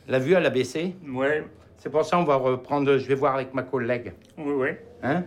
La 0.07 0.19
vue, 0.19 0.33
elle 0.33 0.45
a 0.45 0.49
baissé 0.49 0.95
Ouais, 1.07 1.43
C'est 1.77 1.89
pour 1.89 2.05
ça 2.05 2.17
on 2.19 2.23
va 2.23 2.35
reprendre, 2.35 2.97
je 2.97 3.07
vais 3.07 3.15
voir 3.15 3.35
avec 3.35 3.53
ma 3.53 3.63
collègue. 3.63 4.13
oui, 4.37 4.53
oui. 4.55 4.69
Hein? 5.03 5.23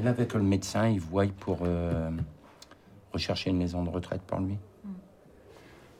Et 0.00 0.02
là, 0.02 0.10
avec 0.12 0.32
le 0.32 0.42
médecin, 0.42 0.88
il 0.88 0.98
voit 0.98 1.26
pour 1.26 1.58
euh, 1.60 2.10
rechercher 3.12 3.50
une 3.50 3.58
maison 3.58 3.84
de 3.84 3.90
retraite 3.90 4.22
pour 4.22 4.40
lui. 4.40 4.56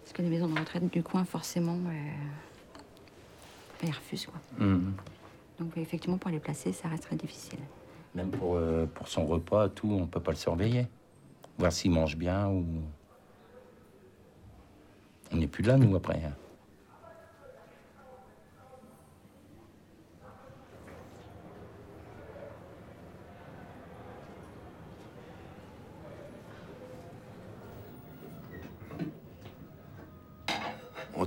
Parce 0.03 0.15
que 0.15 0.23
les 0.23 0.31
maisons 0.31 0.49
de 0.49 0.59
retraite 0.59 0.91
du 0.91 1.03
coin, 1.03 1.27
forcément, 1.27 1.77
euh, 1.77 2.11
ils 3.83 3.91
refusent, 3.91 4.25
quoi. 4.25 4.41
Mhm. 4.59 4.95
Donc, 5.59 5.77
effectivement, 5.77 6.17
pour 6.17 6.31
les 6.31 6.41
placer, 6.41 6.73
ça 6.73 6.89
reste 6.89 7.03
très 7.03 7.17
difficile. 7.17 7.59
Même 8.15 8.31
pour, 8.31 8.57
euh, 8.57 8.87
pour 8.87 9.07
son 9.07 9.27
repas, 9.27 9.69
tout, 9.69 9.91
on 9.91 10.07
peut 10.07 10.21
pas 10.21 10.31
le 10.31 10.39
surveiller. 10.39 10.87
Voir 11.59 11.71
s'il 11.71 11.91
mange 11.91 12.17
bien 12.17 12.49
ou. 12.49 12.65
On 15.31 15.37
n'est 15.37 15.47
plus 15.47 15.63
là, 15.63 15.77
nous, 15.77 15.95
après. 15.95 16.23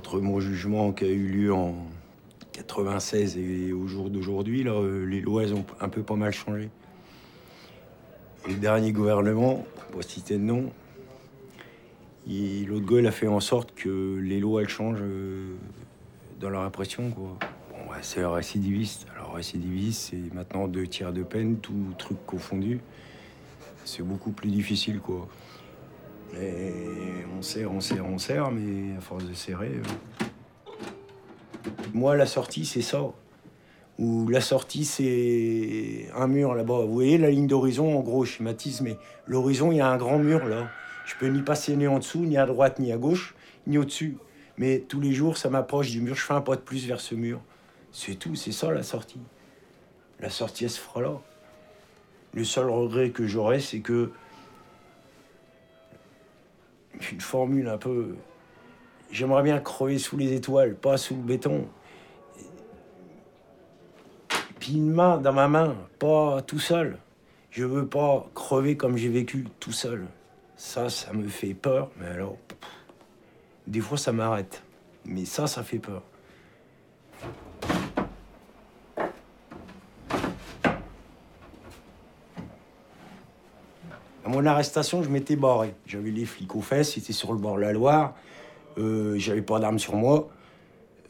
Entre 0.04 0.20
mon 0.20 0.38
jugement 0.38 0.92
qui 0.92 1.06
a 1.06 1.08
eu 1.08 1.28
lieu 1.28 1.54
en 1.54 1.76
96 2.52 3.38
et 3.38 3.72
au 3.72 3.86
jour 3.86 4.10
d'aujourd'hui, 4.10 4.68
euh, 4.68 5.06
les 5.06 5.22
lois 5.22 5.50
ont 5.52 5.64
un 5.80 5.88
peu 5.88 6.02
pas 6.02 6.14
mal 6.14 6.30
changé. 6.30 6.68
Le 8.46 8.52
dernier 8.52 8.92
gouvernement, 8.92 9.64
pour 9.90 10.04
citer 10.04 10.34
de 10.34 10.42
nom, 10.42 10.70
l'autre 12.28 12.98
il 12.98 13.06
a 13.06 13.10
fait 13.12 13.28
en 13.28 13.40
sorte 13.40 13.74
que 13.74 14.18
les 14.18 14.40
lois 14.40 14.66
changent 14.68 14.98
euh, 15.00 15.54
dans 16.38 16.50
la 16.50 16.64
répression. 16.64 17.10
Quoi. 17.10 17.38
Bon, 17.70 17.94
c'est 18.02 18.26
récidiviste. 18.26 19.06
Alors 19.16 19.32
récidiviste, 19.32 20.10
c'est 20.10 20.34
maintenant 20.34 20.68
deux 20.68 20.86
tiers 20.86 21.14
de 21.14 21.22
peine, 21.22 21.56
tout 21.60 21.94
truc 21.96 22.18
confondu. 22.26 22.78
C'est 23.86 24.02
beaucoup 24.02 24.32
plus 24.32 24.50
difficile, 24.50 24.98
quoi. 24.98 25.26
On 26.36 27.42
serre, 27.42 27.72
on 27.72 27.80
serre, 27.80 28.06
on 28.06 28.18
serre, 28.18 28.50
mais 28.50 28.96
à 28.96 29.00
force 29.00 29.24
de 29.24 29.34
serrer. 29.34 29.72
euh. 29.76 30.24
Moi, 31.92 32.16
la 32.16 32.26
sortie, 32.26 32.64
c'est 32.64 32.82
ça. 32.82 33.02
Ou 33.98 34.28
la 34.28 34.40
sortie, 34.40 34.84
c'est 34.84 36.08
un 36.16 36.26
mur 36.26 36.54
là-bas. 36.54 36.84
Vous 36.84 36.92
voyez 36.92 37.18
la 37.18 37.30
ligne 37.30 37.46
d'horizon, 37.46 37.96
en 37.96 38.00
gros, 38.00 38.24
je 38.24 38.32
schématise, 38.32 38.80
mais 38.80 38.96
l'horizon, 39.26 39.70
il 39.70 39.78
y 39.78 39.80
a 39.80 39.88
un 39.88 39.96
grand 39.96 40.18
mur 40.18 40.46
là. 40.46 40.68
Je 41.06 41.14
peux 41.16 41.28
ni 41.28 41.42
passer 41.42 41.76
ni 41.76 41.86
en 41.86 41.98
dessous, 41.98 42.24
ni 42.24 42.36
à 42.36 42.46
droite, 42.46 42.78
ni 42.78 42.90
à 42.90 42.96
gauche, 42.96 43.34
ni 43.66 43.78
au-dessus. 43.78 44.16
Mais 44.56 44.80
tous 44.80 45.00
les 45.00 45.12
jours, 45.12 45.36
ça 45.36 45.50
m'approche 45.50 45.90
du 45.90 46.00
mur, 46.00 46.16
je 46.16 46.22
fais 46.22 46.34
un 46.34 46.40
pas 46.40 46.56
de 46.56 46.60
plus 46.60 46.86
vers 46.86 47.00
ce 47.00 47.14
mur. 47.14 47.40
C'est 47.92 48.16
tout, 48.16 48.34
c'est 48.34 48.52
ça 48.52 48.72
la 48.72 48.82
sortie. 48.82 49.20
La 50.18 50.30
sortie, 50.30 50.64
elle 50.64 50.70
se 50.70 50.80
fera 50.80 51.00
là. 51.02 51.20
Le 52.32 52.42
seul 52.42 52.68
regret 52.68 53.10
que 53.10 53.26
j'aurais, 53.26 53.60
c'est 53.60 53.80
que 53.80 54.10
une 57.12 57.20
formule 57.20 57.68
un 57.68 57.78
peu. 57.78 58.16
J'aimerais 59.10 59.42
bien 59.42 59.60
crever 59.60 59.98
sous 59.98 60.16
les 60.16 60.32
étoiles, 60.32 60.74
pas 60.74 60.96
sous 60.96 61.14
le 61.14 61.22
béton. 61.22 61.66
Puis 64.58 64.74
une 64.74 64.90
main 64.90 65.18
dans 65.18 65.32
ma 65.32 65.48
main, 65.48 65.76
pas 65.98 66.42
tout 66.42 66.58
seul. 66.58 66.98
Je 67.50 67.64
veux 67.64 67.86
pas 67.86 68.28
crever 68.34 68.76
comme 68.76 68.96
j'ai 68.96 69.08
vécu 69.08 69.46
tout 69.60 69.72
seul. 69.72 70.06
Ça, 70.56 70.88
ça 70.88 71.12
me 71.12 71.28
fait 71.28 71.54
peur. 71.54 71.90
Mais 71.98 72.06
alors, 72.06 72.36
des 73.66 73.80
fois, 73.80 73.98
ça 73.98 74.12
m'arrête. 74.12 74.62
Mais 75.04 75.24
ça, 75.24 75.46
ça 75.46 75.62
fait 75.62 75.78
peur. 75.78 76.02
Mon 84.34 84.46
arrestation, 84.46 85.02
je 85.02 85.08
m'étais 85.08 85.36
barré. 85.36 85.74
J'avais 85.86 86.10
les 86.10 86.24
flics 86.24 86.54
aux 86.56 86.60
fesses, 86.60 86.94
c'était 86.94 87.12
sur 87.12 87.32
le 87.32 87.38
bord 87.38 87.56
de 87.56 87.60
la 87.60 87.72
Loire. 87.72 88.14
Euh, 88.78 89.14
J'avais 89.16 89.42
pas 89.42 89.60
d'armes 89.60 89.78
sur 89.78 89.94
moi. 89.94 90.28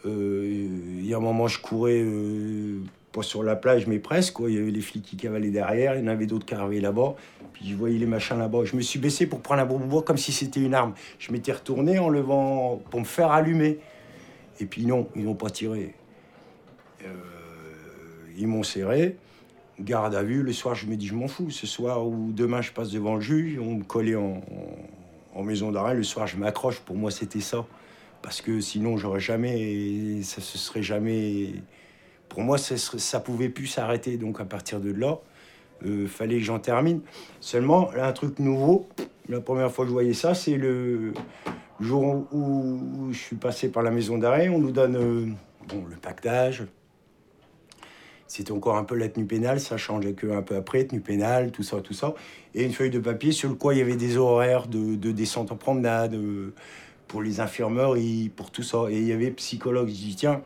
Euh, 0.05 0.68
Il 0.98 1.06
y 1.06 1.14
a 1.14 1.16
un 1.16 1.20
moment, 1.20 1.48
je 1.48 1.59
courais 1.60 2.02
euh, 2.05 2.80
pas 3.12 3.22
sur 3.22 3.42
la 3.42 3.56
plage, 3.56 3.86
mais 3.86 3.98
presque. 3.98 4.36
Il 4.40 4.55
y 4.55 4.59
avait 4.59 4.70
les 4.70 4.82
flics 4.82 5.05
qui 5.05 5.16
cavalaient 5.16 5.51
derrière, 5.51 5.96
il 5.96 6.02
y 6.02 6.05
en 6.05 6.09
avait 6.09 6.26
d'autres 6.26 6.44
qui 6.44 6.55
arrivaient 6.55 6.80
là-bas. 6.80 7.14
Puis 7.55 7.70
je 7.70 7.74
voyais 7.74 7.98
les 7.98 8.06
machins 8.06 8.38
là-bas. 8.38 8.64
Je 8.64 8.76
me 8.76 8.82
suis 8.82 8.98
baissé 8.98 9.26
pour 9.26 9.40
prendre 9.40 9.62
un 9.62 9.64
bois 9.64 10.02
comme 10.02 10.18
si 10.18 10.32
c'était 10.32 10.60
une 10.60 10.74
arme. 10.74 10.92
Je 11.18 11.32
m'étais 11.32 11.52
retourné 11.52 11.98
en 11.98 12.10
levant 12.10 12.82
pour 12.90 13.01
me 13.01 13.06
faire 13.06 13.30
allumer. 13.30 13.78
Et 14.60 14.66
puis 14.66 14.84
non, 14.84 15.09
ils 15.16 15.24
n'ont 15.24 15.34
pas 15.34 15.51
tiré. 15.51 15.94
Ils 18.36 18.48
m'ont 18.48 18.64
serré. 18.64 19.16
Garde 19.80 20.14
à 20.14 20.22
vue, 20.22 20.42
le 20.42 20.52
soir, 20.52 20.74
je 20.76 20.86
me 20.86 20.96
dis, 20.96 21.06
je 21.09 21.14
m'en 21.14 21.26
fous. 21.26 21.51
Ce 21.51 21.66
soir 21.66 22.06
ou 22.06 22.30
demain, 22.32 22.60
je 22.62 22.70
passe 22.70 22.90
devant 22.90 23.16
le 23.16 23.20
juge, 23.20 23.59
on 23.59 23.74
me 23.76 23.82
collait 23.82 24.14
en, 24.14 24.40
en- 25.34 25.42
maison 25.42 25.72
d'arrêt. 25.72 25.94
Le 25.94 26.05
soir, 26.05 26.26
je 26.28 26.36
m'accroche. 26.36 26.78
Pour 26.80 26.96
moi, 26.96 27.10
c'était 27.10 27.40
ça. 27.40 27.66
Parce 28.22 28.40
que 28.40 28.60
sinon, 28.60 28.96
j'aurais 28.96 29.20
jamais. 29.20 30.22
Ça 30.22 30.40
se 30.40 30.59
serait 30.59 30.82
jamais. 30.82 31.55
Pour 32.28 32.42
moi, 32.42 32.56
ça, 32.56 32.76
ça 32.76 33.18
pouvait 33.20 33.48
plus 33.48 33.66
s'arrêter. 33.66 34.16
Donc, 34.16 34.40
à 34.40 34.44
partir 34.44 34.80
de 34.80 34.92
là, 34.92 35.18
euh, 35.84 36.06
fallait 36.06 36.38
que 36.38 36.44
j'en 36.44 36.60
termine. 36.60 37.01
Seulement, 37.40 37.90
un 37.94 38.12
truc 38.12 38.38
nouveau, 38.38 38.88
la 39.28 39.40
première 39.40 39.72
fois 39.72 39.84
que 39.84 39.88
je 39.88 39.92
voyais 39.92 40.14
ça, 40.14 40.34
c'est 40.34 40.56
le 40.56 41.12
jour 41.80 42.26
où, 42.32 42.38
où 42.38 43.12
je 43.12 43.18
suis 43.18 43.36
passé 43.36 43.68
par 43.70 43.82
la 43.82 43.90
maison 43.90 44.18
d'arrêt. 44.18 44.48
On 44.48 44.59
nous 44.59 44.70
donne 44.72 44.96
euh, 44.96 45.26
bon, 45.68 45.84
le 45.90 45.96
pactage. 45.96 46.64
C'était 48.26 48.52
encore 48.52 48.76
un 48.76 48.84
peu 48.84 48.96
la 48.96 49.09
tenue 49.09 49.26
pénale, 49.26 49.60
ça 49.60 49.76
changeait 49.76 50.14
que 50.14 50.26
un 50.32 50.42
peu 50.42 50.56
après, 50.56 50.84
tenue 50.84 51.01
pénale, 51.01 51.51
tout 51.52 51.62
ça, 51.62 51.80
tout 51.80 51.92
ça. 51.94 52.14
Et 52.55 52.64
une 52.64 52.72
feuille 52.72 52.90
de 52.90 52.98
papier 52.98 53.32
sur 53.32 53.48
le 53.48 53.55
quoi 53.55 53.74
il 53.74 53.78
y 53.78 53.82
avait 53.82 53.96
des 53.96 54.16
horaires 54.16 54.66
de, 54.66 54.96
de 54.96 55.12
descente 55.12 55.52
en 55.52 55.56
promenade 55.56 56.14
euh, 56.14 56.52
pour 57.06 57.22
les 57.22 57.40
infirmeries, 57.40 58.30
pour 58.34 58.51
tout 58.51 58.62
ça. 58.62 58.86
Et 58.90 58.98
il 58.98 59.06
y 59.06 59.12
avait 59.12 59.30
psychologue. 59.30 59.88
Je 59.88 59.92
dis, 59.94 60.16
tiens, 60.16 60.42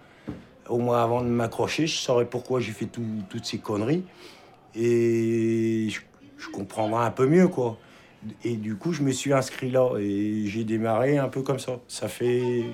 au 0.68 0.78
moins 0.78 1.02
avant 1.02 1.22
de 1.22 1.28
m'accrocher, 1.28 1.86
je 1.86 1.96
saurais 1.96 2.26
pourquoi 2.26 2.60
j'ai 2.60 2.72
fait 2.72 2.86
tout- 2.86 3.02
toutes 3.30 3.44
ces 3.46 3.58
conneries. 3.58 4.04
Et 4.74 5.88
je, 5.90 6.00
je 6.36 6.48
comprendrai 6.50 7.04
un 7.04 7.10
peu 7.10 7.26
mieux, 7.26 7.48
quoi. 7.48 7.78
Et 8.44 8.56
du 8.56 8.74
coup, 8.76 8.92
je 8.92 9.02
me 9.02 9.12
suis 9.12 9.32
inscrit 9.32 9.70
là 9.70 9.92
et 9.98 10.44
j'ai 10.46 10.64
démarré 10.64 11.16
un 11.18 11.28
peu 11.28 11.42
comme 11.42 11.58
ça. 11.60 11.78
Ça 11.88 12.08
fait 12.08 12.64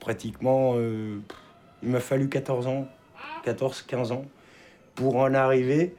pratiquement. 0.00 0.74
euh, 0.76 1.18
il 1.82 1.90
m'a 1.90 2.00
fallu 2.00 2.28
14 2.28 2.66
ans, 2.66 2.88
14, 3.44 3.82
15 3.82 4.12
ans 4.12 4.24
pour 4.94 5.16
en 5.16 5.34
arriver 5.34 5.94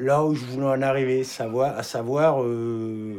là 0.00 0.24
où 0.24 0.34
je 0.34 0.44
voulais 0.44 0.66
en 0.66 0.82
arriver, 0.82 1.24
savoir, 1.24 1.76
à 1.76 1.82
savoir 1.82 2.42
euh, 2.42 3.14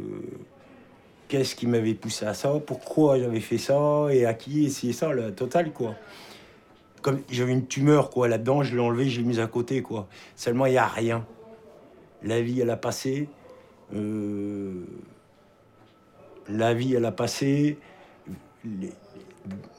qu'est-ce 1.28 1.54
qui 1.54 1.66
m'avait 1.66 1.94
poussé 1.94 2.26
à 2.26 2.34
ça, 2.34 2.52
pourquoi 2.66 3.18
j'avais 3.18 3.40
fait 3.40 3.58
ça 3.58 4.08
et 4.10 4.26
à 4.26 4.34
qui, 4.34 4.66
et 4.66 4.68
c'est 4.68 4.92
ça, 4.92 5.14
la 5.14 5.30
totale, 5.30 5.72
quoi. 5.72 5.94
Comme 7.00 7.20
j'avais 7.30 7.52
une 7.52 7.66
tumeur, 7.66 8.10
quoi, 8.10 8.28
là-dedans, 8.28 8.62
je 8.62 8.74
l'ai 8.74 8.80
enlevée, 8.80 9.08
je 9.08 9.20
l'ai 9.20 9.26
mise 9.26 9.40
à 9.40 9.46
côté, 9.46 9.82
quoi. 9.82 10.08
Seulement, 10.36 10.66
il 10.66 10.72
n'y 10.72 10.78
a 10.78 10.86
rien. 10.86 11.24
La 12.22 12.42
vie, 12.42 12.60
elle 12.60 12.70
a 12.70 12.76
passé. 12.76 13.28
euh, 13.94 14.84
la 16.48 16.74
vie, 16.74 16.94
elle 16.94 17.04
a 17.04 17.12
passé. 17.12 17.78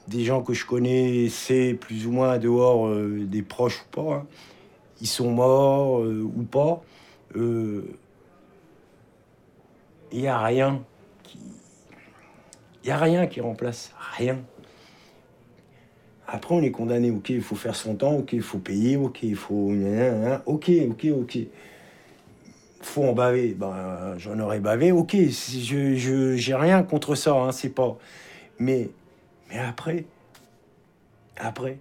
Des 0.08 0.24
gens 0.24 0.42
que 0.42 0.52
je 0.52 0.66
connais, 0.66 1.28
c'est 1.28 1.74
plus 1.74 2.06
ou 2.06 2.12
moins 2.12 2.38
dehors 2.38 2.86
euh, 2.86 3.24
des 3.24 3.42
proches 3.42 3.80
ou 3.82 3.94
pas. 3.94 4.14
hein. 4.14 4.26
Ils 5.00 5.06
sont 5.06 5.30
morts 5.30 6.00
euh, 6.02 6.22
ou 6.22 6.42
pas. 6.42 6.82
Il 7.36 7.82
n'y 10.12 10.28
a 10.28 10.38
rien 10.38 10.82
qui. 11.24 11.38
A 12.90 12.96
rien 12.98 13.26
qui 13.26 13.40
remplace. 13.40 13.92
Rien. 14.16 14.38
Après, 16.28 16.54
on 16.54 16.62
est 16.62 16.70
condamné. 16.70 17.10
Ok, 17.10 17.30
il 17.30 17.42
faut 17.42 17.56
faire 17.56 17.74
son 17.74 17.96
temps. 17.96 18.14
Ok, 18.14 18.32
il 18.34 18.42
faut 18.42 18.58
payer. 18.58 18.96
Ok, 18.96 19.22
il 19.22 19.36
faut. 19.36 19.72
Ok, 20.46 20.70
ok, 20.90 21.06
ok. 21.20 21.38
Faut 22.82 23.04
en 23.04 23.12
baver. 23.12 23.54
Ben, 23.54 24.14
j'en 24.18 24.38
aurais 24.38 24.60
bavé. 24.60 24.92
Ok, 24.92 25.16
je, 25.16 26.34
j'ai 26.36 26.54
rien 26.54 26.82
contre 26.82 27.14
ça. 27.14 27.34
Hein, 27.34 27.50
c'est 27.52 27.70
pas. 27.70 27.98
Mais, 28.58 28.90
mais 29.48 29.58
après, 29.58 30.06
après, 31.36 31.78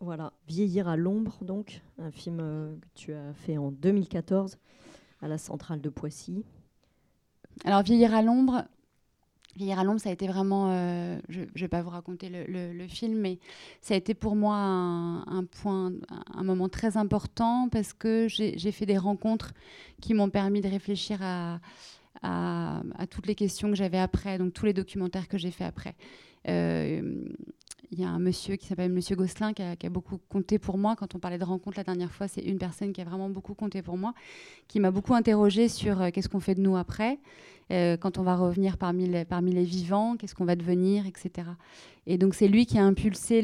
Voilà, 0.00 0.32
Vieillir 0.48 0.88
à 0.88 0.96
l'ombre, 0.96 1.36
donc, 1.42 1.82
un 1.98 2.10
film 2.10 2.38
euh, 2.40 2.74
que 2.80 2.86
tu 2.94 3.12
as 3.12 3.34
fait 3.34 3.58
en 3.58 3.70
2014 3.70 4.56
à 5.20 5.28
la 5.28 5.36
centrale 5.38 5.80
de 5.82 5.90
Poissy. 5.90 6.44
Alors, 7.64 7.82
Vieillir 7.82 8.14
à 8.14 8.22
l'ombre, 8.22 8.64
Vieillir 9.56 9.80
à 9.80 9.84
l'ombre, 9.84 10.00
ça 10.00 10.10
a 10.10 10.12
été 10.12 10.28
vraiment. 10.28 10.70
euh, 10.72 11.18
je 11.28 11.40
ne 11.42 11.46
vais 11.56 11.68
pas 11.68 11.82
vous 11.82 11.90
raconter 11.90 12.28
le, 12.30 12.44
le- 12.46 12.72
le 12.72 12.88
film, 12.88 13.18
mais 13.18 13.38
ça 13.82 13.94
a 13.94 13.96
été 13.96 14.14
pour 14.14 14.36
moi 14.36 14.56
un, 14.56 15.22
un 15.26 15.44
point, 15.44 15.92
un 16.34 16.44
moment 16.44 16.68
très 16.68 16.96
important 16.96 17.68
parce 17.70 17.92
que 17.92 18.28
j'ai 18.28 18.58
j'ai 18.58 18.72
fait 18.72 18.86
des 18.86 18.98
rencontres 18.98 19.52
qui 20.00 20.14
m'ont 20.14 20.30
permis 20.30 20.60
de 20.60 20.68
réfléchir 20.68 21.18
à, 21.22 21.60
à, 22.22 22.82
toutes 23.10 23.26
les 23.26 23.34
questions 23.34 23.68
que 23.70 23.76
j'avais 23.76 23.98
après, 23.98 24.38
donc 24.38 24.52
tous 24.52 24.66
les 24.66 24.72
documentaires 24.72 25.28
que 25.28 25.38
j'ai 25.38 25.50
fait 25.50 25.64
après. 25.64 25.94
Euh, 26.48 27.24
il 27.92 27.98
y 27.98 28.04
a 28.04 28.08
un 28.08 28.20
monsieur 28.20 28.54
qui 28.54 28.66
s'appelle 28.66 28.92
Monsieur 28.92 29.16
Gosselin 29.16 29.52
qui 29.52 29.62
a, 29.62 29.90
beaucoup 29.90 30.18
compté 30.28 30.58
pour 30.60 30.78
moi. 30.78 30.94
Quand 30.94 31.14
on 31.16 31.18
parlait 31.18 31.38
de 31.38 31.44
rencontres 31.44 31.76
la 31.76 31.82
dernière 31.82 32.12
fois, 32.12 32.28
c'est 32.28 32.42
une 32.42 32.58
personne 32.58 32.92
qui 32.92 33.00
a 33.00 33.04
vraiment 33.04 33.28
beaucoup 33.28 33.54
compté 33.54 33.82
pour 33.82 33.96
moi, 33.96 34.14
qui 34.68 34.78
m'a 34.78 34.92
beaucoup 34.92 35.14
interrogée 35.14 35.68
sur 35.68 36.00
euh, 36.00 36.10
qu'est-ce 36.12 36.28
qu'on 36.28 36.40
fait 36.40 36.54
de 36.54 36.60
nous 36.60 36.76
après, 36.76 37.18
euh, 37.72 37.96
quand 37.96 38.18
on 38.18 38.22
va 38.22 38.36
revenir 38.36 38.78
parmi 38.78 39.08
les, 39.08 39.64
vivants, 39.64 40.16
qu'est-ce 40.16 40.36
qu'on 40.36 40.44
va 40.44 40.56
devenir, 40.56 41.06
etc. 41.06 41.48
Et 42.06 42.16
donc 42.16 42.34
c'est 42.34 42.48
lui 42.48 42.64
qui 42.64 42.78
a 42.78 42.84
impulsé 42.84 43.42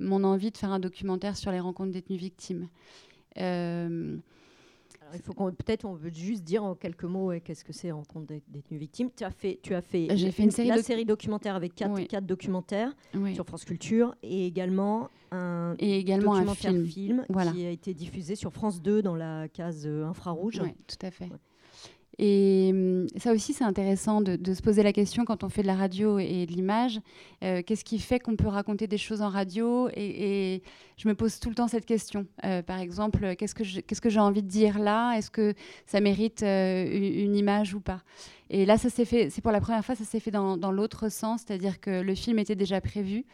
mon 0.00 0.24
envie 0.24 0.50
de 0.50 0.56
faire 0.56 0.72
un 0.72 0.80
documentaire 0.80 1.36
sur 1.36 1.52
les 1.52 1.60
rencontres 1.60 1.92
détenues 1.92 2.18
victimes. 2.18 2.68
Il 5.14 5.20
faut 5.22 5.32
qu'on 5.32 5.50
peut-être 5.52 5.84
on 5.84 5.94
veut 5.94 6.10
juste 6.12 6.44
dire 6.44 6.62
en 6.64 6.74
quelques 6.74 7.04
mots 7.04 7.26
ouais, 7.26 7.40
qu'est-ce 7.40 7.64
que 7.64 7.72
c'est 7.72 7.90
rencontre 7.90 8.26
des 8.26 8.42
détenus 8.48 8.80
victimes. 8.80 9.10
Tu 9.16 9.24
as 9.24 9.30
fait, 9.30 9.58
tu 9.62 9.74
as 9.74 9.82
fait, 9.82 10.08
J'ai 10.16 10.30
fait 10.30 10.42
une 10.44 10.50
série 10.50 10.68
la 10.68 10.76
doc- 10.76 10.84
série 10.84 11.04
documentaire 11.04 11.54
avec 11.54 11.74
quatre, 11.74 11.92
Oui. 11.94 12.06
quatre 12.06 12.26
documentaires 12.26 12.94
Oui. 13.14 13.34
sur 13.34 13.44
France 13.46 13.64
Culture 13.64 14.14
et 14.22 14.46
également 14.46 15.08
un 15.32 15.74
Et 15.78 15.98
également 15.98 16.34
un 16.34 16.54
film. 16.54 17.24
Voilà. 17.28 17.52
qui 17.52 17.64
a 17.64 17.70
été 17.70 17.94
diffusé 17.94 18.34
sur 18.34 18.52
France 18.52 18.82
2 18.82 19.02
dans 19.02 19.14
la 19.14 19.48
case 19.48 19.86
euh, 19.86 20.04
infrarouge. 20.06 20.60
Oui, 20.62 20.70
tout 20.86 21.06
à 21.06 21.10
fait. 21.10 21.28
Et 22.22 22.68
hum, 22.70 23.06
ça 23.16 23.32
aussi, 23.32 23.54
c'est 23.54 23.64
intéressant 23.64 24.20
de, 24.20 24.52
se 24.52 24.60
poser 24.60 24.82
la 24.82 24.92
question 24.92 25.24
quand 25.24 25.42
on 25.42 25.48
fait 25.48 25.62
de 25.62 25.66
la 25.66 25.74
radio 25.74 26.18
et 26.18 26.44
de 26.44 26.52
l'image. 26.52 27.00
euh, 27.42 27.62
Qu'est-ce 27.66 27.82
qui 27.82 27.98
fait 27.98 28.18
qu'on 28.20 28.36
peut 28.36 28.46
raconter 28.46 28.86
des 28.86 28.98
choses 28.98 29.22
en 29.22 29.30
radio 29.30 29.88
et, 29.96 30.62
je 30.98 31.08
me 31.08 31.14
pose 31.14 31.40
tout 31.40 31.48
le 31.48 31.54
temps 31.54 31.66
cette 31.66 31.86
question. 31.86 32.26
Euh, 32.44 32.60
par 32.60 32.78
exemple, 32.78 33.34
qu'est-ce 33.36 33.54
que 33.54 34.10
j'ai 34.10 34.20
envie 34.20 34.42
de 34.42 34.48
dire 34.48 34.78
là? 34.78 35.14
Est-ce 35.16 35.30
que 35.30 35.54
ça 35.86 36.02
mérite 36.02 36.42
euh, 36.42 36.84
une, 37.24 37.34
image 37.34 37.72
ou 37.72 37.80
pas? 37.80 38.02
Et 38.50 38.66
là, 38.66 38.76
ça 38.76 38.90
s'est 38.90 39.06
fait. 39.06 39.30
C'est 39.30 39.40
pour 39.40 39.52
la 39.52 39.62
première 39.62 39.82
fois, 39.82 39.94
ça 39.94 40.04
s'est 40.04 40.20
fait 40.20 40.30
dans 40.30 40.72
l'autre 40.72 41.08
sens, 41.08 41.44
c'est-à-dire 41.46 41.80
que 41.80 42.02
le 42.02 42.14
film 42.14 42.38
était 42.38 42.54
déjà 42.54 42.82
prévu. 42.82 43.24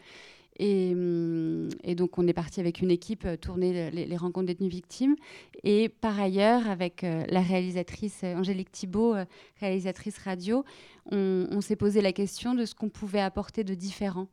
Et, 0.57 0.91
hum, 0.93 1.69
et 1.83 1.95
donc, 1.95 2.17
on 2.17 2.27
est 2.27 2.33
parti 2.33 2.59
avec 2.59 2.81
une 2.81 2.91
équipe 2.91 3.25
euh, 3.25 3.37
tourner 3.37 3.91
les, 3.91 4.05
les 4.05 4.17
rencontres 4.17 4.47
détenues 4.47 4.69
victimes. 4.69 5.15
Et 5.63 5.89
par 5.89 6.19
ailleurs, 6.19 6.67
avec 6.67 7.03
euh, 7.03 7.23
la 7.29 7.41
réalisatrice 7.41 8.21
euh, 8.23 8.35
Angélique 8.35 8.71
Thibault, 8.71 9.15
réalisatrice 9.59 10.17
radio, 10.17 10.63
on, 11.11 11.61
s'est 11.61 11.75
posé 11.75 12.01
la 12.01 12.11
question 12.11 12.53
de 12.53 12.65
ce 12.65 12.75
qu'on 12.75 12.89
pouvait 12.89 13.21
apporter 13.21 13.63
de 13.63 13.73
différent. 13.73 14.27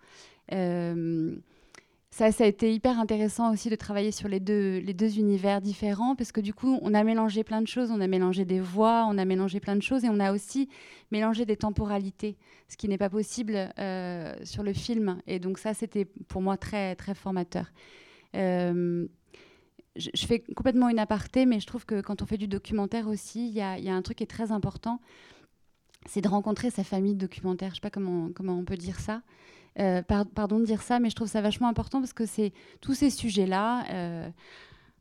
Ça, 2.14 2.30
ça 2.30 2.44
a 2.44 2.46
été 2.46 2.72
hyper 2.72 3.00
intéressant 3.00 3.52
aussi 3.52 3.70
de 3.70 3.74
travailler 3.74 4.12
sur 4.12 4.28
les 4.28 4.38
deux, 4.38 5.18
univers 5.18 5.60
différents 5.60 6.14
parce 6.14 6.30
que 6.30 6.40
du 6.40 6.54
coup, 6.54 6.78
on 6.80 6.94
a 6.94 7.02
mélangé 7.02 7.42
plein 7.42 7.60
de 7.60 7.66
choses. 7.66 7.90
On 7.90 8.00
a 8.00 8.06
mélangé 8.06 8.44
des 8.44 8.60
voix, 8.60 9.04
on 9.10 9.18
a 9.18 9.24
mélangé 9.24 9.58
plein 9.58 9.74
de 9.74 9.82
choses 9.82 10.04
et 10.04 10.08
on 10.08 10.20
a 10.20 10.32
aussi 10.32 10.68
mélangé 11.10 11.44
des 11.44 11.56
temporalités, 11.56 12.36
ce 12.68 12.76
qui 12.76 12.86
n'est 12.86 12.98
pas 12.98 13.10
possible 13.10 13.68
euh, 13.80 14.32
sur 14.44 14.62
le 14.62 14.72
film. 14.72 15.20
Et 15.26 15.40
donc 15.40 15.58
ça, 15.58 15.74
c'était 15.74 16.04
pour 16.04 16.40
moi 16.40 16.56
très, 16.56 16.94
très 16.94 17.16
formateur. 17.16 17.66
Euh, 18.36 19.08
je, 19.96 20.24
fais 20.24 20.38
complètement 20.54 20.90
une 20.90 21.00
aparté, 21.00 21.46
mais 21.46 21.58
je 21.58 21.66
trouve 21.66 21.84
que 21.84 22.00
quand 22.00 22.22
on 22.22 22.26
fait 22.26 22.38
du 22.38 22.46
documentaire 22.46 23.08
aussi, 23.08 23.48
il 23.48 23.54
y 23.54 23.60
a, 23.60 23.76
y 23.76 23.88
a 23.88 23.94
un 23.94 24.02
truc 24.02 24.18
qui 24.18 24.22
est 24.22 24.28
très 24.28 24.52
important 24.52 25.00
c'est 26.06 26.20
de 26.20 26.28
rencontrer 26.28 26.70
sa 26.70 26.84
famille 26.84 27.14
de 27.14 27.20
documentaire. 27.20 27.70
Je 27.70 27.76
sais 27.76 27.80
pas 27.80 27.90
comment, 27.90 28.28
comment 28.34 28.58
on 28.58 28.64
peut 28.64 28.76
dire 28.76 29.00
ça. 29.00 29.22
Euh, 29.80 30.02
par- 30.02 30.26
pardon 30.26 30.60
de 30.60 30.64
dire 30.64 30.82
ça, 30.82 31.00
mais 31.00 31.10
je 31.10 31.16
trouve 31.16 31.28
ça 31.28 31.40
vachement 31.40 31.68
important 31.68 32.00
parce 32.00 32.12
que 32.12 32.26
c'est 32.26 32.52
tous 32.80 32.94
ces 32.94 33.10
sujets-là. 33.10 33.84
euh, 33.92 34.30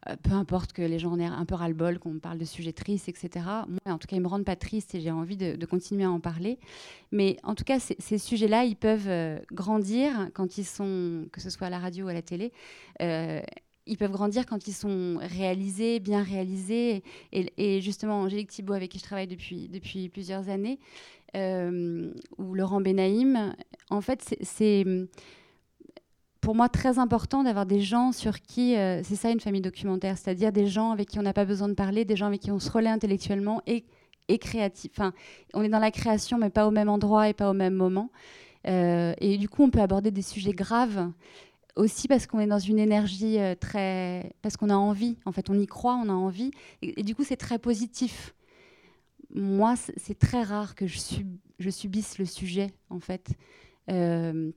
euh, 0.10 0.18
peu 0.22 0.32
importe 0.34 0.74
que 0.74 0.82
les 0.82 1.00
gens 1.00 1.14
en 1.14 1.20
aient 1.20 1.26
un 1.26 1.46
peu 1.46 1.56
ras-le-bol, 1.56 1.98
qu'on 1.98 2.20
parle 2.20 2.38
de 2.38 2.44
sujets 2.44 2.74
tristes, 2.74 3.08
etc. 3.08 3.46
Moi, 3.70 3.80
en 3.86 3.98
tout 3.98 4.08
cas, 4.08 4.18
ils 4.18 4.22
me 4.22 4.28
rendent 4.28 4.44
pas 4.44 4.58
triste 4.58 4.94
et 4.96 5.00
j'ai 5.00 5.12
envie 5.12 5.38
de, 5.38 5.66
continuer 5.66 6.04
à 6.04 6.12
en 6.12 6.20
parler. 6.20 6.60
Mais 7.14 7.38
en 7.44 7.56
tout 7.56 7.64
cas, 7.64 7.80
ces, 7.80 8.18
sujets-là, 8.18 8.66
ils 8.66 8.76
peuvent 8.76 9.10
grandir 9.54 10.30
quand 10.34 10.58
ils 10.58 10.66
sont, 10.66 11.28
que 11.32 11.40
ce 11.40 11.50
soit 11.50 11.68
à 11.68 11.70
la 11.70 11.80
radio 11.80 12.08
ou 12.08 12.10
à 12.10 12.14
la 12.14 12.22
télé. 12.22 12.52
Ils 13.86 13.98
peuvent 13.98 14.12
grandir 14.12 14.46
quand 14.46 14.68
ils 14.68 14.74
sont 14.74 15.18
réalisés, 15.22 16.00
bien 16.00 16.24
réalisés. 16.24 17.04
Et, 17.32 17.82
justement, 17.82 18.22
Angélique 18.22 18.50
Thibault, 18.50 18.74
avec 18.74 18.92
qui 18.92 19.00
je 19.00 19.04
travaille 19.04 19.28
depuis, 19.28 19.68
depuis 19.70 20.10
plusieurs 20.10 20.50
années, 20.50 20.80
euh, 21.36 22.12
ou 22.38 22.54
Laurent 22.54 22.82
Benaïm, 22.82 23.56
en 23.90 24.02
fait, 24.02 24.22
c'est- 24.22 24.44
c'est 24.44 24.86
pour 26.42 26.56
moi 26.56 26.68
très 26.68 27.00
important 27.00 27.44
d'avoir 27.44 27.66
des 27.66 27.80
gens 27.82 28.12
sur 28.12 28.42
qui, 28.42 28.76
euh, 28.76 29.02
c'est 29.04 29.16
ça 29.16 29.32
une 29.32 29.40
famille 29.40 29.62
documentaire, 29.62 30.18
c'est-à-dire 30.18 30.52
des 30.52 30.68
gens 30.68 30.92
avec 30.92 31.08
qui 31.10 31.20
on 31.20 31.22
n'a 31.22 31.34
pas 31.34 31.46
besoin 31.46 31.70
de 31.70 31.74
parler, 31.74 32.04
des 32.04 32.18
gens 32.18 32.28
avec 32.28 32.42
qui 32.42 32.52
on 32.52 32.60
se 32.60 32.70
relaie 32.70 32.90
intellectuellement 32.90 33.62
et, 33.66 33.86
et 34.28 34.38
créatif. 34.40 34.92
Enfin, 34.94 35.14
on 35.54 35.64
est 35.64 35.70
dans 35.70 35.80
la 35.80 35.92
création, 35.92 36.38
mais 36.38 36.50
pas 36.50 36.68
au 36.68 36.72
même 36.72 36.90
endroit 36.90 37.30
et 37.30 37.34
pas 37.34 37.50
au 37.50 37.54
même 37.54 37.76
moment. 37.76 38.10
Euh, 38.68 39.14
et 39.20 39.38
du 39.38 39.48
coup, 39.50 39.64
on 39.64 39.70
peut 39.70 39.82
aborder 39.82 40.12
des 40.12 40.22
sujets 40.22 40.52
graves 40.54 41.10
aussi 41.76 42.08
parce 42.08 42.28
qu'on 42.28 42.40
est 42.40 42.48
dans 42.48 42.60
une 42.60 42.80
énergie 42.80 43.40
euh, 43.40 43.56
très, 43.56 44.34
parce 44.42 44.58
qu'on 44.58 44.70
a 44.70 44.76
envie. 44.76 45.18
En 45.26 45.32
fait, 45.32 45.50
on 45.50 45.60
y 45.60 45.66
croit, 45.66 45.96
on 45.96 46.10
a 46.10 46.14
envie, 46.14 46.52
et, 46.82 47.04
du 47.04 47.16
coup, 47.16 47.24
c'est 47.24 47.38
très 47.38 47.60
positif. 47.60 48.36
Moi, 49.34 49.76
c'est 49.98 50.18
très 50.18 50.44
rare 50.44 50.76
que 50.76 50.86
je, 50.86 51.00
sub- 51.00 51.38
je 51.60 51.70
subisse 51.70 52.20
le 52.20 52.26
sujet, 52.26 52.72
en 52.90 53.00
fait. 53.00 53.32
Euh, 53.90 54.52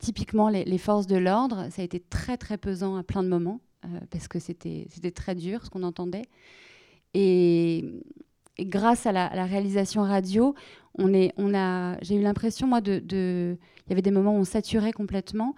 typiquement, 0.00 0.48
les, 0.48 0.78
forces 0.78 1.06
de 1.06 1.16
l'ordre, 1.16 1.68
ça 1.70 1.82
a 1.82 1.84
été 1.84 2.00
très 2.00 2.36
très 2.36 2.58
pesant 2.58 2.96
à 2.96 3.02
plein 3.02 3.22
de 3.22 3.28
moments 3.28 3.60
euh, 3.84 3.88
parce 4.10 4.28
que 4.28 4.38
c'était 4.38 4.86
très 5.14 5.34
dur 5.34 5.64
ce 5.64 5.70
qu'on 5.70 5.82
entendait. 5.82 6.26
Et, 7.14 8.02
grâce 8.58 9.06
à 9.06 9.12
la, 9.12 9.28
réalisation 9.46 10.02
radio, 10.02 10.54
on 10.98 11.10
on 11.38 11.96
j'ai 12.02 12.16
eu 12.16 12.22
l'impression 12.22 12.66
moi 12.66 12.82
de- 12.82 13.56
il 13.90 13.92
y 13.92 13.94
avait 13.94 14.02
des 14.02 14.12
moments 14.12 14.36
où 14.36 14.38
on 14.38 14.44
saturait 14.44 14.92
complètement. 14.92 15.56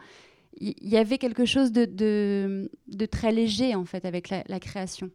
Il 0.59 0.89
y 0.89 0.97
avait 0.97 1.19
quelque 1.19 1.45
chose 1.45 1.71
de, 1.71 2.71
très 3.11 3.31
léger 3.31 3.75
en 3.75 3.85
fait 3.85 4.07
avec 4.07 4.31
la, 4.31 4.61
création. 4.61 5.11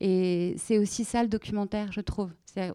Et 0.00 0.54
c'est 0.58 0.78
aussi 0.78 1.04
ça 1.04 1.22
le 1.22 1.28
documentaire, 1.28 1.92
je 1.92 2.00
trouve. 2.00 2.30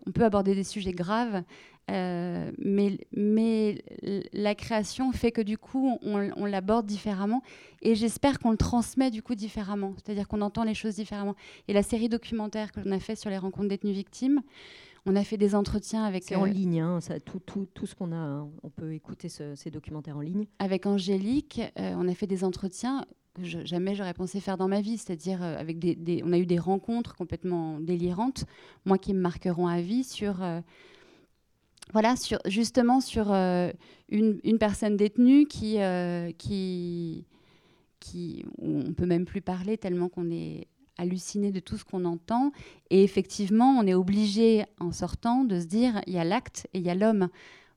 On 0.08 0.12
peut 0.12 0.24
aborder 0.24 0.56
des 0.56 0.64
sujets 0.64 0.94
graves, 0.94 1.44
euh, 1.90 2.52
mais, 2.58 3.84
la 4.32 4.56
création 4.56 5.12
fait 5.12 5.32
que 5.32 5.42
du 5.42 5.58
coup, 5.58 6.00
on, 6.04 6.46
l'aborde 6.46 6.86
différemment. 6.86 7.44
Et 7.82 7.96
j'espère 7.96 8.40
qu'on 8.40 8.52
le 8.52 8.58
transmet 8.58 9.12
du 9.12 9.22
coup 9.22 9.36
différemment. 9.36 9.94
C'est-à-dire 9.98 10.30
qu'on 10.30 10.42
entend 10.42 10.64
les 10.64 10.74
choses 10.74 10.96
différemment. 10.96 11.36
Et 11.68 11.74
la 11.74 11.84
série 11.84 12.08
documentaire 12.08 12.72
que 12.72 12.80
l'on 12.80 12.92
a 12.94 13.00
fait 13.00 13.18
sur 13.18 13.30
les 13.30 13.38
rencontres 13.38 13.68
détenues 13.68 13.92
victimes, 13.92 14.42
on 15.06 15.16
a 15.16 15.24
fait 15.24 15.38
des 15.38 15.56
entretiens 15.56 16.04
avec. 16.04 16.24
C'est 16.24 16.36
en 16.36 16.46
euh, 16.46 16.50
ligne, 16.50 16.80
hein, 16.82 17.02
ça, 17.02 17.20
tout, 17.20 17.40
tout, 17.40 17.68
tout 17.74 17.86
ce 17.88 17.96
qu'on 17.96 18.12
a, 18.12 18.16
hein, 18.16 18.50
on 18.64 18.70
peut 18.70 18.94
écouter 18.94 19.30
ce- 19.30 19.56
ces 19.56 19.72
documentaires 19.72 20.18
en 20.18 20.22
ligne. 20.22 20.46
Avec 20.60 20.86
Angélique, 20.86 21.62
euh, 21.80 21.94
on 21.98 22.08
a 22.08 22.14
fait 22.14 22.28
des 22.28 22.44
entretiens 22.44 23.06
que 23.34 23.44
je- 23.46 23.66
jamais 23.66 23.96
j'aurais 23.96 24.14
pensé 24.14 24.40
faire 24.42 24.58
dans 24.58 24.68
ma 24.68 24.82
vie, 24.82 24.98
c'est-à-dire 24.98 25.42
euh, 25.42 25.58
avec 25.58 25.80
des, 25.80 25.96
des- 25.96 26.22
on 26.26 26.34
a 26.34 26.38
eu 26.38 26.46
des 26.46 26.60
rencontres 26.60 27.16
complètement 27.16 27.80
délirantes, 27.80 28.46
moi 28.86 28.98
qui 28.98 29.14
me 29.14 29.20
marqueront 29.22 29.68
à 29.68 29.82
vie 29.82 30.04
sur, 30.04 30.44
voilà, 31.94 32.16
sur 32.16 32.40
justement 32.46 33.02
sur 33.02 33.32
euh, 33.32 33.72
une, 34.10 34.40
une 34.44 34.58
personne 34.58 34.98
détenue 34.98 35.46
qui, 35.46 35.80
euh, 35.82 36.32
qui, 36.38 37.26
qui, 38.00 38.46
on 38.60 38.94
peut 38.94 39.06
même 39.06 39.26
plus 39.26 39.42
parler 39.42 39.78
tellement 39.78 40.10
qu'on 40.10 40.30
est 40.30 40.68
halluciné 40.98 41.52
de 41.52 41.60
tout 41.60 41.78
ce 41.78 41.84
qu'on 41.84 42.06
entend. 42.06 42.52
Et 42.90 43.04
effectivement, 43.04 43.78
on 43.80 43.88
est 43.88 43.94
obligé, 43.94 44.66
en 44.80 44.92
sortant, 44.92 45.44
de 45.44 45.60
se 45.60 45.66
dire, 45.66 46.02
il 46.08 46.14
y 46.14 46.20
a 46.20 46.24
l'acte 46.24 46.68
et 46.74 46.80
il 46.80 46.86
y 46.86 46.90
a 46.90 46.96
l'homme. 46.96 47.30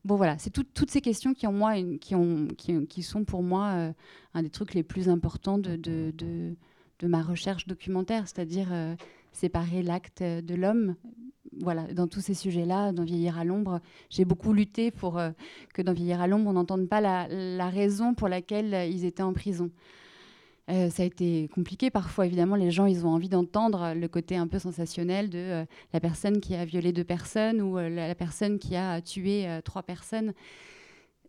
Bon 0.05 0.17
voilà, 0.17 0.37
c'est 0.39 0.51
tout- 0.51 0.65
toutes 0.75 0.91
ces 0.91 1.01
questions 1.01 1.33
qui, 1.33 1.47
ont 1.47 1.53
moi 1.53 1.75
qui, 2.01 2.15
ont, 2.15 2.49
qui, 2.57 3.03
sont 3.03 3.25
pour 3.25 3.43
moi 3.43 3.69
euh, 3.69 3.93
un 4.35 4.43
des 4.43 4.51
trucs 4.51 4.75
les 4.75 4.83
plus 4.83 5.09
importants 5.09 5.57
de, 5.57 5.77
de, 5.77 6.13
de- 6.17 6.55
ma 7.07 7.23
recherche 7.23 7.67
documentaire, 7.67 8.27
c'est-à-dire 8.27 8.69
euh, 8.73 8.95
séparer 9.33 9.83
l'acte 9.83 10.23
de 10.23 10.55
l'homme. 10.55 10.95
Voilà, 11.61 11.85
dans 11.93 12.09
tous 12.09 12.21
ces 12.21 12.35
sujets-là, 12.35 12.93
dans 12.93 13.05
Vieillir 13.05 13.39
à 13.39 13.45
l'ombre, 13.45 13.81
j'ai 14.11 14.25
beaucoup 14.25 14.53
lutté 14.55 14.91
pour 14.91 15.19
euh, 15.19 15.31
que 15.75 15.83
dans 15.83 15.93
Vieillir 15.93 16.21
à 16.21 16.27
l'ombre, 16.27 16.49
on 16.51 16.55
n'entende 16.55 16.89
pas 16.89 17.01
la, 17.01 17.69
raison 17.69 18.15
pour 18.15 18.29
laquelle 18.29 18.91
ils 18.91 19.05
étaient 19.05 19.23
en 19.23 19.33
prison. 19.35 19.71
Euh, 20.71 20.89
ça 20.89 21.03
a 21.03 21.07
été 21.07 21.49
compliqué 21.55 21.91
parfois, 21.91 22.25
évidemment, 22.25 22.57
les 22.57 22.71
gens, 22.71 22.87
ils 22.87 23.05
ont 23.05 23.11
envie 23.11 23.29
d'entendre 23.29 23.93
le 23.95 24.09
côté 24.09 24.37
un 24.37 24.47
peu 24.49 24.59
sensationnel 24.59 25.29
de 25.29 25.39
euh, 25.39 25.65
la 25.93 26.01
personne 26.01 26.41
qui 26.41 26.55
a 26.55 26.65
violé 26.65 26.91
deux 26.93 27.05
personnes 27.05 27.61
ou 27.61 27.77
euh, 27.79 27.91
la, 27.91 28.09
la 28.09 28.15
personne 28.15 28.59
qui 28.59 28.75
a 28.75 29.03
tué 29.03 29.47
trois 29.65 29.83
personnes. 29.83 30.33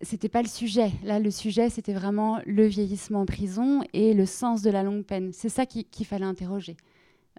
C'était 0.01 0.29
pas 0.29 0.41
le 0.41 0.47
sujet. 0.47 0.91
Là, 1.03 1.19
le 1.19 1.31
sujet, 1.31 1.69
c'était 1.69 1.93
vraiment 1.93 2.39
le 2.45 2.65
vieillissement 2.65 3.21
en 3.21 3.25
prison 3.25 3.81
et 3.93 4.13
le 4.13 4.25
sens 4.25 4.61
de 4.61 4.69
la 4.69 4.83
longue 4.83 5.03
peine. 5.03 5.31
C'est 5.33 5.49
ça 5.49 5.65
qui- 5.65 5.85
qu'il 5.85 6.05
fallait 6.05 6.25
interroger. 6.25 6.77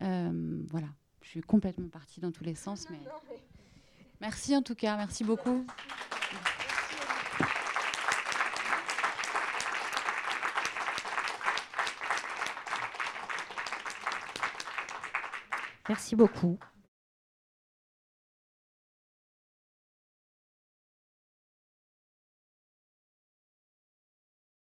Voilà, 0.01 0.89
je 1.23 1.29
suis 1.29 1.41
complètement 1.41 1.89
partie 1.89 2.21
dans 2.21 2.31
tous 2.33 2.45
les 2.45 2.55
sens, 2.55 2.87
mais 2.91 2.99
merci 4.21 4.55
en 4.57 4.63
tout 4.63 4.75
cas, 4.75 4.97
merci 4.97 5.25
beaucoup. 5.25 5.65
Merci 15.89 16.17
beaucoup. 16.17 16.59